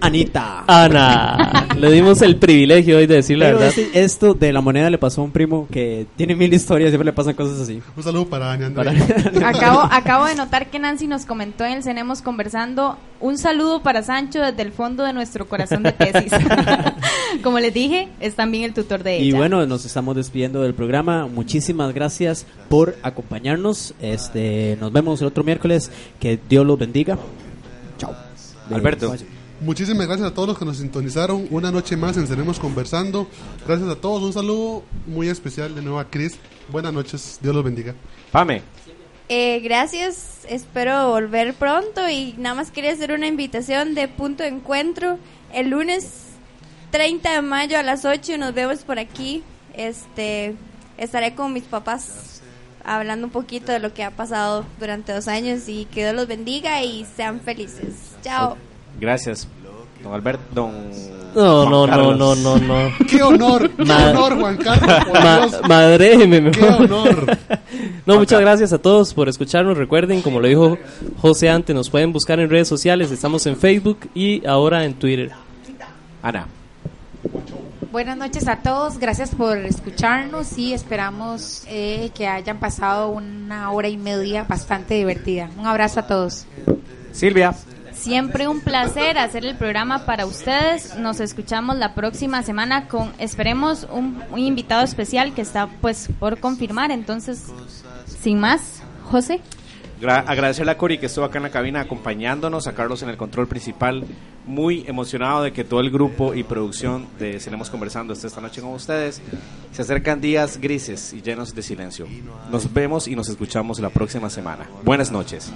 Anita. 0.00 0.64
Ana. 0.66 1.66
Le 1.78 1.90
dimos 1.90 2.22
el 2.22 2.36
privilegio 2.36 2.98
hoy 2.98 3.06
de 3.06 3.16
decir 3.16 3.38
la 3.38 3.46
Pero 3.46 3.58
verdad. 3.58 3.74
este- 3.78 4.00
esto 4.02 4.34
de 4.34 4.52
la 4.52 4.60
moneda 4.60 4.90
le 4.90 4.98
pasó 4.98 5.20
a 5.20 5.24
un 5.24 5.30
primo 5.32 5.66
que 5.70 6.06
tiene 6.16 6.34
mil 6.36 6.52
historias, 6.52 6.90
siempre 6.90 7.06
le 7.06 7.12
pasan 7.12 7.34
cosas 7.34 7.60
así. 7.60 7.80
Un 7.96 8.02
saludo 8.02 8.26
para 8.26 8.52
Andrés. 8.52 9.02
Acabo, 9.44 9.80
acabo 9.90 10.26
de 10.26 10.34
notar 10.34 10.70
que 10.70 10.78
Nancy 10.78 11.06
nos 11.06 11.24
comentó 11.26 11.64
en 11.64 11.72
el 11.72 11.82
Cenemos 11.82 12.22
conversando 12.22 12.96
un 13.20 13.38
saludo 13.38 13.82
para 13.82 14.02
Sancho 14.02 14.40
desde 14.40 14.62
el 14.62 14.72
fondo 14.72 15.02
de 15.04 15.12
nuestro 15.12 15.46
corazón 15.48 15.82
de 15.82 15.92
tesis. 15.92 16.32
Como 17.42 17.58
les 17.58 17.72
dije, 17.72 18.08
es 18.20 18.34
también 18.34 18.64
el 18.64 18.74
tutor 18.74 19.02
de 19.02 19.16
ella. 19.16 19.24
Y 19.24 19.32
bueno, 19.32 19.64
nos 19.66 19.84
estamos 19.84 20.14
despidiendo 20.16 20.62
del 20.62 20.74
programa. 20.74 21.26
Muchísimas 21.26 21.92
gracias 21.94 22.46
por 22.68 22.96
acompañarnos. 23.02 23.94
Este, 24.00 24.76
nos 24.80 24.92
vemos 24.92 25.20
el 25.20 25.28
otro 25.28 25.42
miércoles. 25.44 25.90
Que 26.20 26.38
Dios 26.48 26.66
los 26.66 26.78
bendiga. 26.78 27.18
Chao. 27.98 28.14
Alberto. 28.70 29.14
Muchísimas 29.60 30.06
gracias 30.06 30.28
a 30.28 30.34
todos 30.34 30.48
los 30.48 30.58
que 30.58 30.64
nos 30.64 30.78
sintonizaron. 30.78 31.46
Una 31.50 31.70
noche 31.70 31.96
más 31.96 32.16
en 32.16 32.26
Seremos 32.26 32.58
Conversando. 32.58 33.28
Gracias 33.66 33.88
a 33.88 33.96
todos. 33.96 34.22
Un 34.22 34.32
saludo 34.32 34.82
muy 35.06 35.28
especial 35.28 35.74
de 35.74 35.82
nuevo 35.82 35.98
a 35.98 36.10
Chris. 36.10 36.38
Buenas 36.70 36.92
noches. 36.92 37.38
Dios 37.40 37.54
los 37.54 37.64
bendiga. 37.64 37.94
Pame. 38.32 38.62
Eh, 39.28 39.60
gracias, 39.60 40.40
espero 40.50 41.08
volver 41.08 41.54
pronto 41.54 42.06
y 42.10 42.34
nada 42.36 42.56
más 42.56 42.70
quería 42.70 42.92
hacer 42.92 43.10
una 43.10 43.26
invitación 43.26 43.94
de 43.94 44.06
punto 44.06 44.42
de 44.42 44.50
encuentro 44.50 45.18
el 45.50 45.70
lunes 45.70 46.24
30 46.90 47.32
de 47.32 47.42
mayo 47.42 47.78
a 47.78 47.82
las 47.82 48.04
8 48.04 48.36
nos 48.38 48.54
vemos 48.54 48.84
por 48.84 48.98
aquí. 48.98 49.42
Este, 49.72 50.54
estaré 50.98 51.34
con 51.34 51.52
mis 51.52 51.64
papás 51.64 52.42
hablando 52.84 53.26
un 53.26 53.32
poquito 53.32 53.72
de 53.72 53.78
lo 53.78 53.94
que 53.94 54.04
ha 54.04 54.10
pasado 54.10 54.66
durante 54.78 55.12
dos 55.12 55.26
años 55.26 55.68
y 55.68 55.86
que 55.86 56.02
Dios 56.02 56.14
los 56.14 56.28
bendiga 56.28 56.82
y 56.82 57.06
sean 57.16 57.40
felices. 57.40 57.94
Chao. 58.22 58.56
Gracias. 59.00 59.46
Don 60.02 60.12
Alberto. 60.14 60.42
Don. 60.52 60.72
No, 61.34 61.62
Juan 61.66 61.70
no, 61.70 61.86
no, 61.86 61.86
Carlos. 61.88 62.18
no, 62.38 62.58
no, 62.58 62.58
no. 62.58 62.90
¡Qué 63.08 63.20
honor! 63.22 63.68
¡Qué 63.70 63.84
Ma- 63.84 64.10
honor, 64.10 64.38
Juan 64.38 64.56
Carlos! 64.56 65.60
Ma- 65.62 65.68
madréjeme, 65.68 66.50
¡Qué 66.52 66.64
honor! 66.64 67.36
No, 68.06 68.18
muchas 68.18 68.38
gracias 68.40 68.72
a 68.74 68.78
todos 68.78 69.14
por 69.14 69.28
escucharnos. 69.30 69.76
Recuerden, 69.78 70.20
como 70.20 70.38
lo 70.38 70.46
dijo 70.46 70.76
José 71.22 71.48
antes, 71.48 71.74
nos 71.74 71.88
pueden 71.88 72.12
buscar 72.12 72.38
en 72.38 72.50
redes 72.50 72.68
sociales. 72.68 73.10
Estamos 73.10 73.46
en 73.46 73.56
Facebook 73.56 73.98
y 74.14 74.46
ahora 74.46 74.84
en 74.84 74.92
Twitter. 74.94 75.30
Ana. 76.22 76.46
Buenas 77.90 78.16
noches 78.18 78.46
a 78.46 78.56
todos, 78.56 78.98
gracias 78.98 79.30
por 79.34 79.56
escucharnos 79.58 80.58
y 80.58 80.74
esperamos 80.74 81.64
eh, 81.66 82.10
que 82.14 82.26
hayan 82.26 82.58
pasado 82.58 83.08
una 83.08 83.70
hora 83.70 83.88
y 83.88 83.96
media 83.96 84.44
bastante 84.44 84.94
divertida. 84.94 85.48
Un 85.58 85.66
abrazo 85.66 86.00
a 86.00 86.06
todos. 86.06 86.44
Silvia. 87.12 87.54
Siempre 88.04 88.48
un 88.48 88.60
placer 88.60 89.16
hacer 89.16 89.46
el 89.46 89.56
programa 89.56 90.04
para 90.04 90.26
ustedes. 90.26 90.94
Nos 90.98 91.20
escuchamos 91.20 91.76
la 91.78 91.94
próxima 91.94 92.42
semana 92.42 92.86
con, 92.86 93.14
esperemos, 93.18 93.86
un, 93.90 94.22
invitado 94.36 94.84
especial 94.84 95.32
que 95.32 95.40
está 95.40 95.68
pues 95.80 96.10
por 96.20 96.38
confirmar. 96.38 96.90
Entonces, 96.90 97.46
sin 98.20 98.38
más, 98.38 98.82
José. 99.04 99.40
Gra- 100.02 100.22
agradecerle 100.26 100.72
a 100.72 100.76
Cori 100.76 100.98
que 100.98 101.06
estuvo 101.06 101.24
acá 101.24 101.38
en 101.38 101.44
la 101.44 101.50
cabina 101.50 101.80
acompañándonos, 101.80 102.66
a 102.66 102.74
Carlos 102.74 103.02
en 103.02 103.08
el 103.08 103.16
control 103.16 103.48
principal. 103.48 104.04
Muy 104.44 104.84
emocionado 104.86 105.42
de 105.42 105.54
que 105.54 105.64
todo 105.64 105.80
el 105.80 105.90
grupo 105.90 106.34
y 106.34 106.42
producción 106.42 107.06
de 107.18 107.40
Cenemos 107.40 107.70
Conversando 107.70 108.12
esté 108.12 108.26
esta 108.26 108.42
noche 108.42 108.60
con 108.60 108.72
ustedes. 108.74 109.22
Se 109.72 109.80
acercan 109.80 110.20
días 110.20 110.58
grises 110.60 111.14
y 111.14 111.22
llenos 111.22 111.54
de 111.54 111.62
silencio. 111.62 112.06
Nos 112.50 112.70
vemos 112.70 113.08
y 113.08 113.16
nos 113.16 113.30
escuchamos 113.30 113.80
la 113.80 113.88
próxima 113.88 114.28
semana. 114.28 114.68
Buenas 114.84 115.10
noches. 115.10 115.50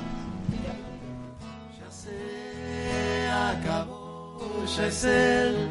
Es 4.86 5.04
el 5.04 5.68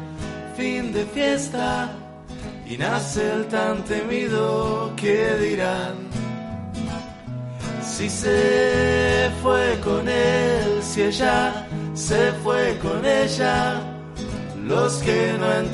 fin 0.56 0.92
de 0.92 1.04
fiesta 1.06 1.90
y 2.66 2.76
nace 2.76 3.32
el 3.32 3.46
tan 3.46 3.84
temido 3.84 4.92
que 4.96 5.36
dirán. 5.36 6.08
Si 7.82 8.08
se 8.10 9.30
fue 9.42 9.78
con 9.82 10.08
él, 10.08 10.82
si 10.82 11.02
ella 11.02 11.66
se 11.94 12.32
fue 12.44 12.78
con 12.78 13.04
ella, 13.04 13.80
los 14.64 14.98
que 14.98 15.34
no 15.38 15.52
entran. 15.52 15.68